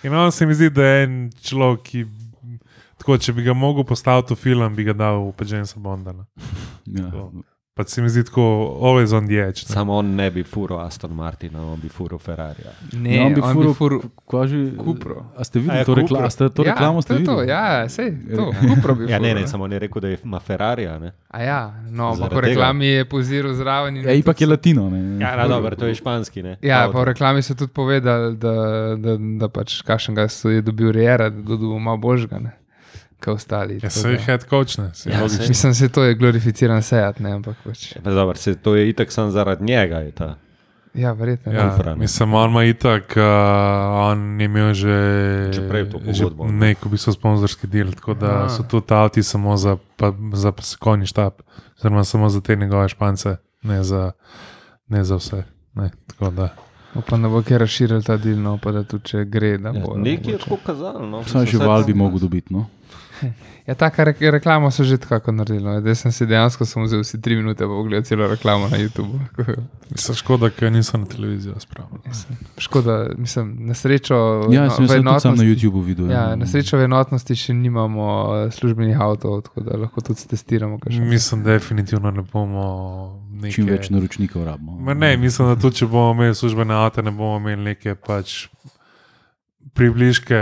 In 0.01 0.17
on 0.17 0.33
se 0.33 0.49
mi 0.49 0.57
zdi, 0.57 0.71
da 0.73 0.89
je 0.89 1.05
en 1.05 1.17
človek, 1.45 1.85
ki. 1.91 2.05
Tako, 3.03 3.17
če 3.21 3.33
bi 3.37 3.45
ga 3.45 3.53
mogel 3.53 3.85
postaviti 3.85 4.33
v 4.33 4.39
film, 4.41 4.73
bi 4.73 4.85
ga 4.87 4.97
dal 4.97 5.21
v 5.27 5.33
pa 5.37 5.45
Jamesa 5.45 5.77
Bonda. 5.81 6.13
Ne. 6.17 6.25
Ja. 6.89 7.09
Pač 7.73 7.89
se 7.89 8.01
mi 8.01 8.09
zdi 8.09 8.21
tako, 8.23 8.41
always 8.81 9.09
on 9.11 9.25
the 9.25 9.33
edge. 9.35 9.65
Ne. 9.65 9.73
Samo 9.73 9.93
on 9.93 10.15
ne 10.15 10.31
bi 10.31 10.43
furo 10.43 10.77
Aston 10.77 11.11
Martina, 11.11 11.63
on 11.63 11.79
bi 11.79 11.89
furo 11.89 12.19
Ferrari. 12.19 12.61
Ne, 12.93 13.15
Ja, 13.15 13.23
on 13.25 13.33
bi 13.33 13.41
on 13.41 13.49
furil 13.49 13.69
bi 13.69 13.73
furil 13.73 13.99
Kaj 14.29 14.47
že? 14.47 14.59
Kupro. 14.77 15.25
A 15.33 15.43
ste 15.43 15.57
A 15.57 15.61
videli 15.61 15.79
je 15.79 15.85
to, 15.85 15.95
rekla, 15.95 16.19
a 16.21 16.29
ste, 16.29 16.49
to 16.49 16.63
reklamo? 16.63 16.97
ja, 16.97 17.01
Ste 17.01 17.13
to, 17.13 17.19
je 17.19 17.25
to, 17.25 17.41
ja, 17.41 17.89
sej, 17.89 18.09
to, 18.29 18.45
kupro 18.69 18.95
bi 18.95 19.09
Ja, 19.09 19.17
ne, 19.17 19.33
furil, 19.33 19.41
ne, 19.41 19.47
samo 19.47 19.67
ne 19.67 19.79
rekel, 19.79 20.01
da 20.01 20.09
ima 20.09 20.39
Ferrari. 20.39 20.85
a 20.85 20.99
Ne? 20.99 21.11
A 21.27 21.41
ja, 21.41 21.59
no, 21.89 22.13
po 22.29 22.41
reklami 22.41 22.85
je 22.87 23.05
poziral 23.05 23.53
zraven. 23.53 23.97
in 23.97 24.05
Ja, 24.05 24.13
ipak 24.13 24.41
je 24.41 24.47
latino. 24.47 24.89
Ne? 24.89 25.17
Ja, 25.17 25.33
no, 25.33 25.47
dobro, 25.49 25.75
to 25.75 25.87
je 25.87 25.95
španski. 25.95 26.43
Ne? 26.43 26.57
Ja, 26.61 26.85
Avto. 26.85 26.93
pa 26.93 27.01
v 27.01 27.05
reklami 27.05 27.41
so 27.41 27.55
tudi 27.55 27.73
povedali, 27.73 28.37
da, 28.37 28.53
da, 28.95 29.17
da 29.17 29.49
pač 29.49 29.81
kašnega 29.81 30.29
je 30.29 30.61
dobil 30.61 30.91
Riera, 30.91 31.29
da 31.29 31.41
dobil 31.41 31.79
malo 31.79 31.97
božga, 31.97 32.37
ne, 32.37 32.53
kot 33.23 33.35
ostali. 33.35 33.79
Ja, 33.83 33.89
se 33.89 34.11
je 34.11 34.19
head 34.19 34.45
coach, 34.49 34.77
ne. 34.77 34.89
Se 34.93 35.09
Ja, 35.09 35.21
logično. 35.21 35.45
Mislim, 35.47 35.73
da 35.79 35.89
to 35.89 36.03
je 36.03 36.15
glorificiran 36.15 36.83
sejat, 36.83 37.19
ne, 37.19 37.31
ampak 37.31 37.55
pač. 37.63 37.93
Pa 38.03 38.11
Dobro, 38.11 38.35
se, 38.35 38.55
to 38.55 38.75
je 38.75 38.89
itak 38.89 39.11
samo 39.11 39.31
zaradi 39.31 39.63
njega. 39.63 39.97
Je 39.97 40.11
ta. 40.11 40.35
Ja, 40.93 41.11
verjetno. 41.11 41.53
Ja, 41.53 41.77
ne. 41.85 41.95
mislim, 41.95 42.33
on 42.33 42.49
ima 42.49 42.63
itak, 42.63 43.13
uh, 43.17 43.23
on 44.09 44.41
je 44.41 44.45
imel 44.45 44.73
že, 44.73 44.97
Že 45.53 45.69
prej 45.69 45.89
to 45.89 45.99
že 46.05 46.21
pogodbo, 46.21 46.45
ne. 46.45 46.51
nek, 46.53 46.85
v 46.85 46.89
bistvu, 46.93 47.13
sponzorski 47.13 47.67
del, 47.67 47.91
tako 47.97 48.13
da 48.13 48.45
Aha. 48.45 48.49
so 48.49 48.63
tudi 48.63 48.93
avti 48.93 49.23
samo 49.23 49.57
za, 49.57 49.77
pa, 49.97 50.13
za 50.33 50.53
konji 50.79 51.05
štab, 51.09 51.41
oziroma 51.79 52.03
samo 52.03 52.29
za 52.29 52.41
te 52.41 52.55
njegove 52.55 52.89
špance, 52.89 53.35
ne 53.63 53.83
za, 53.83 54.11
ne 54.87 55.03
za 55.03 55.15
vse. 55.15 55.43
Ne, 55.73 55.89
tako 56.07 56.29
da. 56.29 56.53
Upam, 56.95 57.21
da 57.21 57.29
bo 57.29 57.41
kaj 57.41 57.57
razširil 57.57 58.03
ta 58.05 58.17
del, 58.17 58.37
no, 58.37 58.59
pa 58.61 58.71
da 58.71 58.83
tudi 58.83 59.09
če 59.09 59.25
gre, 59.25 59.57
da 59.57 59.73
Ja, 59.73 59.81
bo. 59.81 59.97
Nekaj 59.97 60.33
je 60.33 60.37
tako 60.45 60.57
kazalo. 60.65 61.07
No. 61.09 61.23
Sam 61.25 61.45
žival 61.45 61.81
saj 61.81 61.87
bi 61.89 61.93
mogel 61.97 62.19
dobiti. 62.21 62.53
No? 62.53 62.67
Ja, 63.67 63.75
taka 63.79 64.03
re 64.03 64.13
reklama 64.19 64.71
so 64.71 64.83
že 64.83 64.97
tako 64.97 65.31
naredili. 65.31 65.63
No. 65.63 65.79
Zdaj 65.79 65.95
sem 65.95 66.11
si 66.11 66.25
dejansko 66.25 66.65
samo 66.65 66.85
vzel 66.85 66.99
vsi 66.99 67.21
tri 67.21 67.35
minute, 67.35 67.63
pa 67.63 67.69
pogledal 67.71 68.03
celo 68.03 68.27
reklamo 68.27 68.67
na 68.67 68.77
YouTubu. 68.77 69.19
Mislim, 69.93 70.15
škoda, 70.15 70.49
ker 70.49 70.71
nisem 70.71 71.01
na 71.01 71.07
televiziji 71.07 71.53
spravil. 71.59 72.01
Škoda, 72.57 73.09
mislim, 73.17 73.55
na 73.59 73.73
srečo. 73.73 74.15
Ja, 74.51 74.65
no, 74.65 74.69
sem 74.69 74.87
se 74.87 74.95
tudi 74.95 75.03
sam 75.03 75.05
na 75.05 75.11
enotnosti- 75.11 75.47
YouTubu 75.47 75.83
videl. 75.85 76.11
Ja, 76.11 76.35
na 76.35 76.47
srečo 76.47 76.77
v 76.77 76.83
enotnosti 76.83 77.35
še 77.35 77.53
nimamo 77.53 78.07
eh, 78.35 78.51
službenih 78.51 78.99
avtomobilov, 78.99 79.41
tako 79.47 79.61
da 79.61 79.77
lahko 79.77 80.01
tudi 80.01 80.27
testiramo. 80.27 80.79
Mislim, 80.89 81.43
definitivno 81.43 82.11
ne 82.11 82.21
bomo 82.21 82.67
neke, 83.31 83.53
Čim 83.55 83.65
več 83.71 83.89
naročnikov 83.89 84.43
rabimo. 84.43 84.75
Ma 84.79 84.93
ne, 84.93 85.17
mislim, 85.17 85.47
da 85.47 85.55
tudi 85.55 85.75
če 85.75 85.87
bomo 85.87 86.11
imeli 86.17 86.35
službene 86.35 86.73
avto, 86.73 87.01
ne 87.01 87.11
bomo 87.11 87.37
imeli 87.39 87.63
neke 87.63 87.95
pač 87.95 88.47
približke, 89.73 90.39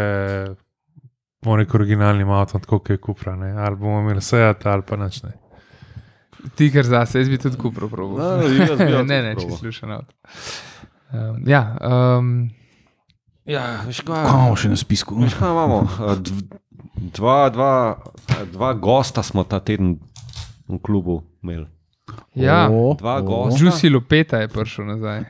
bomo 1.42 1.58
rekel, 1.58 1.80
originalnim 1.80 2.30
avtom, 2.30 2.62
tako 2.62 2.80
kot 2.80 2.90
je 2.90 2.98
Kupra. 2.98 3.36
Ne? 3.36 3.52
Ali 3.58 3.76
bomo 3.76 4.00
imeli 4.00 4.22
Seat 4.22 4.66
ali 4.66 4.86
pa 4.88 4.96
nič 4.96 5.24
ne. 5.24 5.34
Ti, 6.56 6.72
ker 6.74 6.86
zase, 6.86 7.20
jaz 7.22 7.30
bi 7.30 7.38
tudi 7.38 7.58
kupro 7.58 7.86
probil. 7.90 8.18
No, 8.18 8.42
jaz 8.42 8.78
bi 8.80 8.92
jo 8.96 9.04
ne, 9.06 9.20
ne, 9.22 9.36
če 9.38 9.50
slušam 9.60 9.92
avto. 9.94 10.16
Um, 11.12 11.44
ja, 11.46 11.62
um, 11.82 12.32
Ja, 13.46 13.82
veš 13.88 14.04
Kaj 14.06 14.22
imamo 14.22 14.56
še 14.56 14.70
na 14.70 14.78
spisku? 14.78 15.18
Veš 15.18 15.34
kaj 15.34 15.50
imamo? 15.50 15.80
Dv- 16.22 16.60
Dva, 17.18 17.50
dva, 17.50 17.74
dva 18.52 18.74
gosta 18.78 19.24
smo 19.26 19.42
ta 19.44 19.58
teden 19.60 19.96
v 20.70 20.78
klubu 20.78 21.24
imeli. 21.42 21.66
Ja. 22.36 22.70
O, 22.70 22.94
Dva 22.94 23.22
gosta. 23.22 23.60
Juicy 23.60 23.90
Lupeta 23.90 24.38
je 24.38 24.48
prišel 24.48 24.86
nazaj. 24.88 25.24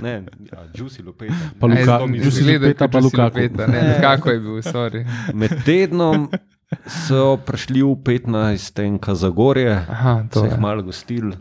Ne, 0.00 0.22
ja, 0.44 0.58
Juicy 0.74 1.04
Lupeta. 1.04 1.34
Pa 1.60 1.66
Luka- 1.66 2.06
mi 2.06 2.18
Juicy 2.18 2.44
Lupeta 2.44 2.88
pa 2.88 2.98
Lukaku. 2.98 3.38
Lupeta, 3.38 3.66
Ne, 3.66 3.98
kako 4.02 4.30
je 4.30 4.40
bil, 4.40 4.62
sorry. 4.62 5.02
Med 5.34 5.50
tednom 5.64 6.28
so 6.86 7.36
prišli 7.36 7.82
v 7.82 7.94
15. 7.96 8.98
Kazagorje, 8.98 9.74
Aha, 9.88 10.24
to 10.30 10.40
so 10.40 10.46
jih 10.46 10.58
malo 10.58 10.82
gostili, 10.82 11.36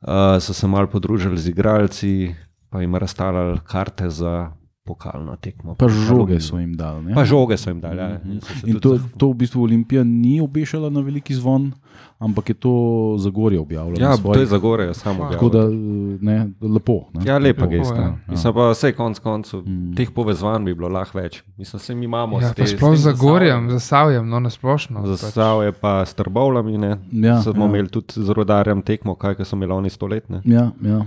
uh, 0.00 0.38
so 0.38 0.52
se 0.52 0.66
malo 0.66 0.86
podružili 0.86 1.38
z 1.38 1.48
igralci, 1.48 2.34
pa 2.70 2.80
jim 2.80 2.94
razstavljali 2.94 3.60
karte 3.64 4.10
za 4.10 4.52
pokalno 4.88 5.36
tekmo. 5.38 5.74
Pa 5.74 5.86
žoge 5.86 6.40
so 6.40 6.56
jim 6.56 6.72
dali. 6.74 7.02
ne? 7.02 7.14
Pa 7.14 7.24
žoge 7.24 7.56
so 7.56 7.68
jim 7.68 7.80
dali. 7.80 7.98
Ja. 7.98 8.16
So 8.40 8.54
se 8.54 8.64
In 8.66 8.78
to, 8.78 8.96
to 9.16 9.28
v 9.28 9.36
bistvu 9.36 9.62
Olimpija 9.62 10.00
ni 10.02 10.40
obešala 10.40 10.88
na 10.88 11.00
veliki 11.00 11.34
zvon, 11.34 11.72
ampak 12.18 12.48
je 12.48 12.56
to 12.56 12.72
Zagorje 13.18 13.58
objavljalo. 13.58 13.96
Ja, 13.98 14.08
na 14.08 14.16
to 14.16 14.22
svojih- 14.24 14.40
je 14.40 14.46
Zagorje, 14.48 14.94
samo 14.96 15.28
Tako 15.28 15.48
da, 15.48 15.58
objavljeno. 15.60 16.18
ne, 16.20 16.36
lepo. 16.62 16.96
Ne? 17.12 17.20
Ja, 17.22 17.38
lepa 17.38 17.62
Lepo, 17.62 17.70
gesta. 17.70 17.94
ja. 17.96 18.02
Ja. 18.02 18.16
Mislim 18.28 18.54
pa, 18.54 18.70
vse 18.70 18.92
konc 18.92 19.18
koncev, 19.18 19.60
Mm. 19.60 19.70
mm. 19.82 19.94
teh 19.94 20.10
povezovanj 20.10 20.64
bi 20.64 20.74
bilo 20.74 20.88
lahko 20.90 21.18
več. 21.18 21.42
Mislim, 21.56 21.80
se 21.80 21.94
mi 21.94 22.04
imamo 22.04 22.40
Ja, 22.40 22.52
te- 22.52 22.66
sploh 22.66 22.90
tem 22.90 22.96
za 22.98 23.12
Gorjem, 23.12 23.38
Zasavjem. 23.60 23.70
za 23.70 23.80
Savjem, 23.80 24.24
no, 24.26 24.40
nasplošno. 24.40 25.00
pač. 25.00 25.08
Zastav 25.10 25.62
je 25.62 25.72
pa 25.74 26.00
s 26.00 26.14
Trbovlami, 26.14 26.78
ne. 26.78 26.96
Ja, 27.12 27.42
smo 27.42 27.52
ja. 27.56 27.68
imeli 27.68 27.88
tudi 27.88 28.12
z 28.16 28.28
rodarjem 28.30 28.82
tekmo, 28.82 29.14
kaj 29.14 29.34
ko 29.34 29.44
so 29.44 29.56
imeli 29.56 29.72
oni 29.74 29.90
stoletne. 29.90 30.40
Ja, 30.44 30.70
ja. 30.82 31.02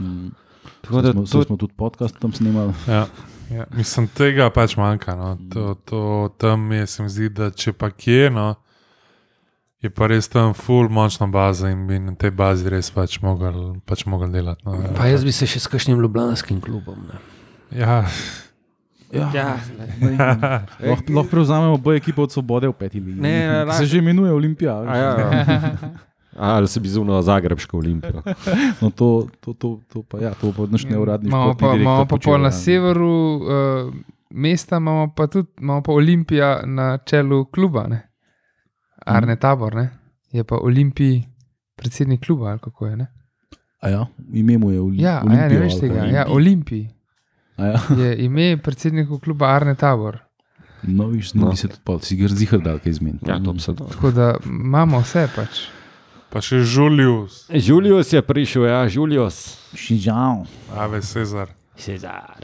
Mm. 0.00 0.30
Tako 0.80 1.00
da 1.00 1.12
smo, 1.12 1.22
to- 1.22 1.42
smo 1.42 1.56
tudi 1.56 1.74
podcast 1.74 2.18
tam 2.18 2.32
snemali. 2.32 2.72
Ja. 2.88 3.06
Ja. 3.50 3.64
Mislim, 3.70 4.08
tega 4.08 4.50
pač 4.50 4.76
manjka. 4.76 5.14
No. 5.14 5.38
To, 5.50 5.74
to, 5.74 6.00
tam 6.38 6.72
je, 6.72 6.86
se 6.86 7.02
mi 7.02 7.08
zdi, 7.08 7.28
da 7.28 7.50
če 7.50 7.72
pa 7.72 7.88
kje, 7.90 8.30
no, 8.30 8.54
je 9.80 9.90
pa 9.90 10.06
res 10.06 10.28
tam 10.28 10.52
full 10.54 10.88
močna 10.88 11.26
baza 11.26 11.70
in 11.70 11.86
bi 11.86 11.98
na 11.98 12.12
tej 12.14 12.30
bazi 12.30 12.68
res 12.68 12.90
pač 12.90 13.20
mogli 13.20 13.80
pač 13.86 14.04
mogel 14.04 14.28
delati. 14.28 14.66
No. 14.66 14.76
Pa 14.94 15.06
jaz 15.06 15.24
bi 15.24 15.32
se 15.32 15.46
še 15.46 15.60
s 15.60 15.66
kakšnim 15.66 16.00
ljubljanskim 16.00 16.60
klubom. 16.60 17.06
Ne. 17.06 17.18
Ja, 17.78 18.04
Ja. 19.08 19.30
Ja, 19.32 19.56
Lahko 20.82 21.12
lahko 21.12 21.30
prevzamemo 21.30 21.78
boje 21.78 21.96
ekipo 21.96 22.22
od 22.22 22.32
svobode 22.32 22.68
v 22.68 22.72
peti 22.72 23.00
ligi. 23.00 23.20
Se 23.72 23.86
že 23.86 23.98
imenuje 23.98 24.32
Olimpija. 24.32 24.74
Ja, 24.84 24.96
ja. 24.96 25.72
Ali 26.38 26.68
se 26.68 26.80
bi 26.80 26.88
zunil 26.88 27.22
Zagrebško 27.22 27.78
olimpijo? 27.78 28.22
No, 28.80 28.90
to, 28.90 29.26
to, 29.40 29.52
to, 29.52 29.80
to 29.92 30.02
pa, 30.02 30.18
ja, 30.18 30.34
to 30.34 30.52
pa 30.56 30.66
naš 30.70 30.84
neuradni 30.84 31.28
Imamo 31.28 31.52
športni 31.52 31.60
pa, 31.60 31.72
direktor 31.72 31.80
imamo 31.80 32.04
pa 32.04 32.08
počel, 32.08 32.32
pol 32.32 32.40
na 32.40 32.48
ja. 32.48 32.52
severu 32.52 33.10
uh, 33.36 33.94
mesta, 34.30 34.76
imamo 34.76 35.12
pa 35.16 35.26
tudi 35.26 35.48
imamo 35.60 35.82
pa 35.82 35.92
Olimpija 35.92 36.60
na 36.66 36.98
čelu 36.98 37.44
kluba, 37.44 37.86
ne? 37.86 38.02
Arne 39.06 39.36
Tabor, 39.36 39.74
ne? 39.74 39.90
je 40.32 40.44
pa 40.44 40.56
Olimpij 40.56 41.22
predsednik 41.76 42.20
kluba, 42.26 42.50
ali 42.50 42.58
kako 42.58 42.86
je. 42.86 42.96
Ne? 42.96 43.06
A 43.80 43.88
ja, 43.88 44.06
ime 44.32 44.58
mu 44.58 44.70
je 44.70 44.80
Oli, 44.80 45.02
Ja, 45.02 45.22
a 45.26 45.34
ja, 45.34 45.48
ne 45.48 45.58
veš 45.58 45.80
tega. 45.80 45.94
kaj? 45.94 46.12
Ja, 46.12 46.26
Olimpij 46.28 46.88
A 47.56 47.66
ja. 47.66 47.80
je 47.98 48.24
ime 48.24 48.56
predsednika 48.62 49.18
kluba 49.18 49.46
Arne 49.46 49.74
Tabor. 49.74 50.18
No, 50.82 51.06
viš, 51.06 51.34
no. 51.34 51.46
No. 51.46 51.56
se 51.56 51.68
tudi 51.68 51.80
pol, 51.84 51.98
si 52.00 52.16
ga 52.16 52.28
zihar 52.28 52.60
dal 52.62 52.78
kaj 52.78 52.90
izmen. 52.90 53.18
Ja, 53.26 53.40
to 53.42 53.52
bi 53.52 53.60
se 53.60 53.72
dalo. 53.72 53.90
Tako 53.90 54.10
da 54.10 54.34
imamo 54.46 55.00
vse 55.00 55.28
pač. 55.36 55.64
Pa 56.32 56.42
še 56.44 56.62
Julius, 56.62 57.46
Julius 57.50 58.12
je 58.12 58.22
prišel, 58.22 58.68
ja, 58.68 58.82
Julius. 58.88 59.58
Šižal. 59.74 60.46
Ave 60.76 61.00
Cezar. 61.04 61.52
Cezar. 61.76 62.38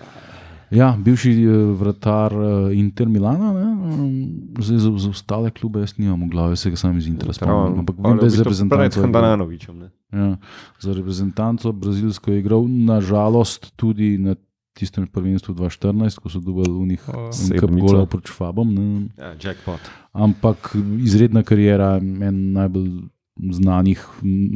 Ja, 0.74 0.95
bivši 0.99 1.30
eh, 1.30 1.51
vratar 1.78 2.32
eh, 2.32 2.74
Inter 2.78 3.09
Milana, 3.09 3.53
ne? 3.53 3.66
um, 3.95 4.55
zdaj 4.59 4.78
za, 4.78 4.91
za 4.99 5.11
ostale 5.11 5.51
klube 5.51 5.85
jaz 5.85 5.95
nimam 5.99 6.24
v 6.26 6.30
glavi, 6.32 6.57
se 6.57 6.70
ga 6.70 6.76
sam 6.76 6.97
iz 6.99 7.07
Intera 7.07 7.32
spomnim. 7.32 7.78
Ampak 7.85 7.97
vem, 7.99 8.18
da 8.18 8.26
je 8.26 8.41
reprezentanco. 8.41 8.82
je 8.82 8.89
igral. 8.89 9.22
Handanovičem. 9.22 9.78
ne. 9.78 9.91
Ja, 10.12 10.37
za 10.80 10.95
reprezentanco 10.95 11.72
brazilsko 11.72 12.32
je 12.32 12.41
igral, 12.43 12.66
nažalost 12.68 13.72
tudi 13.76 14.18
na 14.18 14.35
tistem 14.74 15.07
prvenstvu 15.07 15.55
2014, 15.55 16.18
ko 16.18 16.28
so 16.28 16.41
dobili 16.43 16.70
v 16.70 16.87
njih 16.95 17.03
nekaj 17.51 18.07
proti 18.11 18.32
Fabom. 18.35 18.74
Ne? 18.74 19.09
Ja, 19.18 19.35
jackpot. 19.39 19.80
Ampak 20.12 20.74
izredna 20.99 21.43
karijera, 21.43 21.97
en 22.03 22.53
najbolj 22.53 22.91
znanih 23.37 24.07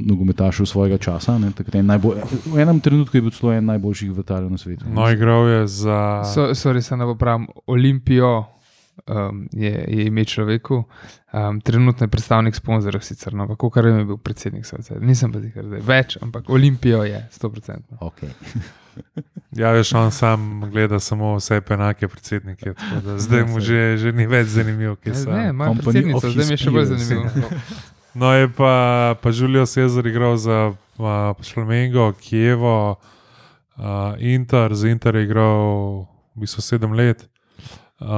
nogometašev 0.07 0.66
svojega 0.66 0.99
časa. 0.99 1.39
Ne? 1.39 1.51
Takrat 1.51 1.74
je 1.74 1.83
Najbolj, 1.83 2.20
v 2.47 2.61
enem 2.62 2.81
trenutku 2.81 3.16
je 3.16 3.22
bil 3.22 3.35
celo 3.35 3.53
en 3.53 3.64
najboljših 3.64 4.12
vrtarjev 4.12 4.51
na 4.51 4.59
svetu. 4.59 4.85
No, 4.93 5.11
igral 5.11 5.49
je 5.49 5.66
za. 5.66 6.22
So, 6.35 6.51
sorry, 6.55 6.81
se 6.81 6.97
ne 6.97 7.05
popravim. 7.05 7.49
Olimpijo 7.66 8.45
um, 9.07 9.49
je, 9.53 9.85
je 9.89 10.07
ime 10.07 10.24
človeku, 10.24 10.85
um, 11.33 11.61
trenutno 11.61 12.05
je 12.05 12.09
predstavnik 12.09 12.55
sponzorjev, 12.55 13.01
sicer, 13.01 13.35
no, 13.35 13.49
kako 13.49 13.70
kar 13.70 13.87
je 13.87 14.05
bil 14.05 14.16
predsednik 14.16 14.66
sveta. 14.66 14.99
Nisem 15.01 15.33
pa 15.33 15.41
zikar, 15.41 15.64
da 15.64 15.76
je 15.76 15.83
več, 15.83 16.18
ampak 16.22 16.51
Olimpijo 16.51 17.03
je 17.03 17.29
100%. 17.41 17.79
Okay. 18.01 18.31
Ja, 19.55 19.70
veš, 19.70 19.93
on 19.95 20.11
sam 20.11 20.64
gleda 20.70 20.99
samo 21.01 21.37
vse 21.37 21.61
enake 21.70 22.09
predsednike. 22.09 22.74
tako 22.74 23.01
da 23.05 23.18
Zdaj 23.18 23.45
mu 23.45 23.61
že, 23.68 23.97
že 23.97 24.12
ni 24.12 24.26
več 24.26 24.49
zanimivo, 24.49 24.97
kje 24.97 25.14
so. 25.14 25.31
Ne, 25.31 25.53
moja 25.53 25.70
Company 25.70 25.83
predsednica, 25.85 26.31
zdaj 26.31 26.47
mi 26.47 26.53
je 26.53 26.57
še 26.57 26.70
bolj 26.70 26.85
zanimivo. 26.85 27.49
No, 28.14 28.32
je 28.32 28.48
pa, 28.48 29.14
pa 29.22 29.30
Julio 29.30 29.66
Cezar 29.66 30.06
igral 30.06 30.36
za 30.36 30.72
uh, 30.98 31.06
Flamengo, 31.52 32.12
Kijevo, 32.12 32.96
uh, 33.76 33.82
Inter, 34.18 34.74
za 34.74 34.88
Inter 34.88 35.16
je 35.16 35.24
igral 35.24 35.59
v 36.34 36.40
bistvu 36.40 36.62
sedem 36.62 36.92
let, 36.92 37.28
uh, 38.00 38.09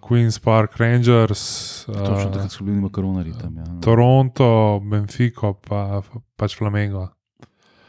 Queen's 0.00 0.38
Park 0.38 0.76
Rangers, 0.76 1.84
Točno 1.86 2.14
uh, 2.14 2.32
takrat 2.32 2.52
so 2.52 2.64
bili 2.64 2.80
makaronari 2.80 3.32
tam. 3.40 3.56
Ja. 3.56 3.64
Toronto, 3.80 4.80
Benfico, 4.84 5.52
pa 5.52 6.02
pač 6.36 6.58
Flamengo. 6.58 7.08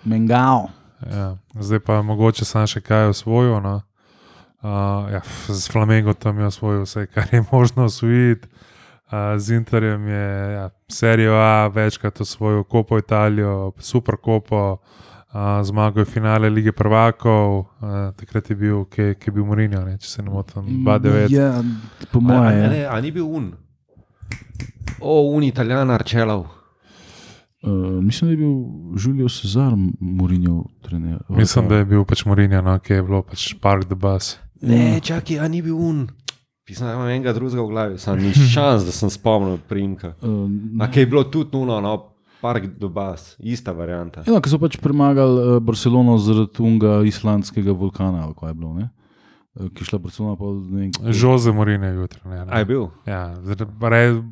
Mengao. 0.04 0.70
Ja. 1.12 1.38
Zdaj 1.60 1.80
pa 1.80 2.02
mogoče 2.02 2.46
sam 2.46 2.68
še 2.68 2.82
kaj 2.82 3.12
osvojil. 3.14 3.58
No? 3.62 3.82
Uh, 4.62 5.10
ja, 5.10 5.22
z 5.50 5.72
Flamengo 5.72 6.14
tam 6.14 6.40
je 6.40 6.46
osvojil 6.46 6.86
vse, 6.86 7.08
kar 7.10 7.28
je 7.32 7.44
možno 7.54 7.90
osvojiti. 7.90 8.48
Uh, 9.12 9.40
z 9.40 9.52
Interjem 9.52 10.08
je 10.08 10.54
ja, 10.54 10.70
serijo 10.88 11.34
A 11.34 11.68
večkrat 11.68 12.22
osvojil 12.22 12.64
Kopo 12.64 12.98
Italijo, 12.98 13.72
Super 13.80 14.16
Kopo, 14.16 14.78
uh, 15.34 15.40
zmagal 15.64 16.02
je 16.02 16.06
finale 16.06 16.50
lige 16.50 16.72
prvakov, 16.72 17.60
uh, 17.60 17.66
takrat 18.16 18.50
je 18.50 18.56
bil, 18.56 18.86
ki 18.86 19.02
je 19.02 19.32
bil 19.32 19.44
Mourinho, 19.46 19.84
ne, 19.86 19.98
če 19.98 20.08
se 20.08 20.24
ne 20.24 20.32
motim, 20.32 20.64
2-9. 20.64 21.28
Ja, 21.28 21.60
po 22.12 22.20
A, 22.20 22.32
a, 22.32 22.40
mojem. 22.40 22.70
ne, 22.72 22.86
a 22.86 23.02
ni 23.02 23.12
bil 23.12 23.28
un? 23.28 23.52
O, 25.00 25.36
un 25.36 25.44
italijan 25.44 25.92
Arčelov. 25.92 26.46
Uh, 27.62 28.00
mislim, 28.04 28.30
da 28.30 28.32
je 28.32 28.38
bil 28.38 28.56
Julio 28.96 29.30
Cezar 29.30 29.74
Mourinho 30.00 30.64
trener. 30.82 31.20
Mislim, 31.30 31.68
da 31.68 31.76
je 31.76 31.86
bil 31.86 32.06
pač 32.06 32.24
Mourinho, 32.26 32.62
no, 32.62 32.80
ki 32.80 32.94
je 32.94 33.04
bilo 33.04 33.22
pač 33.28 33.54
Park 33.60 33.86
the 33.92 33.96
Bus. 33.96 34.38
Ne, 34.62 35.00
čakaj, 35.04 35.40
a 35.40 35.48
ni 35.48 35.62
bil 35.62 35.76
un. 35.76 36.06
Da 36.70 36.94
imam 36.94 37.08
enega 37.08 37.34
drugega 37.34 37.62
v 37.62 37.68
glavi, 37.68 37.98
sem 37.98 38.18
ni 38.18 38.32
šans, 38.54 38.86
da 38.86 38.92
sem 38.92 39.10
spomnil 39.10 39.58
primka. 39.68 40.14
Uh, 40.22 40.48
A 40.80 40.88
kaj 40.88 41.02
je 41.02 41.08
bilo 41.08 41.24
tudi 41.24 41.58
nuno, 41.58 41.80
no, 41.82 41.94
park 42.42 42.66
do 42.78 42.90
bas, 42.90 43.36
ista 43.40 43.72
varianta. 43.72 44.24
Ja, 44.26 44.40
ki 44.40 44.50
so 44.50 44.58
pač 44.58 44.78
premagali 44.78 45.42
uh, 45.48 45.60
Barcelono 45.60 46.16
zaradi 46.18 46.62
unga 46.62 47.02
islandskega 47.04 47.74
vulkana, 47.74 48.24
ali 48.24 48.34
kaj 48.34 48.50
je 48.50 48.54
bilo. 48.54 48.74
Ne? 48.74 48.90
Eh, 49.60 49.68
Ki 49.70 49.84
šla 49.84 50.00
Barcelona 50.00 50.38
pa 50.38 50.46
ne 50.46 50.80
vem. 50.80 50.92
kako- 50.92 51.12
Jose 51.14 51.52
Mourinho 51.52 51.86
je 51.86 51.96
jutri. 51.96 52.22
Ne, 52.26 52.46
A 52.48 52.60
je 52.60 52.66
bil? 52.66 52.88
Ja, 53.06 53.36
zdaj, 53.36 53.68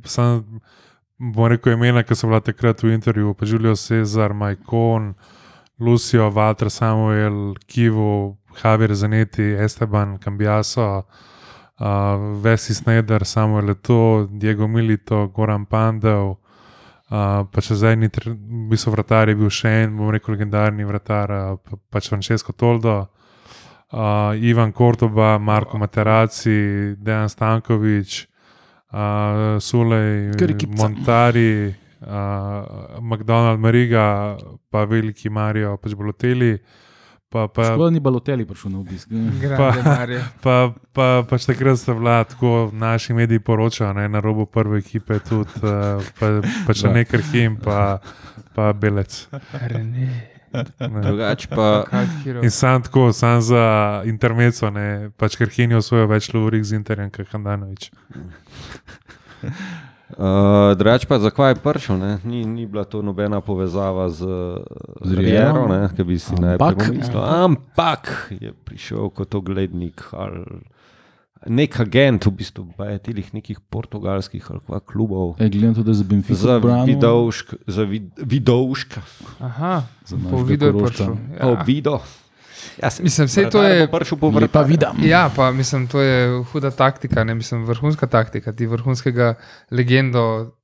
sem, 0.06 0.62
bom 1.20 1.48
rekel 1.48 1.74
imena, 1.74 2.04
ki 2.04 2.16
so 2.16 2.28
bila 2.28 2.40
takrat 2.42 2.80
v 2.80 2.94
intervjuju, 2.94 3.34
pa 3.34 3.46
Julio 3.46 3.76
Cezar, 3.76 4.34
Majkon, 4.34 5.14
Lucio, 5.78 6.30
Walter 6.30 6.70
Samuel, 6.70 7.56
Kivu, 7.68 8.38
Javier 8.56 8.96
Zanetti, 8.96 9.44
Esteban, 9.56 10.18
Cambiaso, 10.18 10.88
uh, 11.00 11.04
Vesi 12.44 12.74
Snyder, 12.76 13.26
Samuel 13.26 13.66
Leto, 13.66 14.28
Diego 14.32 14.68
Milito, 14.68 15.28
Goran 15.34 15.66
Pandev. 15.66 16.36
Uh, 17.10 17.42
pa 17.50 17.62
če 17.66 17.74
zdaj 17.74 17.96
ni, 17.98 18.06
tr- 18.14 18.30
v 18.30 18.68
bistvu 18.70 18.92
vratar 18.94 19.32
je 19.32 19.34
bil 19.40 19.50
še 19.50 19.70
en, 19.82 19.96
bom 19.98 20.12
rekel, 20.14 20.36
legendarni 20.36 20.86
vratar, 20.86 21.32
uh, 21.34 21.56
pa, 21.58 21.80
pač 21.96 22.06
Francesco 22.12 22.54
Toldo, 22.54 23.00
uh, 23.02 24.36
Ivan 24.38 24.70
Kortoba, 24.78 25.40
Marko 25.42 25.80
Materaci, 25.82 26.94
Dejan 27.02 27.32
Stankovič, 27.34 28.20
uh, 28.94 29.58
Sulej, 29.58 30.36
Kar 30.38 30.54
ekipica. 30.54 30.84
Montari, 30.84 31.74
uh, 32.06 33.02
McDonald 33.02 33.58
Mariga, 33.58 34.38
pa 34.70 34.86
veliki 34.86 35.34
Marijo, 35.34 35.80
pač 35.82 35.98
Boloteli. 35.98 36.54
Pa, 37.30 37.48
pa, 37.48 37.64
Škoda 37.64 37.94
ni 37.94 38.00
baloteli 38.02 38.46
prišel 38.46 38.72
na 38.72 38.80
obisk. 38.80 39.12
ne. 39.12 39.32
Grande 39.42 39.84
Mario. 39.86 40.22
pa, 40.42 40.74
pa, 40.94 41.22
pač 41.30 41.46
takrat 41.46 41.78
sta 41.78 41.94
bila 41.94 42.24
tako 42.24 42.72
naši 42.74 43.14
mediji 43.14 43.40
poročali, 43.40 43.94
ne, 44.02 44.10
na 44.10 44.20
robu 44.20 44.46
prve 44.46 44.80
ekipe, 44.82 45.20
tudi 45.20 45.62
uh, 45.62 46.02
pa, 46.20 46.42
pa 46.66 46.74
še 46.74 46.90
Da. 46.90 46.94
nekaj 46.94 47.22
Him, 47.30 47.60
pa, 47.62 48.00
pa 48.58 48.74
Belec. 48.74 49.28
Rene. 49.54 50.10
Ne. 50.82 51.02
Drugač 51.06 51.46
pa. 51.54 51.86
In 52.42 52.50
sam 52.50 52.82
tako, 52.82 53.14
sam 53.14 53.42
za 53.46 54.02
intermeco, 54.10 54.74
ne, 54.74 55.12
pač 55.14 55.38
ker 55.38 55.54
Hin 55.54 55.78
je 55.78 55.78
osvojil 55.78 56.10
več 56.10 56.34
lovorih 56.34 56.66
z 56.66 56.82
Interjem, 56.82 57.14
kot 57.14 57.30
Handanovič. 57.30 57.92
Uh, 60.10 60.74
Drugač 60.74 61.06
pa 61.06 61.22
zakaj 61.22 61.54
je 61.54 61.62
prišel? 61.62 61.96
ne? 62.02 62.12
Ni, 62.26 62.42
ni 62.42 62.66
bila 62.66 62.82
to 62.82 63.06
nobena 63.06 63.42
povezava 63.46 64.10
z, 64.10 64.26
Riero, 65.06 65.70
ki 65.94 66.02
bi 66.02 66.18
si 66.18 66.34
najprej 66.34 66.82
pomislil. 66.82 67.22
Ampak 67.22 68.34
je 68.34 68.50
prišel 68.66 69.14
kot 69.14 69.38
oglednik 69.38 70.10
ali 70.18 70.66
nek 71.48 71.80
agent, 71.80 72.26
v 72.28 72.32
bistvu, 72.36 72.74
pa 72.76 72.92
je 72.92 72.98
tilih 73.00 73.30
nekih 73.32 73.62
portugalskih 73.72 74.44
ali 74.52 74.60
kva 74.60 74.80
klubov. 74.84 75.38
E, 75.40 75.48
glede 75.48 75.68
na 75.72 75.74
to, 75.78 75.84
da 75.88 75.92
je 75.94 76.02
za 76.02 76.04
Benfica 76.04 76.42
Za 76.42 76.60
branil, 76.60 76.96
vidovška, 76.96 77.56
za 77.68 77.84
vid, 77.88 78.12
vidovška, 78.18 79.02
Aha, 79.40 79.88
Za 80.04 80.18
po 80.20 80.44
videu 80.44 80.74
je 80.74 80.84
prišel. 80.84 81.14
ja. 81.40 81.48
oh, 81.48 81.62
vido. 81.64 82.02
Ja, 82.80 82.90
se- 82.90 83.04
Mislim, 83.04 83.28
sej 83.28 83.50
to 83.50 83.64
je- 83.64 83.88
vrtu. 83.88 84.64
vidam. 84.64 84.96
Ja, 85.02 85.30
pa 85.30 85.52
mislim, 85.52 85.88
to 85.88 86.02
je 86.02 86.20
huda 86.44 86.72
taktika, 86.72 87.24
ne 87.24 87.36
mislim, 87.36 87.66
vrhunska 87.66 88.08
taktika. 88.08 88.52
Ti 88.52 88.66
vrhunskega 88.66 89.34
legendo, 89.72 90.24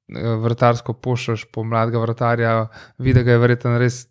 eh, 0.09 0.35
vrtarsko 0.35 0.93
pošljaš 0.93 1.45
po 1.45 1.63
mladega 1.63 1.99
vrtarja, 1.99 2.67
vidi 2.97 3.23
ga 3.23 3.31
je 3.31 3.37
verjetno 3.37 3.77
res 3.77 4.07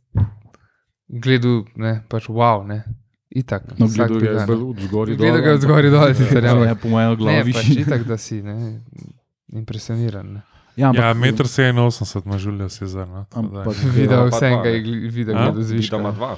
gledal, 1.08 1.64
ne, 1.76 2.02
pač 2.08 2.26
wow, 2.26 2.62
ne. 2.62 2.84
Itak. 3.30 3.62
No, 3.78 3.86
gledal 3.88 4.18
ga 4.18 4.26
je 4.26 4.34
ga, 4.36 4.42
od 4.46 4.78
zgoraj 4.80 5.16
dol. 5.16 5.18
Gledal 5.18 5.40
ga 5.40 5.48
je 5.48 5.54
od 5.54 5.60
zgoraj 5.60 5.90
dol, 5.90 6.14
sicer, 6.14 6.44
Ja, 6.44 6.54
ja, 6.56 6.74
po 6.74 6.88
mojem 6.88 7.10
Ne, 7.10 7.16
glavi. 7.16 7.52
pač 7.52 7.68
itak, 7.68 8.04
da 8.04 8.16
si, 8.16 8.42
ne, 8.42 8.80
impresioniran. 9.50 10.26
Ne. 10.28 10.40
Ja, 10.76 10.88
ampak, 10.88 11.02
Ja, 11.02 11.14
1,87 11.14 11.72
m 12.18 12.22
ima 12.26 12.36
Julio 12.36 12.68
Cezar. 12.68 13.08
No, 13.08 13.26
Ampak- 13.32 13.74
Videl 13.86 14.30
pa 14.30 14.38
ne. 14.38 14.68
je 14.68 14.82
gl- 14.82 15.10
videl, 15.10 15.34
A? 15.34 15.38
gledal 15.40 15.54
Vido 15.54 15.62
zviška. 15.64 15.96
ima 15.96 16.10
dva. 16.10 16.36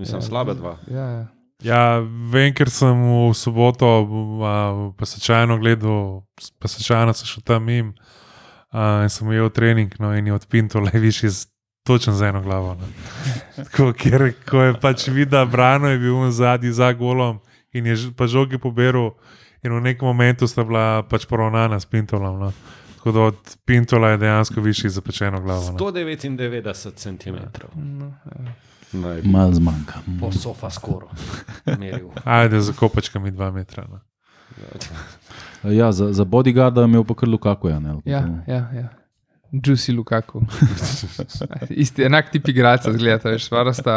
Mislim, 0.00 0.22
slabe 0.22 0.54
dva. 0.54 0.78
Ja, 0.88 1.06
ja. 1.10 1.26
Ja, 1.60 2.00
vem, 2.32 2.54
ker 2.56 2.70
sem 2.72 2.96
v 3.04 3.34
soboto 3.36 3.84
uh, 4.00 4.46
pesečajno 4.96 5.58
gledal, 5.60 6.22
pesečajno 6.56 7.12
sem 7.12 7.28
šel 7.28 7.44
tam 7.44 7.68
in 7.68 7.90
uh, 8.72 9.04
sem 9.12 9.28
imel 9.28 9.50
trening, 9.52 9.92
no 10.00 10.14
in 10.16 10.30
je 10.30 10.36
odpinto 10.38 10.80
le 10.80 10.92
višji, 10.94 11.28
točno 11.84 12.14
z 12.16 12.30
eno 12.32 12.40
glavo. 12.40 12.78
No. 12.80 12.88
Tako, 13.60 13.90
ker 13.92 14.30
ko 14.48 14.64
je 14.70 14.78
pač 14.80 15.10
videl, 15.12 15.44
brano 15.52 15.92
je 15.92 16.00
bil 16.00 16.30
zadnji 16.32 16.72
za 16.72 16.92
golom 16.96 17.42
in 17.76 17.92
je 17.92 18.08
pa 18.16 18.24
žogi 18.24 18.58
poberal, 18.58 19.12
in 19.60 19.76
v 19.76 19.84
nekem 19.84 20.08
momentu 20.08 20.48
sta 20.48 20.64
bila 20.64 21.02
pač 21.04 21.28
poravnana 21.28 21.76
s 21.76 21.84
pintolom. 21.84 22.40
No. 22.40 22.52
Tako 22.96 23.12
da 23.12 23.20
od 23.20 23.56
pintola 23.68 24.16
je 24.16 24.16
dejansko 24.16 24.60
višji 24.60 24.90
za 24.90 25.00
pečeno 25.00 25.40
glavo. 25.40 25.72
No. 25.72 25.78
199 25.78 26.96
cm. 26.96 27.36
No, 27.76 28.12
ja. 28.24 28.52
Mal 29.24 29.52
zmanjka. 29.54 29.98
Po 30.20 30.32
sofa 30.32 30.70
skoro. 30.70 31.08
Ajde, 32.24 32.60
za 32.60 32.72
kopačkami 32.72 33.30
dva 33.30 33.50
metra. 33.50 33.86
No. 33.90 33.98
Ja, 35.64 35.92
za, 35.92 36.12
za 36.12 36.24
bodyguarda 36.24 36.80
je 36.80 36.84
imel 36.84 37.04
pa 37.04 37.14
kar 37.14 37.28
Lukaku. 37.28 37.68
Ja, 37.68 37.78
ne, 37.78 37.94
Ja, 38.04 38.20
kako? 38.20 38.32
ja, 38.46 38.70
ja. 38.74 38.88
Juicy 39.52 39.92
Lukaku. 39.92 40.42
Isti, 41.82 42.04
enak 42.06 42.30
tip 42.30 42.48
igralca, 42.48 42.92
zgleda, 42.92 43.32
veš, 43.32 43.48
stvar 43.48 43.70
sta 43.74 43.96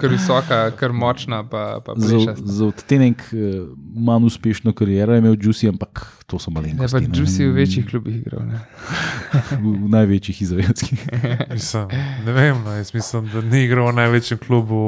kar 0.00 0.10
visoka, 0.10 0.58
kar 0.80 0.92
močna, 0.92 1.42
pa, 1.44 1.80
pa 1.84 1.92
Za, 1.96 2.08
plešasta. 2.08 2.46
za 2.46 2.66
odtenek 2.66 3.20
eh, 3.32 3.66
manj 3.94 4.24
uspešno 4.24 4.72
kariero 4.72 5.12
je 5.12 5.20
imel 5.20 5.36
Juicy, 5.36 5.68
ampak 5.68 6.00
to 6.26 6.38
so 6.38 6.50
Ne, 6.50 6.54
malenkosti. 6.54 6.96
pa 6.96 7.00
ne. 7.00 7.12
Juicy 7.12 7.44
v 7.44 7.52
večjih 7.52 7.86
klubih 7.86 8.16
igral. 8.16 8.46
Ne. 8.48 8.60
v, 9.60 9.74
v 9.84 9.88
največjih 9.92 10.42
izraelskih. 10.42 11.04
Mislim, 11.56 11.88
ne 12.24 12.32
vem, 12.32 12.64
no, 12.64 12.72
jaz 12.72 12.94
mislim, 12.94 13.28
da 13.28 13.40
ni 13.42 13.64
igral 13.64 13.92
v 13.92 13.96
največjem 13.96 14.38
klubu 14.38 14.80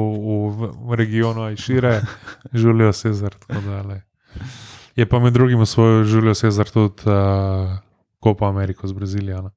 v, 0.49 0.71
v 0.81 0.95
regionu, 0.95 1.45
aj 1.45 1.55
šire, 1.57 2.01
Julio 2.51 2.89
Cezar. 2.91 3.35
Je 4.97 5.05
pa 5.05 5.19
med 5.19 5.33
drugim 5.33 5.59
osvojil 5.59 6.09
Julio 6.09 6.33
Cezar 6.33 6.69
tudi 6.69 7.05
uh, 7.05 7.77
Copa 8.17 8.49
Ameriko 8.49 8.87
z 8.87 8.93
Brazilijo. 8.93 9.49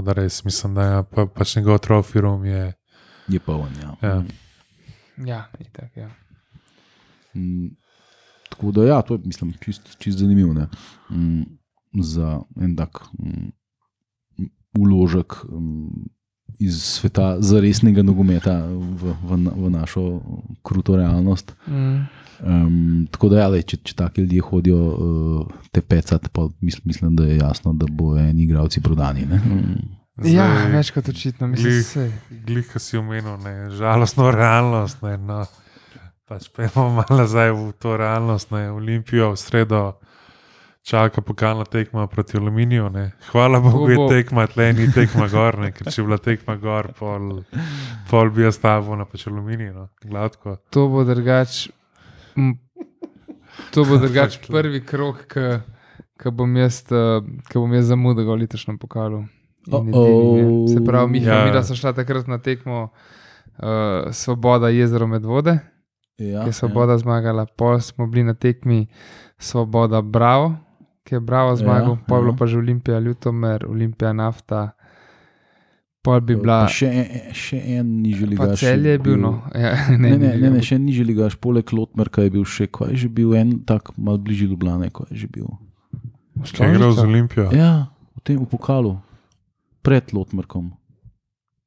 Tako 0.00 0.06
da 0.06 0.12
res 0.22 0.44
mislim, 0.44 0.74
da 0.74 0.82
je 0.82 1.02
pa, 1.04 1.26
pač 1.26 1.56
njegov 1.56 1.78
trofirum 1.78 2.44
je. 2.44 2.72
Je 3.28 3.40
pa 3.40 3.52
on. 3.52 3.72
Ja. 3.82 3.96
Ja. 4.08 4.22
Ja, 5.26 5.40
itak, 5.60 5.96
ja. 5.96 6.08
Mm, 7.34 7.76
tako 8.48 8.72
da, 8.72 8.84
ja, 8.84 9.02
to 9.02 9.14
je, 9.14 9.20
mislim, 9.24 9.52
čist, 9.60 9.98
čist 9.98 10.18
zanimivo. 10.18 10.54
ne. 10.54 10.66
Mm, 11.10 11.42
za 12.00 12.40
en 12.60 12.76
tak 12.76 13.02
mm, 13.18 13.50
uložek 14.78 15.36
mm, 15.52 16.08
iz 16.58 16.80
sveta 16.82 17.36
zaresnega 17.40 18.02
nogometa 18.02 18.64
v, 18.64 19.12
v, 19.20 19.36
v 19.52 19.70
našo 19.70 20.22
kruto 20.62 20.96
realnost. 20.96 21.52
Mm. 21.68 22.08
Um, 22.42 23.06
tako 23.10 23.28
da, 23.28 23.42
ja, 23.42 23.48
lej, 23.52 23.62
če, 23.68 23.76
če 23.84 23.94
taki 23.98 24.24
ljudje 24.24 24.44
hodijo 24.48 24.76
uh, 24.80 25.56
te 25.72 25.82
pecati, 25.84 26.30
pa 26.32 26.46
mislim, 26.60 26.82
mislim, 26.88 27.16
da 27.16 27.28
je 27.28 27.36
jasno, 27.36 27.72
da 27.76 27.86
bo 27.90 28.14
eni 28.18 28.46
igravci 28.46 28.80
prodani. 28.80 29.26
ne. 29.26 29.40
Mm. 29.44 29.88
ja, 30.24 30.46
Zdaj, 30.48 30.68
več 30.72 30.92
kot 30.96 31.08
očitno, 31.08 31.48
mislim, 31.52 31.72
glih-. 31.72 32.44
Glih, 32.46 32.76
si 32.76 32.98
omenil, 32.98 33.36
ne, 33.44 33.56
žalostno 33.76 34.30
realnost. 34.32 35.02
Ne, 35.04 35.16
no. 35.18 35.44
Pač 36.30 36.46
pojmo 36.54 36.86
malo 37.00 37.18
nazaj 37.18 37.52
v 37.52 37.72
to 37.82 37.96
realnost. 37.98 38.52
Ne. 38.54 38.70
Olimpijo 38.70 39.32
v 39.34 39.40
sredo 39.40 39.80
čaka 40.86 41.20
pokalna 41.20 41.64
tekma 41.64 42.06
proti 42.06 42.38
aluminiju. 42.38 42.88
Ne. 42.94 43.10
Hvala 43.32 43.60
Bogu, 43.60 43.90
je 43.90 43.96
bo. 43.98 44.06
tekma 44.08 44.46
tle, 44.46 44.70
ni 44.72 44.86
tekma 44.94 45.28
gor, 45.28 45.58
ne, 45.60 45.72
ker 45.74 45.90
če 45.90 46.00
bi 46.00 46.06
bila 46.08 46.18
tekma 46.22 46.56
gor, 46.62 46.92
pol, 46.98 47.42
pol 48.10 48.32
bi 48.32 48.46
jaz 48.46 48.56
stavil 48.60 48.96
na 48.96 49.04
pač 49.04 49.26
aluminij. 49.28 49.74
No. 49.74 49.90
Gladko. 50.06 50.56
To 50.70 50.86
bo 50.92 51.04
drugač. 51.04 51.66
M, 52.36 52.54
To 53.70 53.84
bo 53.84 53.98
drugač 54.02 54.38
prvi 54.46 54.80
krok, 54.80 55.26
ki 56.16 56.30
bom 56.30 56.56
jaz, 56.56 56.82
ke 57.44 57.56
bom 57.56 57.72
jaz 57.72 57.84
zamudil 57.86 58.26
v 58.26 58.38
letošnjem 58.38 58.78
pokalu. 58.78 59.24
Edini, 59.66 59.92
ne. 59.92 60.68
Se 60.68 60.80
pravi, 60.80 61.10
Miha, 61.12 61.26
Ja. 61.26 61.46
ja. 61.46 61.52
mi 61.52 61.64
smo 61.64 61.76
šla 61.76 61.92
takrat 61.92 62.26
na 62.26 62.38
tekmo 62.38 62.88
uh, 62.88 63.64
Svoboda 64.10 64.68
jezero 64.68 65.06
Medvode, 65.06 65.58
Ja, 66.18 66.42
ki 66.42 66.48
je 66.48 66.52
Svoboda 66.52 66.92
ja. 66.92 66.98
zmagala, 66.98 67.46
pol 67.46 67.80
smo 67.80 68.06
bili 68.06 68.24
na 68.24 68.34
tekmi 68.34 68.86
Svoboda 69.38 70.00
Bravo, 70.00 70.56
ki 71.04 71.14
je 71.14 71.20
Bravo 71.20 71.56
zmagal, 71.56 71.94
Ja, 71.94 71.98
ja, 71.98 72.04
pol 72.08 72.16
je 72.16 72.22
bilo 72.22 72.32
ja. 72.32 72.38
pa 72.38 72.46
že 72.46 72.58
Olimpija 72.58 72.98
Ljutomer, 72.98 73.66
Olimpija 73.66 74.12
Nafta, 74.12 74.70
pol 76.02 76.20
bi 76.20 76.32
Ja. 76.32 76.38
bila. 76.38 76.58
Pa 76.60 76.68
Še 76.68 76.88
en, 76.88 77.06
še 77.32 77.58
en 77.70 78.02
nižji 78.02 78.26
ligaš. 78.26 78.58
cel 78.58 78.86
je 78.86 78.98
bil, 78.98 79.16
no. 79.16 79.42
Ja, 79.54 79.74
Ne, 79.90 80.10
ne, 80.10 80.18
ne, 80.18 80.36
ne, 80.36 80.50
bil. 80.50 80.60
še 80.60 80.74
en 80.74 80.84
nižji 80.84 81.04
ligaš, 81.04 81.36
poleg 81.36 81.68
Lotmerka 81.68 82.22
je 82.22 82.30
bil 82.30 82.44
še, 82.44 82.66
kaj 82.66 82.90
je 82.90 82.96
že 82.96 83.08
bil, 83.10 83.34
en 83.34 83.60
tak 83.60 83.92
mal 83.96 84.16
bližje 84.16 84.48
Ljubljane, 84.48 84.90
kaj 84.90 85.10
je 85.10 85.16
že 85.16 85.28
bil. 85.28 85.48
Če 86.42 86.56
je 86.58 86.70
igral 86.70 86.92
z 86.92 87.00
Olimpijo, 87.00 87.48
Ja, 87.52 87.72
v 88.16 88.20
tem 88.22 88.36
v 88.36 88.46
pokalu, 88.46 88.96
pred 89.82 90.08
Lotmerkom. 90.10 90.72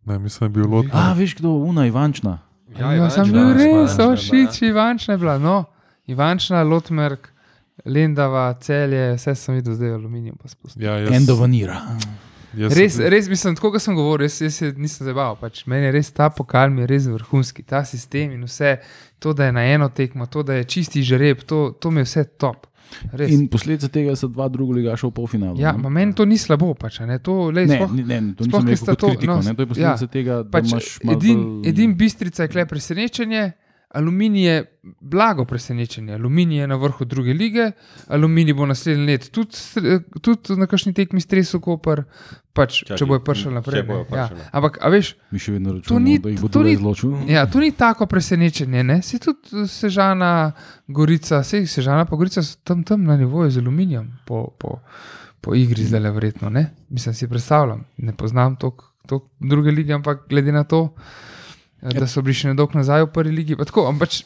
ne, 0.03 0.17
mislim, 0.17 0.39
da 0.41 0.45
je 0.45 0.53
bil 0.55 0.67
lot. 0.67 0.85
A, 0.91 1.13
veš 1.13 1.35
kdo, 1.35 1.53
Una 1.59 1.85
Ivančna. 1.85 2.39
Ja, 2.73 2.89
ja, 2.91 3.05
sem 3.07 3.29
bil 3.29 3.53
res, 3.53 3.93
ošič, 3.95 4.61
Ivančna 4.63 5.13
je 5.13 5.19
bila. 5.19 5.37
No, 5.37 5.65
Ivančna, 6.05 6.63
Lotmerk, 6.63 7.29
Lendava, 7.85 8.53
celje, 8.55 9.13
vse 9.13 9.35
sem 9.35 9.55
videl, 9.55 9.73
zdaj 9.73 9.87
je 9.87 9.93
aluminij 9.93 10.33
pa 10.33 10.47
spustil. 10.47 10.81
Ja, 10.81 10.97
jaz, 10.97 11.09
Endovanira. 11.11 11.77
Jaz 12.55 12.73
Res, 12.73 12.93
sem- 12.93 13.07
res 13.07 13.27
mislim, 13.27 13.55
tako 13.55 13.71
kot 13.71 13.81
sem 13.81 13.95
govoril, 13.95 14.25
jaz, 14.25 14.41
jaz 14.41 14.53
se 14.55 14.73
nisem 14.73 15.05
zabaval. 15.05 15.35
Pač. 15.37 15.65
Meni 15.65 15.85
je 15.85 15.91
res 15.91 16.11
ta 16.11 16.29
pokal, 16.29 16.69
mi 16.69 16.81
je 16.81 16.87
res 16.87 17.07
vrhunski, 17.07 17.63
ta 17.63 17.83
sistem 17.83 18.31
in 18.31 18.43
vse, 18.43 18.77
to, 19.17 19.33
da 19.33 19.45
je 19.45 19.51
na 19.51 19.63
eno 19.63 19.89
tekmo, 19.89 20.25
to, 20.25 20.43
da 20.43 20.53
je 20.53 20.63
čisti 20.65 21.01
žreb, 21.03 21.41
to, 21.43 21.71
to 21.73 21.89
mi 21.89 21.99
je 21.99 22.05
vse 22.05 22.23
top. 22.37 22.67
Res. 23.11 23.31
In 23.31 23.47
posledica 23.47 23.87
tega 23.87 24.13
so 24.13 24.27
dva 24.27 24.45
druga 24.47 24.75
ligaša 24.75 25.07
v 25.07 25.11
polfinalu. 25.11 25.57
ja, 25.57 25.71
ne? 25.71 25.81
ma 25.81 25.89
meni 25.89 26.13
to 26.13 26.25
ni 26.25 26.37
slabo, 26.37 26.75
pač, 26.75 26.99
ne, 27.01 27.17
to, 27.17 27.49
lej, 27.49 27.65
Ne, 27.65 27.77
sploh, 27.77 27.89
ne, 27.91 28.03
ne, 28.05 28.33
to 28.33 28.45
nisem 28.45 28.61
rekel 28.63 28.77
sta 28.77 28.91
kot 28.91 28.99
to- 28.99 29.09
kritiko, 29.09 29.31
no, 29.31 29.41
ne, 29.41 29.53
to 29.55 29.61
je 29.61 29.67
posledica 29.67 30.05
ja. 30.05 30.11
tega, 30.11 30.33
da 30.39 30.49
pač, 30.51 30.67
imaš 30.69 30.87
edin, 31.07 31.39
bolj- 31.39 31.67
edin 31.67 31.95
bistrica 31.95 32.43
je 32.43 32.49
kle 32.49 32.65
presenečenje, 32.67 33.43
aluminij 33.93 34.41
je 34.41 34.65
blago 35.01 35.45
presenečenje. 35.45 36.13
Aluminij 36.13 36.57
je 36.57 36.67
na 36.67 36.75
vrhu 36.75 37.05
druge 37.05 37.33
lige, 37.33 37.71
aluminij 38.07 38.53
bo 38.53 38.65
naslednji 38.65 39.05
let 39.05 39.31
tudi, 39.31 39.55
tudi 40.21 40.55
na 40.55 40.65
kakšni 40.65 40.93
tekmi 40.93 41.21
stresu, 41.21 41.59
kopr, 41.59 42.01
pač, 42.53 42.79
Čakaj, 42.79 42.97
če 42.97 43.05
bojo 43.05 43.19
prišli 43.19 43.53
naprej. 43.53 43.83
ne. 43.83 44.05
ja. 44.11 44.29
Ampak, 44.51 44.77
a 44.81 44.89
veš, 44.89 45.15
Mi 45.31 45.39
še 45.39 45.51
vedno 45.51 45.69
To 45.69 45.75
računamo, 45.75 46.05
ni- 46.05 46.19
da 46.19 46.29
jih 46.29 46.41
bo 46.41 46.47
to 46.47 46.59
tudi 46.59 46.71
izločil. 46.71 47.13
Ja, 47.27 47.45
to 47.45 47.59
ni 47.59 47.71
tako 47.71 48.05
presenečenje. 48.05 48.83
Ne? 48.83 49.01
Si 49.01 49.19
tudi 49.19 49.39
eh, 49.53 49.67
Sežana, 49.67 50.51
Gorica, 50.87 51.39
vse 51.39 51.65
Sežana, 51.67 52.05
pa 52.05 52.15
Gorica 52.15 52.41
so 52.41 52.57
tam, 52.63 52.83
tam 52.83 53.03
na 53.03 53.17
nivoju 53.17 53.51
z 53.51 53.57
aluminijem, 53.57 54.11
po, 54.25 54.47
po, 54.49 54.79
po 55.41 55.55
igri 55.55 55.83
zdaj 55.83 55.99
le 55.99 56.11
verjetno. 56.11 56.49
Ne? 56.49 56.65
Mislim, 56.89 57.13
si 57.13 57.27
predstavljam, 57.27 57.85
ne 57.97 58.13
poznam 58.13 58.55
toliko 58.55 58.89
druge 59.39 59.71
lige, 59.71 59.93
ampak 59.93 60.25
glede 60.29 60.51
na 60.51 60.63
to, 60.63 60.93
da 61.83 62.07
so 62.07 62.21
bili 62.21 62.33
še 62.33 62.47
nedolgo 62.47 62.73
nazaj 62.73 63.03
v 63.03 63.07
prvi 63.09 63.31
ligi. 63.33 63.55
pa 63.55 63.65
Tako, 63.65 63.87
ampak 63.87 64.07
pač, 64.07 64.23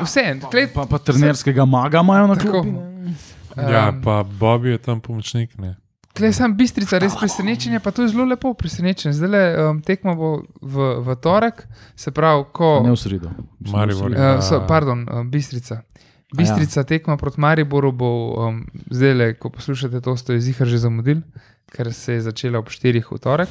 vse 0.00 0.20
en, 0.22 0.40
Pa, 0.74 0.86
pa 0.86 0.98
trenerskega 0.98 1.64
maga 1.64 2.00
imajo 2.00 2.26
na 2.26 2.34
Tako. 2.34 2.50
klopi. 2.52 2.70
ne. 2.70 3.14
Ja, 3.56 3.88
Um, 3.88 4.02
pa 4.02 4.24
Bobby 4.24 4.68
je 4.68 4.78
tam 4.80 4.98
pomočnik. 4.98 5.54
Ne. 5.58 5.76
Klej 6.10 6.32
sam 6.32 6.54
bistrica, 6.54 6.98
res 6.98 7.14
presenečenje, 7.14 7.78
pa 7.78 7.90
to 7.90 8.02
je 8.02 8.08
zelo 8.08 8.24
lepo 8.24 8.50
presenečenje. 8.52 9.14
Zdaj 9.14 9.28
le 9.28 9.42
um, 9.60 9.78
tekmo 9.80 10.14
bo 10.14 10.28
v, 10.60 10.74
v 11.00 11.14
torek, 11.16 11.62
se 11.94 12.10
pravi, 12.10 12.44
ko. 12.52 12.82
Ne 12.82 12.90
v 12.90 12.96
sredo. 12.96 13.30
Maribor 13.60 14.10
je- 14.10 14.18
Uh, 14.18 14.38
so, 14.40 14.58
pardon, 14.60 15.02
um, 15.04 15.26
Bistrica. 15.26 15.82
Bistrica 16.30 16.80
ja. 16.80 16.84
tekma 16.84 17.14
proti 17.14 17.38
Mariboru 17.38 17.92
bo 17.92 18.10
um, 18.40 18.66
zdaj, 18.90 19.12
le, 19.12 19.26
ko 19.34 19.50
poslušate 19.50 20.00
to, 20.00 20.16
ste 20.16 20.38
zihar 20.40 20.66
že 20.66 20.78
zamudili, 20.80 21.22
ker 21.70 21.90
se 21.90 22.12
je 22.12 22.20
začela 22.22 22.58
ob 22.58 22.66
4 22.66 22.90
v 23.00 23.18
torek. 23.20 23.50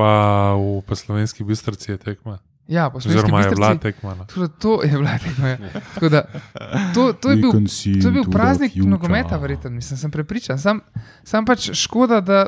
Pa 0.00 0.12
v 0.56 0.80
pa 0.88 0.96
slovenski 0.96 1.44
bistrci 1.44 1.90
je 1.92 1.98
tekma. 2.00 2.38
Ja, 2.70 2.90
Oziroma 2.94 3.42
je 3.42 3.50
bila 3.50 3.74
tekma. 3.74 4.14
No. 4.14 4.24
Tako 4.24 4.48
To 4.48 4.82
je 4.82 4.90
bila 4.90 5.18
tekma. 5.18 5.48
ja. 5.48 5.58
Tako 5.94 6.08
da, 6.08 6.22
to, 6.94 7.12
to, 7.12 7.30
je 7.30 7.36
bil, 7.36 7.52
to 8.02 8.08
je 8.08 8.12
bil 8.12 8.24
praznik 8.30 8.72
nogometa, 8.76 9.36
verjetno, 9.36 9.70
mislim, 9.70 9.98
sem 9.98 10.10
prepričan. 10.10 10.58
Sam, 10.58 10.80
sam 11.24 11.44
pač 11.44 11.70
škoda, 11.72 12.20
da. 12.20 12.46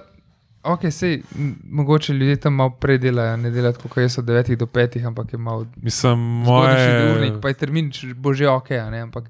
Ok, 0.62 0.80
sej, 0.94 1.22
mogoče 1.64 2.12
ljudje 2.12 2.36
tam 2.36 2.54
malo 2.54 2.70
prej 2.70 2.98
delajo, 3.02 3.36
ne 3.36 3.50
delajo 3.50 3.72
tako, 3.72 3.88
kot 3.88 4.04
jaz 4.04 4.18
od 4.18 4.24
9 4.24 4.56
do 4.56 4.66
5, 4.66 5.06
ampak 5.06 5.32
je 5.32 5.38
malo 5.38 5.66
Mislim, 5.76 6.18
moje, 6.18 7.14
urnik, 7.16 7.40
pa 7.42 7.48
je 7.48 7.54
termin 7.54 7.90
bo 8.16 8.30
že 8.34 8.48
ok, 8.48 8.70
a 8.70 8.90
ne, 8.90 9.00
ampak 9.02 9.26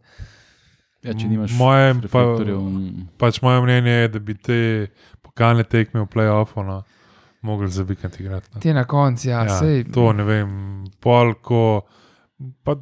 Ja, 1.03 1.16
če 1.19 1.27
nimaš 1.27 1.55
moje, 1.59 1.94
pa, 2.12 2.20
mm. 2.39 3.07
pač 3.19 3.40
moje 3.43 3.62
mnenje 3.65 3.90
je, 3.90 4.09
da 4.09 4.20
bi 4.23 4.36
te 4.39 4.59
pokalne 5.24 5.65
tekme 5.65 6.05
v 6.05 6.11
play-offu 6.12 6.62
no, 6.62 6.82
mogli 7.43 7.69
za 7.69 7.82
vikend 7.82 8.14
igrati. 8.19 8.48
No. 8.55 8.60
ti 8.60 8.73
na 8.73 8.85
koncu, 8.85 9.28
ja, 9.28 9.43
ja 9.43 9.59
sej. 9.59 9.85
to 9.85 10.12
ne 10.12 10.24
vem, 10.24 10.51
polko. 11.01 11.82
Pa 12.62 12.74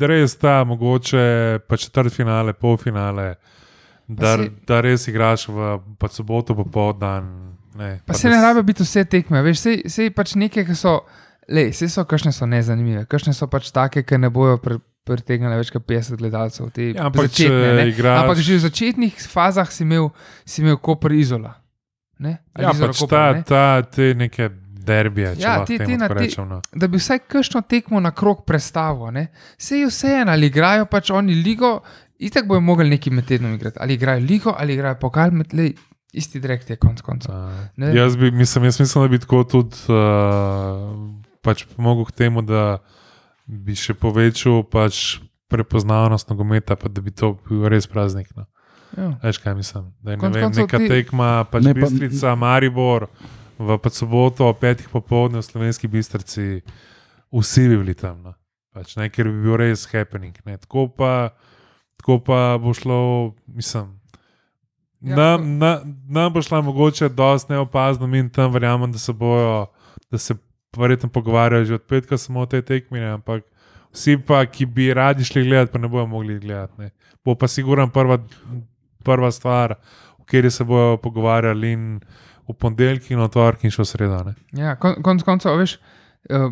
res 0.00 0.36
ta, 0.36 0.64
mogoče 0.64 1.24
pa 1.60 1.76
četrt 1.76 2.12
finale, 2.12 2.52
pol 2.52 2.76
finale, 2.76 3.34
da, 4.06 4.36
saj- 4.36 4.50
da 4.64 4.80
res 4.80 5.08
igraš 5.08 5.48
v 5.48 5.56
pa 5.96 6.08
soboto 6.08 6.54
popoldan. 6.54 7.52
Ne, 7.74 8.00
Pa 8.06 8.14
se 8.14 8.28
ne 8.28 8.38
rabi 8.38 8.62
biti 8.62 8.82
vse 8.82 9.04
tekme, 9.04 9.42
veš, 9.42 9.58
sej, 9.58 9.82
sej 9.86 10.10
pač 10.10 10.34
neke, 10.34 10.64
ki 10.64 10.74
so, 10.74 11.00
le, 11.46 11.66
vse 11.68 11.88
so, 11.88 12.04
kakšne 12.04 12.32
so 12.32 12.46
nezanimive, 12.46 13.04
kakšne 13.04 13.34
so 13.34 13.46
pač 13.46 13.68
take, 13.70 14.00
ki 14.02 14.16
ne 14.18 14.30
bojo 14.30 14.56
pre, 14.56 14.78
pritegnile 15.04 15.58
več 15.58 15.68
kot 15.70 15.84
50 15.84 16.16
gledalcev. 16.16 16.70
Ja, 16.74 17.04
ampak 17.04 17.26
če 17.26 17.44
začetne, 17.44 17.74
ne. 17.74 17.84
igraš- 17.90 18.22
ampak 18.22 18.38
že 18.38 18.56
v 18.56 18.64
začetnih 18.64 19.14
fazah 19.28 19.68
si 19.68 19.82
imel, 19.82 20.08
si 20.44 20.62
imel 20.62 20.78
Koper 20.78 21.12
Izola. 21.12 21.52
Ne? 22.18 22.36
Ali 22.52 22.64
Ja, 22.64 22.72
pač 22.72 23.00
Koper, 23.00 23.18
ta, 23.18 23.32
ne? 23.32 23.42
ta, 23.44 23.64
te 23.82 24.14
neke 24.16 24.48
derbije, 24.86 25.34
če 25.36 25.42
Ja, 25.42 25.56
te 25.66 25.78
temu 25.80 25.98
na 26.00 26.08
rečem. 26.08 26.48
No. 26.48 26.60
Da 26.72 26.88
bi 26.88 27.00
vsaj 27.00 27.24
kakšno 27.26 27.62
tekmo 27.68 28.00
na 28.00 28.12
krok 28.16 28.44
predstavil. 28.48 29.10
Vse 29.58 29.82
je 29.82 29.90
vseeno, 29.90 30.32
ali 30.32 30.50
igrajo 30.52 30.86
pač 30.90 31.10
oni 31.10 31.36
ligo, 31.42 31.80
itak 32.18 32.48
bojo 32.48 32.62
mogli 32.64 32.88
neki 32.94 33.12
med 33.12 33.28
tednom 33.28 33.54
igrati. 33.54 33.80
Ali 33.82 33.98
igrajo 33.98 34.24
ligo, 34.24 34.54
ali 34.56 34.76
igrajo 34.78 34.98
pokal, 35.00 35.34
med, 35.36 35.52
lej, 35.56 35.74
isti 36.16 36.40
direkt 36.40 36.70
je 36.70 36.78
konc 36.80 37.02
koncev. 37.04 37.34
Jaz, 37.76 38.16
bi, 38.16 38.30
mislim, 38.30 38.64
jaz 38.64 38.80
mislim, 38.80 39.04
da 39.04 39.08
bi 39.12 39.20
tako 39.20 39.44
tudi 39.44 39.76
uh, 39.92 40.94
pač 41.44 41.66
pomogel 41.76 42.08
k 42.08 42.16
temu, 42.24 42.42
da 42.42 42.78
bi 43.46 43.76
še 43.78 43.94
povečal 43.94 44.62
pač 44.70 45.18
prepoznavnost 45.52 46.30
nogometa, 46.32 46.74
pa 46.76 46.90
da 46.90 47.02
bi 47.04 47.12
to 47.14 47.36
bil 47.46 47.68
res 47.70 47.86
praznik. 47.86 48.32
No. 48.36 48.48
Ja. 48.92 49.08
Veš 49.20 49.38
kaj 49.38 49.54
mislim? 49.54 49.92
Da 50.00 50.10
je 50.10 50.16
ne 50.16 50.28
vem, 50.30 50.52
neka 50.52 50.78
ti- 50.78 50.88
tekma, 50.88 51.44
pač 51.44 51.62
Ne, 51.62 51.68
ne, 51.68 51.74
pa- 51.74 51.86
Bistrica, 51.86 52.34
Maribor, 52.34 53.08
v 53.58 53.78
pač 53.78 53.92
soboto 53.94 54.46
ob 54.46 54.58
petih 54.58 54.88
popovdne 54.88 55.38
v 55.38 55.44
slovenski 55.44 55.88
bistrci, 55.88 56.60
vsi 57.32 57.68
bi 57.68 57.76
bili 57.76 57.94
tam. 57.94 58.22
No. 58.22 58.32
Pač, 58.72 58.96
ne, 58.96 59.08
ker 59.08 59.24
bi 59.24 59.42
bil 59.42 59.56
res 59.58 59.86
happening. 59.86 60.36
Ne. 60.44 60.56
Tako, 60.56 60.88
pa, 60.88 61.30
tako 61.96 62.18
pa 62.20 62.56
bo 62.56 62.72
šlo, 62.72 63.00
mislim. 63.46 63.96
Ja, 65.00 65.16
Nam, 65.16 65.38
ko- 65.38 65.46
na, 65.58 65.70
nam 66.06 66.32
bo 66.32 66.40
šla 66.40 66.60
mogoče 66.62 67.08
dosti 67.10 67.52
neopazno, 67.52 68.08
in 68.08 68.28
tam 68.28 68.52
verjamem, 68.52 68.92
da 68.92 68.98
se 68.98 69.12
bojo, 69.12 69.66
da 70.10 70.18
se 70.18 70.34
verjetno 70.74 71.08
pogovarjajo 71.08 71.64
že 71.64 71.74
od 71.74 71.82
petka 71.82 72.16
samo 72.16 72.40
o 72.40 72.46
tej 72.46 72.62
tekmi, 72.62 72.98
ne, 72.98 73.06
ampak 73.10 73.44
vsi 73.90 74.18
pa, 74.18 74.44
ki 74.44 74.66
bi 74.66 74.92
radi 74.92 75.24
šli 75.24 75.44
gledati, 75.44 75.72
pa 75.72 75.78
ne 75.78 75.88
bojo 75.88 76.06
mogli 76.06 76.38
gledati. 76.38 76.72
Ne. 76.78 76.90
Bo 77.24 77.34
pa 77.34 77.46
siguran 77.46 77.90
prva, 77.90 78.18
prva 79.06 79.30
stvar, 79.34 79.76
o 80.18 80.26
kateri 80.26 80.50
se 80.50 80.66
bojo 80.66 80.96
pogovarjali 81.02 81.72
in 81.72 81.84
v 82.46 82.54
ponedeljek 82.54 83.10
in 83.10 83.22
v 83.22 83.28
torek 83.32 83.64
in 83.66 83.74
še 83.74 83.82
v 83.82 83.88
sredo. 83.90 84.22
Ne. 84.28 84.36
Ja, 84.58 84.76
kon, 84.80 84.98
konc 85.06 85.24
koncev, 85.26 85.54
a 85.54 85.62
veš, 85.62 85.78
uh, 86.30 86.50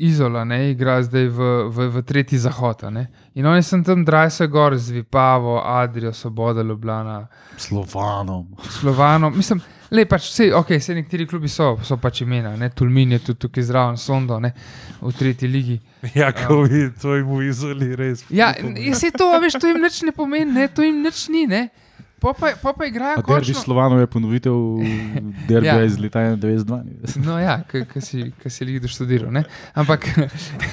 Izola 0.00 0.44
ne, 0.48 0.70
igra 0.70 0.96
zdaj 1.04 1.26
v, 1.28 1.48
v, 1.68 1.88
v 1.92 2.02
tretji 2.08 2.38
zahod. 2.40 2.86
In 3.34 3.46
oni 3.46 3.62
so 3.62 3.76
tam 3.84 4.04
drajse 4.04 4.46
gor 4.48 4.76
z 4.78 4.90
Vipavo, 4.96 5.58
Adrijo, 5.60 6.12
Svoboda, 6.12 6.62
Ljubljana, 6.62 7.26
Slovanom. 7.56 8.46
Slovano. 8.80 9.30
Mislim, 9.30 9.60
le 9.90 10.06
pač 10.08 10.30
vse, 10.30 10.46
ok, 10.56 10.72
vse 10.78 10.96
nekateri 10.96 11.26
klubi 11.28 11.48
so, 11.52 11.74
so 11.84 11.98
pač 12.00 12.22
imena, 12.24 12.54
ne, 12.56 12.70
Tulmin 12.72 13.12
je 13.12 13.18
tudi 13.26 13.38
tukaj 13.44 13.66
zraven, 13.68 14.00
Sondo, 14.00 14.38
ne, 14.40 14.54
v 15.02 15.12
tretji 15.18 15.48
ligi. 15.48 15.76
Ja, 16.14 16.32
ko 16.32 16.62
vi 16.64 16.86
to 17.02 17.18
jim 17.18 17.36
izoli, 17.44 17.92
res. 17.96 18.24
Ja, 18.32 18.54
se 18.96 19.12
to, 19.12 19.28
a 19.34 19.42
veš, 19.42 19.60
to 19.60 19.68
jim 19.68 19.82
nič 19.84 20.00
ne 20.08 20.16
pomeni, 20.16 20.48
ne, 20.52 20.68
to 20.72 20.86
jim 20.86 21.02
nič 21.04 21.28
ni, 21.28 21.44
ne. 21.50 21.68
Pa 22.20 22.32
pa, 22.32 22.50
pa, 22.54 22.72
pa 22.72 22.84
igrajo 22.84 23.12
A 23.12 23.22
derbi 23.22 23.26
končno. 23.48 23.62
Slovanov 23.62 24.00
je 24.00 24.06
ponovitev 24.06 24.52
derbija 25.48 25.74
Ja. 25.74 25.84
iz 25.84 25.98
leta 25.98 26.20
92. 26.36 27.16
No, 27.18 27.38
ja, 27.38 27.62
ki 27.64 28.00
si, 28.00 28.26
ki 28.32 28.50
si 28.50 28.64
jih 28.66 28.80
doštudiral. 28.80 29.32
Ne? 29.32 29.44
Ampak, 29.74 30.04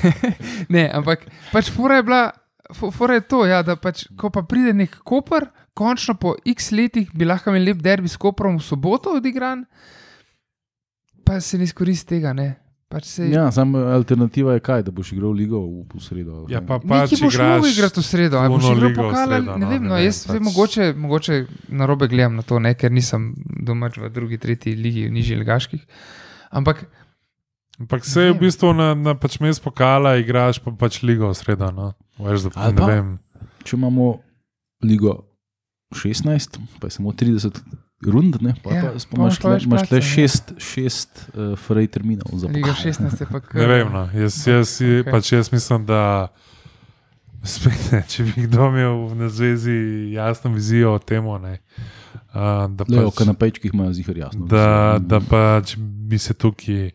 ne, 0.70 0.90
ampak 0.92 1.24
pač 1.52 1.72
fora 1.72 1.96
je 1.96 2.04
bila, 2.04 2.22
fo- 2.72 2.92
fora 2.92 3.14
je 3.14 3.24
to, 3.24 3.46
ja, 3.46 3.62
da 3.64 3.76
pač, 3.76 4.06
ko 4.16 4.30
pa 4.30 4.44
pride 4.44 4.74
nek 4.74 5.00
Koper, 5.02 5.48
končno 5.74 6.16
po 6.16 6.36
x 6.44 6.72
letih 6.72 7.08
bi 7.14 7.24
lahko 7.24 7.50
imeli 7.50 7.72
lep 7.72 7.80
derbi 7.80 8.10
s 8.10 8.18
Koprom 8.18 8.58
v 8.58 8.64
soboto 8.64 9.16
odigran, 9.16 9.64
pa 11.24 11.40
se 11.40 11.58
ne 11.58 11.64
izkoristi 11.64 12.16
tega. 12.16 12.34
Ne? 12.34 12.56
Pač 12.88 13.04
se, 13.06 13.26
Ja, 13.28 13.52
samo 13.52 13.78
alternativa 13.90 14.54
je 14.54 14.62
kaj, 14.62 14.84
da 14.84 14.92
boš 14.92 15.12
igral 15.12 15.34
ligo 15.34 15.60
v, 15.60 15.84
v 15.90 16.00
sredo. 16.00 16.46
Ja, 16.48 16.62
pa 16.62 16.78
Neki 16.78 16.88
pač 16.88 17.16
boš 17.18 17.36
mogel 17.36 17.66
igrati 17.68 18.00
v 18.00 18.06
sredo, 18.06 18.38
ali 18.38 18.50
boš 18.50 18.64
igral 18.66 18.80
ligo 18.82 19.02
pokal, 19.02 19.26
sredo, 19.26 19.52
ne 19.52 19.58
no, 19.58 19.68
vem. 19.68 19.82
ne 19.82 19.90
No, 19.90 19.94
vem, 19.94 20.06
jaz 20.06 20.20
pač- 20.22 20.32
pač... 20.32 20.46
mogoče, 20.46 20.84
mogoče 20.98 21.34
na 21.70 21.86
robe 21.86 22.08
gledam 22.08 22.36
na 22.36 22.44
to, 22.44 22.60
ne, 22.60 22.72
ker 22.74 22.88
nisem 22.90 23.34
domač 23.62 23.98
v 23.98 24.08
drugi, 24.10 24.38
tretji 24.38 24.72
ligi, 24.74 25.04
v 25.06 25.14
nižji 25.14 25.36
ligaških. 25.38 25.84
Ampak 26.52 26.88
Ampak 27.78 28.02
se 28.02 28.22
je 28.22 28.32
v 28.32 28.40
bistvu 28.40 28.72
na, 28.74 28.96
na 28.96 29.14
pač 29.14 29.36
mest 29.38 29.62
pokala, 29.62 30.16
igraš 30.18 30.58
pa 30.58 30.72
pač 30.72 31.04
ligo 31.04 31.28
v 31.28 31.36
sredo. 31.36 31.68
No. 31.70 31.92
Veš, 32.18 32.48
da, 32.48 32.72
ne 32.72 32.74
pa- 32.74 32.88
vem. 32.88 33.08
Če 33.62 33.76
imamo 33.76 34.24
ligo 34.82 35.28
16, 35.92 36.58
pa 36.80 36.88
je 36.88 36.96
samo 36.96 37.12
30 37.12 37.60
rund, 38.04 38.38
ne, 38.42 38.54
pa, 38.60 38.70
Ja, 38.72 38.82
pa 38.84 38.88
pa, 38.90 39.00
pa 39.10 39.16
imaš 39.18 39.38
le, 39.42 39.58
imaš 39.64 39.92
le 39.92 39.98
ja. 39.98 40.02
šest, 40.04 40.54
šest 40.60 41.12
uh, 41.30 41.56
frej 41.58 41.88
terminov 41.88 42.30
za 42.34 42.48
Liga 42.48 42.70
pokal. 42.70 42.84
16 42.86 43.22
je 43.22 43.28
pa 43.28 43.40
kar. 43.42 43.56
Ne 43.56 43.68
vem, 43.68 43.88
no. 43.90 44.04
jaz, 44.14 44.38
jaz, 44.40 44.76
Okej. 44.76 45.02
okay. 45.02 45.12
pač 45.12 45.32
jaz 45.32 45.52
mislim, 45.52 45.86
da 45.86 46.28
spet, 47.44 47.80
ne, 47.92 48.04
če 48.04 48.24
bi 48.26 48.46
kdo 48.46 48.68
imel 48.68 49.16
na 49.16 49.30
zvezi 49.30 49.78
jasno 50.12 50.52
vizijo 50.52 50.94
o 50.94 51.00
tem, 51.00 51.24
ne, 51.42 51.58
uh, 52.28 52.68
da, 52.68 52.84
Le 52.84 53.02
o 53.02 53.10
pač, 53.10 53.18
kanapejčkih 53.18 53.74
imajo 53.74 53.94
zihar 53.94 54.18
jasno. 54.20 54.46
da, 54.46 54.68
da 55.00 55.20
pač 55.20 55.76
bi 55.78 56.18
se 56.18 56.34
tukaj 56.34 56.92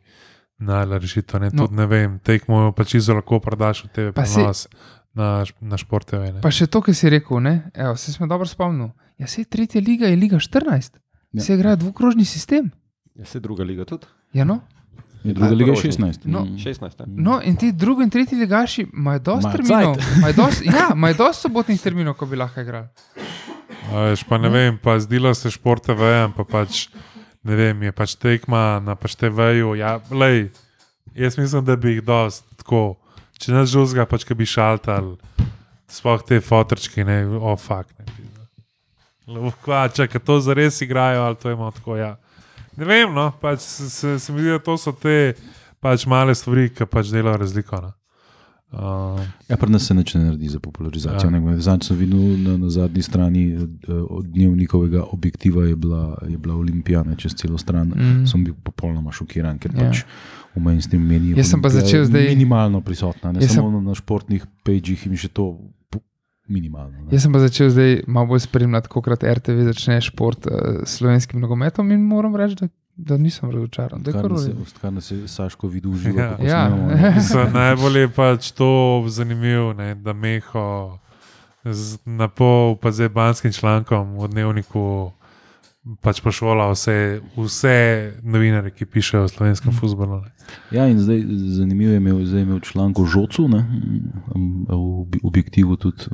najla 0.58 0.98
rešitev. 0.98 1.40
Ne, 1.40 1.50
No. 1.50 1.66
Tudi 1.66 1.74
ne 1.74 1.86
vem, 1.86 2.18
tekmo 2.20 2.70
pač 2.72 2.94
izo 2.94 3.14
lahko 3.14 3.40
prodaš 3.40 3.84
v 3.84 3.88
TV 3.88 4.12
Pa 4.12 4.22
si- 4.22 4.38
prenos 4.38 4.68
na, 5.12 5.42
na 5.60 5.76
šport 5.76 6.06
TV. 6.06 6.30
Ne. 6.30 6.40
Pa 6.40 6.48
še 6.48 6.66
to, 6.66 6.78
kar 6.78 6.94
si 6.94 7.10
rekel, 7.10 7.40
ne? 7.40 7.70
Evo, 7.74 7.96
se 7.96 8.12
smo 8.12 8.26
dobro 8.26 8.46
spomnili. 8.46 8.92
Ja, 9.23 9.27
se 9.31 9.44
tretja 9.47 9.81
liga 9.81 10.11
je 10.11 10.16
liga 10.19 10.36
14, 10.43 10.99
Ja. 11.32 11.39
ja. 11.39 11.44
se 11.44 11.55
igra 11.55 11.77
dvokrožni 11.77 12.24
sistem. 12.24 12.70
Je 13.15 13.24
se 13.24 13.40
druga 13.40 13.65
liga 13.65 13.85
tudi? 13.85 14.07
Ja, 14.32 14.44
no? 14.44 14.61
Je 15.24 15.32
druga 15.32 15.49
A, 15.49 15.55
liga 15.55 15.70
je 15.73 15.78
krožni. 15.78 16.05
16. 16.12 16.27
No. 16.27 16.44
Mm. 16.44 16.57
16. 16.59 17.07
ne? 17.07 17.23
no, 17.23 17.39
in 17.44 17.57
ti 17.57 17.73
drugi 17.73 18.03
in 18.03 18.11
tretji 18.11 18.39
ligaši 18.39 18.86
imajo 18.93 19.19
dosti 19.19 19.53
terminov. 19.53 19.97
Imajo 20.19 20.35
dosti, 20.36 20.66
ja, 20.66 20.89
imajo 20.94 21.15
dosti 21.15 21.43
sobotnih 21.47 21.81
terminov, 21.81 22.15
ko 22.19 22.27
bi 22.27 22.36
lahko 22.36 22.61
igrali. 22.61 22.89
A 23.93 24.09
Veš, 24.11 24.24
pa 24.24 24.39
ne 24.39 24.49
vem, 24.49 24.78
pa 24.82 24.99
zdelo 25.01 25.35
se 25.35 25.51
šport 25.51 25.85
TV, 25.86 26.11
pa 26.36 26.44
pač 26.44 26.89
ne 27.44 27.57
vem, 27.59 27.82
je 27.82 27.93
pač 27.93 28.15
tekma 28.19 28.81
na 28.82 28.94
pač 28.99 29.15
TV-ju. 29.20 29.74
Ja, 29.78 30.01
lej, 30.11 30.51
jaz 31.15 31.39
mislim, 31.39 31.65
da 31.65 31.77
bi 31.77 31.97
jih 31.97 32.03
dosti 32.07 32.57
tako, 32.62 32.82
če 33.39 33.53
ne 33.55 33.65
žuzga, 33.66 34.07
pač 34.11 34.24
ki 34.27 34.35
bi 34.39 34.47
šaltal, 34.49 35.16
sploh 35.93 36.23
te 36.27 36.40
fotorčke, 36.40 37.05
ne, 37.07 37.23
o 37.27 37.55
fakt. 37.59 37.94
Ne, 37.99 38.07
Kva, 39.62 39.89
če 39.89 40.09
to 40.19 40.40
zares 40.40 40.81
igrajo, 40.81 41.23
ali 41.23 41.36
to 41.36 41.51
imamo 41.51 41.70
tako. 41.70 41.97
Ja. 41.97 42.16
Ne 42.77 42.85
vem, 42.85 43.12
no, 43.15 43.32
pač 43.40 43.61
se, 43.61 43.90
se, 43.90 44.19
se 44.19 44.32
mi 44.32 44.40
zdi, 44.40 44.49
da 44.49 44.59
to 44.59 44.77
so 44.77 44.93
te 44.93 45.35
pač 45.81 46.07
male 46.07 46.35
stvari, 46.35 46.70
ki 46.70 46.86
pač 46.86 47.09
delajo 47.09 47.36
razliko. 47.36 47.81
No. 47.81 47.93
Uh, 48.73 49.20
Ja, 49.49 49.57
pri 49.57 49.69
nas 49.69 49.85
se 49.85 49.94
nič 49.94 50.15
ne 50.15 50.24
naredi 50.24 50.49
za 50.49 50.57
popularizacijo. 50.59 51.28
Ja. 51.28 51.39
Ja. 51.44 51.59
Zadnjič 51.61 51.85
sem 51.85 51.97
videl 51.99 52.19
na, 52.39 52.57
na 52.57 52.70
zadnji 52.70 53.03
strani 53.03 53.43
eh, 53.53 53.66
od 53.93 54.24
dnevnikovega 54.27 55.03
objektiva 55.05 55.65
je 55.65 55.77
bila, 55.77 56.16
je 56.24 56.39
bila 56.39 56.55
Olimpija 56.57 57.03
ne, 57.03 57.12
čez 57.15 57.35
celo 57.35 57.59
stran. 57.59 57.89
Mm. 57.89 58.24
Sem 58.27 58.40
bil 58.40 58.55
popolnoma 58.57 59.12
šokiran, 59.12 59.59
ker 59.59 59.77
Ja. 59.77 59.82
ja. 59.82 59.90
pač 59.90 60.05
v 60.53 60.61
mainstream 60.61 61.05
meni 61.05 61.36
Jaz 61.36 61.53
sem 61.53 61.61
pa 61.61 61.69
začel 61.69 62.05
zdaj- 62.05 62.28
minimalno 62.28 62.81
prisotna, 62.81 63.32
ne 63.32 63.40
Jaz 63.40 63.53
samo 63.53 63.69
sem... 63.70 63.85
na 63.85 63.94
športnih 63.94 64.49
pejžih 64.65 65.07
in 65.07 65.16
še 65.16 65.28
to 65.28 65.59
minimalno. 66.48 66.98
Ne. 66.98 67.09
Jaz 67.12 67.23
sem 67.23 67.32
pa 67.32 67.39
začel 67.39 67.70
zdaj 67.70 68.01
malo 68.06 68.27
bolj 68.27 68.40
spremljati, 68.47 68.89
kako 68.89 69.14
RTV 69.14 69.66
začne 69.70 70.01
šport 70.01 70.47
uh, 70.47 70.52
s 70.85 70.98
slovenskim 70.98 71.40
nogometom 71.40 71.90
in 71.93 72.05
moram 72.06 72.36
reči, 72.36 72.56
da, 72.60 72.69
da 72.97 73.16
nisem 73.16 73.51
razočaran. 73.51 74.02
Da 74.02 74.12
Kar 74.12 74.31
nas, 74.93 75.10
je, 75.10 75.28
Saško 75.28 75.69
videl 75.69 75.94
živo. 75.94 76.19
Ja. 76.19 76.36
Ja. 76.43 76.66
snemamo, 76.66 76.86
ne. 76.86 77.12
Mislim, 77.16 77.52
najbolj 77.52 77.98
je 77.98 78.09
pač 78.09 78.51
to 78.51 79.05
zanimivo, 79.09 79.73
ne, 79.73 79.94
da 79.94 80.12
meho 80.12 80.98
na 82.05 82.28
pol, 82.28 82.77
pa 82.77 82.90
zdaj 82.90 83.09
banskim 83.09 83.52
člankom 83.52 84.19
v 84.19 84.28
dnevniku. 84.28 85.12
Pač 85.82 86.20
pošola 86.22 86.68
vse, 86.70 86.94
vse 87.34 87.74
novinare, 88.22 88.70
ki 88.70 88.86
pišejo 88.86 89.24
o 89.24 89.28
slovenskem 89.28 89.74
futbolu. 89.74 90.20
ne. 90.20 90.30
Ja, 90.70 90.86
in 90.86 91.00
zdaj 91.02 91.26
zanimivo 91.52 91.90
je 91.90 91.96
imel, 91.96 92.20
zdaj 92.22 92.38
je 92.38 92.42
imel 92.42 92.60
članek 92.60 92.98
o 92.98 93.04
Žocu, 93.04 93.48
ne, 93.48 93.66
v 94.70 95.18
objektivu 95.22 95.74
tudi, 95.76 96.06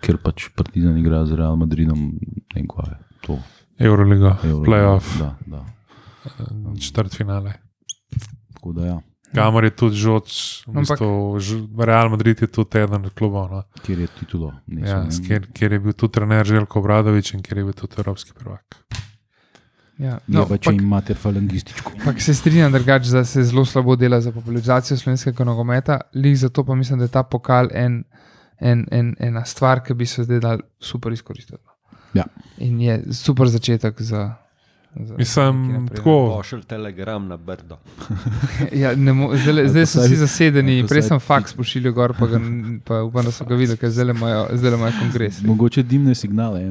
ker 0.00 0.16
pač 0.16 0.46
Partizan 0.54 0.94
igra 0.94 1.26
z 1.26 1.34
Real 1.34 1.56
Madridom, 1.56 2.14
ne 2.14 2.54
vem, 2.54 2.68
kaj 2.68 2.86
je 2.86 2.96
to. 3.20 3.38
Euroliga, 3.78 4.38
Euro- 4.44 4.62
playoff, 4.64 5.18
Da, 5.18 5.34
da. 5.42 5.64
četrt 6.80 7.10
finale. 7.10 7.52
Tako 8.54 8.72
da 8.72 8.86
ja, 8.86 8.96
Kamor 9.34 9.64
je 9.64 9.70
tudi 9.72 9.96
žoč, 9.96 10.62
v 10.70 10.80
bistvu, 10.80 11.38
Real 11.76 12.08
Madrid 12.08 12.40
je 12.40 12.46
tudi 12.46 12.78
eden 12.78 13.04
od 13.04 13.12
klubov, 13.12 13.50
no. 13.50 13.62
kjer 13.82 13.98
je 13.98 14.06
titulo. 14.06 14.54
ja, 14.68 15.02
kjer, 15.18 15.50
kjer 15.50 15.72
je 15.72 15.80
bil 15.80 15.92
tudi 15.92 16.12
trener 16.12 16.46
Željko 16.46 16.78
Bradovič 16.80 17.34
in 17.34 17.42
kjer 17.42 17.58
je 17.58 17.64
bil 17.64 17.74
tudi 17.74 17.98
evropski 17.98 18.30
prvak. 18.32 18.86
Ja. 19.98 20.18
No, 20.26 20.40
No, 20.40 20.46
pa 20.46 20.56
če 20.56 20.64
pak- 20.64 20.74
jim 20.74 20.88
mater 20.88 21.16
falangističko. 21.16 21.92
Ampak 21.94 22.20
se 22.20 22.34
strinjam, 22.34 22.72
drugač, 22.72 23.06
da 23.08 23.24
se 23.24 23.42
zelo 23.42 23.64
slabo 23.64 23.96
dela 23.96 24.20
za 24.20 24.32
popularizacijo 24.32 24.96
slovenskega 24.96 25.44
nogometa, 25.44 26.00
lih 26.14 26.38
zato 26.38 26.64
pa 26.64 26.74
mislim, 26.74 26.98
da 26.98 27.04
je 27.04 27.08
ta 27.10 27.22
pokal 27.22 27.68
en, 27.72 28.02
en, 28.60 28.86
en, 28.90 29.14
ena 29.20 29.44
stvar, 29.44 29.80
ki 29.80 29.94
bi 29.94 30.06
se 30.06 30.24
zdaj 30.24 30.40
dal 30.40 30.58
super 30.80 31.12
izkoristiti. 31.12 31.62
Ja. 32.14 32.24
In 32.58 32.80
je 32.80 33.02
super 33.12 33.48
začetek 33.48 34.02
za. 34.02 34.34
za 34.96 35.14
Mislim, 35.16 35.88
tako. 35.88 36.12
Pošelj 36.36 36.62
telegram 36.64 37.26
na 37.28 37.36
Brdo. 37.36 37.76
Ja, 38.72 38.94
ne 38.94 39.12
mo- 39.12 39.36
zdaj, 39.36 39.68
zdaj 39.68 39.86
so 39.86 40.00
vsi 40.00 40.16
zasedeni, 40.16 40.84
prej 40.88 41.02
sem 41.02 41.20
faks 41.20 41.52
pošiljal 41.52 41.92
gor, 41.92 42.14
pa, 42.14 42.26
ga, 42.26 42.40
pa 42.84 43.02
upam, 43.02 43.24
da 43.24 43.30
so 43.30 43.44
ga 43.44 43.54
videli, 43.54 43.76
ker 43.76 43.90
zdaj 43.90 44.10
imajo, 44.10 44.46
zdaj 44.52 44.72
imajo 44.72 44.92
kongres. 45.00 45.42
Mogoče 45.42 45.82
dimne 45.84 46.14
signale. 46.14 46.62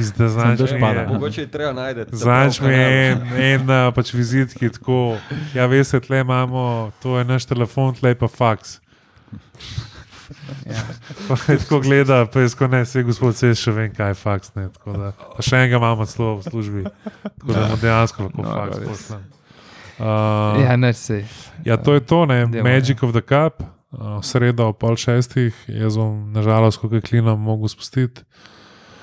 Ne? 0.00 0.02
Pizda, 0.02 0.28
znaš, 0.28 0.58
daš 0.58 0.70
mi 0.70 0.76
je- 0.76 0.80
pada. 0.80 1.06
Mogoče 1.08 1.40
je 1.40 1.46
treba 1.48 1.72
najti. 1.74 2.00
Znaš 2.12 2.60
mi 2.60 2.74
en, 2.74 3.18
en 3.34 3.66
pač 3.94 4.12
vizit, 4.12 4.54
ki 4.54 4.64
je 4.64 4.72
tako. 4.72 5.16
Ja, 5.54 5.66
veste, 5.66 6.00
tle 6.00 6.20
imamo, 6.20 6.64
to 6.98 7.18
je 7.18 7.24
naš 7.24 7.44
telefon, 7.44 7.94
tle 7.94 8.14
pa 8.14 8.28
faks. 8.28 8.80
Ja. 10.66 10.82
Pa 11.28 11.34
tako 11.36 11.80
gleda, 11.80 12.26
pa 12.26 12.40
je 12.40 12.48
tako 12.48 12.66
ne, 12.68 12.82
vse 12.82 13.02
gospod, 13.02 13.34
vse 13.34 13.50
še 13.54 13.72
vem, 13.72 13.90
kaj 13.90 14.08
je 14.08 14.14
faks. 14.14 14.52
Ne, 14.54 14.68
tako 14.68 14.92
da, 14.92 15.08
pa 15.36 15.42
še 15.42 15.56
enega 15.56 15.76
imamo 15.76 16.06
celo 16.06 16.36
v 16.36 16.44
službi, 16.44 16.82
tako 17.22 17.50
da 17.50 17.64
mu 17.66 17.76
dejansko 17.76 18.22
lahko 18.22 18.42
No, 18.42 18.50
faks 18.50 18.78
pošljem. 18.78 19.24
Uh, 19.98 20.62
Ja, 20.62 20.76
neč 20.76 20.96
se. 20.96 21.24
Ja, 21.64 21.76
to 21.76 21.92
je 21.92 22.00
to, 22.00 22.22
ne, 22.26 22.46
Demo, 22.46 22.64
Magic 22.64 23.02
of 23.02 23.12
the 23.12 23.20
Cup, 23.20 23.60
uh, 23.92 24.20
sredo 24.22 24.70
ob 24.70 24.78
pol 24.78 24.96
šestih, 24.96 25.52
jaz 25.68 25.98
bom 25.98 26.30
nažalost, 26.32 26.80
kako 26.80 27.02
klinom, 27.02 27.36
mogel 27.36 27.68
spustiti 27.68 28.22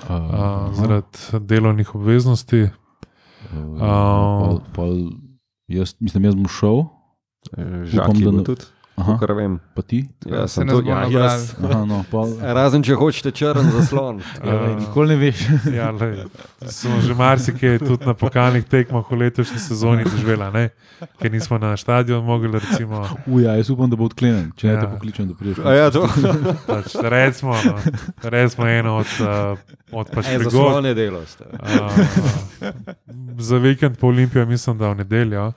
uh, 0.08 0.74
zaradi 0.74 1.06
delovnih 1.42 1.94
obveznosti. 1.94 2.62
Uh, 2.62 2.70
Oh. 3.80 4.38
pol, 4.40 4.60
pol, 4.74 4.94
jaz, 5.68 5.94
mislim, 6.00 6.24
jaz 6.24 6.34
bom 6.34 6.48
šel, 6.48 6.82
Žaki 7.84 7.96
da 8.18 8.30
bo 8.30 8.36
ne- 8.36 8.44
tudi, 8.44 8.62
Aha. 8.62 8.77
Kar 9.18 9.32
vem. 9.32 9.60
pa 9.74 9.82
ti. 9.82 10.08
Ja, 10.24 10.46
Se 10.46 10.54
sem 10.54 10.68
to, 10.68 10.82
ja, 10.82 11.04
jaz. 11.06 11.54
Aha, 11.58 11.84
no, 11.84 12.04
pol, 12.04 12.32
Razen 12.56 12.82
če 12.82 12.94
hočete 12.94 13.30
črn 13.30 13.70
zaslon. 13.70 14.18
ja, 14.44 14.54
lej, 14.56 14.74
nikoli 14.76 15.08
ne 15.08 15.16
veš. 15.16 15.38
Ja, 15.78 15.90
lej, 15.90 16.24
smo 16.64 17.00
že 17.00 17.14
marsikaj 17.14 17.78
tudi 17.78 18.02
na 18.02 18.14
pokalnih 18.14 18.64
tekmah 18.64 19.04
v 19.04 19.18
letošnji 19.18 19.58
sezoni 19.60 20.04
doživela, 20.04 20.50
ne? 20.50 20.68
ker 21.16 21.30
nismo 21.30 21.58
na 21.58 21.76
stadion 21.76 22.24
mogli. 22.24 22.50
Recimo, 22.50 23.06
Uja, 23.26 23.54
jaz 23.54 23.70
upam, 23.70 23.86
da 23.86 23.94
bo 23.94 24.04
odklenjen, 24.04 24.50
če 24.52 24.66
ne 24.66 24.72
Ja. 24.72 24.80
te 24.80 24.86
pokličem, 24.88 25.28
da 25.28 25.34
prideš. 25.34 25.58
A 25.60 25.72
ja, 25.72 25.90
to. 25.90 26.02
pač, 26.66 26.96
recimo, 27.00 27.54
no, 27.54 27.76
recimo 28.24 28.66
eno 28.66 28.96
od, 28.96 29.10
uh, 29.20 29.58
od 29.92 30.10
pač 30.10 30.26
E, 30.26 30.34
prigod. 30.36 30.52
zaslon 30.52 30.86
je 30.86 30.94
delo. 30.94 31.22
ste. 31.24 31.44
Uh, 31.44 31.94
za 33.38 33.56
vikend 33.58 33.98
po 33.98 34.06
Olimpijo 34.06 34.46
mislim, 34.46 34.78
da 34.78 34.88
v 34.88 34.94
nedeljo 34.96 35.52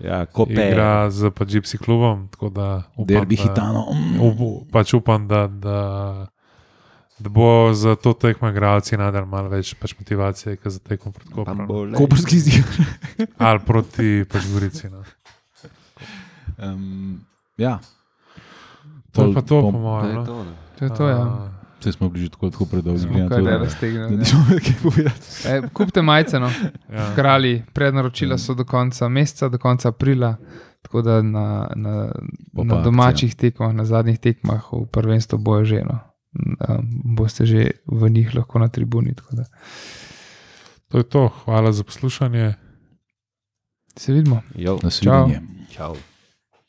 Ja, 0.00 0.26
kope. 0.26 0.52
igra 0.52 1.10
z 1.10 1.30
pač 1.30 1.48
Gypsy 1.50 1.76
klubom. 1.76 2.28
tako 2.28 2.48
da 2.48 2.82
upam, 2.92 3.06
Derbi 3.06 3.36
da- 3.36 3.42
hitano. 3.42 3.86
Mm. 3.90 4.20
Up, 4.20 4.38
pač 4.70 4.94
upam, 4.94 5.28
da, 5.28 5.46
da, 5.46 5.78
da 7.18 7.28
bo 7.28 7.44
za 7.72 7.96
to 7.96 8.12
tekmo 8.12 8.48
igralci 8.48 8.96
nadal 8.96 9.26
malo 9.26 9.48
več 9.48 9.74
pač 9.74 9.92
motivacije, 9.94 10.56
kot 10.56 10.72
za 10.72 10.78
tekmo 10.80 11.12
proti 11.12 11.30
Kopru. 11.30 11.44
no. 11.46 11.58
Bambole. 11.58 11.92
Koprski 11.94 12.38
zid. 12.38 12.64
Ali 13.38 13.58
proti 13.60 14.24
pač 14.24 14.42
Gorici. 14.48 14.88
No. 14.88 15.04
Um, 16.58 17.20
ja. 17.56 17.78
To 19.12 19.22
je 19.22 19.34
pa 19.34 19.42
to, 19.42 19.60
po 19.60 19.70
mojem. 19.70 20.06
je 20.06 20.14
No. 20.14 20.24
to, 20.24 20.44
je 20.80 20.90
to, 20.90 21.04
ja. 21.04 21.50
Saj 21.80 21.92
smo 21.92 22.08
bili 22.08 22.24
že 22.24 22.30
tako, 22.30 22.50
tako 22.50 22.64
predolgi. 22.66 23.04
Kar 23.20 23.28
to, 23.30 23.40
da- 23.40 23.56
raztegnili, 23.58 24.08
da 24.08 24.16
ne. 24.16 24.24
imeli 24.36 24.60
kaj 24.60 24.74
povedati. 24.82 25.26
E, 25.46 25.62
kupite 25.68 26.02
majice, 26.02 26.38
no. 26.38 26.50
ja. 26.88 27.14
Krali, 27.14 27.62
prednaročila 27.72 28.38
so 28.38 28.54
do 28.54 28.64
konca 28.64 29.08
meseca, 29.08 29.48
do 29.48 29.58
konca 29.58 29.88
aprila. 29.88 30.36
Tako 30.82 31.02
da 31.02 31.22
na, 31.22 31.46
na, 31.76 32.12
Bo 32.52 32.62
pa 32.62 32.64
na 32.64 32.74
akcija. 32.74 32.82
domačih 32.82 33.34
tekmah, 33.34 33.74
na 33.74 33.84
zadnjih 33.84 34.18
tekmah 34.18 34.62
v 34.64 34.86
prvenstvu 34.86 35.38
bojo 35.38 35.64
že 35.64 35.76
eno. 35.78 35.98
Um, 36.60 36.86
boste 37.06 37.44
že 37.44 37.70
v 37.86 38.08
njih 38.08 38.34
lahko 38.34 38.58
na 38.58 38.68
tribuni. 38.68 39.14
tako 39.14 39.36
da 39.36 39.44
To 40.88 40.98
je 40.98 41.04
to. 41.04 41.28
Hvala 41.44 41.72
za 41.72 41.84
poslušanje. 41.84 42.54
Se 43.96 44.12
vidimo. 44.12 44.42
Jo, 44.54 44.78
Nasvidenje. 44.82 45.40
čau. 45.70 45.94